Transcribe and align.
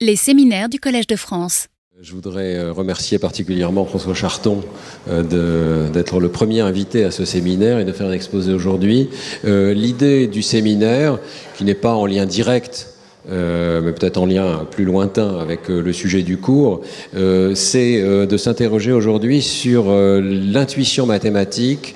Les 0.00 0.14
séminaires 0.14 0.68
du 0.68 0.78
Collège 0.78 1.08
de 1.08 1.16
France. 1.16 1.66
Je 2.00 2.12
voudrais 2.12 2.54
euh, 2.54 2.72
remercier 2.72 3.18
particulièrement 3.18 3.84
François 3.84 4.14
Charton 4.14 4.62
euh, 5.10 5.90
d'être 5.90 6.20
le 6.20 6.28
premier 6.28 6.60
invité 6.60 7.02
à 7.02 7.10
ce 7.10 7.24
séminaire 7.24 7.80
et 7.80 7.84
de 7.84 7.90
faire 7.90 8.06
un 8.06 8.12
exposé 8.12 8.52
aujourd'hui. 8.52 9.08
Euh, 9.44 9.74
l'idée 9.74 10.28
du 10.28 10.40
séminaire, 10.40 11.18
qui 11.56 11.64
n'est 11.64 11.74
pas 11.74 11.94
en 11.94 12.06
lien 12.06 12.26
direct 12.26 12.94
mais 13.30 13.92
peut-être 13.92 14.16
en 14.16 14.24
lien 14.24 14.66
plus 14.70 14.86
lointain 14.86 15.38
avec 15.38 15.68
le 15.68 15.92
sujet 15.92 16.22
du 16.22 16.38
cours, 16.38 16.80
c'est 17.12 18.00
de 18.00 18.36
s'interroger 18.38 18.90
aujourd'hui 18.90 19.42
sur 19.42 19.92
l'intuition 19.92 21.04
mathématique 21.04 21.94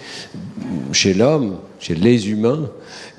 chez 0.93 1.15
l'homme, 1.15 1.57
chez 1.81 1.95
les 1.95 2.29
humains, 2.29 2.69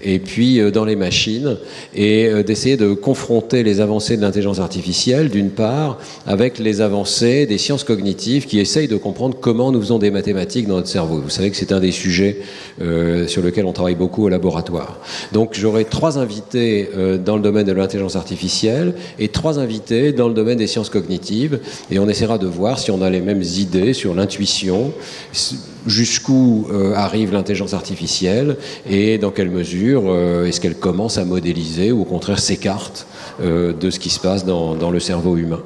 et 0.03 0.19
puis 0.19 0.59
euh, 0.59 0.71
dans 0.71 0.85
les 0.85 0.95
machines, 0.95 1.57
et 1.95 2.27
euh, 2.27 2.43
d'essayer 2.43 2.77
de 2.77 2.93
confronter 2.93 3.63
les 3.63 3.81
avancées 3.81 4.17
de 4.17 4.21
l'intelligence 4.21 4.59
artificielle, 4.59 5.29
d'une 5.29 5.49
part, 5.49 5.99
avec 6.25 6.59
les 6.59 6.81
avancées 6.81 7.45
des 7.45 7.57
sciences 7.57 7.83
cognitives 7.83 8.45
qui 8.45 8.59
essayent 8.59 8.87
de 8.87 8.97
comprendre 8.97 9.37
comment 9.39 9.71
nous 9.71 9.81
faisons 9.81 9.99
des 9.99 10.11
mathématiques 10.11 10.67
dans 10.67 10.75
notre 10.75 10.87
cerveau. 10.87 11.21
Vous 11.21 11.29
savez 11.29 11.49
que 11.49 11.57
c'est 11.57 11.71
un 11.71 11.79
des 11.79 11.91
sujets 11.91 12.37
euh, 12.81 13.27
sur 13.27 13.41
lequel 13.41 13.65
on 13.65 13.73
travaille 13.73 13.95
beaucoup 13.95 14.25
au 14.25 14.29
laboratoire. 14.29 14.99
Donc 15.31 15.53
j'aurai 15.53 15.85
trois 15.85 16.17
invités 16.17 16.89
dans 17.25 17.35
le 17.35 17.41
domaine 17.41 17.65
de 17.65 17.71
l'intelligence 17.71 18.15
artificielle 18.15 18.93
et 19.19 19.29
trois 19.29 19.59
invités 19.59 20.11
dans 20.11 20.27
le 20.27 20.33
domaine 20.33 20.57
des 20.57 20.67
sciences 20.67 20.89
cognitives, 20.89 21.59
et 21.91 21.99
on 21.99 22.09
essaiera 22.09 22.37
de 22.37 22.47
voir 22.47 22.79
si 22.79 22.91
on 22.91 23.01
a 23.01 23.09
les 23.09 23.21
mêmes 23.21 23.43
idées 23.43 23.93
sur 23.93 24.13
l'intuition, 24.13 24.93
jusqu'où 25.87 26.67
arrive 26.95 27.33
l'intelligence 27.33 27.73
artificielle 27.73 28.57
et 28.89 29.17
dans 29.17 29.31
quelle 29.31 29.49
mesure 29.49 30.03
euh, 30.07 30.45
est-ce 30.45 30.59
qu'elle 30.59 30.75
commence 30.75 31.17
à 31.17 31.25
modéliser 31.25 31.91
ou 31.91 32.01
au 32.01 32.05
contraire 32.05 32.39
s'écarte 32.39 33.07
euh, 33.41 33.73
de 33.73 33.89
ce 33.89 33.99
qui 33.99 34.09
se 34.09 34.19
passe 34.19 34.45
dans, 34.45 34.91
le 34.91 34.99
cerveau 34.99 35.37
humain. 35.37 35.61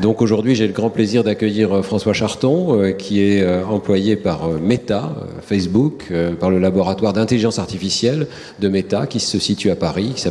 Donc 0.00 0.22
aujourd'hui, 0.22 0.54
j'ai 0.54 0.66
le 0.66 0.72
grand 0.72 0.90
plaisir 0.90 1.24
d'accueillir 1.24 1.72
euh, 1.72 1.82
François 1.82 2.12
Charton, 2.12 2.92
qui 2.98 3.20
est 3.20 3.46
employé 3.64 4.16
par 4.16 4.48
Meta, 4.48 5.14
Facebook, 5.42 6.12
par 6.40 6.50
le 6.50 6.58
laboratoire 6.58 7.12
d'intelligence 7.12 7.58
artificielle 7.58 8.26
de 8.60 8.68
Meta, 8.68 9.06
qui 9.06 9.20
se 9.20 9.38
situe 9.38 9.70
à 9.70 9.76
Paris, 9.76 10.12
qui 10.14 10.22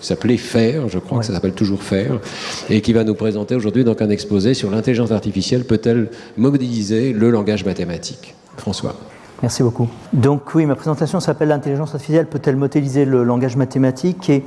s'appelait 0.00 0.36
FAIR, 0.36 0.88
je 0.88 0.98
crois 0.98 1.20
que 1.20 1.24
ça 1.24 1.32
s'appelle 1.32 1.52
toujours 1.52 1.82
FAIR, 1.82 2.20
et 2.70 2.80
qui 2.80 2.92
va 2.92 3.04
nous 3.04 3.14
présenter 3.14 3.54
aujourd'hui 3.54 3.84
donc 3.84 4.02
un 4.02 4.10
exposé 4.10 4.54
sur 4.54 4.70
l'intelligence 4.70 5.10
artificielle 5.10 5.64
peut-elle 5.64 6.08
modéliser 6.36 7.12
le 7.12 7.30
langage 7.30 7.64
mathématique. 7.64 8.34
François. 8.56 8.94
Merci 9.42 9.62
beaucoup. 9.62 9.88
Donc 10.12 10.54
oui, 10.54 10.66
ma 10.66 10.74
présentation 10.74 11.20
s'appelle 11.20 11.48
L'intelligence 11.48 11.94
artificielle 11.94 12.26
peut-elle 12.26 12.56
modéliser 12.56 13.04
le 13.04 13.22
langage 13.22 13.56
mathématique 13.56 14.30
Et 14.30 14.42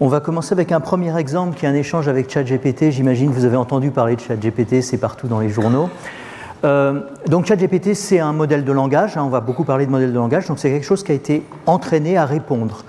on 0.00 0.08
va 0.08 0.20
commencer 0.20 0.54
avec 0.54 0.72
un 0.72 0.80
premier 0.80 1.16
exemple 1.18 1.56
qui 1.56 1.66
est 1.66 1.68
un 1.68 1.74
échange 1.74 2.08
avec 2.08 2.30
ChatGPT. 2.32 2.90
J'imagine 2.90 3.28
que 3.28 3.34
vous 3.34 3.44
avez 3.44 3.56
entendu 3.56 3.90
parler 3.90 4.16
de 4.16 4.20
ChatGPT, 4.20 4.80
c'est 4.80 4.96
partout 4.96 5.28
dans 5.28 5.40
les 5.40 5.50
journaux. 5.50 5.90
Euh, 6.64 7.02
donc 7.26 7.44
ChatGPT, 7.44 7.92
c'est 7.94 8.18
un 8.18 8.32
modèle 8.32 8.64
de 8.64 8.72
langage. 8.72 9.18
Hein, 9.18 9.24
on 9.24 9.28
va 9.28 9.40
beaucoup 9.40 9.64
parler 9.64 9.84
de 9.84 9.90
modèle 9.90 10.12
de 10.12 10.18
langage. 10.18 10.46
Donc 10.48 10.58
c'est 10.58 10.70
quelque 10.70 10.86
chose 10.86 11.04
qui 11.04 11.12
a 11.12 11.14
été 11.14 11.42
entraîné 11.66 12.16
à 12.16 12.24
répondre. 12.24 12.84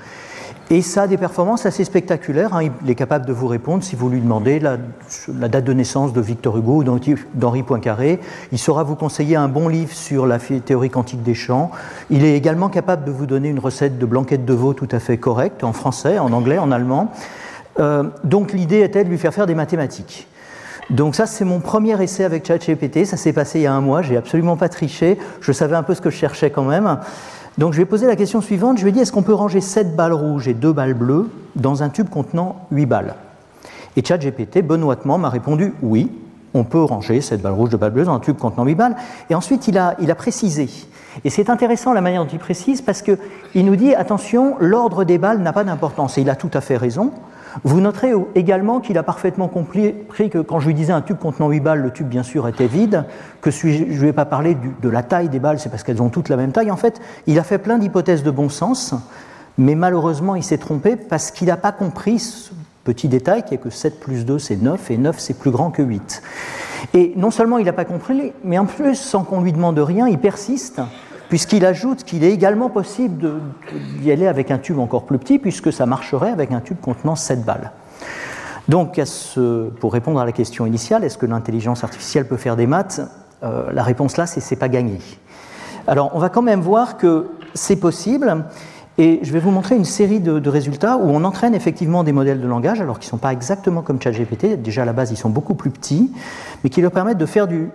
Et 0.71 0.81
ça 0.81 1.01
a 1.01 1.07
des 1.07 1.17
performances 1.17 1.65
assez 1.65 1.83
spectaculaires. 1.83 2.55
Hein. 2.55 2.69
Il 2.81 2.89
est 2.89 2.95
capable 2.95 3.25
de 3.25 3.33
vous 3.33 3.47
répondre 3.47 3.83
si 3.83 3.97
vous 3.97 4.07
lui 4.07 4.21
demandez 4.21 4.57
la, 4.57 4.77
date 5.27 5.65
de 5.65 5.73
naissance 5.73 6.13
de 6.13 6.21
Victor 6.21 6.57
Hugo 6.57 6.77
ou 6.77 6.83
d'Henri 6.85 7.63
Poincaré. 7.63 8.21
Il 8.53 8.57
saura 8.57 8.83
vous 8.83 8.95
conseiller 8.95 9.35
un 9.35 9.49
bon 9.49 9.67
livre 9.67 9.91
sur 9.91 10.25
la 10.25 10.39
théorie 10.39 10.89
quantique 10.89 11.23
des 11.23 11.33
champs. 11.33 11.71
Il 12.09 12.23
est 12.23 12.37
également 12.37 12.69
capable 12.69 13.03
de 13.03 13.11
vous 13.11 13.25
donner 13.25 13.49
une 13.49 13.59
recette 13.59 13.99
de 13.99 14.05
blanquette 14.05 14.45
de 14.45 14.53
veau 14.53 14.73
tout 14.73 14.87
à 14.93 14.99
fait 14.99 15.17
correcte 15.17 15.65
en 15.65 15.73
français, 15.73 16.19
en 16.19 16.31
anglais, 16.31 16.57
en 16.57 16.71
allemand. 16.71 17.11
Euh, 17.81 18.03
donc 18.23 18.53
l'idée 18.53 18.79
était 18.79 19.03
de 19.03 19.09
lui 19.09 19.17
faire 19.17 19.33
faire 19.33 19.47
des 19.47 19.55
mathématiques. 19.55 20.25
Donc 20.89 21.15
ça, 21.15 21.25
c'est 21.25 21.45
mon 21.45 21.59
premier 21.59 22.01
essai 22.01 22.23
avec 22.23 22.45
ChatGPT. 22.45 23.03
Ça 23.05 23.17
s'est 23.17 23.33
passé 23.33 23.59
il 23.59 23.63
y 23.63 23.67
a 23.67 23.73
un 23.73 23.81
mois. 23.81 24.01
J'ai 24.01 24.15
absolument 24.15 24.55
pas 24.55 24.69
triché. 24.69 25.17
Je 25.41 25.51
savais 25.51 25.75
un 25.75 25.83
peu 25.83 25.95
ce 25.95 26.01
que 26.01 26.09
je 26.09 26.17
cherchais 26.17 26.49
quand 26.49 26.63
même. 26.63 26.97
Donc 27.57 27.73
je 27.73 27.77
vais 27.77 27.85
poser 27.85 28.07
la 28.07 28.15
question 28.15 28.41
suivante, 28.41 28.77
je 28.77 28.85
vais 28.85 28.91
dire 28.91 29.01
est-ce 29.01 29.11
qu'on 29.11 29.23
peut 29.23 29.33
ranger 29.33 29.61
7 29.61 29.95
balles 29.95 30.13
rouges 30.13 30.47
et 30.47 30.53
2 30.53 30.71
balles 30.71 30.93
bleues 30.93 31.29
dans 31.55 31.83
un 31.83 31.89
tube 31.89 32.09
contenant 32.09 32.67
8 32.71 32.85
balles? 32.85 33.15
Et 33.97 34.05
ChatGPT, 34.05 34.61
benoîtement, 34.61 35.17
m'a 35.17 35.29
répondu 35.29 35.73
oui, 35.81 36.09
on 36.53 36.63
peut 36.63 36.81
ranger 36.81 37.19
7 37.19 37.41
balles 37.41 37.53
rouges, 37.53 37.69
2 37.69 37.77
balles 37.77 37.91
bleues 37.91 38.05
dans 38.05 38.13
un 38.13 38.19
tube 38.19 38.37
contenant 38.37 38.63
8 38.63 38.75
balles. 38.75 38.95
Et 39.29 39.35
ensuite, 39.35 39.67
il 39.67 39.77
a, 39.77 39.95
il 39.99 40.09
a 40.11 40.15
précisé. 40.15 40.69
Et 41.25 41.29
c'est 41.29 41.49
intéressant 41.49 41.91
la 41.91 41.99
manière 41.99 42.23
dont 42.23 42.31
il 42.31 42.39
précise 42.39 42.81
parce 42.81 43.01
qu'il 43.01 43.65
nous 43.65 43.75
dit 43.75 43.93
attention, 43.93 44.55
l'ordre 44.59 45.03
des 45.03 45.17
balles 45.17 45.39
n'a 45.39 45.51
pas 45.51 45.65
d'importance. 45.65 46.17
Et 46.17 46.21
il 46.21 46.29
a 46.29 46.35
tout 46.35 46.51
à 46.53 46.61
fait 46.61 46.77
raison. 46.77 47.11
Vous 47.63 47.81
noterez 47.81 48.13
également 48.35 48.79
qu'il 48.79 48.97
a 48.97 49.03
parfaitement 49.03 49.47
compris 49.47 49.95
que 50.09 50.39
quand 50.39 50.59
je 50.59 50.67
lui 50.67 50.73
disais 50.73 50.93
un 50.93 51.01
tube 51.01 51.17
contenant 51.17 51.49
8 51.49 51.59
balles, 51.59 51.81
le 51.81 51.91
tube 51.91 52.07
bien 52.07 52.23
sûr 52.23 52.47
était 52.47 52.67
vide, 52.67 53.05
que 53.41 53.51
je 53.51 53.67
ne 53.67 53.99
lui 53.99 54.07
ai 54.07 54.13
pas 54.13 54.25
parlé 54.25 54.55
de 54.81 54.89
la 54.89 55.03
taille 55.03 55.29
des 55.29 55.39
balles, 55.39 55.59
c'est 55.59 55.69
parce 55.69 55.83
qu'elles 55.83 56.01
ont 56.01 56.09
toutes 56.09 56.29
la 56.29 56.37
même 56.37 56.51
taille. 56.51 56.71
En 56.71 56.77
fait, 56.77 57.01
il 57.27 57.37
a 57.39 57.43
fait 57.43 57.57
plein 57.57 57.77
d'hypothèses 57.77 58.23
de 58.23 58.31
bon 58.31 58.49
sens, 58.49 58.93
mais 59.57 59.75
malheureusement 59.75 60.35
il 60.35 60.43
s'est 60.43 60.57
trompé 60.57 60.95
parce 60.95 61.31
qu'il 61.31 61.47
n'a 61.47 61.57
pas 61.57 61.71
compris 61.71 62.19
ce 62.19 62.51
petit 62.83 63.07
détail 63.07 63.43
qui 63.43 63.53
est 63.53 63.57
que 63.57 63.69
7 63.69 63.99
plus 63.99 64.25
2 64.25 64.39
c'est 64.39 64.55
9 64.55 64.89
et 64.91 64.97
9 64.97 65.19
c'est 65.19 65.37
plus 65.37 65.51
grand 65.51 65.71
que 65.71 65.81
8. 65.81 66.21
Et 66.93 67.13
non 67.15 67.31
seulement 67.31 67.57
il 67.57 67.65
n'a 67.65 67.73
pas 67.73 67.85
compris, 67.85 68.33
mais 68.43 68.57
en 68.57 68.65
plus, 68.65 68.95
sans 68.95 69.23
qu'on 69.23 69.41
lui 69.41 69.51
demande 69.51 69.77
rien, 69.77 70.07
il 70.07 70.17
persiste 70.17 70.81
puisqu'il 71.31 71.65
ajoute 71.65 72.03
qu'il 72.03 72.25
est 72.25 72.31
également 72.33 72.69
possible 72.69 73.35
d'y 74.01 74.11
aller 74.11 74.27
avec 74.27 74.51
un 74.51 74.57
tube 74.57 74.77
encore 74.79 75.05
plus 75.05 75.17
petit, 75.17 75.39
puisque 75.39 75.71
ça 75.71 75.85
marcherait 75.85 76.29
avec 76.29 76.51
un 76.51 76.59
tube 76.59 76.75
contenant 76.81 77.15
7 77.15 77.45
balles. 77.45 77.71
Donc, 78.67 78.99
pour 79.79 79.93
répondre 79.93 80.19
à 80.19 80.25
la 80.25 80.33
question 80.33 80.65
initiale, 80.65 81.05
est-ce 81.05 81.17
que 81.17 81.25
l'intelligence 81.25 81.85
artificielle 81.85 82.27
peut 82.27 82.35
faire 82.35 82.57
des 82.57 82.67
maths 82.67 82.99
euh, 83.43 83.71
La 83.71 83.81
réponse 83.81 84.17
là, 84.17 84.27
c'est 84.27 84.41
c'est 84.41 84.57
pas 84.57 84.67
gagné. 84.67 84.99
Alors, 85.87 86.11
on 86.15 86.19
va 86.19 86.27
quand 86.27 86.41
même 86.41 86.59
voir 86.59 86.97
que 86.97 87.27
c'est 87.53 87.77
possible. 87.77 88.43
Et 88.97 89.21
je 89.23 89.31
vais 89.31 89.39
vous 89.39 89.51
montrer 89.51 89.77
une 89.77 89.85
série 89.85 90.19
de, 90.19 90.49
résultats 90.49 90.97
où 90.97 91.09
on 91.11 91.23
entraîne 91.23 91.55
effectivement 91.55 92.03
des 92.03 92.11
modèles 92.11 92.41
de 92.41 92.47
langage, 92.47 92.81
alors 92.81 92.99
qu'ils 92.99 93.07
ne 93.07 93.11
sont 93.11 93.17
pas 93.17 93.31
exactement 93.31 93.81
comme 93.83 94.01
ChatGPT, 94.01 94.61
déjà 94.61 94.81
à 94.81 94.85
la 94.85 94.91
base 94.91 95.11
ils 95.11 95.17
sont 95.17 95.29
beaucoup 95.29 95.55
plus 95.55 95.69
petits, 95.69 96.11
mais 96.61 96.69
qui 96.69 96.81
leur 96.81 96.91
permettent 96.91 97.17
de 97.17 97.25
faire 97.25 97.47
du, 97.47 97.71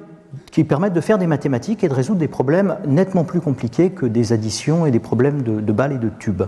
qui 0.50 0.64
permettent 0.64 0.92
de 0.92 1.00
faire 1.00 1.19
des 1.19 1.26
mathématiques 1.26 1.84
et 1.84 1.88
de 1.88 1.94
résoudre 1.94 2.19
des 2.19 2.28
problèmes 2.28 2.76
nettement 2.86 3.24
plus 3.24 3.41
compliqués 3.41 3.91
que 3.91 4.06
des 4.06 4.32
additions 4.32 4.86
et 4.86 4.91
des 4.91 4.98
problèmes 4.98 5.42
de, 5.42 5.72
balles 5.72 5.92
et 5.92 5.98
de 5.98 6.10
tubes. 6.19 6.44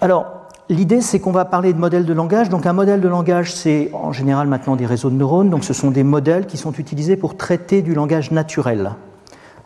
Alors, 0.00 0.32
L'idée, 0.68 1.00
c'est 1.00 1.20
qu'on 1.20 1.30
va 1.30 1.44
parler 1.44 1.72
de 1.72 1.78
modèles 1.78 2.06
de 2.06 2.12
langage. 2.12 2.48
Donc, 2.48 2.66
un 2.66 2.72
modèle 2.72 3.00
de 3.00 3.06
langage, 3.06 3.54
c'est 3.54 3.88
en 3.92 4.10
général 4.10 4.48
maintenant 4.48 4.74
des 4.74 4.84
réseaux 4.84 5.10
de 5.10 5.14
neurones. 5.14 5.48
Donc, 5.48 5.62
ce 5.62 5.72
sont 5.72 5.92
des 5.92 6.02
modèles 6.02 6.46
qui 6.46 6.56
sont 6.56 6.72
utilisés 6.72 7.14
pour 7.14 7.36
traiter 7.36 7.82
du 7.82 7.94
langage 7.94 8.32
naturel. 8.32 8.90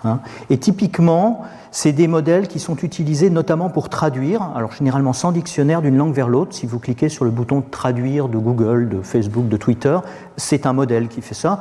Hein. 0.05 0.21
et 0.49 0.56
typiquement, 0.56 1.43
c'est 1.71 1.93
des 1.93 2.09
modèles 2.09 2.49
qui 2.49 2.59
sont 2.59 2.77
utilisés 2.77 3.28
notamment 3.28 3.69
pour 3.69 3.91
traduire, 3.91 4.43
alors 4.55 4.72
généralement 4.72 5.12
sans 5.12 5.31
dictionnaire 5.31 5.83
d'une 5.83 5.97
langue 5.97 6.15
vers 6.15 6.28
l'autre. 6.28 6.55
Si 6.55 6.66
vous 6.66 6.78
cliquez 6.78 7.09
sur 7.09 7.25
le 7.25 7.31
bouton 7.31 7.62
traduire 7.62 8.28
de 8.28 8.39
Google, 8.39 8.89
de 8.89 9.03
Facebook, 9.03 9.49
de 9.49 9.56
Twitter, 9.56 9.99
c'est 10.37 10.66
un 10.66 10.72
modèle 10.72 11.09
qui 11.09 11.21
fait 11.21 11.34
ça. 11.34 11.60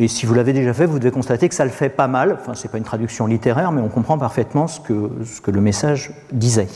Et 0.00 0.08
si 0.08 0.24
vous 0.24 0.32
l'avez 0.32 0.54
déjà 0.54 0.72
fait, 0.72 0.86
vous 0.86 0.98
devez 0.98 1.10
constater 1.10 1.46
que 1.46 1.54
ça 1.54 1.64
le 1.64 1.70
fait 1.70 1.90
pas 1.90 2.08
mal. 2.08 2.38
Enfin, 2.40 2.54
ce 2.54 2.66
n'est 2.66 2.70
pas 2.70 2.78
une 2.78 2.84
traduction 2.84 3.26
littéraire, 3.26 3.70
mais 3.70 3.82
on 3.82 3.90
comprend 3.90 4.16
parfaitement 4.16 4.66
ce 4.66 4.80
que, 4.80 5.10
ce 5.26 5.42
que 5.42 5.50
le 5.50 5.60
message 5.60 6.12
disait. 6.32 6.68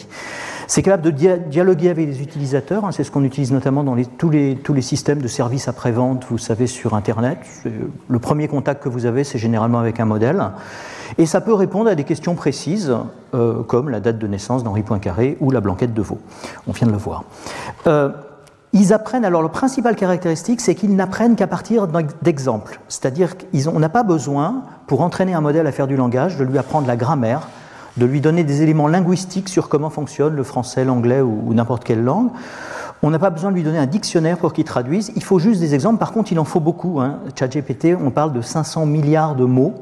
C'est 0.67 0.83
capable 0.83 1.05
de 1.05 1.11
dialoguer 1.11 1.89
avec 1.89 2.07
les 2.07 2.21
utilisateurs. 2.21 2.85
Hein. 2.85 2.93
c'est 2.93 3.03
ce 3.03 3.11
qu'on 3.11 3.25
utilise 3.25 3.51
notamment 3.51 3.83
dans 3.83 3.97
tous, 4.19 4.29
les, 4.29 4.57
tous 4.57 4.75
les 4.75 4.83
systèmes 4.83 5.23
de 5.23 5.29
services 5.29 5.69
après-vente, 5.69 6.27
vous 6.29 6.37
savez, 6.37 6.67
sur 6.67 6.95
Internet. 6.95 7.39
Le 8.09 8.19
premier 8.19 8.47
contact 8.47 8.83
que 8.83 8.91
vous 8.91 9.07
avez, 9.07 9.25
c'est 9.25 9.39
généralement 9.39 9.79
avec 9.79 10.01
un 10.01 10.05
modèle. 10.05 10.43
Et 11.17 11.25
ça 11.25 11.41
peut 11.41 11.55
répondre 11.55 11.89
à 11.89 11.95
des 11.95 12.05
questions 12.05 12.35
précises, 12.35 12.95
euh, 13.33 13.63
comme 13.63 13.89
la 13.89 14.01
date 14.01 14.19
de 14.19 14.27
naissance 14.27 14.65
d'Henri 14.65 14.83
Poincaré 14.83 15.39
ou 15.41 15.51
la 15.51 15.63
blanquette 15.63 15.95
de 15.95 16.03
veau. 16.03 16.19
On 16.67 16.73
vient 16.73 16.87
de 16.87 16.93
le 16.93 16.99
voir. 16.99 17.25
Euh, 17.87 18.11
ils 18.75 18.93
apprennent, 18.93 19.25
alors, 19.25 19.41
la 19.41 19.49
principale 19.49 19.95
caractéristique, 19.95 20.61
c'est 20.61 20.75
qu'ils 20.75 20.97
n'apprennent 20.97 21.37
qu'à 21.37 21.47
partir 21.47 21.87
d'exemples. 22.23 22.81
C'est-à-dire 22.89 23.37
qu'on 23.39 23.79
n'a 23.79 23.89
pas 23.89 24.03
besoin, 24.03 24.65
pour 24.89 25.01
entraîner 25.01 25.33
un 25.33 25.41
modèle 25.41 25.69
à 25.69 25.73
faire 25.73 25.87
du 25.87 25.95
langage, 25.95 26.37
de 26.37 26.45
lui 26.45 26.59
apprendre 26.59 26.89
la 26.89 26.97
grammaire, 26.97 27.47
de 27.97 28.05
lui 28.05 28.21
donner 28.21 28.43
des 28.43 28.63
éléments 28.63 28.89
linguistiques 28.89 29.49
sur 29.49 29.69
comment 29.69 29.91
fonctionne 29.91 30.35
le 30.35 30.43
français, 30.43 30.85
l'anglais 30.85 31.21
ou, 31.21 31.55
n'importe 31.55 31.85
quelle 31.85 32.03
langue. 32.03 32.31
On 33.05 33.11
n'a 33.11 33.21
pas 33.21 33.31
besoin 33.31 33.51
de 33.51 33.55
lui 33.55 33.63
donner 33.63 33.79
un 33.79 33.87
dictionnaire 33.87 34.39
pour 34.39 34.53
qu'il 34.53 34.65
traduise. 34.65 35.13
Il 35.15 35.23
faut 35.23 35.39
juste 35.39 35.61
des 35.61 35.73
exemples. 35.73 35.99
Par 35.99 36.11
contre, 36.11 36.33
il 36.33 36.39
en 36.41 36.45
faut 36.45 36.59
beaucoup. 36.59 37.01
Hein. 37.01 37.21
ChatGPT, 37.39 37.95
on 37.95 38.11
parle 38.11 38.33
de 38.33 38.41
500 38.41 38.87
milliards 38.87 39.37
de 39.37 39.45
mots 39.45 39.75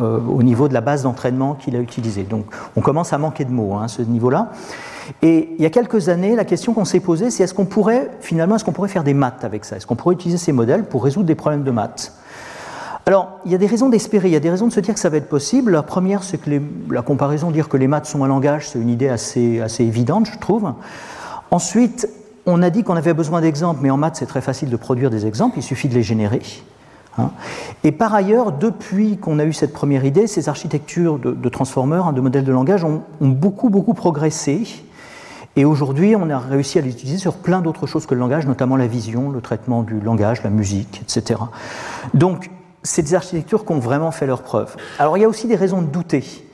euh, 0.00 0.18
au 0.20 0.42
niveau 0.42 0.68
de 0.68 0.74
la 0.74 0.80
base 0.80 1.02
d'entraînement 1.02 1.54
qu'il 1.54 1.76
a 1.76 1.80
utilisée. 1.80 2.22
Donc, 2.22 2.46
on 2.76 2.80
commence 2.80 3.12
à 3.12 3.18
manquer 3.18 3.44
de 3.44 3.50
mots 3.50 3.74
hein, 3.74 3.84
à 3.84 3.88
ce 3.88 4.02
niveau-là. 4.02 4.52
Et 5.22 5.54
il 5.58 5.62
y 5.62 5.66
a 5.66 5.70
quelques 5.70 6.08
années, 6.08 6.36
la 6.36 6.44
question 6.44 6.74
qu'on 6.74 6.84
s'est 6.84 7.00
posée, 7.00 7.30
c'est 7.30 7.44
est-ce 7.44 7.54
qu'on 7.54 7.64
pourrait, 7.64 8.10
finalement, 8.20 8.56
est-ce 8.56 8.64
qu'on 8.64 8.72
pourrait 8.72 8.88
faire 8.88 9.04
des 9.04 9.14
maths 9.14 9.44
avec 9.44 9.64
ça? 9.64 9.76
Est-ce 9.76 9.86
qu'on 9.86 9.96
pourrait 9.96 10.14
utiliser 10.14 10.38
ces 10.38 10.52
modèles 10.52 10.84
pour 10.84 11.02
résoudre 11.02 11.26
des 11.26 11.34
problèmes 11.34 11.64
de 11.64 11.70
maths? 11.70 12.12
Alors, 13.06 13.38
il 13.46 13.52
y 13.52 13.54
a 13.54 13.58
des 13.58 13.66
raisons 13.66 13.88
d'espérer, 13.88 14.28
il 14.28 14.32
y 14.32 14.36
a 14.36 14.40
des 14.40 14.50
raisons 14.50 14.68
de 14.68 14.72
se 14.72 14.80
dire 14.80 14.92
que 14.92 15.00
ça 15.00 15.08
va 15.08 15.16
être 15.16 15.30
possible. 15.30 15.72
La 15.72 15.82
première, 15.82 16.22
c'est 16.22 16.36
que 16.36 16.60
la 16.90 17.00
comparaison, 17.00 17.50
dire 17.50 17.70
que 17.70 17.78
les 17.78 17.88
maths 17.88 18.04
sont 18.04 18.22
un 18.22 18.28
langage, 18.28 18.68
c'est 18.68 18.78
une 18.78 18.90
idée 18.90 19.08
assez, 19.08 19.60
assez 19.62 19.82
évidente, 19.82 20.28
je 20.30 20.38
trouve. 20.38 20.74
Ensuite, 21.50 22.06
on 22.44 22.62
a 22.62 22.68
dit 22.68 22.82
qu'on 22.82 22.96
avait 22.96 23.14
besoin 23.14 23.40
d'exemples, 23.40 23.80
mais 23.82 23.90
en 23.90 23.96
maths, 23.96 24.16
c'est 24.16 24.26
très 24.26 24.42
facile 24.42 24.68
de 24.68 24.76
produire 24.76 25.08
des 25.08 25.26
exemples, 25.26 25.58
il 25.58 25.62
suffit 25.62 25.88
de 25.88 25.94
les 25.94 26.02
générer. 26.02 26.42
Hein. 27.18 27.30
Et 27.84 27.92
par 27.92 28.14
ailleurs, 28.14 28.52
depuis 28.52 29.18
qu'on 29.18 29.38
a 29.38 29.44
eu 29.44 29.52
cette 29.52 29.72
première 29.72 30.04
idée, 30.04 30.26
ces 30.26 30.48
architectures 30.48 31.18
de, 31.18 31.48
transformeurs, 31.48 32.08
hein, 32.08 32.12
de 32.12 32.20
modèles 32.20 32.44
de 32.44 32.52
langage, 32.52 32.84
ont, 32.84 33.02
beaucoup, 33.20 33.70
beaucoup 33.70 33.94
progressé. 33.94 34.62
Et 35.56 35.64
aujourd'hui, 35.64 36.14
on 36.14 36.30
a 36.30 36.38
réussi 36.38 36.78
à 36.78 36.82
les 36.82 36.90
utiliser 36.90 37.18
sur 37.18 37.34
plein 37.34 37.60
d'autres 37.60 37.86
choses 37.86 38.06
que 38.06 38.14
le 38.14 38.20
langage, 38.20 38.46
notamment 38.46 38.76
la 38.76 38.86
vision, 38.86 39.30
le 39.30 39.40
traitement 39.40 39.82
du 39.82 40.00
langage, 40.00 40.42
la 40.42 40.50
musique, 40.50 41.02
etc. 41.02 41.40
Donc, 42.14 42.50
c'est 42.82 43.02
des 43.02 43.14
architectures 43.14 43.64
qui 43.64 43.72
ont 43.72 43.80
vraiment 43.80 44.12
fait 44.12 44.26
leur 44.26 44.42
preuve. 44.42 44.76
Alors, 44.98 45.16
il 45.16 45.20
y 45.20 45.24
a 45.24 45.28
aussi 45.28 45.48
des 45.48 45.56
raisons 45.56 45.82
de 45.82 45.86
douter. 45.86 46.47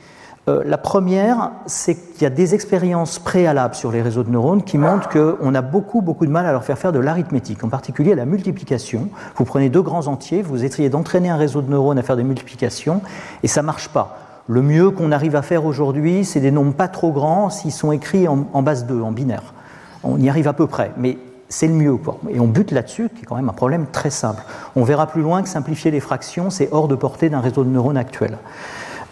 Euh, 0.46 0.62
la 0.66 0.76
première, 0.76 1.52
c'est 1.66 1.94
qu'il 1.94 2.22
y 2.22 2.26
a 2.26 2.30
des 2.30 2.54
expériences 2.54 3.18
préalables 3.18 3.74
sur 3.74 3.90
les 3.90 4.02
réseaux 4.02 4.24
de 4.24 4.30
neurones 4.30 4.62
qui 4.62 4.76
montrent 4.76 5.08
qu'on 5.08 5.54
a 5.54 5.62
beaucoup, 5.62 6.02
beaucoup 6.02 6.26
de 6.26 6.30
mal 6.30 6.44
à 6.44 6.52
leur 6.52 6.64
faire 6.64 6.78
faire 6.78 6.92
de 6.92 6.98
l'arithmétique, 6.98 7.64
en 7.64 7.70
particulier 7.70 8.14
la 8.14 8.26
multiplication. 8.26 9.08
Vous 9.36 9.44
prenez 9.44 9.70
deux 9.70 9.80
grands 9.80 10.06
entiers, 10.06 10.42
vous 10.42 10.62
essayez 10.62 10.90
d'entraîner 10.90 11.30
un 11.30 11.36
réseau 11.36 11.62
de 11.62 11.70
neurones 11.70 11.98
à 11.98 12.02
faire 12.02 12.16
des 12.16 12.24
multiplications, 12.24 13.00
et 13.42 13.48
ça 13.48 13.62
ne 13.62 13.66
marche 13.66 13.88
pas. 13.88 14.18
Le 14.46 14.60
mieux 14.60 14.90
qu'on 14.90 15.12
arrive 15.12 15.36
à 15.36 15.40
faire 15.42 15.64
aujourd'hui, 15.64 16.26
c'est 16.26 16.40
des 16.40 16.50
nombres 16.50 16.74
pas 16.74 16.88
trop 16.88 17.10
grands 17.10 17.48
s'ils 17.48 17.72
sont 17.72 17.92
écrits 17.92 18.28
en, 18.28 18.62
base 18.62 18.84
2, 18.84 19.00
en 19.00 19.12
binaire. 19.12 19.54
On 20.02 20.20
y 20.20 20.28
arrive 20.28 20.48
à 20.48 20.52
peu 20.52 20.66
près, 20.66 20.92
mais 20.98 21.16
c'est 21.48 21.68
le 21.68 21.72
mieux. 21.72 21.96
Et 22.28 22.38
on 22.38 22.48
bute 22.48 22.70
là-dessus, 22.70 23.08
qui 23.08 23.22
est 23.22 23.24
quand 23.24 23.36
même 23.36 23.48
un 23.48 23.54
problème 23.54 23.86
très 23.90 24.10
simple. 24.10 24.42
On 24.76 24.84
verra 24.84 25.06
plus 25.06 25.22
loin 25.22 25.42
que 25.42 25.48
simplifier 25.48 25.90
les 25.90 26.00
fractions, 26.00 26.50
c'est 26.50 26.68
hors 26.72 26.88
de 26.88 26.94
portée 26.94 27.30
d'un 27.30 27.40
réseau 27.40 27.64
de 27.64 27.70
neurones 27.70 27.96
actuel. 27.96 28.36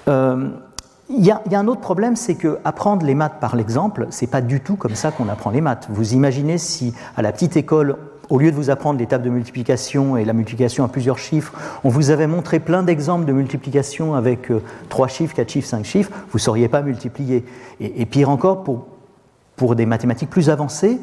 Euh, 0.09 0.51
il 1.15 1.25
y, 1.25 1.31
a, 1.31 1.59
un 1.59 1.69
autre 1.69 1.81
problème, 1.81 2.17
c'est 2.17 2.35
que 2.35 2.59
apprendre 2.65 3.05
les 3.05 3.15
maths 3.15 3.39
par 3.41 3.57
l'exemple, 3.57 4.07
c'est 4.11 4.27
pas 4.27 4.41
du 4.41 4.61
tout 4.61 4.77
comme 4.77 4.95
ça 4.95 5.11
qu'on 5.11 5.29
apprend 5.29 5.51
les 5.51 5.61
maths. 5.61 5.87
Vous 5.91 6.15
imaginez 6.15 6.59
si 6.59 6.95
à 7.17 7.23
la 7.23 7.33
petite 7.33 7.57
école, 7.57 7.97
au 8.31 8.39
lieu 8.39 8.51
de 8.51 8.57
vous 8.57 8.71
apprendre 8.71 8.99
les 8.99 9.07
tables 9.07 9.25
de 9.25 9.31
multiplication 9.31 10.17
et 10.17 10.25
la 10.25 10.33
multiplication 10.33 10.85
à 10.85 10.89
plusieurs 10.89 11.19
chiffres, 11.19 11.53
on 11.85 11.91
vous 11.91 12.11
avait 12.11 12.27
montré 12.27 12.61
plein 12.61 12.83
d'exemples 12.83 13.27
de 13.27 13.33
multiplication 13.33 14.15
avec 14.15 14.51
euh, 14.51 14.63
trois 14.89 15.09
chiffres, 15.09 15.35
quatre 15.35 15.51
chiffres, 15.51 15.69
cinq 15.69 15.85
chiffres, 15.85 16.11
vous 16.31 16.39
ne 16.39 16.43
sauriez 16.43 16.69
pas 16.69 16.83
multiplier. 16.83 17.45
Et, 17.81 18.07
pire 18.07 18.31
encore, 18.31 18.63
pour, 18.63 18.87
pour 19.57 19.77
des 19.77 19.87
mathématiques 19.87 20.31
plus 20.31 20.49
avancées, 20.49 20.99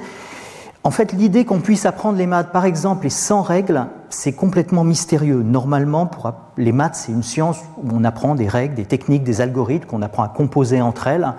en 0.83 0.91
fait, 0.91 1.11
l'idée 1.11 1.43
qu'on 1.43 1.59
puisse 1.59 1.85
apprendre 1.85 2.17
les 2.17 2.25
maths, 2.25 2.51
par 2.51 2.63
exemple, 2.63 3.05
et 3.05 3.09
sans 3.09 3.41
règles, 3.41 3.87
c'est 4.09 4.31
complètement 4.31 4.85
mystérieux. 4.85 5.43
Normalement, 5.43 6.05
pour 6.05 6.31
les 6.57 6.71
maths, 6.71 6.95
c'est 6.95 7.11
une 7.11 7.23
science 7.23 7.59
où 7.83 7.89
on 7.93 8.05
apprend 8.05 8.33
des 8.33 8.47
règles, 8.47 8.75
des 8.75 8.85
techniques, 8.85 9.23
des 9.23 9.41
algorithmes, 9.41 9.85
qu'on 9.85 10.01
apprend 10.01 10.23
à 10.23 10.29
composer 10.29 10.81
entre 10.81 11.07
elles. 11.07 11.33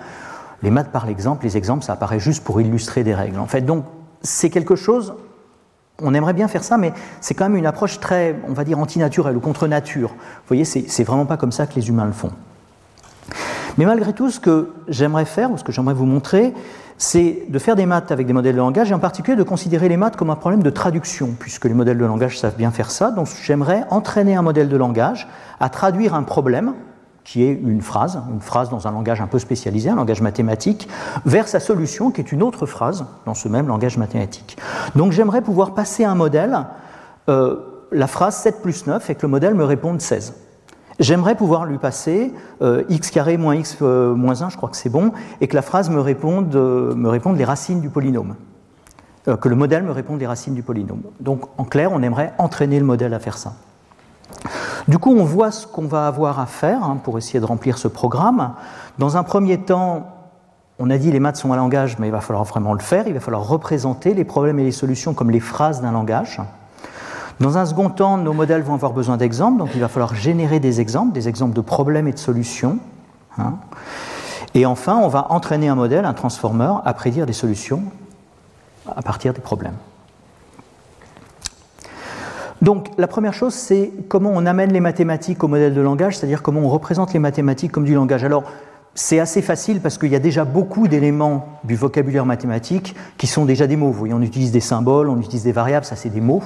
Les 0.61 0.69
maths, 0.69 0.91
par 0.91 1.09
exemple, 1.09 1.43
les 1.43 1.57
exemples, 1.57 1.83
ça 1.83 1.93
apparaît 1.93 2.19
juste 2.19 2.43
pour 2.43 2.61
illustrer 2.61 3.03
des 3.03 3.15
règles. 3.15 3.39
En 3.39 3.47
fait, 3.47 3.61
donc, 3.61 3.83
c'est 4.21 4.51
quelque 4.51 4.75
chose. 4.75 5.15
On 6.03 6.13
aimerait 6.13 6.33
bien 6.33 6.47
faire 6.47 6.63
ça, 6.63 6.77
mais 6.77 6.93
c'est 7.19 7.33
quand 7.33 7.45
même 7.45 7.57
une 7.57 7.65
approche 7.65 7.99
très, 7.99 8.35
on 8.47 8.53
va 8.53 8.63
dire, 8.63 8.77
antinaturelle 8.77 9.35
ou 9.35 9.39
contre 9.39 9.67
nature. 9.67 10.09
Vous 10.09 10.47
voyez, 10.47 10.65
c'est 10.65 11.03
vraiment 11.03 11.25
pas 11.25 11.37
comme 11.37 11.51
ça 11.51 11.65
que 11.65 11.75
les 11.75 11.89
humains 11.89 12.05
le 12.05 12.11
font. 12.11 12.31
Mais 13.77 13.85
malgré 13.85 14.13
tout, 14.13 14.29
ce 14.29 14.39
que 14.39 14.71
j'aimerais 14.87 15.25
faire, 15.25 15.51
ou 15.51 15.57
ce 15.57 15.63
que 15.63 15.71
j'aimerais 15.71 15.93
vous 15.93 16.05
montrer, 16.05 16.53
c'est 17.01 17.45
de 17.49 17.57
faire 17.57 17.75
des 17.75 17.87
maths 17.87 18.11
avec 18.11 18.27
des 18.27 18.33
modèles 18.33 18.53
de 18.53 18.59
langage 18.59 18.91
et 18.91 18.93
en 18.93 18.99
particulier 18.99 19.35
de 19.35 19.41
considérer 19.41 19.89
les 19.89 19.97
maths 19.97 20.15
comme 20.15 20.29
un 20.29 20.35
problème 20.35 20.61
de 20.61 20.69
traduction, 20.69 21.35
puisque 21.39 21.65
les 21.65 21.73
modèles 21.73 21.97
de 21.97 22.05
langage 22.05 22.37
savent 22.37 22.55
bien 22.55 22.69
faire 22.69 22.91
ça. 22.91 23.09
Donc 23.09 23.27
j'aimerais 23.41 23.85
entraîner 23.89 24.35
un 24.35 24.43
modèle 24.43 24.69
de 24.69 24.77
langage 24.77 25.27
à 25.59 25.69
traduire 25.69 26.13
un 26.13 26.21
problème, 26.21 26.75
qui 27.23 27.43
est 27.43 27.53
une 27.53 27.81
phrase, 27.81 28.21
une 28.31 28.39
phrase 28.39 28.69
dans 28.69 28.87
un 28.87 28.91
langage 28.91 29.19
un 29.19 29.25
peu 29.25 29.39
spécialisé, 29.39 29.89
un 29.89 29.95
langage 29.95 30.21
mathématique, 30.21 30.87
vers 31.25 31.47
sa 31.47 31.59
solution, 31.59 32.11
qui 32.11 32.21
est 32.21 32.31
une 32.31 32.43
autre 32.43 32.67
phrase 32.67 33.03
dans 33.25 33.33
ce 33.33 33.47
même 33.47 33.67
langage 33.67 33.97
mathématique. 33.97 34.57
Donc 34.95 35.11
j'aimerais 35.11 35.41
pouvoir 35.41 35.73
passer 35.73 36.05
un 36.05 36.13
modèle, 36.13 36.67
euh, 37.29 37.87
la 37.91 38.05
phrase 38.05 38.35
7 38.37 38.61
plus 38.61 38.85
9, 38.85 39.09
et 39.09 39.15
que 39.15 39.23
le 39.23 39.29
modèle 39.29 39.55
me 39.55 39.65
réponde 39.65 40.01
16. 40.01 40.35
J'aimerais 41.01 41.33
pouvoir 41.33 41.65
lui 41.65 41.79
passer 41.79 42.31
euh, 42.61 42.83
x 42.87 43.09
carré 43.09 43.35
moins 43.35 43.55
x 43.55 43.77
euh, 43.81 44.13
moins 44.13 44.43
1, 44.43 44.49
je 44.49 44.55
crois 44.55 44.69
que 44.69 44.77
c'est 44.77 44.89
bon, 44.89 45.11
et 45.41 45.47
que 45.47 45.55
la 45.55 45.63
phrase 45.63 45.89
me 45.89 45.99
réponde, 45.99 46.55
euh, 46.55 47.33
les 47.35 47.43
racines 47.43 47.81
du 47.81 47.89
polynôme. 47.89 48.35
que 49.25 49.49
le 49.49 49.55
modèle 49.55 49.81
me 49.81 49.91
réponde 49.91 50.19
les 50.19 50.27
racines 50.27 50.53
du 50.53 50.61
polynôme. 50.61 51.01
Donc 51.19 51.45
en 51.57 51.63
clair, 51.63 51.91
on 51.91 52.03
aimerait 52.03 52.33
entraîner 52.37 52.77
le 52.79 52.85
modèle 52.85 53.15
à 53.15 53.19
faire 53.19 53.39
ça. 53.39 53.53
Du 54.87 54.99
coup, 54.99 55.11
on 55.11 55.23
voit 55.23 55.49
ce 55.49 55.65
qu'on 55.65 55.87
va 55.87 56.05
avoir 56.05 56.39
à 56.39 56.45
faire 56.45 56.83
hein, 56.83 56.99
pour 57.03 57.17
essayer 57.17 57.39
de 57.39 57.45
remplir 57.45 57.79
ce 57.79 57.87
programme. 57.87 58.53
Dans 58.99 59.17
un 59.17 59.23
premier 59.23 59.57
temps, 59.57 60.07
on 60.77 60.91
a 60.91 60.99
dit 60.99 61.11
les 61.11 61.19
maths 61.19 61.37
sont 61.37 61.51
un 61.51 61.55
langage, 61.55 61.97
mais 61.97 62.09
il 62.09 62.11
va 62.11 62.21
falloir 62.21 62.43
vraiment 62.43 62.73
le 62.73 62.79
faire. 62.79 63.07
Il 63.07 63.15
va 63.15 63.19
falloir 63.19 63.47
représenter 63.47 64.13
les 64.13 64.23
problèmes 64.23 64.59
et 64.59 64.63
les 64.63 64.71
solutions 64.71 65.15
comme 65.15 65.31
les 65.31 65.39
phrases 65.39 65.81
d'un 65.81 65.93
langage. 65.93 66.39
Dans 67.41 67.57
un 67.57 67.65
second 67.65 67.89
temps, 67.89 68.17
nos 68.17 68.33
modèles 68.33 68.61
vont 68.61 68.75
avoir 68.75 68.93
besoin 68.93 69.17
d'exemples, 69.17 69.57
donc 69.57 69.69
il 69.73 69.81
va 69.81 69.87
falloir 69.87 70.13
générer 70.13 70.59
des 70.59 70.79
exemples, 70.79 71.11
des 71.11 71.27
exemples 71.27 71.55
de 71.55 71.61
problèmes 71.61 72.07
et 72.07 72.11
de 72.11 72.19
solutions. 72.19 72.77
Hein. 73.39 73.55
Et 74.53 74.67
enfin, 74.67 74.97
on 74.97 75.07
va 75.07 75.25
entraîner 75.31 75.67
un 75.67 75.73
modèle, 75.73 76.05
un 76.05 76.13
transformer, 76.13 76.71
à 76.85 76.93
prédire 76.93 77.25
des 77.25 77.33
solutions 77.33 77.81
à 78.95 79.01
partir 79.01 79.33
des 79.33 79.41
problèmes. 79.41 79.75
Donc 82.61 82.89
la 82.99 83.07
première 83.07 83.33
chose, 83.33 83.55
c'est 83.55 83.91
comment 84.07 84.31
on 84.35 84.45
amène 84.45 84.71
les 84.71 84.79
mathématiques 84.79 85.43
au 85.43 85.47
modèle 85.47 85.73
de 85.73 85.81
langage, 85.81 86.17
c'est-à-dire 86.17 86.43
comment 86.43 86.61
on 86.61 86.69
représente 86.69 87.11
les 87.13 87.19
mathématiques 87.19 87.71
comme 87.71 87.85
du 87.85 87.95
langage. 87.95 88.23
Alors 88.23 88.43
c'est 88.93 89.19
assez 89.19 89.41
facile 89.41 89.81
parce 89.81 89.97
qu'il 89.97 90.11
y 90.11 90.15
a 90.15 90.19
déjà 90.19 90.45
beaucoup 90.45 90.87
d'éléments 90.87 91.59
du 91.63 91.75
vocabulaire 91.75 92.25
mathématique 92.25 92.95
qui 93.17 93.25
sont 93.25 93.45
déjà 93.45 93.65
des 93.65 93.77
mots. 93.77 93.87
Vous 93.87 93.97
voyez, 93.97 94.13
on 94.13 94.21
utilise 94.21 94.51
des 94.51 94.59
symboles, 94.59 95.09
on 95.09 95.19
utilise 95.19 95.43
des 95.43 95.51
variables, 95.51 95.85
ça 95.85 95.95
c'est 95.95 96.09
des 96.09 96.21
mots. 96.21 96.43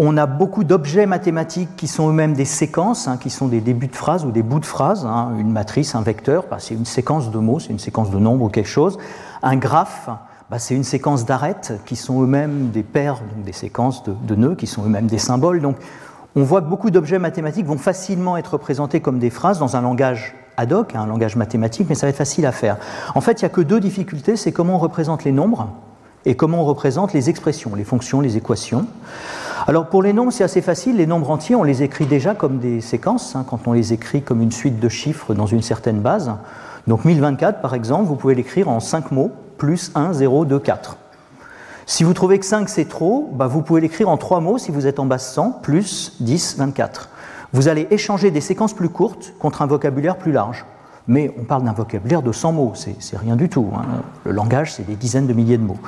On 0.00 0.16
a 0.16 0.26
beaucoup 0.26 0.62
d'objets 0.62 1.06
mathématiques 1.06 1.74
qui 1.76 1.88
sont 1.88 2.08
eux-mêmes 2.08 2.34
des 2.34 2.44
séquences, 2.44 3.08
hein, 3.08 3.16
qui 3.16 3.30
sont 3.30 3.48
des 3.48 3.60
débuts 3.60 3.88
de 3.88 3.96
phrases 3.96 4.24
ou 4.24 4.30
des 4.30 4.44
bouts 4.44 4.60
de 4.60 4.66
phrases. 4.66 5.04
Hein. 5.04 5.32
Une 5.36 5.50
matrice, 5.50 5.96
un 5.96 6.02
vecteur, 6.02 6.44
bah, 6.48 6.58
c'est 6.60 6.74
une 6.74 6.84
séquence 6.84 7.32
de 7.32 7.38
mots, 7.38 7.58
c'est 7.58 7.70
une 7.70 7.80
séquence 7.80 8.10
de 8.10 8.18
nombres 8.18 8.44
ou 8.44 8.48
quelque 8.48 8.68
chose. 8.68 8.96
Un 9.42 9.56
graphe, 9.56 10.08
bah, 10.50 10.60
c'est 10.60 10.76
une 10.76 10.84
séquence 10.84 11.24
d'arêtes 11.24 11.80
qui 11.84 11.96
sont 11.96 12.22
eux-mêmes 12.22 12.70
des 12.70 12.84
paires, 12.84 13.20
des 13.44 13.52
séquences 13.52 14.04
de, 14.04 14.34
nœuds 14.36 14.54
qui 14.54 14.68
sont 14.68 14.84
eux-mêmes 14.84 15.08
des 15.08 15.18
symboles. 15.18 15.60
Donc 15.60 15.76
on 16.36 16.44
voit 16.44 16.62
que 16.62 16.68
beaucoup 16.68 16.90
d'objets 16.90 17.18
mathématiques 17.18 17.66
vont 17.66 17.76
facilement 17.76 18.36
être 18.36 18.52
représentés 18.52 19.00
comme 19.00 19.18
des 19.18 19.30
phrases 19.30 19.58
dans 19.58 19.74
un 19.74 19.80
langage 19.80 20.36
ad 20.56 20.72
hoc, 20.72 20.94
un 20.94 21.06
langage 21.06 21.34
mathématique, 21.34 21.88
mais 21.88 21.96
ça 21.96 22.06
va 22.06 22.10
être 22.10 22.16
facile 22.16 22.46
à 22.46 22.52
faire. 22.52 22.76
En 23.16 23.20
fait, 23.20 23.40
il 23.40 23.44
n'y 23.44 23.46
a 23.46 23.50
que 23.50 23.60
deux 23.62 23.80
difficultés, 23.80 24.36
c'est 24.36 24.52
comment 24.52 24.76
on 24.76 24.78
représente 24.78 25.24
les 25.24 25.32
nombres 25.32 25.70
et 26.24 26.36
comment 26.36 26.62
on 26.62 26.64
représente 26.64 27.12
les 27.12 27.30
expressions, 27.30 27.74
les 27.74 27.84
fonctions, 27.84 28.20
les 28.20 28.36
équations. 28.36 28.86
Alors 29.66 29.86
pour 29.86 30.02
les 30.02 30.12
nombres, 30.12 30.32
c'est 30.32 30.44
assez 30.44 30.62
facile. 30.62 30.96
Les 30.96 31.06
nombres 31.06 31.30
entiers, 31.30 31.56
on 31.56 31.62
les 31.62 31.82
écrit 31.82 32.06
déjà 32.06 32.34
comme 32.34 32.58
des 32.58 32.80
séquences, 32.80 33.34
hein, 33.34 33.44
quand 33.48 33.66
on 33.66 33.72
les 33.72 33.92
écrit 33.92 34.22
comme 34.22 34.40
une 34.40 34.52
suite 34.52 34.78
de 34.78 34.88
chiffres 34.88 35.34
dans 35.34 35.46
une 35.46 35.62
certaine 35.62 36.00
base. 36.00 36.32
Donc 36.86 37.04
1024, 37.04 37.60
par 37.60 37.74
exemple, 37.74 38.06
vous 38.06 38.16
pouvez 38.16 38.34
l'écrire 38.34 38.68
en 38.68 38.80
5 38.80 39.10
mots, 39.10 39.30
plus 39.58 39.90
1, 39.94 40.12
0, 40.12 40.44
2, 40.44 40.58
4. 40.58 40.96
Si 41.86 42.04
vous 42.04 42.14
trouvez 42.14 42.38
que 42.38 42.46
5 42.46 42.68
c'est 42.68 42.88
trop, 42.88 43.30
bah, 43.34 43.46
vous 43.46 43.62
pouvez 43.62 43.80
l'écrire 43.80 44.08
en 44.08 44.16
3 44.16 44.40
mots 44.40 44.58
si 44.58 44.70
vous 44.70 44.86
êtes 44.86 44.98
en 44.98 45.06
base 45.06 45.26
100, 45.26 45.60
plus 45.62 46.16
10, 46.20 46.56
24. 46.58 47.08
Vous 47.52 47.68
allez 47.68 47.88
échanger 47.90 48.30
des 48.30 48.42
séquences 48.42 48.74
plus 48.74 48.90
courtes 48.90 49.32
contre 49.38 49.62
un 49.62 49.66
vocabulaire 49.66 50.16
plus 50.16 50.32
large 50.32 50.66
mais 51.08 51.34
on 51.40 51.44
parle 51.44 51.64
d'un 51.64 51.72
vocabulaire 51.72 52.22
de 52.22 52.30
100 52.30 52.52
mots, 52.52 52.72
c'est 52.74 53.16
rien 53.16 53.34
du 53.34 53.48
tout. 53.48 53.66
Hein. 53.74 54.02
Le 54.24 54.32
langage, 54.32 54.74
c'est 54.74 54.86
des 54.86 54.94
dizaines 54.94 55.26
de 55.26 55.32
milliers 55.32 55.58
de 55.58 55.64
mots, 55.64 55.78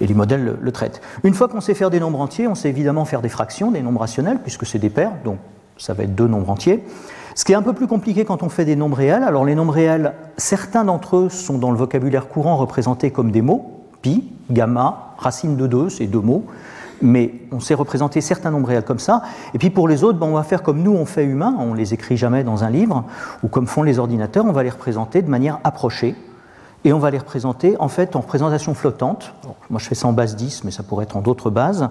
et 0.00 0.06
les 0.06 0.14
modèles 0.14 0.58
le, 0.60 0.72
traitent. 0.72 1.00
Une 1.24 1.34
fois 1.34 1.48
qu'on 1.48 1.60
sait 1.60 1.74
faire 1.74 1.88
des 1.88 2.00
nombres 2.00 2.20
entiers, 2.20 2.48
on 2.48 2.54
sait 2.54 2.68
évidemment 2.68 3.04
faire 3.04 3.22
des 3.22 3.28
fractions, 3.28 3.70
des 3.70 3.80
nombres 3.80 4.00
rationnels, 4.00 4.40
puisque 4.42 4.66
c'est 4.66 4.80
des 4.80 4.90
paires, 4.90 5.12
donc 5.24 5.38
ça 5.78 5.94
va 5.94 6.02
être 6.02 6.14
deux 6.14 6.26
nombres 6.26 6.50
entiers. 6.50 6.84
Ce 7.36 7.44
qui 7.44 7.52
est 7.52 7.56
un 7.56 7.62
peu 7.62 7.74
plus 7.74 7.86
compliqué 7.86 8.24
quand 8.24 8.42
on 8.42 8.48
fait 8.48 8.64
des 8.64 8.76
nombres 8.76 8.96
réels, 8.96 9.22
alors 9.22 9.44
les 9.44 9.54
nombres 9.54 9.74
réels, 9.74 10.14
certains 10.36 10.84
d'entre 10.84 11.16
eux 11.16 11.28
sont 11.28 11.58
dans 11.58 11.70
le 11.70 11.76
vocabulaire 11.76 12.28
courant 12.28 12.56
représentés 12.56 13.10
comme 13.10 13.30
des 13.30 13.42
mots, 13.42 13.84
pi, 14.02 14.32
gamma, 14.50 15.14
racine 15.18 15.56
de 15.56 15.66
2, 15.66 15.90
c'est 15.90 16.06
deux 16.06 16.20
mots 16.20 16.44
mais 17.02 17.34
on 17.52 17.60
sait 17.60 17.74
représenter 17.74 18.20
certains 18.20 18.50
nombres 18.50 18.68
réels 18.68 18.84
comme 18.84 18.98
ça. 18.98 19.22
Et 19.54 19.58
puis 19.58 19.70
pour 19.70 19.88
les 19.88 20.04
autres, 20.04 20.18
ben, 20.18 20.26
on 20.26 20.34
va 20.34 20.42
faire 20.42 20.62
comme 20.62 20.82
nous 20.82 20.92
on 20.92 21.06
fait 21.06 21.24
humains, 21.24 21.56
on 21.58 21.74
les 21.74 21.94
écrit 21.94 22.16
jamais 22.16 22.44
dans 22.44 22.64
un 22.64 22.70
livre, 22.70 23.04
ou 23.42 23.48
comme 23.48 23.66
font 23.66 23.82
les 23.82 23.98
ordinateurs, 23.98 24.44
on 24.46 24.52
va 24.52 24.62
les 24.62 24.70
représenter 24.70 25.22
de 25.22 25.30
manière 25.30 25.58
approchée. 25.64 26.14
Et 26.84 26.92
on 26.92 26.98
va 26.98 27.10
les 27.10 27.18
représenter 27.18 27.76
en 27.80 27.88
fait 27.88 28.14
en 28.14 28.20
représentation 28.20 28.74
flottante. 28.74 29.32
moi 29.70 29.80
je 29.80 29.86
fais 29.86 29.94
ça 29.94 30.06
en 30.06 30.12
base 30.12 30.36
10, 30.36 30.64
mais 30.64 30.70
ça 30.70 30.82
pourrait 30.82 31.04
être 31.04 31.16
en 31.16 31.20
d'autres 31.20 31.50
bases. 31.50 31.88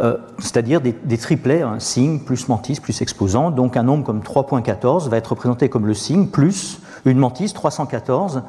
Euh, 0.00 0.16
c'est-à-dire 0.38 0.80
des, 0.80 1.18
triplets, 1.18 1.62
un 1.62 1.78
signe 1.78 2.20
plus 2.20 2.48
mantis 2.48 2.80
plus 2.80 3.02
exposant. 3.02 3.50
Donc 3.50 3.76
un 3.76 3.82
nombre 3.82 4.04
comme 4.04 4.20
3.14 4.20 5.08
va 5.08 5.16
être 5.16 5.28
représenté 5.28 5.68
comme 5.68 5.86
le 5.86 5.94
signe 5.94 6.26
plus 6.26 6.80
une 7.04 7.18
mantis 7.18 7.52
314 7.52 8.42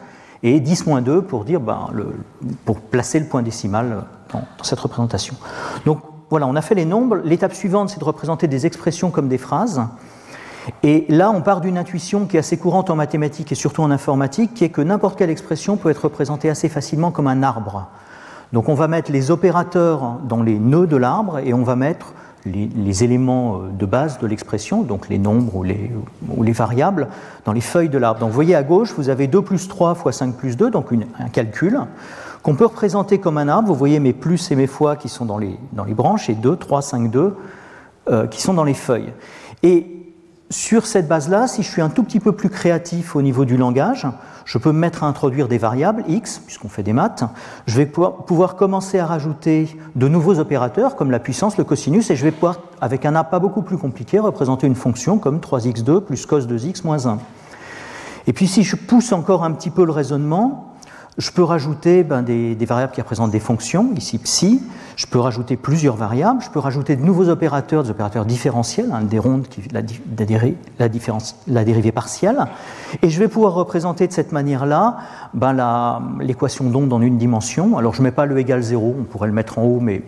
et 0.43 0.59
10-2 0.59 1.21
pour 1.21 1.45
dire 1.45 1.59
ben, 1.59 1.89
pour 2.65 2.79
placer 2.79 3.19
le 3.19 3.25
point 3.25 3.41
décimal 3.41 4.05
dans, 4.33 4.43
cette 4.63 4.79
représentation. 4.79 5.35
Donc 5.85 5.99
voilà, 6.29 6.47
on 6.47 6.55
a 6.55 6.61
fait 6.61 6.75
les 6.75 6.85
nombres. 6.85 7.17
L'étape 7.23 7.53
suivante, 7.53 7.89
c'est 7.89 7.99
de 7.99 8.05
représenter 8.05 8.47
des 8.47 8.65
expressions 8.65 9.11
comme 9.11 9.27
des 9.27 9.37
phrases. 9.37 9.81
Et 10.83 11.05
là, 11.09 11.31
on 11.31 11.41
part 11.41 11.59
d'une 11.61 11.77
intuition 11.77 12.25
qui 12.25 12.37
est 12.37 12.39
assez 12.39 12.57
courante 12.57 12.89
en 12.89 12.95
mathématiques 12.95 13.51
et 13.51 13.55
surtout 13.55 13.81
en 13.81 13.91
informatique, 13.91 14.53
qui 14.53 14.63
est 14.63 14.69
que 14.69 14.81
n'importe 14.81 15.17
quelle 15.17 15.29
expression 15.29 15.75
peut 15.75 15.89
être 15.89 16.05
représentée 16.05 16.49
assez 16.49 16.69
facilement 16.69 17.11
comme 17.11 17.27
un 17.27 17.43
arbre. 17.43 17.87
Donc 18.53 18.69
on 18.69 18.73
va 18.73 18.87
mettre 18.87 19.11
les 19.11 19.31
opérateurs 19.31 20.19
dans 20.27 20.43
les 20.43 20.59
nœuds 20.59 20.87
de 20.87 20.97
l'arbre 20.97 21.39
et 21.39 21.53
on 21.53 21.63
va 21.63 21.75
mettre 21.75 22.13
les, 22.45 23.03
éléments 23.03 23.57
euh, 23.57 23.69
de 23.69 23.85
base 23.85 24.19
de 24.19 24.27
l'expression, 24.27 24.81
donc 24.83 25.09
les 25.09 25.17
nombres 25.17 25.55
ou 25.55 25.63
les, 25.63 25.91
ou 26.29 26.43
les, 26.43 26.51
variables, 26.51 27.07
dans 27.45 27.53
les 27.53 27.61
feuilles 27.61 27.89
de 27.89 27.97
l'arbre. 27.97 28.19
Donc 28.19 28.29
vous 28.29 28.35
voyez 28.35 28.55
à 28.55 28.63
gauche, 28.63 28.93
vous 28.97 29.09
avez 29.09 29.27
2 29.27 29.41
plus 29.41 29.67
3 29.67 29.95
fois 29.95 30.11
5 30.11 30.35
plus 30.35 30.57
2, 30.57 30.71
donc 30.71 30.89
un 31.19 31.29
calcul 31.29 31.79
qu'on 32.43 32.55
peut 32.55 32.65
représenter 32.65 33.19
comme 33.19 33.37
un 33.37 33.47
arbre. 33.47 33.67
Vous 33.67 33.75
voyez 33.75 33.99
mes 33.99 34.13
plus 34.13 34.51
et 34.51 34.55
mes 34.55 34.67
fois 34.67 34.95
qui 34.95 35.09
sont 35.09 35.25
dans 35.25 35.37
les, 35.37 35.59
dans 35.73 35.83
les 35.83 35.93
branches 35.93 36.29
et 36.29 36.35
2, 36.35 36.55
3, 36.55 36.81
5, 36.81 37.11
2 37.11 37.35
qui 38.29 38.41
sont 38.41 38.53
dans 38.53 38.63
les 38.63 38.73
feuilles. 38.73 39.13
Et 39.63 40.01
sur 40.49 40.85
cette 40.85 41.07
base-là, 41.07 41.47
si 41.47 41.63
je 41.63 41.69
suis 41.69 41.81
un 41.81 41.89
tout 41.89 42.03
petit 42.03 42.19
peu 42.19 42.33
plus 42.33 42.49
créatif 42.49 43.15
au 43.15 43.21
niveau 43.21 43.45
du 43.45 43.57
langage, 43.57 44.05
je 44.51 44.57
peux 44.57 44.73
me 44.73 44.79
mettre 44.79 45.05
à 45.05 45.07
introduire 45.07 45.47
des 45.47 45.57
variables 45.57 46.03
x, 46.09 46.39
puisqu'on 46.45 46.67
fait 46.67 46.83
des 46.83 46.91
maths. 46.91 47.23
Je 47.67 47.77
vais 47.77 47.85
pouvoir, 47.85 48.57
commencer 48.57 48.99
à 48.99 49.05
rajouter 49.05 49.77
de 49.95 50.09
nouveaux 50.09 50.39
opérateurs 50.39 50.97
comme 50.97 51.09
la 51.09 51.19
puissance, 51.19 51.57
le 51.57 51.63
cosinus, 51.63 52.11
et 52.11 52.17
je 52.17 52.23
vais 52.25 52.33
pouvoir, 52.33 52.57
avec 52.81 53.05
un 53.05 53.15
A 53.15 53.23
pas 53.23 53.39
beaucoup 53.39 53.61
plus 53.61 53.77
compliqué, 53.77 54.19
représenter 54.19 54.67
une 54.67 54.75
fonction 54.75 55.19
comme 55.19 55.37
3x2 55.37 56.01
plus 56.01 56.25
cos 56.25 56.41
2x 56.41 56.83
moins 56.83 57.05
1. 57.05 57.19
Et 58.27 58.33
puis 58.33 58.45
si 58.45 58.63
je 58.63 58.75
pousse 58.75 59.13
encore 59.13 59.45
un 59.45 59.53
petit 59.53 59.69
peu 59.69 59.85
le 59.85 59.93
raisonnement, 59.93 60.70
je 61.17 61.31
peux 61.31 61.43
rajouter 61.43 62.03
ben, 62.03 62.21
des, 62.21 62.55
variables 62.65 62.93
qui 62.93 63.01
représentent 63.01 63.31
des 63.31 63.39
fonctions, 63.39 63.91
ici 63.95 64.17
psi. 64.17 64.61
Je 64.95 65.07
peux 65.07 65.19
rajouter 65.19 65.57
plusieurs 65.57 65.95
variables. 65.95 66.41
Je 66.41 66.49
peux 66.49 66.59
rajouter 66.59 66.95
de 66.95 67.01
nouveaux 67.01 67.27
opérateurs, 67.29 67.83
des 67.83 67.89
opérateurs 67.89 68.25
différentiels, 68.25 68.91
hein, 68.93 69.01
des 69.01 69.19
rondes, 69.19 69.47
qui, 69.47 69.61
la, 69.71 69.81
la, 69.81 70.87
la, 71.47 71.63
dérivée 71.65 71.91
partielle. 71.91 72.45
Et 73.01 73.09
je 73.09 73.19
vais 73.19 73.27
pouvoir 73.27 73.53
représenter 73.53 74.07
de 74.07 74.13
cette 74.13 74.31
manière-là 74.31 74.97
ben, 75.33 75.99
l'équation 76.21 76.69
d'onde 76.69 76.93
en 76.93 77.01
une 77.01 77.17
dimension. 77.17 77.77
Alors 77.77 77.93
je 77.93 77.99
ne 77.99 78.05
mets 78.05 78.11
pas 78.11 78.25
le 78.25 78.37
égal 78.39 78.61
0, 78.61 78.95
on 78.99 79.03
pourrait 79.03 79.27
le 79.27 79.33
mettre 79.33 79.59
en 79.59 79.63
haut, 79.63 79.79
mais 79.79 80.03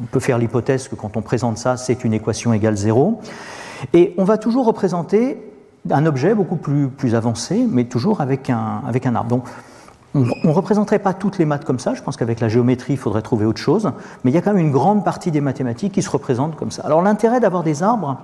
on 0.00 0.06
peut 0.06 0.20
faire 0.20 0.38
l'hypothèse 0.38 0.88
que 0.88 0.94
quand 0.94 1.16
on 1.16 1.22
présente 1.22 1.56
ça, 1.56 1.76
c'est 1.76 2.04
une 2.04 2.12
équation 2.12 2.52
égale 2.52 2.76
0. 2.76 3.20
Et 3.92 4.14
on 4.18 4.24
va 4.24 4.38
toujours 4.38 4.66
représenter 4.66 5.38
un 5.90 6.06
objet 6.06 6.34
beaucoup 6.34 6.56
plus, 6.56 7.14
avancé, 7.14 7.66
mais 7.68 7.84
toujours 7.84 8.20
avec 8.20 8.50
un, 8.50 9.14
arbre. 9.14 9.42
On 10.14 10.20
ne 10.20 10.52
représenterait 10.52 11.00
pas 11.00 11.12
toutes 11.12 11.38
les 11.38 11.44
maths 11.44 11.64
comme 11.64 11.78
ça, 11.78 11.94
je 11.94 12.02
pense 12.02 12.16
qu'avec 12.16 12.40
la 12.40 12.48
géométrie, 12.48 12.92
il 12.92 12.98
faudrait 12.98 13.22
trouver 13.22 13.46
autre 13.46 13.60
chose, 13.60 13.90
mais 14.22 14.30
il 14.30 14.34
y 14.34 14.38
a 14.38 14.42
quand 14.42 14.52
même 14.52 14.64
une 14.64 14.72
grande 14.72 15.04
partie 15.04 15.30
des 15.30 15.40
mathématiques 15.40 15.92
qui 15.92 16.02
se 16.02 16.10
représentent 16.10 16.56
comme 16.56 16.70
ça. 16.70 16.82
Alors 16.84 17.02
l'intérêt 17.02 17.40
d'avoir 17.40 17.64
des 17.64 17.82
arbres, 17.82 18.18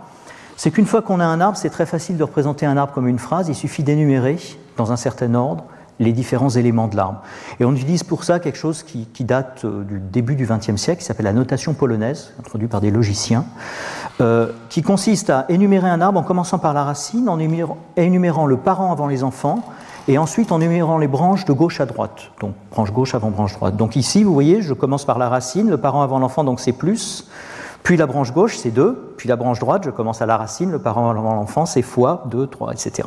c'est 0.57 0.71
qu'une 0.71 0.87
fois 0.87 1.03
qu'on 1.03 1.21
a 1.21 1.25
un 1.25 1.41
arbre, 1.41 1.57
c'est 1.57 1.71
très 1.71 1.87
facile 1.87 2.17
de 2.17 2.23
représenter 2.23 2.67
un 2.67 2.77
arbre 2.77 2.93
comme 2.93 3.09
une 3.09 3.19
phrase, 3.19 3.49
il 3.49 3.55
suffit 3.55 3.83
d'énumérer 3.83 4.37
dans 4.77 4.93
un 4.93 4.97
certain 4.97 5.35
ordre 5.35 5.65
les 5.99 6.13
différents 6.13 6.49
éléments 6.49 6.89
de 6.89 6.97
l'arbre. 6.97 7.23
Et 7.61 7.65
on 7.65 7.75
utilise 7.75 8.05
pour 8.05 8.25
ça 8.25 8.41
quelque 8.41 8.57
chose 8.57 8.83
qui, 8.83 9.25
date 9.25 9.65
euh, 9.65 9.85
du 9.85 10.01
début 10.01 10.35
du 10.35 10.47
XXe 10.47 10.77
siècle, 10.77 11.01
qui 11.01 11.05
s'appelle 11.05 11.27
la 11.27 11.35
notation 11.35 11.75
polonaise, 11.75 12.33
introduite 12.39 12.71
par 12.71 12.81
des 12.81 12.91
logiciens, 12.91 13.45
euh, 14.21 14.51
qui 14.71 14.83
consiste 14.83 15.29
à 15.29 15.45
énumérer 15.51 15.91
un 15.91 16.01
arbre 16.01 16.19
en 16.19 16.23
commençant 16.23 16.59
par 16.59 16.73
la 16.73 16.85
racine, 16.85 17.29
en 17.29 17.39
énumérant 17.97 18.47
le 18.47 18.57
parent 18.57 18.91
avant 18.93 19.09
les 19.09 19.23
enfants, 19.23 19.63
et 20.11 20.19
ensuite 20.19 20.51
en 20.51 20.59
numérant 20.59 20.99
les 20.99 21.07
branches 21.07 21.45
de 21.45 21.53
gauche 21.53 21.81
à 21.81 21.87
droite. 21.87 22.33
Donc 22.41 22.55
branche 22.73 22.93
gauche 22.93 23.15
avant 23.15 23.31
branche 23.31 23.55
droite. 23.55 23.77
Donc 23.77 23.95
ici, 23.95 24.25
vous 24.25 24.35
voyez, 24.35 24.61
je 24.61 24.75
commence 24.75 25.05
par 25.05 25.21
la 25.21 25.29
racine, 25.29 25.71
le 25.71 25.77
parent 25.77 26.03
avant 26.03 26.19
l'enfant, 26.19 26.43
donc 26.43 26.59
c'est 26.59 26.73
plus. 26.73 27.29
Puis 27.85 27.97
la 27.97 28.07
branche 28.07 28.33
gauche, 28.33 28.59
c'est 28.59 28.73
2. 28.73 29.15
Puis 29.17 29.29
la 29.29 29.37
branche 29.37 29.61
droite, 29.61 29.85
je 29.85 29.91
commence 29.91 30.21
à 30.21 30.27
la 30.27 30.37
racine, 30.37 30.73
le 30.73 30.81
parent 30.81 31.09
avant 31.11 31.35
l'enfant, 31.37 31.65
c'est 31.65 31.83
fois, 31.83 32.25
2, 32.29 32.49
3, 32.49 32.73
etc. 32.73 33.07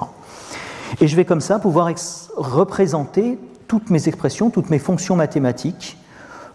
Et 1.02 1.10
je 1.10 1.16
vais 1.18 1.26
comme 1.26 1.42
ça 1.42 1.60
pouvoir 1.60 1.90
représenter 2.38 3.38
toutes 3.68 3.90
mes 3.90 4.08
expressions, 4.08 4.50
toutes 4.50 4.70
mes 4.70 4.80
fonctions 4.80 5.18
mathématiques 5.18 5.98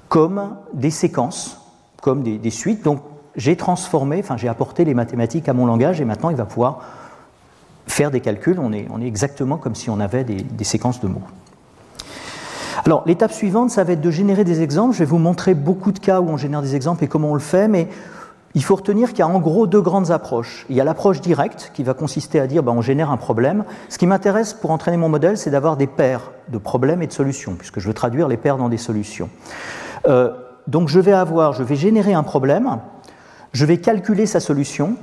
comme 0.09 0.57
des 0.73 0.91
séquences, 0.91 1.61
comme 2.01 2.23
des, 2.23 2.39
des 2.39 2.51
suites. 2.51 2.83
Donc 2.83 3.03
j'ai 3.37 3.57
transformé, 3.57 4.21
enfin 4.21 4.39
j'ai 4.39 4.49
apporté 4.49 4.87
les 4.87 4.95
mathématiques 4.95 5.47
à 5.47 5.53
mon 5.53 5.67
langage 5.67 6.01
et 6.01 6.07
maintenant 6.07 6.31
il 6.31 6.37
va 6.37 6.47
pouvoir 6.47 6.81
faire 7.89 8.11
des 8.11 8.21
calculs, 8.21 8.59
on 8.61 8.73
est, 8.73 8.87
exactement 9.07 9.57
comme 9.57 9.75
si 9.75 9.91
on 9.91 10.01
avait 10.01 10.25
des, 10.25 10.65
séquences 10.65 11.01
de 11.01 11.09
mots. 11.09 11.23
Alors, 12.85 13.03
l'étape 13.07 13.33
suivante, 13.33 13.71
ça 13.71 13.85
va 13.85 13.95
être 13.95 14.01
de 14.01 14.11
générer 14.11 14.45
des 14.45 14.63
exemples. 14.63 14.95
Je 14.95 15.01
vais 15.01 15.05
vous 15.05 15.19
montrer 15.19 15.55
beaucoup 15.55 15.93
de 15.93 15.99
cas 15.99 16.21
où 16.21 16.29
on 16.29 16.37
génère 16.37 16.63
des 16.63 16.77
exemples 16.77 17.05
et 17.05 17.09
comment 17.09 17.33
on 17.33 17.35
le 17.35 17.41
fait, 17.41 17.69
mais 17.69 17.89
il 18.55 18.65
faut 18.65 18.77
retenir 18.77 19.11
qu'il 19.11 19.19
y 19.19 19.23
a 19.23 19.29
en 19.29 19.41
gros 19.41 19.67
deux 19.67 19.81
grandes 19.81 20.11
approches. 20.11 20.65
Il 20.71 20.77
y 20.77 20.81
a 20.81 20.85
l'approche 20.85 21.21
directe 21.21 21.71
qui 21.75 21.83
va 21.83 21.95
consister 21.95 22.41
à 22.41 22.47
dire 22.47 22.63
ben, 22.63 22.73
on 22.73 22.81
génère 22.81 23.11
un 23.11 23.17
problème. 23.17 23.65
Ce 23.89 23.99
qui 23.99 24.07
m'intéresse 24.07 24.55
pour 24.55 24.71
entraîner 24.71 24.97
mon 24.97 25.09
modèle, 25.09 25.37
c'est 25.37 25.51
d'avoir 25.51 25.77
des 25.77 25.87
paires 25.87 26.33
de 26.49 26.59
problèmes 26.59 27.03
et 27.03 27.07
de 27.07 27.13
solutions, 27.13 27.55
puisque 27.55 27.81
je 27.81 27.89
veux 27.89 27.95
traduire 27.95 28.29
les 28.29 28.37
paires 28.37 28.57
dans 28.57 28.69
des 28.69 28.79
solutions. 28.79 29.29
Euh, 30.07 30.33
donc 30.67 30.89
je 30.89 31.01
vais 31.01 31.13
avoir, 31.13 31.53
je 31.53 31.63
vais 31.63 31.77
générer 31.77 32.15
un 32.15 32.23
problème, 32.23 32.79
je 33.53 33.65
vais 33.65 33.79
calculer 33.79 34.27
sa 34.27 34.41
solution, 34.41 34.97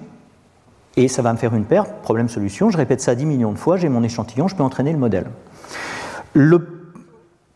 et 0.98 1.08
ça 1.08 1.22
va 1.22 1.34
me 1.34 1.38
faire 1.38 1.54
une 1.54 1.66
paire, 1.66 1.86
problème-solution. 1.86 2.70
Je 2.70 2.78
répète 2.78 3.02
ça 3.02 3.16
10 3.16 3.26
millions 3.26 3.52
de 3.52 3.58
fois, 3.58 3.78
j'ai 3.78 3.90
mon 3.90 4.04
échantillon, 4.04 4.48
je 4.48 4.56
peux 4.56 4.64
entraîner 4.64 4.92
le 4.92 4.98
modèle. 4.98 5.26
Le 6.34 6.68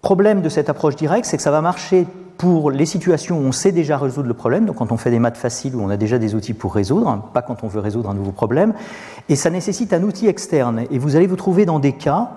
problème 0.02 0.42
de 0.42 0.50
cette 0.50 0.70
approche 0.70 0.96
directe, 0.96 1.26
c'est 1.26 1.38
que 1.38 1.44
ça 1.44 1.52
va 1.52 1.62
marcher 1.62 2.08
pour 2.38 2.72
les 2.72 2.86
situations 2.86 3.38
où 3.38 3.42
on 3.42 3.52
sait 3.52 3.74
déjà 3.74 3.98
résoudre 3.98 4.30
le 4.30 4.34
problème, 4.34 4.66
donc 4.66 4.78
quand 4.78 4.94
on 4.94 4.98
fait 4.98 5.12
des 5.12 5.20
maths 5.20 5.36
faciles, 5.36 5.76
où 5.76 5.82
on 5.82 5.90
a 5.90 5.98
déjà 5.98 6.18
des 6.18 6.36
outils 6.36 6.54
pour 6.54 6.74
résoudre, 6.74 7.30
pas 7.34 7.42
quand 7.42 7.66
on 7.66 7.68
veut 7.68 7.82
résoudre 7.82 8.10
un 8.10 8.14
nouveau 8.14 8.32
problème, 8.32 8.74
et 9.28 9.36
ça 9.36 9.50
nécessite 9.50 9.92
un 9.92 10.04
outil 10.04 10.28
externe. 10.28 10.86
Et 10.90 11.00
vous 11.00 11.18
allez 11.18 11.28
vous 11.28 11.36
trouver 11.36 11.66
dans 11.66 11.80
des 11.80 11.92
cas 11.92 12.30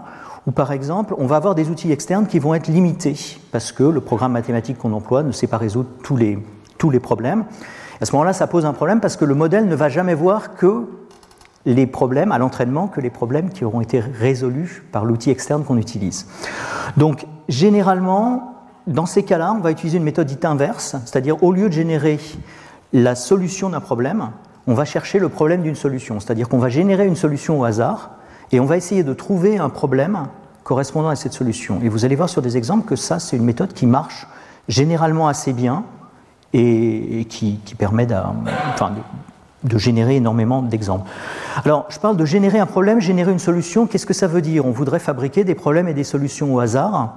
où, 0.49 0.51
par 0.51 0.73
exemple, 0.73 1.15
on 1.19 1.27
va 1.27 1.37
avoir 1.37 1.55
des 1.55 1.71
outils 1.71 1.93
externes 1.93 2.27
qui 2.27 2.41
vont 2.41 2.53
être 2.53 2.67
limités, 2.67 3.17
parce 3.53 3.71
que 3.71 3.85
le 3.85 4.01
programme 4.01 4.33
mathématique 4.33 4.79
qu'on 4.79 4.93
emploie 4.93 5.23
ne 5.23 5.31
sait 5.31 5.47
pas 5.47 5.59
résoudre 5.59 5.89
tous 6.03 6.17
les, 6.17 6.37
tous 6.79 6.91
les 6.91 6.99
problèmes. 6.99 7.45
À 8.03 8.05
ce 8.05 8.11
moment-là, 8.15 8.33
ça 8.33 8.49
pose 8.49 8.67
un 8.67 8.73
problème 8.73 8.99
parce 8.99 9.17
que 9.17 9.25
le 9.25 9.37
modèle 9.37 9.69
ne 9.69 9.77
va 9.77 9.89
jamais 9.89 10.15
voir 10.15 10.57
que 10.57 10.89
les 11.67 11.87
problèmes 11.87 12.33
à 12.33 12.39
l'entraînement, 12.39 12.89
que 12.89 13.01
les 13.01 13.11
problèmes 13.11 13.51
qui 13.51 13.65
auront 13.65 13.81
été 13.81 14.01
résolus 14.01 14.83
par 14.91 15.05
l'outil 15.05 15.31
externe 15.31 15.63
qu'on 15.63 15.77
utilise. 15.77 16.27
Donc, 16.97 17.29
généralement, 17.49 18.57
dans 18.89 19.07
ces 19.07 19.23
cas-là, 19.23 19.55
on 19.57 19.61
va 19.61 19.71
utiliser 19.71 19.99
une 19.99 20.05
méthode 20.05 20.27
dite 20.27 20.45
inverse, 20.45 20.97
c'est-à-dire 21.05 21.41
au 21.45 21.53
lieu 21.53 21.69
de 21.69 21.75
générer 21.75 22.19
la 22.93 23.15
solution 23.15 23.71
d'un 23.71 23.79
problème, 23.79 24.31
on 24.67 24.75
va 24.75 24.85
chercher 24.85 25.21
le 25.21 25.29
problème 25.29 25.63
d'une 25.63 25.77
solution, 25.77 26.19
c'est-à-dire 26.19 26.49
qu'on 26.49 26.59
va 26.59 26.71
générer 26.71 27.07
une 27.07 27.15
solution 27.15 27.61
au 27.61 27.65
hasard 27.65 28.11
et 28.51 28.59
on 28.59 28.67
va 28.67 28.77
essayer 28.77 29.05
de 29.05 29.15
trouver 29.15 29.59
un 29.59 29.69
problème 29.69 30.27
correspondant 30.65 31.09
à 31.09 31.15
cette 31.15 31.35
solution. 31.35 31.79
Et 31.85 31.89
vous 31.89 32.05
allez 32.05 32.17
voir 32.17 32.29
sur 32.29 32.43
des 32.43 32.57
exemples 32.57 32.85
que 32.85 32.97
ça, 32.97 33.21
c'est 33.21 33.37
une 33.37 33.45
méthode 33.45 33.73
qui 33.73 33.87
marche 33.87 34.27
généralement 34.67 35.29
assez 35.29 35.53
bien 35.53 35.85
et, 36.53 37.27
qui, 37.29 37.59
permet 37.79 38.07
de, 38.07 39.79
générer 39.79 40.17
énormément 40.17 40.63
d'exemples. 40.63 41.09
Alors, 41.65 41.87
je 41.89 41.99
parle 41.99 42.17
de 42.17 42.25
générer 42.25 42.59
un 42.59 42.67
problème, 42.67 43.01
générer 43.01 43.33
une 43.33 43.39
solution. 43.39 43.87
Qu'est-ce 43.87 44.07
que 44.07 44.15
ça 44.15 44.27
veut 44.27 44.43
dire? 44.43 44.67
On 44.67 44.71
voudrait 44.71 44.99
fabriquer 44.99 45.45
des 45.45 45.55
problèmes 45.55 45.89
et 45.89 45.95
des 45.95 46.05
solutions 46.05 46.55
au 46.55 46.61
hasard. 46.61 47.17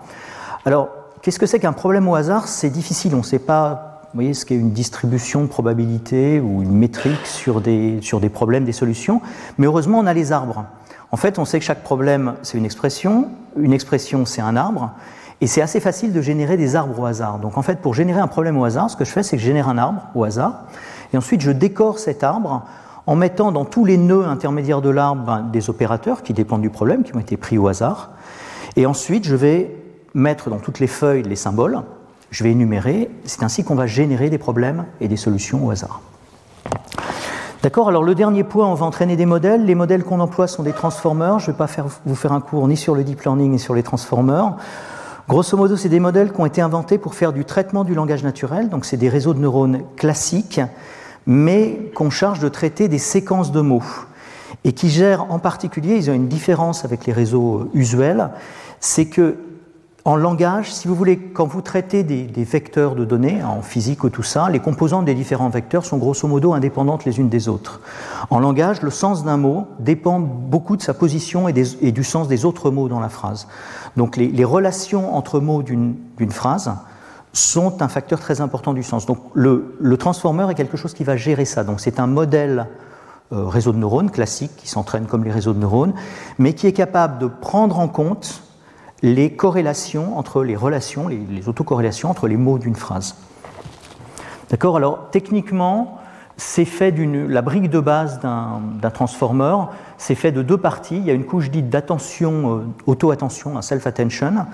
Alors, 0.66 0.90
qu'est-ce 1.22 1.40
que 1.40 1.46
c'est 1.46 1.60
qu'un 1.60 1.74
problème 1.74 2.08
au 2.08 2.16
hasard? 2.16 2.48
C'est 2.48 2.70
difficile. 2.70 3.14
On 3.16 3.20
ne 3.20 3.24
sait 3.24 3.40
pas, 3.40 4.02
voyez, 4.14 4.34
ce 4.34 4.46
qu'est 4.46 4.56
une 4.56 4.72
distribution 4.72 5.42
de 5.42 5.48
probabilité 5.48 6.40
ou 6.40 6.64
une 6.64 6.72
métrique 6.72 7.26
sur 7.26 7.62
des, 7.62 8.00
sur 8.02 8.20
des 8.20 8.30
problèmes, 8.30 8.64
des 8.64 8.72
solutions. 8.72 9.22
Mais 9.58 9.68
heureusement, 9.68 10.00
on 10.00 10.08
a 10.08 10.14
les 10.14 10.32
arbres. 10.32 10.66
En 11.12 11.18
fait, 11.18 11.40
on 11.40 11.46
sait 11.46 11.60
que 11.60 11.66
chaque 11.66 11.84
problème, 11.84 12.36
c'est 12.42 12.58
une 12.58 12.66
expression. 12.66 13.30
Une 13.58 13.74
expression, 13.74 14.26
c'est 14.26 14.42
un 14.42 14.56
arbre. 14.56 14.92
Et 15.42 15.48
c'est 15.48 15.62
assez 15.62 15.80
facile 15.80 16.14
de 16.14 16.22
générer 16.22 16.58
des 16.58 16.76
arbres 16.76 17.00
au 17.00 17.06
hasard. 17.06 17.40
Donc 17.40 17.58
en 17.58 17.62
fait, 17.62 17.80
pour 17.82 17.94
générer 17.94 18.20
un 18.20 18.28
problème 18.28 18.58
au 18.58 18.64
hasard, 18.64 18.90
ce 18.90 18.96
que 18.96 19.06
je 19.06 19.12
fais, 19.12 19.24
c'est 19.24 19.36
que 19.36 19.42
je 19.42 19.48
génère 19.48 19.68
un 19.68 19.78
arbre 19.78 20.02
au 20.16 20.24
hasard, 20.24 20.64
et 21.14 21.18
ensuite 21.18 21.42
je 21.42 21.52
décore 21.52 22.00
cet 22.00 22.24
arbre 22.24 22.64
en 23.08 23.16
mettant 23.16 23.52
dans 23.52 23.66
tous 23.66 23.86
les 23.86 23.98
nœuds 23.98 24.26
intermédiaires 24.26 24.82
de 24.82 24.90
l'arbre 24.90 25.24
ben, 25.24 25.42
des 25.52 25.70
opérateurs 25.70 26.24
qui 26.24 26.34
dépendent 26.34 26.62
du 26.62 26.70
problème, 26.70 27.04
qui 27.04 27.16
ont 27.16 27.20
été 27.20 27.38
pris 27.38 27.58
au 27.58 27.68
hasard. 27.68 28.12
Et 28.76 28.86
ensuite, 28.86 29.26
je 29.26 29.36
vais 29.36 29.76
mettre 30.14 30.50
dans 30.50 30.58
toutes 30.58 30.80
les 30.80 30.88
feuilles 30.88 31.24
les 31.24 31.36
symboles, 31.36 31.82
je 32.32 32.44
vais 32.44 32.52
énumérer. 32.52 33.10
C'est 33.26 33.44
ainsi 33.44 33.64
qu'on 33.64 33.76
va 33.76 33.86
générer 33.86 34.30
des 34.30 34.38
problèmes 34.38 34.86
et 35.00 35.08
des 35.08 35.18
solutions 35.18 35.66
au 35.66 35.72
hasard. 35.72 36.02
D'accord 37.62 37.90
Alors 37.90 38.04
le 38.04 38.16
dernier 38.16 38.44
point, 38.44 38.68
on 38.68 38.74
va 38.74 38.86
entraîner 38.86 39.16
des 39.16 39.26
modèles. 39.26 39.66
Les 39.66 39.76
modèles 39.76 40.04
qu'on 40.04 40.20
emploie 40.20 40.48
sont 40.48 40.64
des 40.64 40.74
transformers. 40.74 41.40
Je 41.40 41.50
ne 41.50 41.52
vais 41.52 41.58
pas 41.58 41.68
vous 42.06 42.16
faire 42.16 42.32
un 42.32 42.42
cours 42.42 42.68
ni 42.68 42.78
sur 42.78 42.96
le 42.96 43.04
deep 43.04 43.22
learning 43.22 43.52
ni 43.52 43.60
sur 43.60 43.74
les 43.74 43.84
transformers. 43.84 44.56
Grosso 45.28 45.58
modo, 45.58 45.76
c'est 45.76 45.90
des 45.90 46.00
modèles 46.00 46.32
qui 46.32 46.40
ont 46.40 46.46
été 46.46 46.62
inventés 46.62 47.00
pour 47.00 47.16
faire 47.16 47.34
du 47.34 47.46
traitement 47.46 47.84
du 47.84 47.96
langage 47.96 48.24
naturel, 48.24 48.70
donc 48.70 48.86
c'est 48.86 48.96
des 48.96 49.10
réseaux 49.10 49.34
de 49.34 49.40
neurones 49.40 49.82
classiques, 49.98 50.62
mais 51.26 51.92
qu'on 51.96 52.12
charge 52.12 52.40
de 52.40 52.48
traiter 52.48 52.88
des 52.88 53.00
séquences 53.00 53.52
de 53.52 53.60
mots, 53.60 53.82
et 54.64 54.74
qui 54.74 54.88
gèrent 54.90 55.26
en 55.32 55.40
particulier, 55.40 55.96
ils 55.96 56.12
ont 56.12 56.14
une 56.14 56.28
différence 56.28 56.86
avec 56.86 57.08
les 57.08 57.14
réseaux 57.14 57.70
usuels, 57.74 58.30
c'est 58.80 59.08
que 59.08 59.38
en 60.08 60.16
langage, 60.16 60.72
si 60.72 60.88
vous 60.88 60.94
voulez, 60.94 61.18
quand 61.18 61.48
vous 61.48 61.64
traitez 61.64 62.04
des, 62.04 62.44
vecteurs 62.44 62.94
de 62.94 63.06
données, 63.06 63.44
en 63.44 63.64
physique 63.64 64.04
ou 64.04 64.12
tout 64.12 64.22
ça, 64.22 64.50
les 64.52 64.60
composantes 64.60 65.06
des 65.06 65.16
différents 65.16 65.50
vecteurs 65.50 65.84
sont 65.84 65.98
grosso 65.98 66.28
modo 66.28 66.54
indépendantes 66.54 67.06
les 67.06 67.20
unes 67.20 67.28
des 67.28 67.50
autres. 67.50 67.82
En 68.30 68.40
langage, 68.40 68.84
le 68.84 68.92
sens 68.92 69.24
d'un 69.26 69.38
mot 69.38 69.66
dépend 69.80 70.20
beaucoup 70.20 70.78
de 70.78 70.84
sa 70.84 70.94
position 70.94 71.48
et, 71.50 71.54
du 71.54 72.04
sens 72.04 72.28
des 72.28 72.46
autres 72.46 72.70
mots 72.70 72.88
dans 72.88 73.00
la 73.00 73.10
phrase. 73.10 73.48
Donc 73.98 74.16
les, 74.16 74.46
relations 74.46 75.16
entre 75.16 75.40
mots 75.40 75.64
d'une 75.64 75.98
phrase 76.30 76.72
sont 77.34 77.82
un 77.82 77.88
facteur 77.88 78.20
très 78.20 78.42
important 78.42 78.74
du 78.74 78.84
sens. 78.84 79.08
Donc 79.08 79.18
le, 79.34 79.76
le 79.80 79.98
transformer 79.98 80.46
est 80.52 80.56
quelque 80.56 80.78
chose 80.78 80.94
qui 80.94 81.04
va 81.04 81.18
gérer 81.18 81.46
ça. 81.46 81.64
Donc 81.64 81.80
c'est 81.80 82.00
un 82.00 82.08
modèle 82.08 82.68
euh, 83.34 83.48
réseau 83.48 83.72
de 83.72 83.78
neurones 83.78 84.12
classique 84.12 84.56
qui 84.56 84.70
s'entraîne 84.70 85.08
comme 85.08 85.24
les 85.24 85.32
réseaux 85.32 85.54
de 85.54 85.60
neurones, 85.60 85.96
mais 86.38 86.54
qui 86.54 86.68
est 86.68 86.74
capable 86.74 87.18
de 87.18 87.26
prendre 87.26 87.80
en 87.80 87.88
compte 87.88 88.44
les 89.02 89.32
corrélations 89.32 90.18
entre 90.18 90.44
les 90.44 90.56
relations, 90.56 91.08
les, 91.08 91.48
autocorrélations 91.48 92.10
entre 92.10 92.28
les 92.28 92.38
mots 92.38 92.58
d'une 92.58 92.76
phrase. 92.76 93.16
D'accord 94.50 94.78
Alors 94.78 95.10
techniquement, 95.12 96.00
c'est 96.38 96.66
fait 96.66 96.92
d'une 96.92 97.28
la 97.28 97.42
brique 97.42 97.70
de 97.70 97.80
base 97.80 98.20
d'un 98.20 98.92
transformer, 98.94 99.56
c'est 99.98 100.16
fait 100.16 100.32
de 100.32 100.42
deux 100.42 100.58
parties. 100.58 100.98
Il 100.98 101.06
y 101.06 101.12
a 101.12 101.14
une 101.14 101.26
couche 101.26 101.50
dite 101.50 101.70
d'attention, 101.70 102.58
euh, 102.58 102.62
auto-attention, 102.86 103.58
un 103.58 103.62
self-attention, 103.62 104.46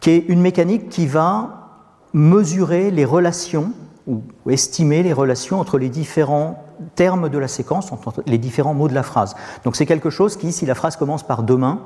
qui 0.00 0.10
est 0.10 0.24
une 0.28 0.40
mécanique 0.40 0.88
qui 0.88 1.06
va 1.06 1.68
mesurer 2.12 2.90
les 2.90 3.04
relations 3.04 3.72
ou 4.06 4.22
estimer 4.48 5.02
les 5.02 5.12
relations 5.12 5.60
entre 5.60 5.78
les 5.78 5.88
différents 5.88 6.64
termes 6.94 7.28
de 7.28 7.38
la 7.38 7.48
séquence, 7.48 7.92
entre 7.92 8.22
les 8.26 8.38
différents 8.38 8.74
mots 8.74 8.88
de 8.88 8.94
la 8.94 9.02
phrase. 9.02 9.36
Donc 9.64 9.76
c'est 9.76 9.86
quelque 9.86 10.10
chose 10.10 10.36
qui, 10.36 10.52
si 10.52 10.66
la 10.66 10.74
phrase 10.74 10.96
commence 10.96 11.22
par 11.22 11.42
demain, 11.42 11.80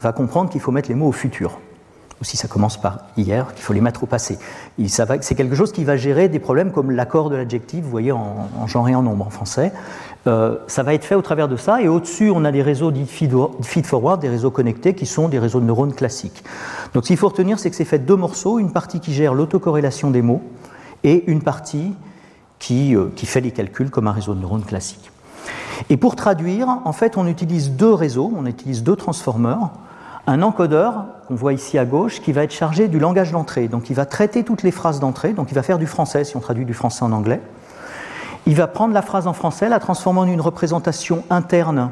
va 0.00 0.12
comprendre 0.12 0.50
qu'il 0.50 0.60
faut 0.60 0.72
mettre 0.72 0.88
les 0.88 0.94
mots 0.94 1.08
au 1.08 1.12
futur. 1.12 1.58
Ou 2.20 2.24
si 2.24 2.38
ça 2.38 2.48
commence 2.48 2.80
par 2.80 3.00
hier, 3.18 3.52
qu'il 3.54 3.62
faut 3.62 3.74
les 3.74 3.82
mettre 3.82 4.02
au 4.02 4.06
passé. 4.06 4.38
C'est 4.88 5.34
quelque 5.34 5.54
chose 5.54 5.70
qui 5.70 5.84
va 5.84 5.96
gérer 5.96 6.28
des 6.28 6.38
problèmes 6.38 6.72
comme 6.72 6.90
l'accord 6.90 7.28
de 7.28 7.36
l'adjectif, 7.36 7.84
vous 7.84 7.90
voyez, 7.90 8.10
en, 8.10 8.66
genre 8.66 8.88
et 8.88 8.94
en 8.94 9.02
nombre 9.02 9.26
en 9.26 9.30
français. 9.30 9.72
Euh, 10.26 10.56
ça 10.66 10.82
va 10.82 10.94
être 10.94 11.04
fait 11.04 11.14
au 11.14 11.20
travers 11.20 11.46
de 11.46 11.56
ça, 11.56 11.82
et 11.82 11.88
au-dessus, 11.88 12.30
on 12.34 12.44
a 12.46 12.52
des 12.52 12.62
réseaux 12.62 12.90
dits 12.90 13.06
feed-forward, 13.06 14.20
des 14.20 14.30
réseaux 14.30 14.50
connectés, 14.50 14.94
qui 14.94 15.04
sont 15.04 15.28
des 15.28 15.38
réseaux 15.38 15.60
de 15.60 15.66
neurones 15.66 15.92
classiques. 15.92 16.42
Donc 16.94 17.04
ce 17.04 17.08
qu'il 17.08 17.18
faut 17.18 17.28
retenir, 17.28 17.58
c'est 17.58 17.68
que 17.68 17.76
c'est 17.76 17.84
fait 17.84 17.98
de 17.98 18.06
deux 18.06 18.16
morceaux, 18.16 18.58
une 18.58 18.72
partie 18.72 18.98
qui 18.98 19.12
gère 19.12 19.34
l'autocorrélation 19.34 20.10
des 20.10 20.22
mots, 20.22 20.42
et 21.04 21.30
une 21.30 21.42
partie 21.42 21.92
qui, 22.58 22.96
euh, 22.96 23.08
qui 23.14 23.26
fait 23.26 23.42
les 23.42 23.50
calculs 23.50 23.90
comme 23.90 24.06
un 24.06 24.12
réseau 24.12 24.34
de 24.34 24.40
neurones 24.40 24.64
classique. 24.64 25.10
Et 25.90 25.96
pour 25.96 26.16
traduire, 26.16 26.68
en 26.84 26.92
fait, 26.92 27.16
on 27.16 27.26
utilise 27.26 27.72
deux 27.72 27.92
réseaux, 27.92 28.32
on 28.36 28.46
utilise 28.46 28.82
deux 28.82 28.96
transformers. 28.96 29.70
Un 30.26 30.42
encodeur, 30.42 31.06
qu'on 31.28 31.36
voit 31.36 31.52
ici 31.52 31.78
à 31.78 31.84
gauche, 31.84 32.20
qui 32.20 32.32
va 32.32 32.42
être 32.42 32.52
chargé 32.52 32.88
du 32.88 32.98
langage 32.98 33.30
d'entrée. 33.30 33.68
Donc 33.68 33.90
il 33.90 33.94
va 33.94 34.06
traiter 34.06 34.42
toutes 34.42 34.62
les 34.62 34.72
phrases 34.72 34.98
d'entrée, 34.98 35.32
donc 35.32 35.50
il 35.50 35.54
va 35.54 35.62
faire 35.62 35.78
du 35.78 35.86
français 35.86 36.24
si 36.24 36.36
on 36.36 36.40
traduit 36.40 36.64
du 36.64 36.74
français 36.74 37.04
en 37.04 37.12
anglais. 37.12 37.40
Il 38.46 38.54
va 38.54 38.66
prendre 38.66 38.94
la 38.94 39.02
phrase 39.02 39.26
en 39.26 39.32
français, 39.32 39.68
la 39.68 39.78
transformer 39.78 40.20
en 40.20 40.26
une 40.26 40.40
représentation 40.40 41.24
interne 41.30 41.90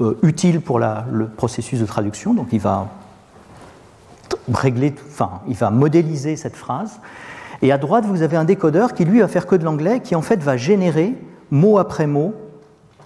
euh, 0.00 0.18
utile 0.22 0.60
pour 0.60 0.78
le 0.78 1.26
processus 1.28 1.80
de 1.80 1.86
traduction. 1.86 2.34
Donc 2.34 2.48
il 2.52 2.60
va 2.60 2.88
régler, 4.52 4.94
enfin, 5.08 5.40
il 5.48 5.54
va 5.54 5.70
modéliser 5.70 6.36
cette 6.36 6.56
phrase. 6.56 7.00
Et 7.62 7.72
à 7.72 7.78
droite, 7.78 8.04
vous 8.04 8.22
avez 8.22 8.36
un 8.36 8.44
décodeur 8.44 8.94
qui 8.94 9.04
lui 9.04 9.20
va 9.20 9.28
faire 9.28 9.46
que 9.46 9.56
de 9.56 9.64
l'anglais, 9.64 10.00
qui 10.00 10.14
en 10.14 10.22
fait 10.22 10.42
va 10.42 10.56
générer 10.56 11.14
mot 11.50 11.78
après 11.78 12.06
mot 12.06 12.34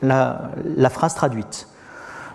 la, 0.02 0.90
phrase 0.90 1.14
traduite. 1.14 1.69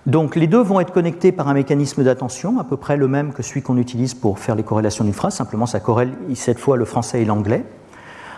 Donc 0.06 0.36
les 0.36 0.48
deux 0.48 0.62
vont 0.62 0.80
être 0.80 0.94
connectés 0.94 1.32
par 1.32 1.48
un 1.48 1.54
mécanisme 1.54 2.04
d'attention, 2.04 2.60
à 2.60 2.64
peu 2.64 2.78
près 2.78 2.96
le 2.96 3.08
même 3.08 3.34
que 3.34 3.42
celui 3.42 3.62
qu'on 3.62 3.78
utilise 3.78 4.14
pour 4.14 4.38
faire 4.40 4.56
les 4.56 4.64
corrélations 4.64 5.04
d'une 5.04 5.14
phrase, 5.14 5.34
simplement 5.34 5.66
ça 5.66 5.80
corrèle 5.80 6.12
cette 6.36 6.60
fois 6.60 6.78
le 6.78 6.86
français 6.86 7.22
et 7.22 7.26
l'anglais. 7.26 7.66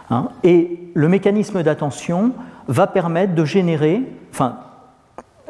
Hein. 0.10 0.30
et 0.42 0.90
le 0.94 1.10
mécanisme 1.10 1.64
d'attention 1.64 2.32
va 2.70 2.88
permettre 2.88 3.36
de 3.36 3.44
générer, 3.44 4.04
enfin, 4.32 4.60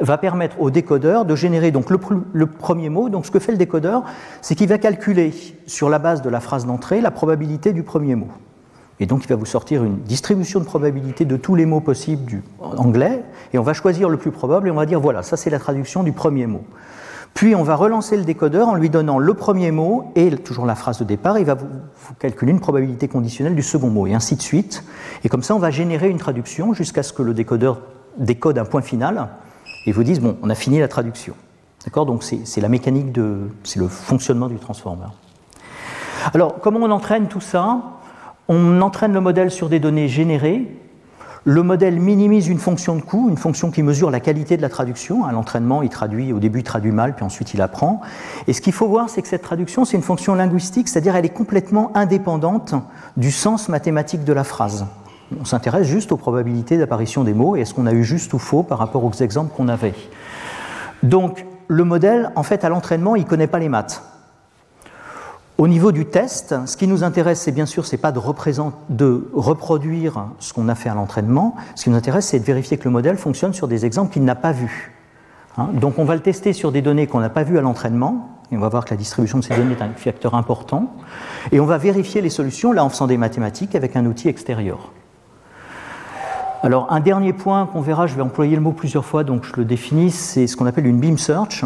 va 0.00 0.18
permettre 0.18 0.60
au 0.60 0.70
décodeur 0.70 1.24
de 1.24 1.34
générer 1.34 1.70
donc 1.70 1.90
le, 1.90 2.46
premier 2.46 2.88
mot. 2.88 3.08
Donc 3.08 3.26
ce 3.26 3.30
que 3.30 3.38
fait 3.38 3.52
le 3.52 3.58
décodeur, 3.58 4.04
c'est 4.40 4.54
qu'il 4.54 4.68
va 4.68 4.78
calculer 4.78 5.32
sur 5.66 5.88
la 5.88 5.98
base 5.98 6.22
de 6.22 6.30
la 6.30 6.40
phrase 6.40 6.66
d'entrée 6.66 7.00
la 7.00 7.10
probabilité 7.10 7.72
du 7.72 7.82
premier 7.82 8.14
mot. 8.14 8.28
Et 9.00 9.06
donc 9.06 9.24
il 9.24 9.28
va 9.28 9.36
vous 9.36 9.46
sortir 9.46 9.84
une 9.84 9.98
distribution 9.98 10.60
de 10.60 10.64
probabilité 10.64 11.24
de 11.24 11.36
tous 11.36 11.54
les 11.54 11.66
mots 11.66 11.80
possibles 11.80 12.24
du 12.24 12.42
anglais, 12.60 13.22
et 13.52 13.58
on 13.58 13.62
va 13.62 13.72
choisir 13.72 14.08
le 14.08 14.16
plus 14.16 14.32
probable 14.32 14.68
et 14.68 14.70
on 14.70 14.74
va 14.74 14.86
dire 14.86 15.00
voilà, 15.00 15.22
ça 15.22 15.36
c'est 15.36 15.50
la 15.50 15.58
traduction 15.58 16.02
du 16.02 16.12
premier 16.12 16.46
mot. 16.46 16.62
Puis 17.34 17.54
on 17.54 17.62
va 17.62 17.76
relancer 17.76 18.16
le 18.16 18.24
décodeur 18.24 18.68
en 18.68 18.74
lui 18.74 18.90
donnant 18.90 19.18
le 19.18 19.34
premier 19.34 19.70
mot 19.70 20.10
et 20.16 20.30
toujours 20.30 20.66
la 20.66 20.74
phrase 20.74 20.98
de 20.98 21.04
départ, 21.04 21.38
il 21.38 21.44
va 21.44 21.54
vous, 21.54 21.68
vous 21.68 22.14
calculer 22.14 22.50
une 22.50 22.58
probabilité 22.58 23.06
conditionnelle 23.06 23.54
du 23.54 23.62
second 23.62 23.90
mot, 23.90 24.06
et 24.08 24.14
ainsi 24.14 24.34
de 24.34 24.42
suite. 24.42 24.82
Et 25.22 25.28
comme 25.28 25.44
ça, 25.44 25.54
on 25.54 25.60
va 25.60 25.70
générer 25.70 26.08
une 26.08 26.18
traduction 26.18 26.72
jusqu'à 26.72 27.04
ce 27.04 27.12
que 27.12 27.22
le 27.22 27.34
décodeur 27.34 27.80
décode 28.16 28.58
un 28.58 28.64
point 28.64 28.82
final 28.82 29.28
et 29.86 29.92
vous 29.92 30.02
disent 30.02 30.20
bon, 30.20 30.36
on 30.42 30.50
a 30.50 30.56
fini 30.56 30.80
la 30.80 30.88
traduction. 30.88 31.34
D'accord? 31.84 32.06
Donc 32.06 32.24
c'est 32.24 32.60
la 32.60 32.68
mécanique 32.68 33.12
de, 33.12 33.48
c'est 33.62 33.78
le 33.78 33.86
fonctionnement 33.86 34.48
du 34.48 34.56
transformer. 34.56 35.06
Alors 36.34 36.58
comment 36.60 36.80
on 36.80 36.90
entraîne 36.90 37.28
tout 37.28 37.40
ça? 37.40 37.80
On 38.48 38.80
entraîne 38.80 39.12
le 39.12 39.20
modèle 39.20 39.50
sur 39.50 39.68
des 39.68 39.78
données 39.78 40.08
générées. 40.08 40.74
Le 41.44 41.62
modèle 41.62 42.00
minimise 42.00 42.48
une 42.48 42.58
fonction 42.58 42.96
de 42.96 43.02
coût, 43.02 43.28
une 43.28 43.36
fonction 43.36 43.70
qui 43.70 43.82
mesure 43.82 44.10
la 44.10 44.20
qualité 44.20 44.56
de 44.56 44.62
la 44.62 44.70
traduction. 44.70 45.26
À 45.26 45.32
l'entraînement, 45.32 45.82
il 45.82 45.90
traduit, 45.90 46.32
au 46.32 46.38
début, 46.38 46.60
il 46.60 46.62
traduit 46.62 46.90
mal, 46.90 47.14
puis 47.14 47.24
ensuite 47.24 47.52
il 47.52 47.60
apprend. 47.60 48.00
Et 48.46 48.54
ce 48.54 48.62
qu'il 48.62 48.72
faut 48.72 48.88
voir, 48.88 49.10
c'est 49.10 49.20
que 49.20 49.28
cette 49.28 49.42
traduction, 49.42 49.84
c'est 49.84 49.96
une 49.96 50.02
fonction 50.02 50.34
linguistique, 50.34 50.88
c'est-à-dire 50.88 51.14
elle 51.14 51.26
est 51.26 51.30
complètement 51.30 51.92
indépendante 51.94 52.74
du 53.18 53.30
sens 53.30 53.68
mathématique 53.68 54.24
de 54.24 54.32
la 54.32 54.44
phrase. 54.44 54.86
On 55.38 55.44
s'intéresse 55.44 55.86
juste 55.86 56.10
aux 56.10 56.16
probabilités 56.16 56.78
d'apparition 56.78 57.24
des 57.24 57.34
mots 57.34 57.54
et 57.54 57.60
est-ce 57.60 57.74
qu'on 57.74 57.86
a 57.86 57.92
eu 57.92 58.02
juste 58.02 58.32
ou 58.32 58.38
faux 58.38 58.62
par 58.62 58.78
rapport 58.78 59.04
aux 59.04 59.12
exemples 59.12 59.54
qu'on 59.54 59.68
avait. 59.68 59.94
Donc 61.02 61.44
le 61.68 61.84
modèle, 61.84 62.32
en 62.34 62.42
fait, 62.42 62.64
à 62.64 62.70
l'entraînement, 62.70 63.14
il 63.14 63.24
ne 63.24 63.28
connaît 63.28 63.46
pas 63.46 63.58
les 63.58 63.68
maths. 63.68 64.02
Au 65.58 65.66
niveau 65.66 65.90
du 65.90 66.06
test, 66.06 66.54
ce 66.66 66.76
qui 66.76 66.86
nous 66.86 67.02
intéresse, 67.02 67.40
c'est 67.40 67.50
bien 67.50 67.66
sûr, 67.66 67.84
c'est 67.84 67.96
pas 67.96 68.12
de, 68.12 68.20
reproduire 68.20 70.28
ce 70.38 70.52
qu'on 70.52 70.68
a 70.68 70.76
fait 70.76 70.88
à 70.88 70.94
l'entraînement. 70.94 71.56
Ce 71.74 71.82
qui 71.82 71.90
nous 71.90 71.96
intéresse, 71.96 72.26
c'est 72.26 72.38
de 72.38 72.44
vérifier 72.44 72.78
que 72.78 72.84
le 72.84 72.92
modèle 72.92 73.16
fonctionne 73.16 73.52
sur 73.52 73.66
des 73.66 73.84
exemples 73.84 74.12
qu'il 74.12 74.24
n'a 74.24 74.36
pas 74.36 74.52
vus. 74.52 74.92
Hein 75.56 75.70
Donc, 75.72 75.98
on 75.98 76.04
va 76.04 76.14
le 76.14 76.20
tester 76.20 76.52
sur 76.52 76.70
des 76.70 76.80
données 76.80 77.08
qu'on 77.08 77.18
n'a 77.18 77.28
pas 77.28 77.42
vues 77.42 77.58
à 77.58 77.60
l'entraînement. 77.60 78.38
Et 78.52 78.56
on 78.56 78.60
va 78.60 78.68
voir 78.68 78.84
que 78.84 78.90
la 78.90 78.96
distribution 78.96 79.38
de 79.38 79.44
ces 79.44 79.56
données 79.56 79.72
est 79.72 79.82
un 79.82 79.90
facteur 79.96 80.36
important. 80.36 80.94
Et 81.50 81.58
on 81.58 81.66
va 81.66 81.76
vérifier 81.76 82.20
les 82.20 82.30
solutions, 82.30 82.70
là, 82.70 82.84
en 82.84 82.88
faisant 82.88 83.08
des 83.08 83.18
mathématiques 83.18 83.74
avec 83.74 83.96
un 83.96 84.06
outil 84.06 84.28
extérieur. 84.28 84.92
Alors 86.62 86.86
un 86.90 87.00
dernier 87.00 87.32
point 87.32 87.66
qu'on 87.66 87.80
verra, 87.80 88.06
je 88.06 88.14
vais 88.14 88.22
employer 88.22 88.56
le 88.56 88.62
mot 88.62 88.72
plusieurs 88.72 89.04
fois, 89.04 89.22
donc 89.22 89.44
je 89.44 89.52
le 89.56 89.64
définis, 89.64 90.10
c'est 90.10 90.48
ce 90.48 90.56
qu'on 90.56 90.66
appelle 90.66 90.86
une 90.86 90.98
beam 90.98 91.16
search. 91.16 91.64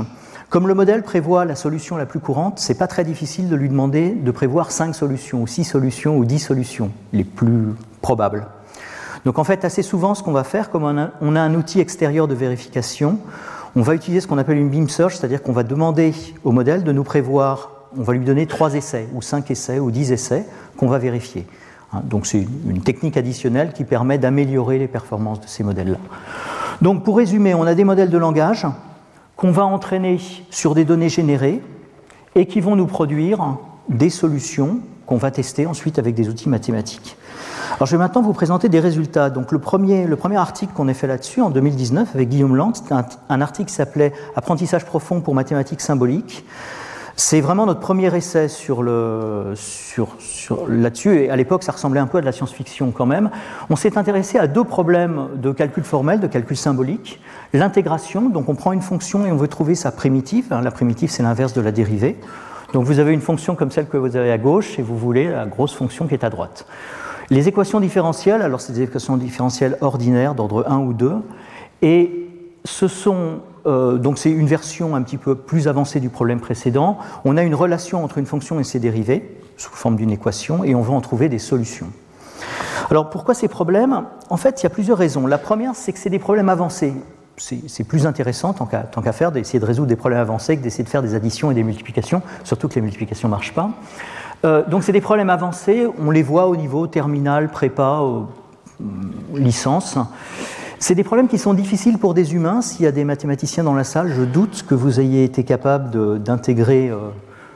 Comme 0.53 0.69
le 0.69 0.75
modèle 0.75 1.03
prévoit 1.03 1.47
la 1.47 1.57
solution 1.57 1.97
la 1.97 2.05
plus 2.05 2.21
courante, 2.21 2.59
c'est 2.59 2.75
pas 2.75 2.87
très 2.87 3.05
difficile 3.05 3.49
de 3.49 3.57
lui 3.57 3.71
demander 3.71 4.11
de 4.11 4.31
prévoir 4.31 4.71
5 4.71 4.95
solutions, 4.95 5.41
ou 5.41 5.47
6 5.47 5.65
solutions, 5.65 6.19
ou 6.19 6.27
10 6.27 6.39
solutions, 6.39 6.91
les 7.15 7.25
plus 7.25 7.69
probables. 8.03 8.47
Donc 9.25 9.39
en 9.39 9.45
fait, 9.45 9.65
assez 9.65 9.81
souvent, 9.81 10.15
ce 10.15 10.23
qu'on 10.23 10.33
va 10.33 10.45
faire, 10.45 10.69
comme 10.69 10.85
on 10.85 10.99
a, 10.99 11.09
on 11.23 11.37
a 11.37 11.41
un 11.41 11.55
outil 11.55 11.81
extérieur 11.81 12.29
de 12.29 12.35
vérification, 12.35 13.19
on 13.77 13.81
va 13.81 13.95
utiliser 13.95 14.21
ce 14.21 14.27
qu'on 14.27 14.37
appelle 14.37 14.59
une 14.59 14.69
beam 14.69 14.91
search, 14.91 15.17
c'est-à-dire 15.17 15.43
qu'on 15.43 15.53
va 15.53 15.63
demander 15.63 16.13
au 16.45 16.53
modèle 16.53 16.85
de 16.85 16.93
nous 16.93 17.03
prévoir, 17.03 17.71
on 17.97 18.03
va 18.03 18.13
lui 18.13 18.27
donner 18.27 18.45
3 18.45 18.75
essais, 18.75 19.09
ou 19.15 19.23
5 19.23 19.51
essais, 19.51 19.79
ou 19.79 19.91
10 19.91 20.13
essais 20.13 20.45
qu'on 20.77 20.87
va 20.87 20.99
vérifier. 20.99 21.47
Hein, 21.95 22.03
donc 22.05 22.27
c'est 22.27 22.47
une 22.69 22.83
technique 22.83 23.17
additionnelle 23.17 23.73
qui 23.73 23.85
permet 23.85 24.19
d'améliorer 24.19 24.79
les 24.79 24.89
performances 24.89 25.41
de 25.41 25.47
ces 25.47 25.65
modèles-là. 25.65 25.97
Donc 26.83 27.05
pour 27.05 27.17
résumer, 27.17 27.55
on 27.55 27.63
a 27.63 27.75
des 27.75 27.85
modèles 27.85 28.11
de 28.11 28.19
langage 28.19 28.67
qu'on 29.43 29.51
va 29.51 29.65
entraîner 29.65 30.21
sur 30.51 30.73
des 30.73 30.85
données 30.85 31.09
générées 31.09 31.61
et 32.37 32.47
qui 32.47 32.61
vont 32.61 32.77
nous 32.77 32.87
produire 32.87 33.57
des 33.89 34.09
solutions 34.09 34.79
qu'on 35.05 35.17
va 35.17 35.33
tester 35.33 35.67
ensuite 35.67 35.99
avec 35.99 36.15
des 36.15 36.29
outils 36.29 36.49
mathématiques. 36.49 37.17
Alors 37.75 37.87
je 37.87 37.97
vais 37.97 37.99
maintenant 37.99 38.23
vous 38.23 38.35
présenter 38.35 38.69
des 38.69 38.79
résultats. 38.79 39.31
Donc 39.31 39.51
le 39.51 39.59
premier, 39.59 40.07
le 40.07 40.15
premier 40.15 40.37
article 40.37 40.73
qu'on 40.75 40.87
a 40.87 40.95
fait 40.95 41.09
là-dessus 41.09 41.41
en 41.41 41.51
2019 41.51 42.15
avec 42.15 42.29
Guillaume 42.29 42.55
Land, 42.55 42.75
un, 42.93 43.05
un, 43.29 43.41
article 43.41 43.69
qui 43.69 43.75
s'appelait 43.75 44.13
Apprentissage 44.37 44.85
profond 44.85 45.21
pour 45.21 45.35
mathématiques 45.35 45.81
symboliques. 45.81 46.45
C'est 47.15 47.41
vraiment 47.43 47.67
notre 47.67 47.81
premier 47.81 48.15
essai 48.17 48.49
sur 48.49 48.83
là-dessus, 50.69 51.17
et 51.17 51.31
à 51.31 51.37
l'époque 51.37 51.63
ça 51.63 51.73
ressemblait 51.73 52.01
un 52.01 52.07
peu 52.07 52.19
à 52.19 52.21
de 52.21 52.27
la 52.27 52.33
science-fiction 52.33 52.91
quand 52.91 53.07
même. 53.07 53.31
On 53.69 53.77
s'est 53.77 53.99
intéressé 53.99 54.39
à 54.39 54.47
deux 54.47 54.65
problèmes 54.65 55.29
de 55.37 55.53
calcul 55.53 55.85
formel, 55.85 56.21
de 56.21 56.27
calcul 56.27 56.57
symbolique. 56.57 57.21
L'intégration, 57.53 58.31
donc 58.31 58.49
on 58.49 58.55
prend 58.55 58.73
une 58.73 58.81
fonction 58.81 59.27
et 59.27 59.33
on 59.33 59.37
veut 59.37 59.49
trouver 59.49 59.75
sa 59.75 59.93
primitive. 59.93 60.47
La 60.51 60.71
primitive 60.71 61.11
c'est 61.11 61.23
l'inverse 61.23 61.53
de 61.53 61.61
la 61.61 61.71
dérivée. 61.71 62.19
Donc 62.73 62.85
vous 62.85 62.99
avez 62.99 63.13
une 63.13 63.21
fonction 63.21 63.55
comme 63.55 63.71
celle 63.71 63.87
que 63.87 63.99
vous 63.99 64.17
avez 64.17 64.33
à 64.33 64.39
gauche 64.39 64.79
et 64.79 64.83
vous 64.83 64.97
voulez 64.97 65.29
la 65.29 65.45
grosse 65.45 65.75
fonction 65.75 66.07
qui 66.07 66.15
est 66.15 66.25
à 66.25 66.31
droite. 66.31 66.67
Les 67.29 67.47
équations 67.47 67.81
différentielles, 67.81 68.41
alors 68.41 68.63
c'est 68.63 68.73
des 68.73 68.83
équations 68.83 69.19
différentielles 69.19 69.77
ordinaires 69.83 70.35
d'ordre 70.35 70.65
1 70.67 70.79
ou 70.79 70.93
2, 70.95 71.13
et 71.83 72.29
ce 72.65 72.89
sont 72.89 73.41
euh, 73.67 73.97
donc 73.97 74.19
c'est 74.19 74.31
une 74.31 74.47
version 74.47 74.95
un 74.95 75.03
petit 75.03 75.19
peu 75.19 75.35
plus 75.35 75.69
avancée 75.69 76.01
du 76.01 76.09
problème 76.09 76.41
précédent. 76.41 76.99
On 77.25 77.37
a 77.37 77.43
une 77.43 77.55
relation 77.55 78.05
entre 78.05 78.19
une 78.19 78.27
fonction 78.27 78.61
et 78.61 78.65
ses 78.65 78.81
dérivés, 78.81 79.39
sous 79.57 79.71
forme 79.71 79.97
d'une 79.97 80.11
équation, 80.11 80.65
et 80.65 80.75
on 80.75 80.83
va 80.83 80.95
en 80.95 81.01
trouver 81.01 81.29
des 81.29 81.39
solutions. 81.39 81.89
Alors 82.91 83.11
pourquoi 83.11 83.35
ces 83.35 83.49
problèmes? 83.49 84.05
En 84.29 84.37
fait, 84.37 84.61
il 84.61 84.65
y 84.65 84.67
a 84.67 84.71
plusieurs 84.71 84.99
raisons. 84.99 85.27
La 85.27 85.39
première, 85.39 85.75
c'est 85.75 85.93
que 85.93 85.99
c'est 85.99 86.11
des 86.11 86.19
problèmes 86.19 86.49
avancés. 86.49 86.95
C'est 87.39 87.85
plus 87.85 88.07
intéressant, 88.07 88.53
tant 88.53 88.67
qu'à 88.67 89.13
faire, 89.13 89.33
d'essayer 89.33 89.59
de 89.59 89.65
résoudre 89.65 89.89
des 89.89 89.97
problèmes 89.97 90.21
avancés 90.21 90.57
que 90.57 90.63
d'essayer 90.63 90.85
de 90.85 90.89
faire 90.89 91.03
des 91.03 91.15
additions 91.15 91.51
et 91.51 91.55
des 91.55 91.63
multiplications, 91.65 92.23
surtout 92.45 92.69
que 92.69 92.75
les 92.75 92.83
multiplications 92.83 93.29
ne 93.29 93.31
marchent 93.31 93.55
pas. 93.55 93.71
Euh, 94.45 94.63
donc 94.69 94.83
c'est 94.83 94.93
des 94.93 95.01
problèmes 95.01 95.31
avancés, 95.31 95.87
on 95.99 96.11
les 96.11 96.23
voit 96.23 96.47
au 96.47 96.57
niveau 96.57 96.87
terminal, 96.87 97.49
prépa, 97.49 98.01
euh, 98.03 98.21
licence. 99.35 99.99
C'est 100.83 100.97
des 100.97 101.05
problèmes 101.05 101.29
qui 101.29 101.39
sont 101.39 101.55
difficiles 101.55 101.97
pour 101.97 102.13
des 102.13 102.35
humains. 102.35 102.61
S'il 102.61 102.83
y 102.83 102.89
a 102.89 102.91
des 102.91 103.05
mathématiciens 103.05 103.63
dans 103.63 103.73
la 103.73 103.85
salle, 103.85 104.13
je 104.13 104.23
doute 104.23 104.65
que 104.67 104.75
vous 104.75 104.99
ayez 104.99 105.23
été 105.23 105.45
capable 105.45 106.21
d'intégrer 106.21 106.91
euh, 106.91 106.97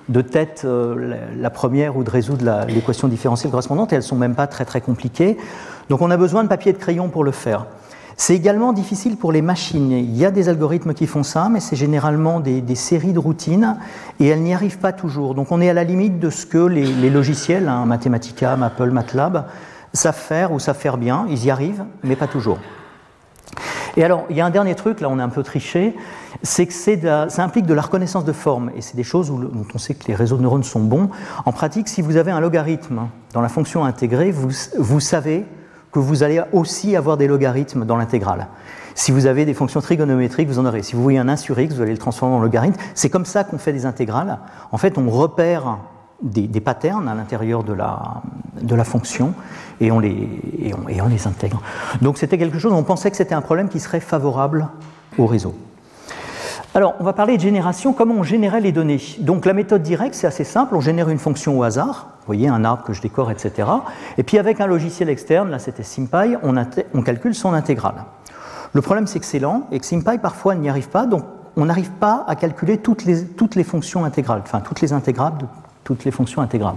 de, 0.09 0.21
tête 0.21 0.65
la 0.65 1.51
première 1.51 1.97
ou 1.97 2.05
de 2.05 2.11
résoudre 2.11 2.45
l'équation 2.69 3.09
différentielle 3.09 3.51
correspondante, 3.51 3.93
et 3.93 3.97
elles 3.97 4.03
ne 4.03 4.07
sont 4.07 4.15
même 4.15 4.37
pas 4.37 4.47
très 4.47 4.65
très 4.65 4.81
compliquées. 4.81 5.39
Donc 5.89 6.03
on 6.03 6.13
a 6.13 6.17
besoin 6.17 6.45
de 6.45 6.49
papier 6.49 6.71
et 6.71 6.73
de 6.73 6.79
crayon 6.79 7.09
pour 7.09 7.25
le 7.25 7.33
faire. 7.33 7.67
C'est 8.17 8.37
également 8.37 8.73
difficile 8.73 9.17
pour 9.17 9.33
les 9.33 9.43
machines. 9.43 9.91
Il 9.91 10.17
y 10.17 10.25
a 10.25 10.31
des 10.31 10.49
algorithmes 10.49 10.95
qui 10.95 11.09
font 11.09 11.25
ça, 11.25 11.49
mais 11.51 11.59
c'est 11.59 11.75
généralement 11.75 12.39
des, 12.39 12.63
séries 12.77 13.13
de 13.13 13.19
routines 13.19 13.77
et 14.21 14.29
elles 14.29 14.43
n'y 14.43 14.55
arrivent 14.55 14.79
pas 14.79 14.93
toujours. 14.93 15.35
Donc 15.35 15.51
on 15.51 15.61
est 15.61 15.69
à 15.69 15.75
la 15.75 15.83
limite 15.83 16.21
de 16.21 16.31
ce 16.31 16.47
que 16.47 16.59
les, 16.59 17.11
logiciels, 17.11 17.67
hein, 17.67 17.87
Mathematica, 17.87 18.55
Maple, 18.55 18.93
MATLAB, 18.93 19.47
savent 19.93 20.15
faire 20.15 20.53
ou 20.53 20.61
savent 20.61 20.79
faire 20.79 20.97
bien. 20.97 21.27
Ils 21.29 21.45
y 21.45 21.51
arrivent, 21.51 21.83
mais 22.05 22.15
pas 22.15 22.29
toujours. 22.29 22.59
Et 23.97 24.05
alors, 24.05 24.25
il 24.29 24.37
y 24.37 24.41
a 24.41 24.47
un 24.47 24.51
dernier 24.51 24.75
truc, 24.75 25.01
là 25.01 25.09
on 25.11 25.19
a 25.19 25.25
un 25.25 25.29
peu 25.29 25.43
triché, 25.43 25.95
c'est 26.43 26.67
que 26.67 26.73
ça 26.73 27.43
implique 27.45 27.67
de 27.67 27.75
la 27.75 27.83
reconnaissance 27.83 28.25
de 28.25 28.33
forme, 28.33 28.71
et 28.77 28.83
c'est 28.83 28.97
des 28.97 29.03
choses 29.03 29.31
où, 29.31 29.39
dont 29.39 29.67
on 29.75 29.79
sait 29.79 29.95
que 29.95 30.07
les 30.07 30.15
réseaux 30.15 30.37
de 30.37 30.43
neurones 30.43 30.65
sont 30.65 30.81
bons. 30.81 31.11
En 31.45 31.53
pratique, 31.53 31.89
si 31.89 32.03
vous 32.03 32.17
avez 32.17 32.31
un 32.31 32.41
logarithme 32.41 33.09
dans 33.33 33.41
la 33.41 33.49
fonction 33.49 33.85
intégrée, 33.85 34.33
vous, 34.33 35.01
savez 35.01 35.47
que 35.93 35.99
vous 35.99 36.23
allez 36.23 36.43
aussi 36.53 36.95
avoir 36.95 37.17
des 37.17 37.27
logarithmes 37.27 37.87
dans 37.87 37.97
l'intégrale. 37.97 38.49
Si 38.95 39.13
vous 39.13 39.27
avez 39.27 39.45
des 39.45 39.55
fonctions 39.55 39.81
trigonométriques, 39.81 40.49
vous 40.49 40.59
en 40.59 40.67
aurez. 40.67 40.83
Si 40.83 40.95
vous 40.95 41.03
voyez 41.03 41.19
un 41.19 41.29
1 41.29 41.37
sur 41.37 41.59
x, 41.59 41.75
vous 41.75 41.83
allez 41.83 41.93
le 41.93 41.99
transformer 41.99 42.35
en 42.35 42.41
logarithme. 42.41 42.81
C'est 42.95 43.11
comme 43.11 43.27
ça 43.27 43.45
qu'on 43.45 43.59
fait 43.59 43.73
des 43.73 43.85
intégrales. 43.85 44.39
En 44.73 44.79
fait, 44.79 44.97
on 44.97 45.09
repère 45.11 45.79
des, 46.23 46.49
patterns 46.61 47.09
à 47.09 47.15
l'intérieur 47.15 47.63
de 47.63 47.77
de 48.63 48.75
la 48.75 48.85
fonction 48.85 49.35
et 49.81 49.93
on, 49.93 49.99
les, 49.99 51.27
intègre. 51.27 51.63
Donc 52.03 52.19
c'était 52.19 52.39
quelque 52.39 52.59
chose, 52.59 52.73
on 52.73 52.83
pensait 52.83 53.11
que 53.11 53.17
c'était 53.17 53.35
un 53.35 53.41
problème 53.41 53.69
qui 53.69 53.81
serait 53.81 54.01
favorable 54.01 54.69
au 55.19 55.27
réseau. 55.27 55.55
Alors, 56.75 56.95
on 57.01 57.05
va 57.05 57.15
parler 57.15 57.39
de 57.39 57.43
génération, 57.43 57.95
comment 57.95 58.17
on 58.17 58.23
générait 58.23 58.61
les 58.61 58.73
données. 58.73 59.01
Donc 59.21 59.47
la 59.47 59.55
méthode 59.55 59.83
directe, 59.83 60.15
c'est 60.15 60.27
assez 60.27 60.45
simple, 60.45 60.77
on 60.77 60.81
génère 60.81 61.09
une 61.09 61.19
fonction 61.19 61.59
au 61.59 61.63
hasard, 61.63 62.09
vous 62.21 62.27
voyez, 62.27 62.49
un 62.49 62.65
arbre 62.65 62.85
que 62.85 62.93
je 62.93 63.01
décore, 63.01 63.31
etc. 63.31 63.69
Et 64.19 64.23
puis 64.23 64.37
avec 64.39 64.61
un 64.61 64.67
logiciel 64.67 65.09
externe, 65.09 65.51
là 65.51 65.59
c'était 65.59 65.83
SymPy, 65.83 66.37
on, 66.43 67.03
calcule 67.03 67.35
son 67.35 67.55
intégrale. 67.55 68.05
Le 68.75 68.83
problème 68.83 69.07
c'est 69.07 69.21
que 69.21 69.25
c'est 69.25 69.39
lent 69.39 69.69
et 69.73 69.81
que 69.81 69.87
SymPy 69.87 70.19
parfois 70.19 70.55
n'y 70.55 70.69
arrive 70.69 70.91
pas, 70.91 71.07
donc 71.07 71.25
on 71.57 71.65
n'arrive 71.65 71.93
pas 71.93 72.25
à 72.29 72.37
calculer 72.37 72.77
toutes 72.77 73.05
les, 73.05 73.25
toutes 73.25 73.55
les 73.55 73.65
fonctions 73.65 74.05
intégrales, 74.05 74.43
enfin 74.43 74.61
toutes 74.61 74.83
les 74.83 74.93
intégrales 74.93 75.39
de 75.39 75.47
toutes 75.87 76.05
les 76.05 76.11
fonctions 76.11 76.43
intégrales. 76.43 76.77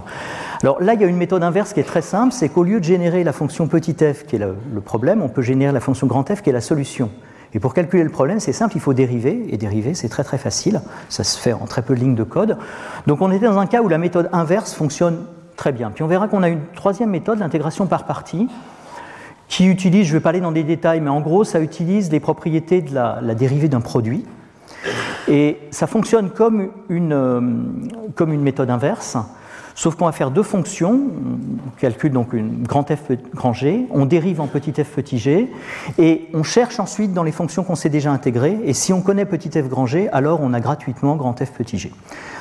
Alors 0.62 0.80
là, 0.80 0.94
il 0.94 1.00
y 1.00 1.04
a 1.04 1.06
une 1.06 1.16
méthode 1.16 1.42
inverse 1.42 1.74
qui 1.74 1.80
est 1.80 1.84
très 1.84 2.02
simple, 2.02 2.32
c'est 2.32 2.48
qu'au 2.48 2.64
lieu 2.64 2.80
de 2.80 2.84
générer 2.84 3.24
la 3.24 3.32
fonction 3.32 3.66
petit 3.66 3.94
f, 3.94 4.24
qui 4.24 4.36
est 4.36 4.38
le 4.38 4.80
problème, 4.80 5.20
on 5.20 5.28
peut 5.28 5.42
générer 5.42 5.72
la 5.72 5.80
fonction 5.80 6.06
grand 6.06 6.26
f, 6.26 6.40
qui 6.40 6.50
est 6.50 6.54
la 6.54 6.60
solution. 6.62 7.10
Et 7.52 7.58
pour 7.58 7.74
calculer 7.74 8.04
le 8.04 8.10
problème, 8.10 8.38
c'est 8.38 8.52
simple, 8.52 8.76
il 8.76 8.80
faut 8.80 8.94
dériver, 8.94 9.46
et 9.50 9.56
dériver, 9.56 9.94
c'est 9.94 10.08
très 10.08 10.22
très 10.22 10.38
facile, 10.38 10.80
ça 11.08 11.24
se 11.24 11.38
fait 11.38 11.52
en 11.52 11.66
très 11.66 11.82
peu 11.82 11.94
de 11.94 12.00
lignes 12.00 12.14
de 12.14 12.22
code. 12.22 12.56
Donc 13.06 13.20
on 13.20 13.30
était 13.32 13.46
dans 13.46 13.58
un 13.58 13.66
cas 13.66 13.82
où 13.82 13.88
la 13.88 13.98
méthode 13.98 14.28
inverse 14.32 14.72
fonctionne 14.72 15.24
très 15.56 15.72
bien. 15.72 15.90
Puis 15.90 16.04
on 16.04 16.06
verra 16.06 16.28
qu'on 16.28 16.42
a 16.42 16.48
une 16.48 16.60
troisième 16.74 17.10
méthode, 17.10 17.40
l'intégration 17.40 17.86
par 17.86 18.04
partie, 18.04 18.48
qui 19.48 19.66
utilise, 19.66 20.06
je 20.06 20.12
ne 20.12 20.18
vais 20.18 20.22
pas 20.22 20.30
aller 20.30 20.40
dans 20.40 20.52
des 20.52 20.62
détails, 20.62 21.00
mais 21.00 21.10
en 21.10 21.20
gros, 21.20 21.42
ça 21.42 21.60
utilise 21.60 22.12
les 22.12 22.20
propriétés 22.20 22.82
de 22.82 22.94
la, 22.94 23.34
dérivée 23.34 23.68
d'un 23.68 23.80
produit. 23.80 24.24
Et 25.28 25.58
ça 25.70 25.86
fonctionne 25.86 26.30
comme 26.30 26.68
une, 26.88 27.12
euh, 27.12 27.40
comme 28.14 28.32
une 28.32 28.42
méthode 28.42 28.70
inverse. 28.70 29.16
Sauf 29.76 29.94
qu'on 29.94 30.06
va 30.06 30.12
faire 30.12 30.30
deux 30.30 30.42
fonctions, 30.42 30.92
on 30.94 31.80
calcule 31.80 32.12
donc 32.12 32.32
une 32.34 32.64
grand 32.66 32.86
f 32.90 33.12
grand 33.34 33.54
g, 33.54 33.86
on 33.92 34.04
dérive 34.04 34.40
en 34.40 34.46
petit 34.46 34.72
f 34.72 34.90
petit 34.90 35.16
g, 35.16 35.50
et 35.96 36.28
on 36.34 36.42
cherche 36.42 36.80
ensuite 36.80 37.14
dans 37.14 37.22
les 37.22 37.32
fonctions 37.32 37.62
qu'on 37.62 37.76
sait 37.76 37.88
déjà 37.88 38.12
intégrées, 38.12 38.58
et 38.64 38.74
si 38.74 38.92
on 38.92 39.00
connaît 39.00 39.24
petit 39.24 39.48
f 39.48 39.68
grand 39.68 39.86
g, 39.86 40.10
alors 40.10 40.40
on 40.42 40.52
a 40.52 40.60
gratuitement 40.60 41.16
grand 41.16 41.38
f 41.38 41.52
petit 41.52 41.78
g. 41.78 41.92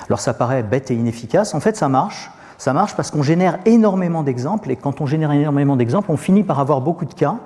Alors 0.08 0.20
ça 0.20 0.34
paraît 0.34 0.63
bête 0.63 0.92
et 0.92 0.96
inefficace, 0.96 1.54
en 1.54 1.62
fait 1.62 1.78
ça 1.78 1.88
marche, 1.88 2.30
ça 2.58 2.74
marche 2.74 2.96
parce 2.96 3.10
qu'on 3.10 3.24
génère 3.24 3.60
énormément 3.65 4.24
d'exemples, 4.24 4.72
et 4.72 4.76
quand 4.76 5.00
on 5.00 5.06
génère 5.06 5.32
énormément 5.32 5.78
d'exemples, 5.78 6.12
on 6.12 6.18
finit 6.18 6.44
par 6.44 6.60
avoir 6.60 6.82
beaucoup 6.82 7.06
de 7.06 7.13
cas, 7.13 7.38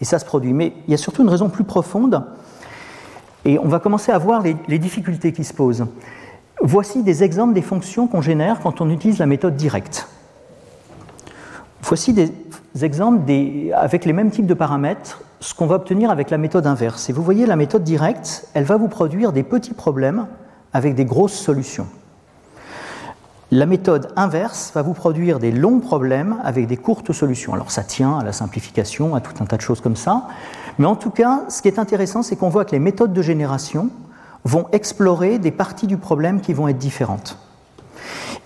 et 0.00 0.06
ça 0.06 0.18
se 0.18 0.24
produit. 0.24 0.54
Mais 0.54 0.72
il 0.86 0.92
y 0.92 0.94
a 0.94 0.98
surtout 0.98 1.22
une 1.22 1.28
raison 1.28 1.50
plus 1.50 1.64
profonde, 1.64 2.24
et 3.44 3.58
on 3.58 3.68
va 3.68 3.78
commencer 3.78 4.12
à 4.12 4.18
voir 4.18 4.42
les, 4.42 4.78
difficultés 4.78 5.32
qui 5.32 5.44
se 5.44 5.52
posent. 5.52 5.86
Voici 6.62 7.02
des 7.02 7.22
exemples 7.22 7.54
des 7.54 7.62
fonctions 7.62 8.06
qu'on 8.06 8.22
génère 8.22 8.60
quand 8.60 8.80
on 8.80 8.90
utilise 8.90 9.18
la 9.18 9.26
méthode 9.26 9.56
directe. 9.56 10.08
Voici 11.82 12.14
des 12.14 12.32
exemples 12.82 13.30
avec 13.74 14.04
les 14.04 14.12
mêmes 14.12 14.30
types 14.30 14.46
de 14.46 14.54
paramètres, 14.54 15.22
ce 15.40 15.52
qu'on 15.52 15.66
va 15.66 15.76
obtenir 15.76 16.10
avec 16.10 16.30
la 16.30 16.38
méthode 16.38 16.66
inverse. 16.66 17.10
Et 17.10 17.12
vous 17.12 17.22
voyez, 17.22 17.44
la 17.44 17.56
méthode 17.56 17.84
directe, 17.84 18.48
elle 18.54 18.64
va 18.64 18.76
vous 18.76 18.88
produire 18.88 19.32
des 19.32 19.42
petits 19.42 19.74
problèmes 19.74 20.26
avec 20.72 20.94
des 20.94 21.04
grosses 21.04 21.34
solutions. 21.34 21.86
La 23.50 23.66
méthode 23.66 24.08
inverse 24.16 24.72
va 24.74 24.82
vous 24.82 24.94
produire 24.94 25.38
des 25.38 25.52
longs 25.52 25.80
problèmes 25.80 26.38
avec 26.42 26.66
des 26.66 26.78
courtes 26.78 27.12
solutions. 27.12 27.52
Alors 27.52 27.70
ça 27.70 27.84
tient 27.84 28.18
à 28.18 28.24
la 28.24 28.32
simplification, 28.32 29.14
à 29.14 29.20
tout 29.20 29.34
un 29.40 29.46
tas 29.46 29.56
de 29.56 29.62
choses 29.62 29.80
comme 29.80 29.96
ça. 29.96 30.26
Mais 30.78 30.86
en 30.86 30.96
tout 30.96 31.10
cas, 31.10 31.44
ce 31.48 31.62
qui 31.62 31.68
est 31.68 31.78
intéressant, 31.78 32.22
c'est 32.22 32.36
qu'on 32.36 32.48
voit 32.48 32.64
que 32.64 32.72
les 32.72 32.78
méthodes 32.78 33.12
de 33.12 33.22
génération, 33.22 33.90
vont 34.44 34.66
explorer 34.72 35.38
des 35.38 35.50
parties 35.50 35.86
du 35.86 35.96
problème 35.96 36.40
qui 36.40 36.52
vont 36.52 36.68
être 36.68 36.78
différentes. 36.78 37.38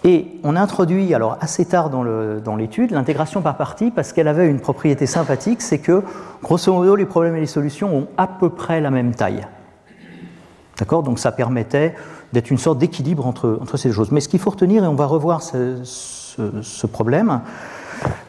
Et 0.04 0.38
on 0.44 0.54
a 0.54 0.60
introduit, 0.60 1.12
alors 1.12 1.36
assez 1.40 1.64
tard 1.64 1.90
dans 1.90 2.56
l'étude, 2.56 2.92
l'intégration 2.92 3.42
par 3.42 3.56
partie 3.56 3.90
parce 3.90 4.12
qu'elle 4.12 4.28
avait 4.28 4.48
une 4.48 4.60
propriété 4.60 5.06
sympathique, 5.06 5.60
c'est 5.60 5.78
que, 5.78 6.02
grosso 6.42 6.72
modo, 6.72 6.94
les 6.94 7.04
problèmes 7.04 7.34
et 7.34 7.40
les 7.40 7.46
solutions 7.46 7.94
ont 7.96 8.06
à 8.16 8.28
peu 8.28 8.48
près 8.48 8.80
la 8.80 8.90
même 8.90 9.14
taille. 9.14 9.46
D'accord? 10.78 11.02
Donc 11.02 11.18
ça 11.18 11.32
permettait 11.32 11.96
d'être 12.32 12.50
une 12.52 12.58
sorte 12.58 12.78
d'équilibre 12.78 13.26
entre, 13.26 13.58
entre, 13.60 13.76
ces 13.76 13.90
choses. 13.90 14.12
Mais 14.12 14.20
ce 14.20 14.28
qu'il 14.28 14.38
faut 14.38 14.50
retenir, 14.50 14.84
et 14.84 14.86
on 14.86 14.94
va 14.94 15.06
revoir 15.06 15.42
ce 15.42 16.86
problème, 16.86 17.40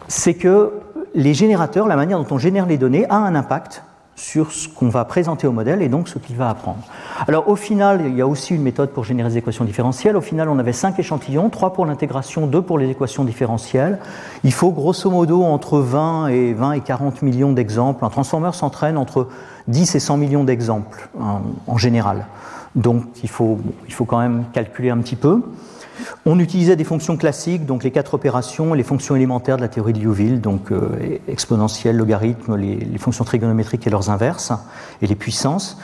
c'est 0.08 0.34
que 0.34 0.72
les 1.14 1.36
générateurs, 1.36 1.88
la 1.88 1.96
manière 1.96 2.18
dont 2.18 2.34
on 2.34 2.40
génère 2.40 2.66
les 2.66 2.80
données, 2.80 3.06
a 3.10 3.18
un 3.18 3.36
impact 3.36 3.84
sur 4.20 4.52
ce 4.52 4.68
qu'on 4.68 4.90
va 4.90 5.06
présenter 5.06 5.48
au 5.48 5.54
modèle 5.54 5.82
et 5.82 5.88
donc 5.88 6.10
ce 6.10 6.20
qu'il 6.20 6.36
va 6.36 6.50
apprendre. 6.50 6.80
Alors 7.28 7.48
au 7.48 7.56
final, 7.56 8.02
il 8.06 8.16
y 8.16 8.22
a 8.22 8.28
aussi 8.28 8.54
une 8.54 8.62
méthode 8.62 8.90
pour 8.90 9.06
générer 9.06 9.30
des 9.30 9.38
équations 9.38 9.64
différentielles. 9.64 10.18
Au 10.18 10.22
final, 10.22 10.50
on 10.50 10.60
avait 10.60 10.74
5 10.74 11.00
échantillons, 11.00 11.50
3 11.50 11.72
pour 11.74 11.86
l'intégration, 11.86 12.46
2 12.46 12.62
pour 12.62 12.78
les 12.78 12.90
équations 12.90 13.24
différentielles. 13.24 14.00
Il 14.44 14.52
faut 14.52 14.72
grosso 14.72 15.10
modo 15.10 15.44
entre 15.44 15.80
20 15.80 16.28
et 16.28 16.54
20 16.54 16.74
et 16.74 16.82
40 16.82 17.22
millions 17.22 17.54
d'exemples. 17.54 18.04
Un 18.04 18.10
transformer 18.10 18.52
s'entraîne 18.52 18.98
entre 18.98 19.28
10 19.70 19.96
et 19.96 20.00
100 20.00 20.18
millions 20.18 20.44
d'exemples 20.44 21.10
en, 21.68 21.78
général. 21.78 22.26
Donc 22.76 23.04
il 23.24 23.30
faut, 23.30 23.58
il 23.88 23.94
faut 23.94 24.06
quand 24.06 24.20
même 24.20 24.44
calculer 24.52 24.90
un 24.90 24.98
petit 24.98 25.16
peu. 25.16 25.42
On 26.26 26.40
utilisait 26.40 26.76
des 26.76 26.84
fonctions 26.84 27.18
classiques, 27.18 27.66
donc 27.66 27.84
les 27.84 27.92
quatre 27.92 28.14
opérations, 28.14 28.74
les 28.74 28.84
fonctions 28.84 29.16
élémentaires 29.16 29.58
de 29.58 29.62
la 29.62 29.68
théorie 29.68 29.94
de 29.94 30.00
Liouville, 30.00 30.42
donc 30.42 30.72
euh, 30.72 31.20
exponentielle, 31.28 31.98
logarithme, 31.98 32.56
les, 32.56 32.98
fonctions 32.98 33.24
trigonométriques 33.24 33.86
et 33.88 33.90
leurs 33.90 34.10
inverses, 34.10 34.52
et 35.02 35.08
les 35.08 35.16
puissances. 35.16 35.78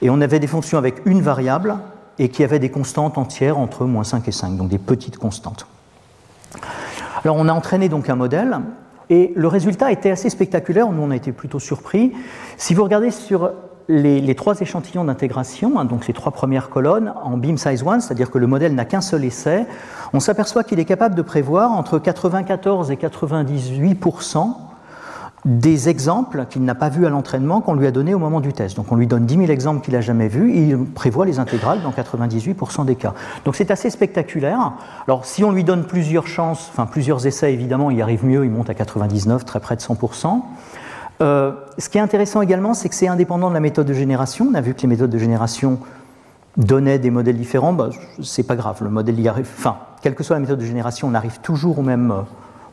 Et 0.00 0.10
on 0.10 0.20
avait 0.20 0.40
des 0.40 0.46
fonctions 0.46 0.78
avec 0.78 1.02
une 1.04 1.22
variable 1.22 1.76
et 2.18 2.28
qui 2.28 2.44
avaient 2.44 2.58
des 2.58 2.70
constantes 2.70 3.18
entières 3.18 3.58
entre 3.58 3.84
moins 3.84 4.04
5 4.04 4.26
et 4.28 4.32
5, 4.32 4.56
donc 4.56 4.68
des 4.68 4.78
petites 4.78 5.18
constantes. 5.18 5.66
Alors 7.24 7.36
on 7.36 7.48
a 7.48 7.52
entraîné 7.52 7.88
donc 7.88 8.08
un 8.08 8.16
modèle 8.16 8.60
et 9.10 9.32
le 9.36 9.48
résultat 9.48 9.92
était 9.92 10.10
assez 10.10 10.30
spectaculaire, 10.30 10.90
nous 10.90 11.02
on 11.02 11.10
a 11.10 11.16
été 11.16 11.32
plutôt 11.32 11.58
surpris. 11.58 12.12
Si 12.56 12.74
vous 12.74 12.82
regardez 12.82 13.10
sur 13.10 13.52
les, 13.88 14.34
trois 14.34 14.60
échantillons 14.60 15.04
d'intégration, 15.04 15.78
hein, 15.78 15.84
donc 15.84 16.04
ces 16.04 16.12
trois 16.12 16.32
premières 16.32 16.70
colonnes, 16.70 17.12
en 17.22 17.36
beam 17.36 17.58
size 17.58 17.84
1, 17.86 18.00
c'est-à-dire 18.00 18.30
que 18.30 18.38
le 18.38 18.46
modèle 18.46 18.74
n'a 18.74 18.84
qu'un 18.84 19.00
seul 19.00 19.24
essai, 19.24 19.66
on 20.12 20.20
s'aperçoit 20.20 20.64
qu'il 20.64 20.78
est 20.78 20.84
capable 20.84 21.14
de 21.14 21.22
prévoir 21.22 21.72
entre 21.72 21.98
94 21.98 22.90
et 22.90 22.96
98 22.96 23.94
des 25.44 25.88
exemples 25.88 26.46
qu'il 26.48 26.62
n'a 26.62 26.76
pas 26.76 26.88
vus 26.88 27.04
à 27.04 27.10
l'entraînement 27.10 27.60
qu'on 27.60 27.74
lui 27.74 27.86
a 27.86 27.90
donnés 27.90 28.14
au 28.14 28.18
moment 28.18 28.40
du 28.40 28.52
test. 28.52 28.76
Donc 28.76 28.92
on 28.92 28.96
lui 28.96 29.08
donne 29.08 29.26
10 29.26 29.38
000 29.38 29.50
exemples 29.50 29.84
qu'il 29.84 29.94
n'a 29.94 30.00
jamais 30.00 30.28
vus, 30.28 30.54
il 30.54 30.84
prévoit 30.84 31.26
les 31.26 31.40
intégrales 31.40 31.82
dans 31.82 31.90
98% 31.90 32.84
des 32.84 32.94
cas. 32.94 33.14
Donc 33.44 33.56
c'est 33.56 33.72
assez 33.72 33.90
spectaculaire. 33.90 34.74
Alors 35.08 35.24
si 35.24 35.42
on 35.42 35.50
lui 35.50 35.64
donne 35.64 35.84
plusieurs 35.84 36.28
chances, 36.28 36.68
enfin 36.70 36.86
plusieurs 36.86 37.26
essais 37.26 37.52
évidemment, 37.52 37.90
il 37.90 38.00
arrive 38.00 38.24
mieux, 38.24 38.44
il 38.44 38.52
monte 38.52 38.70
à 38.70 38.74
99, 38.74 39.44
très 39.44 39.58
près 39.58 39.74
de 39.74 39.80
100%. 39.80 40.42
Euh, 41.20 41.52
ce 41.78 41.88
qui 41.88 41.98
est 41.98 42.00
intéressant 42.00 42.40
également, 42.40 42.74
c'est 42.74 42.88
que 42.88 42.94
c'est 42.94 43.08
indépendant 43.08 43.48
de 43.48 43.54
la 43.54 43.60
méthode 43.60 43.86
de 43.86 43.94
génération. 43.94 44.48
On 44.50 44.54
a 44.54 44.60
vu 44.60 44.74
que 44.74 44.82
les 44.82 44.88
méthodes 44.88 45.10
de 45.10 45.18
génération 45.18 45.78
donnaient 46.56 46.98
des 46.98 47.10
modèles 47.10 47.36
différents. 47.36 47.72
Bah, 47.72 47.90
c'est 48.22 48.42
pas 48.42 48.56
grave, 48.56 48.78
le 48.82 48.90
modèle 48.90 49.18
y 49.20 49.30
quelle 50.02 50.14
que 50.16 50.24
soit 50.24 50.34
la 50.36 50.40
méthode 50.40 50.58
de 50.58 50.64
génération, 50.64 51.08
on 51.08 51.14
arrive 51.14 51.38
toujours 51.40 51.78
aux 51.78 51.82
mêmes, 51.82 52.10
euh, 52.10 52.22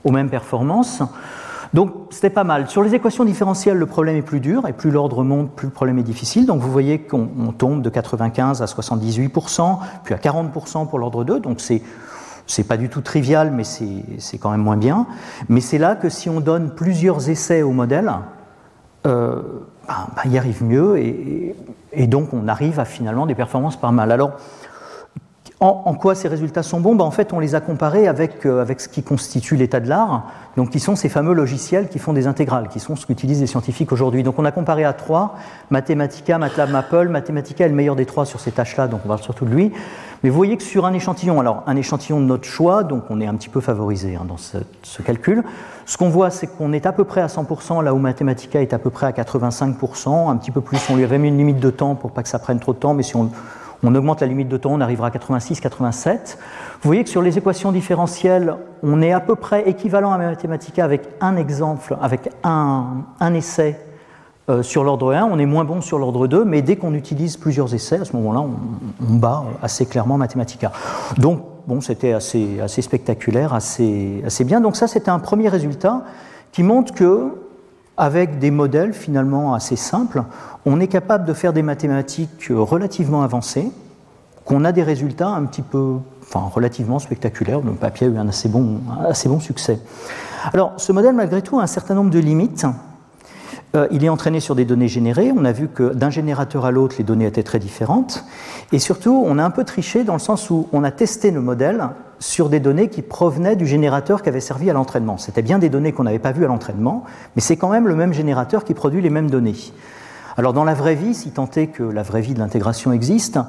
aux 0.03 0.11
mêmes 0.11 0.29
performances. 0.29 1.03
Donc 1.73 1.93
c'était 2.09 2.31
pas 2.31 2.43
mal. 2.43 2.67
Sur 2.67 2.81
les 2.81 2.95
équations 2.95 3.23
différentielles, 3.23 3.77
le 3.77 3.85
problème 3.85 4.15
est 4.15 4.23
plus 4.23 4.39
dur, 4.39 4.67
et 4.67 4.73
plus 4.73 4.89
l'ordre 4.89 5.23
monte, 5.23 5.51
plus 5.51 5.67
le 5.67 5.71
problème 5.71 5.99
est 5.99 6.03
difficile. 6.03 6.47
Donc 6.47 6.61
vous 6.61 6.71
voyez 6.71 6.99
qu'on 6.99 7.53
tombe 7.55 7.83
de 7.83 7.89
95 7.89 8.63
à 8.63 8.65
78%, 8.65 9.77
puis 10.03 10.15
à 10.15 10.17
40% 10.17 10.87
pour 10.87 10.97
l'ordre 10.97 11.23
2. 11.23 11.39
Donc 11.39 11.61
c'est 11.61 11.83
c'est 12.49 12.63
pas 12.63 12.77
du 12.77 12.89
tout 12.89 13.01
trivial, 13.01 13.51
mais 13.51 13.63
c'est 13.63 14.37
quand 14.39 14.49
même 14.49 14.61
moins 14.61 14.77
bien. 14.77 15.05
Mais 15.49 15.61
c'est 15.61 15.77
là 15.77 15.95
que 15.95 16.09
si 16.09 16.29
on 16.29 16.39
donne 16.39 16.71
plusieurs 16.71 17.29
essais 17.29 17.61
au 17.61 17.71
modèle, 17.71 18.11
euh, 19.05 19.41
ben, 19.87 20.07
ben, 20.15 20.21
il 20.25 20.37
arrive 20.37 20.63
mieux 20.63 20.97
et, 20.97 21.55
et, 21.93 22.07
donc 22.07 22.33
on 22.33 22.47
arrive 22.47 22.79
à 22.79 22.85
finalement 22.85 23.27
des 23.27 23.35
performances 23.35 23.79
pas 23.79 23.91
mal. 23.91 24.11
Alors, 24.11 24.31
en, 25.61 25.93
quoi 25.93 26.15
ces 26.15 26.29
résultats 26.29 26.63
sont 26.63 26.79
bons? 26.79 26.95
Ben, 26.95 27.03
En 27.03 27.11
fait, 27.11 27.33
on 27.33 27.39
les 27.39 27.53
a 27.53 27.61
comparés 27.61 28.07
avec, 28.07 28.45
euh, 28.45 28.61
avec 28.61 28.79
ce 28.79 28.87
qui 28.87 29.03
constitue 29.03 29.55
l'état 29.55 29.79
de 29.79 29.89
l'art, 29.89 30.23
donc 30.55 30.69
qui 30.69 30.79
sont 30.79 30.95
ces 30.95 31.09
fameux 31.09 31.33
logiciels 31.33 31.89
qui 31.89 31.99
font 31.99 32.13
des 32.13 32.27
intégrales, 32.27 32.69
qui 32.69 32.79
sont 32.79 32.95
ce 32.95 33.05
qu'utilisent 33.05 33.41
les 33.41 33.47
scientifiques 33.47 33.91
aujourd'hui. 33.91 34.23
Donc 34.23 34.39
on 34.39 34.45
a 34.45 34.51
comparé 34.51 34.85
à 34.85 34.93
trois, 34.93 35.35
Mathematica, 35.69 36.37
MATLAB, 36.37 36.71
Maple. 36.71 37.09
Mathematica 37.09 37.65
est 37.65 37.69
le 37.69 37.75
meilleur 37.75 37.95
des 37.95 38.05
trois 38.05 38.25
sur 38.25 38.39
ces 38.39 38.51
tâches-là, 38.51 38.87
donc 38.87 39.01
on 39.05 39.07
parle 39.07 39.21
surtout 39.21 39.45
de 39.45 39.51
lui. 39.51 39.71
Mais 40.23 40.29
vous 40.29 40.35
voyez 40.35 40.57
que 40.57 40.63
sur 40.63 40.85
un 40.85 40.93
échantillon, 40.93 41.39
alors 41.39 41.63
un 41.65 41.75
échantillon 41.75 42.19
de 42.19 42.25
notre 42.25 42.43
choix, 42.43 42.83
donc 42.83 43.03
on 43.09 43.21
est 43.21 43.27
un 43.27 43.35
petit 43.35 43.49
peu 43.49 43.61
favorisé 43.61 44.15
hein, 44.15 44.25
dans 44.27 44.37
ce, 44.37 44.57
calcul, 45.01 45.43
ce 45.85 45.97
qu'on 45.97 46.09
voit 46.09 46.29
c'est 46.29 46.47
qu'on 46.47 46.73
est 46.73 46.85
à 46.85 46.91
peu 46.91 47.05
près 47.05 47.21
à 47.21 47.27
100%, 47.27 47.83
là 47.83 47.93
où 47.93 47.99
Mathematica 47.99 48.61
est 48.61 48.73
à 48.73 48.79
peu 48.79 48.89
près 48.89 49.05
à 49.05 49.11
85%, 49.11 50.29
un 50.29 50.37
petit 50.37 50.51
peu 50.51 50.61
plus, 50.61 50.79
on 50.89 50.97
lui 50.97 51.03
avait 51.03 51.19
mis 51.19 51.29
une 51.29 51.37
limite 51.37 51.59
de 51.59 51.69
temps 51.69 51.95
pour 51.95 52.11
pas 52.11 52.23
que 52.23 52.29
ça 52.29 52.39
prenne 52.39 52.59
trop 52.59 52.73
de 52.73 52.79
temps, 52.79 52.93
mais 52.93 53.03
si 53.03 53.15
on 53.15 53.29
augmente 53.83 54.19
la 54.19 54.27
limite 54.27 54.49
de 54.49 54.57
temps, 54.57 54.73
on 54.73 54.81
arrivera 54.81 55.07
à 55.07 55.11
86, 55.11 55.61
87. 55.61 56.37
Vous 56.81 56.87
voyez 56.87 57.03
que 57.03 57.09
sur 57.09 57.21
les 57.21 57.37
équations 57.37 57.71
différentielles, 57.71 58.55
on 58.83 59.01
est 59.01 59.13
à 59.13 59.19
peu 59.19 59.35
près 59.35 59.69
équivalent 59.69 60.11
à 60.11 60.17
Mathematica 60.17 60.83
avec 60.83 61.03
un 61.21 61.37
exemple, 61.37 61.97
avec 62.01 62.29
un, 62.43 63.05
essai 63.33 63.79
euh, 64.49 64.63
sur 64.63 64.83
l'ordre 64.83 65.13
1, 65.13 65.25
on 65.25 65.37
est 65.37 65.45
moins 65.45 65.63
bon 65.63 65.79
sur 65.79 65.99
l'ordre 65.99 66.25
2, 66.25 66.43
mais 66.43 66.63
dès 66.63 66.75
qu'on 66.75 66.95
utilise 66.95 67.37
plusieurs 67.37 67.75
essais, 67.75 67.99
à 67.99 68.05
ce 68.05 68.15
moment-là, 68.15 68.41
on, 68.41 69.13
bat 69.15 69.43
assez 69.61 69.85
clairement 69.85 70.17
Mathematica. 70.17 70.71
Donc, 71.17 71.41
bon, 71.67 71.81
c'était 71.81 72.13
assez, 72.13 72.59
assez, 72.59 72.81
spectaculaire, 72.81 73.53
assez, 73.53 74.23
assez 74.25 74.43
bien. 74.43 74.59
Donc 74.59 74.75
ça, 74.75 74.87
c'était 74.87 75.11
un 75.11 75.19
premier 75.19 75.49
résultat 75.49 76.01
qui 76.51 76.63
montre 76.63 76.93
que 76.95 77.31
avec 77.95 78.39
des 78.39 78.49
modèles 78.49 78.93
finalement 78.93 79.53
assez 79.53 79.75
simples, 79.75 80.23
on 80.65 80.79
est 80.79 80.87
capable 80.87 81.25
de 81.25 81.33
faire 81.33 81.53
des 81.53 81.61
mathématiques 81.61 82.49
relativement 82.49 83.21
avancées, 83.21 83.71
qu'on 84.45 84.65
a 84.65 84.71
des 84.71 84.83
résultats 84.83 85.27
un 85.27 85.45
petit 85.45 85.61
peu, 85.61 85.97
enfin 86.23 86.49
relativement 86.51 86.97
spectaculaires. 86.97 87.59
Le 87.59 87.73
papier 87.73 88.07
a 88.07 88.09
eu 88.09 88.17
un 88.17 88.29
assez 88.29 88.49
bon, 88.49 88.79
assez 89.07 89.29
bon 89.29 89.39
succès. 89.39 89.79
Alors, 90.53 90.73
ce 90.77 90.91
modèle, 90.91 91.13
malgré 91.13 91.41
tout, 91.41 91.59
a 91.59 91.63
un 91.63 91.67
certain 91.67 91.93
nombre 91.93 92.09
de 92.09 92.19
limites. 92.19 92.65
Euh, 93.75 93.87
il 93.91 94.03
est 94.03 94.09
entraîné 94.09 94.39
sur 94.39 94.55
des 94.55 94.65
données 94.65 94.87
générées. 94.87 95.31
On 95.35 95.45
a 95.45 95.51
vu 95.51 95.67
que 95.67 95.93
d'un 95.93 96.09
générateur 96.09 96.65
à 96.65 96.71
l'autre, 96.71 96.95
les 96.97 97.03
données 97.03 97.27
étaient 97.27 97.43
très 97.43 97.59
différentes. 97.59 98.25
Et 98.71 98.79
surtout, 98.79 99.23
on 99.25 99.37
a 99.37 99.43
un 99.43 99.51
peu 99.51 99.63
triché 99.63 100.03
dans 100.03 100.13
le 100.13 100.19
sens 100.19 100.49
où 100.49 100.67
on 100.73 100.83
a 100.83 100.91
testé 100.91 101.31
nos 101.31 101.41
modèles 101.41 101.89
sur 102.19 102.49
des 102.49 102.59
données 102.59 102.89
qui 102.89 103.01
provenaient 103.01 103.55
du 103.55 103.67
générateur 103.67 104.23
qui 104.23 104.29
avait 104.29 104.39
servi 104.39 104.69
à 104.69 104.73
l'entraînement. 104.73 105.17
C'était 105.17 105.43
bien 105.43 105.59
des 105.59 105.69
données 105.69 105.91
qu'on 105.91 106.03
n'avait 106.03 106.19
pas 106.19 106.31
vues 106.31 106.45
à 106.45 106.47
l'entraînement, 106.47 107.03
mais 107.35 107.41
c'est 107.41 107.57
quand 107.57 107.69
même 107.69 107.87
le 107.87 107.95
même 107.95 108.11
générateur 108.11 108.65
qui 108.65 108.73
produit 108.73 109.01
les 109.01 109.09
mêmes 109.09 109.29
données. 109.29 109.55
Alors 110.35 110.53
dans 110.53 110.63
la 110.63 110.73
vraie 110.73 110.95
vie, 110.95 111.13
si 111.13 111.31
tant 111.31 111.49
est 111.55 111.67
que 111.67 111.83
la 111.83 112.03
vraie 112.03 112.21
vie 112.21 112.33
de 112.33 112.39
l'intégration 112.39 112.91
existe, 112.91 113.39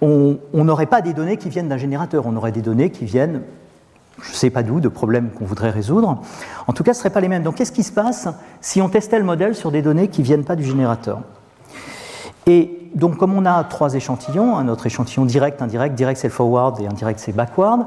on 0.00 0.38
n'aurait 0.52 0.86
pas 0.86 1.02
des 1.02 1.12
données 1.12 1.36
qui 1.36 1.50
viennent 1.50 1.68
d'un 1.68 1.76
générateur, 1.76 2.26
on 2.26 2.34
aurait 2.36 2.52
des 2.52 2.62
données 2.62 2.90
qui 2.90 3.04
viennent, 3.04 3.42
je 4.20 4.30
ne 4.30 4.34
sais 4.34 4.50
pas 4.50 4.62
d'où, 4.62 4.80
de 4.80 4.88
problèmes 4.88 5.30
qu'on 5.30 5.44
voudrait 5.44 5.70
résoudre. 5.70 6.22
En 6.66 6.72
tout 6.72 6.82
cas, 6.82 6.94
ce 6.94 6.98
ne 6.98 7.02
seraient 7.02 7.12
pas 7.12 7.20
les 7.20 7.28
mêmes. 7.28 7.42
Donc 7.42 7.56
qu'est-ce 7.56 7.72
qui 7.72 7.82
se 7.82 7.92
passe 7.92 8.28
si 8.60 8.80
on 8.80 8.88
testait 8.88 9.18
le 9.18 9.24
modèle 9.24 9.54
sur 9.54 9.70
des 9.70 9.82
données 9.82 10.08
qui 10.08 10.20
ne 10.22 10.26
viennent 10.26 10.44
pas 10.44 10.56
du 10.56 10.64
générateur? 10.64 11.20
Et 12.46 12.90
donc 12.94 13.16
comme 13.18 13.34
on 13.34 13.44
a 13.44 13.62
trois 13.64 13.94
échantillons, 13.94 14.56
un 14.56 14.68
autre 14.68 14.86
échantillon 14.86 15.24
direct, 15.24 15.60
indirect, 15.60 15.94
direct 15.94 16.20
c'est 16.20 16.28
le 16.28 16.32
forward 16.32 16.80
et 16.80 16.86
indirect 16.86 17.18
c'est 17.18 17.32
backward, 17.32 17.86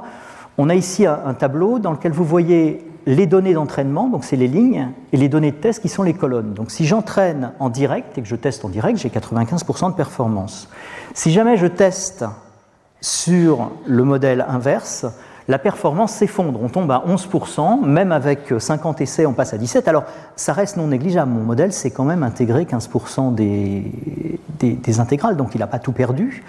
on 0.57 0.69
a 0.69 0.75
ici 0.75 1.05
un 1.05 1.33
tableau 1.33 1.79
dans 1.79 1.91
lequel 1.91 2.11
vous 2.11 2.25
voyez 2.25 2.85
les 3.05 3.25
données 3.25 3.53
d'entraînement, 3.53 4.07
donc 4.09 4.23
c'est 4.25 4.35
les 4.35 4.47
lignes, 4.47 4.89
et 5.13 5.17
les 5.17 5.29
données 5.29 5.51
de 5.51 5.57
test 5.57 5.81
qui 5.81 5.89
sont 5.89 6.03
les 6.03 6.13
colonnes. 6.13 6.53
Donc 6.53 6.69
si 6.69 6.85
j'entraîne 6.85 7.53
en 7.59 7.69
direct 7.69 8.17
et 8.17 8.21
que 8.21 8.27
je 8.27 8.35
teste 8.35 8.65
en 8.65 8.69
direct, 8.69 8.99
j'ai 8.99 9.09
95% 9.09 9.91
de 9.91 9.95
performance. 9.95 10.67
Si 11.13 11.31
jamais 11.31 11.57
je 11.57 11.65
teste 11.65 12.25
sur 13.01 13.71
le 13.87 14.03
modèle 14.03 14.45
inverse, 14.47 15.05
la 15.49 15.57
performance 15.57 16.13
s'effondre. 16.13 16.61
On 16.61 16.69
tombe 16.69 16.91
à 16.91 17.03
11%, 17.07 17.83
même 17.83 18.11
avec 18.11 18.53
50 18.57 19.01
essais, 19.01 19.25
on 19.25 19.33
passe 19.33 19.53
à 19.53 19.57
17. 19.57 19.87
Alors, 19.87 20.03
ça 20.35 20.53
reste 20.53 20.77
non 20.77 20.87
négligeable. 20.87 21.31
Mon 21.31 21.41
modèle, 21.41 21.73
c'est 21.73 21.89
quand 21.89 22.03
même 22.05 22.21
intégré 22.21 22.65
15% 22.65 23.33
des, 23.33 24.99
intégrales, 24.99 25.35
donc 25.35 25.55
il 25.55 25.57
n'a 25.57 25.67
pas 25.67 25.79
tout 25.79 25.91
perdu. 25.91 26.43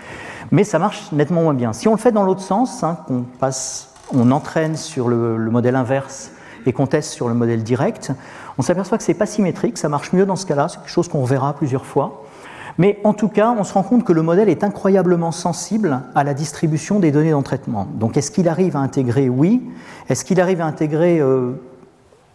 Mais 0.53 0.65
ça 0.65 0.79
marche 0.79 1.11
nettement 1.13 1.43
moins 1.43 1.55
bien. 1.55 1.73
Si 1.73 1.89
on 1.89 1.93
le 1.93 1.99
fait 1.99 2.13
dans 2.13 2.25
l'autre 2.25 2.43
sens, 2.43 2.85
hein, 2.85 2.99
qu'on 3.09 3.23
passe 3.23 3.89
on 4.13 4.31
entraîne 4.33 4.77
sur 4.77 5.09
le, 5.09 5.39
modèle 5.51 5.77
inverse 5.77 6.33
et 6.67 6.73
qu'on 6.73 6.87
teste 6.87 7.13
sur 7.13 7.29
le 7.29 7.35
modèle 7.35 7.63
direct, 7.63 8.13
on 8.59 8.63
s'aperçoit 8.63 8.99
que 8.99 9.05
ce 9.05 9.13
n'est 9.13 9.19
pas 9.19 9.27
symétrique, 9.27 9.79
ça 9.79 9.89
marche 9.89 10.13
mieux 10.13 10.27
dans 10.27 10.37
ce 10.37 10.45
cas-là, 10.45 10.69
c'est 10.69 10.79
quelque 10.79 10.91
chose 10.91 11.09
qu'on 11.09 11.25
verra 11.25 11.55
plusieurs 11.55 11.87
fois. 11.87 12.25
Mais 12.79 12.99
en 13.05 13.13
tout 13.13 13.29
cas, 13.29 13.55
on 13.59 13.65
se 13.65 13.73
rend 13.73 13.83
compte 13.83 14.05
que 14.05 14.13
le 14.13 14.23
modèle 14.23 14.49
est 14.49 14.65
incroyablement 14.65 15.33
sensible 15.33 16.01
à 16.15 16.25
la 16.25 16.35
distribution 16.35 16.99
des 16.99 17.11
données 17.11 17.31
d'entraînement. 17.31 17.87
Donc 17.95 18.17
est-ce 18.17 18.31
qu'il 18.31 18.49
arrive 18.49 18.77
à 18.77 18.81
intégrer 18.81 19.29
Oui. 19.29 19.63
Est-ce 20.09 20.25
qu'il 20.25 20.41
arrive 20.41 20.61
à 20.61 20.67
intégrer 20.67 21.21
euh, 21.21 21.53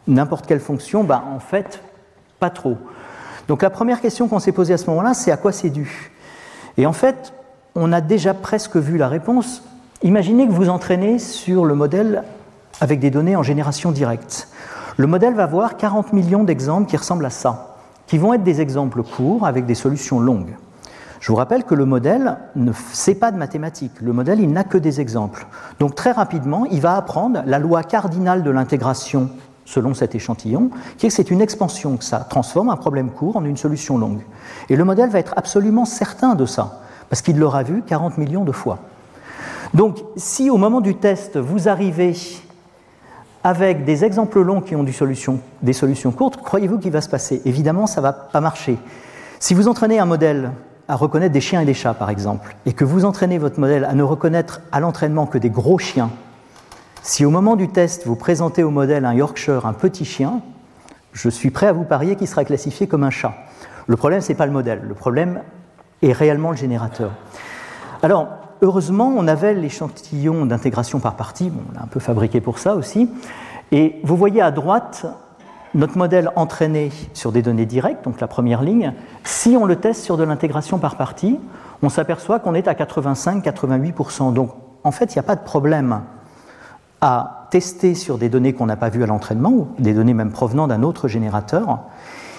n'importe 0.07 0.45
quelle 0.45 0.59
fonction? 0.59 1.03
Ben, 1.03 1.23
En 1.33 1.39
fait, 1.39 1.81
pas 2.39 2.49
trop. 2.49 2.77
Donc 3.47 3.61
la 3.61 3.69
première 3.69 4.01
question 4.01 4.27
qu'on 4.27 4.39
s'est 4.39 4.51
posée 4.51 4.73
à 4.73 4.77
ce 4.77 4.89
moment-là, 4.89 5.13
c'est 5.13 5.31
à 5.31 5.37
quoi 5.37 5.51
c'est 5.51 5.69
dû? 5.69 6.11
Et 6.77 6.85
en 6.85 6.93
fait, 6.93 7.33
on 7.75 7.91
a 7.91 8.01
déjà 8.01 8.33
presque 8.33 8.75
vu 8.77 8.97
la 8.97 9.07
réponse 9.07 9.63
Imaginez 10.03 10.45
que 10.45 10.51
vous 10.51 10.69
entraînez 10.69 11.19
sur 11.19 11.65
le 11.65 11.73
modèle 11.73 12.23
avec 12.81 12.99
des 12.99 13.09
données 13.09 13.35
en 13.35 13.43
génération 13.43 13.91
directe. 13.91 14.49
Le 14.97 15.07
modèle 15.07 15.33
va 15.33 15.43
avoir 15.43 15.77
40 15.77 16.13
millions 16.13 16.43
d'exemples 16.43 16.87
qui 16.87 16.97
ressemblent 16.97 17.25
à 17.25 17.29
ça, 17.29 17.74
qui 18.07 18.17
vont 18.17 18.33
être 18.33 18.43
des 18.43 18.61
exemples 18.61 19.03
courts 19.03 19.45
avec 19.45 19.65
des 19.65 19.75
solutions 19.75 20.19
longues. 20.19 20.55
Je 21.19 21.31
vous 21.31 21.37
rappelle 21.37 21.63
que 21.63 21.73
le 21.73 21.85
modèle 21.85 22.37
ne 22.55 22.71
sait 22.91 23.15
pas 23.15 23.31
de 23.31 23.37
mathématiques. 23.37 23.99
Le 24.01 24.13
modèle, 24.13 24.39
il 24.39 24.51
n'a 24.51 24.63
que 24.63 24.77
des 24.77 25.01
exemples. 25.01 25.47
Donc 25.79 25.95
très 25.95 26.11
rapidement, 26.11 26.65
il 26.65 26.81
va 26.81 26.97
apprendre 26.97 27.41
la 27.45 27.57
loi 27.57 27.83
cardinale 27.83 28.43
de 28.43 28.51
l'intégration 28.51 29.29
selon 29.65 29.95
cet 29.95 30.13
échantillon, 30.13 30.69
qui 30.97 31.07
est 31.07 31.09
que 31.09 31.15
c'est 31.15 31.31
une 31.31 31.41
expansion, 31.41 31.97
que 31.97 32.03
ça 32.03 32.19
transforme 32.19 32.69
un 32.69 32.75
problème 32.75 33.09
court 33.09 33.37
en 33.37 33.45
une 33.45 33.57
solution 33.57 33.97
longue. 33.97 34.21
Et 34.69 34.75
le 34.75 34.83
modèle 34.83 35.09
va 35.09 35.17
être 35.17 35.33
absolument 35.35 35.85
certain 35.85 36.35
de 36.35 36.45
ça, 36.45 36.81
parce 37.09 37.23
qu'il 37.23 37.39
l'aura 37.39 37.63
vu 37.63 37.81
40 37.81 38.19
millions 38.19 38.43
de 38.43 38.51
fois. 38.51 38.77
Donc, 39.73 39.97
si 40.15 40.51
au 40.51 40.57
moment 40.57 40.81
du 40.81 40.95
test, 40.95 41.37
vous 41.37 41.67
arrivez 41.67 42.13
avec 43.45 43.85
des 43.85 44.03
exemples 44.03 44.41
longs 44.41 44.59
qui 44.59 44.75
ont 44.75 44.81
des 44.81 44.91
solutions, 44.91 46.11
courtes, 46.11 46.37
croyez-vous 46.37 46.79
qu'il 46.79 46.91
va 46.91 46.99
se 46.99 47.09
passer? 47.09 47.43
Évidemment, 47.45 47.85
ça 47.85 48.01
ne 48.01 48.07
va 48.07 48.11
pas 48.11 48.41
marcher. 48.41 48.75
Si 49.37 49.53
vous 49.53 49.67
entraînez 49.67 49.99
un 49.99 50.05
modèle 50.05 50.49
à 50.87 50.95
reconnaître 50.95 51.31
des 51.31 51.41
chiens 51.41 51.61
et 51.61 51.65
des 51.65 51.75
chats, 51.75 51.93
par 51.93 52.09
exemple, 52.09 52.55
et 52.65 52.73
que 52.73 52.83
vous 52.83 53.05
entraînez 53.05 53.37
votre 53.37 53.59
modèle 53.59 53.85
à 53.85 53.93
ne 53.93 54.01
reconnaître 54.01 54.61
à 54.71 54.79
l'entraînement 54.79 55.27
que 55.27 55.37
des 55.37 55.51
gros 55.51 55.77
chiens, 55.77 56.09
si 57.03 57.23
au 57.23 57.29
moment 57.29 57.55
du 57.55 57.67
test, 57.67 58.07
vous 58.07 58.15
présentez 58.15 58.63
au 58.63 58.71
modèle 58.71 59.05
un 59.05 59.13
Yorkshire, 59.13 59.67
un 59.67 59.73
petit 59.73 60.05
chien, 60.05 60.41
je 61.13 61.29
suis 61.29 61.51
prêt 61.51 61.67
à 61.67 61.73
vous 61.73 61.83
parier 61.83 62.15
qu'il 62.15 62.27
sera 62.27 62.45
classifié 62.45 62.87
comme 62.87 63.03
un 63.03 63.11
chat. 63.11 63.35
Le 63.85 63.95
problème, 63.95 64.21
ce 64.21 64.29
n'est 64.29 64.35
pas 64.35 64.47
le 64.47 64.53
modèle, 64.53 64.81
le 64.87 64.95
problème 64.95 65.41
est 66.01 66.13
réellement 66.13 66.49
le 66.49 66.57
générateur. 66.57 67.11
Alors, 68.01 68.27
heureusement, 68.61 69.13
on 69.15 69.27
avait 69.27 69.53
l'échantillon 69.53 70.45
d'intégration 70.45 70.99
par 70.99 71.15
partie, 71.15 71.51
on 71.55 71.73
l'a 71.73 71.83
un 71.83 71.87
peu 71.87 71.99
fabriqué 71.99 72.41
pour 72.41 72.59
ça 72.59 72.75
aussi. 72.75 73.09
Et 73.71 73.99
vous 74.03 74.15
voyez 74.15 74.41
à 74.41 74.51
droite 74.51 75.05
notre 75.73 75.97
modèle 75.97 76.31
entraîné 76.35 76.91
sur 77.13 77.31
des 77.31 77.41
données 77.41 77.65
directes, 77.65 78.05
donc 78.05 78.21
la 78.21 78.27
première 78.27 78.61
ligne. 78.61 78.93
Si 79.23 79.57
on 79.57 79.65
le 79.65 79.75
teste 79.75 80.03
sur 80.03 80.15
de 80.17 80.23
l'intégration 80.23 80.77
par 80.77 80.95
partie, 80.95 81.37
on 81.81 81.89
s'aperçoit 81.89 82.39
qu'on 82.39 82.53
est 82.53 82.67
à 82.67 82.73
85-88%. 82.73 84.33
Donc 84.33 84.51
en 84.83 84.91
fait, 84.91 85.13
il 85.13 85.17
n'y 85.17 85.19
a 85.19 85.23
pas 85.23 85.35
de 85.35 85.43
problème 85.43 86.01
à 87.01 87.47
tester 87.51 87.93
sur 87.93 88.17
des 88.17 88.29
données 88.29 88.53
qu'on 88.53 88.65
n'a 88.65 88.77
pas 88.77 88.89
vues 88.89 89.03
à 89.03 89.05
l'entraînement, 89.05 89.49
ou 89.51 89.67
des 89.77 89.93
données 89.93 90.13
même 90.13 90.31
provenant 90.31 90.67
d'un 90.67 90.81
autre 90.81 91.07
générateur. 91.07 91.79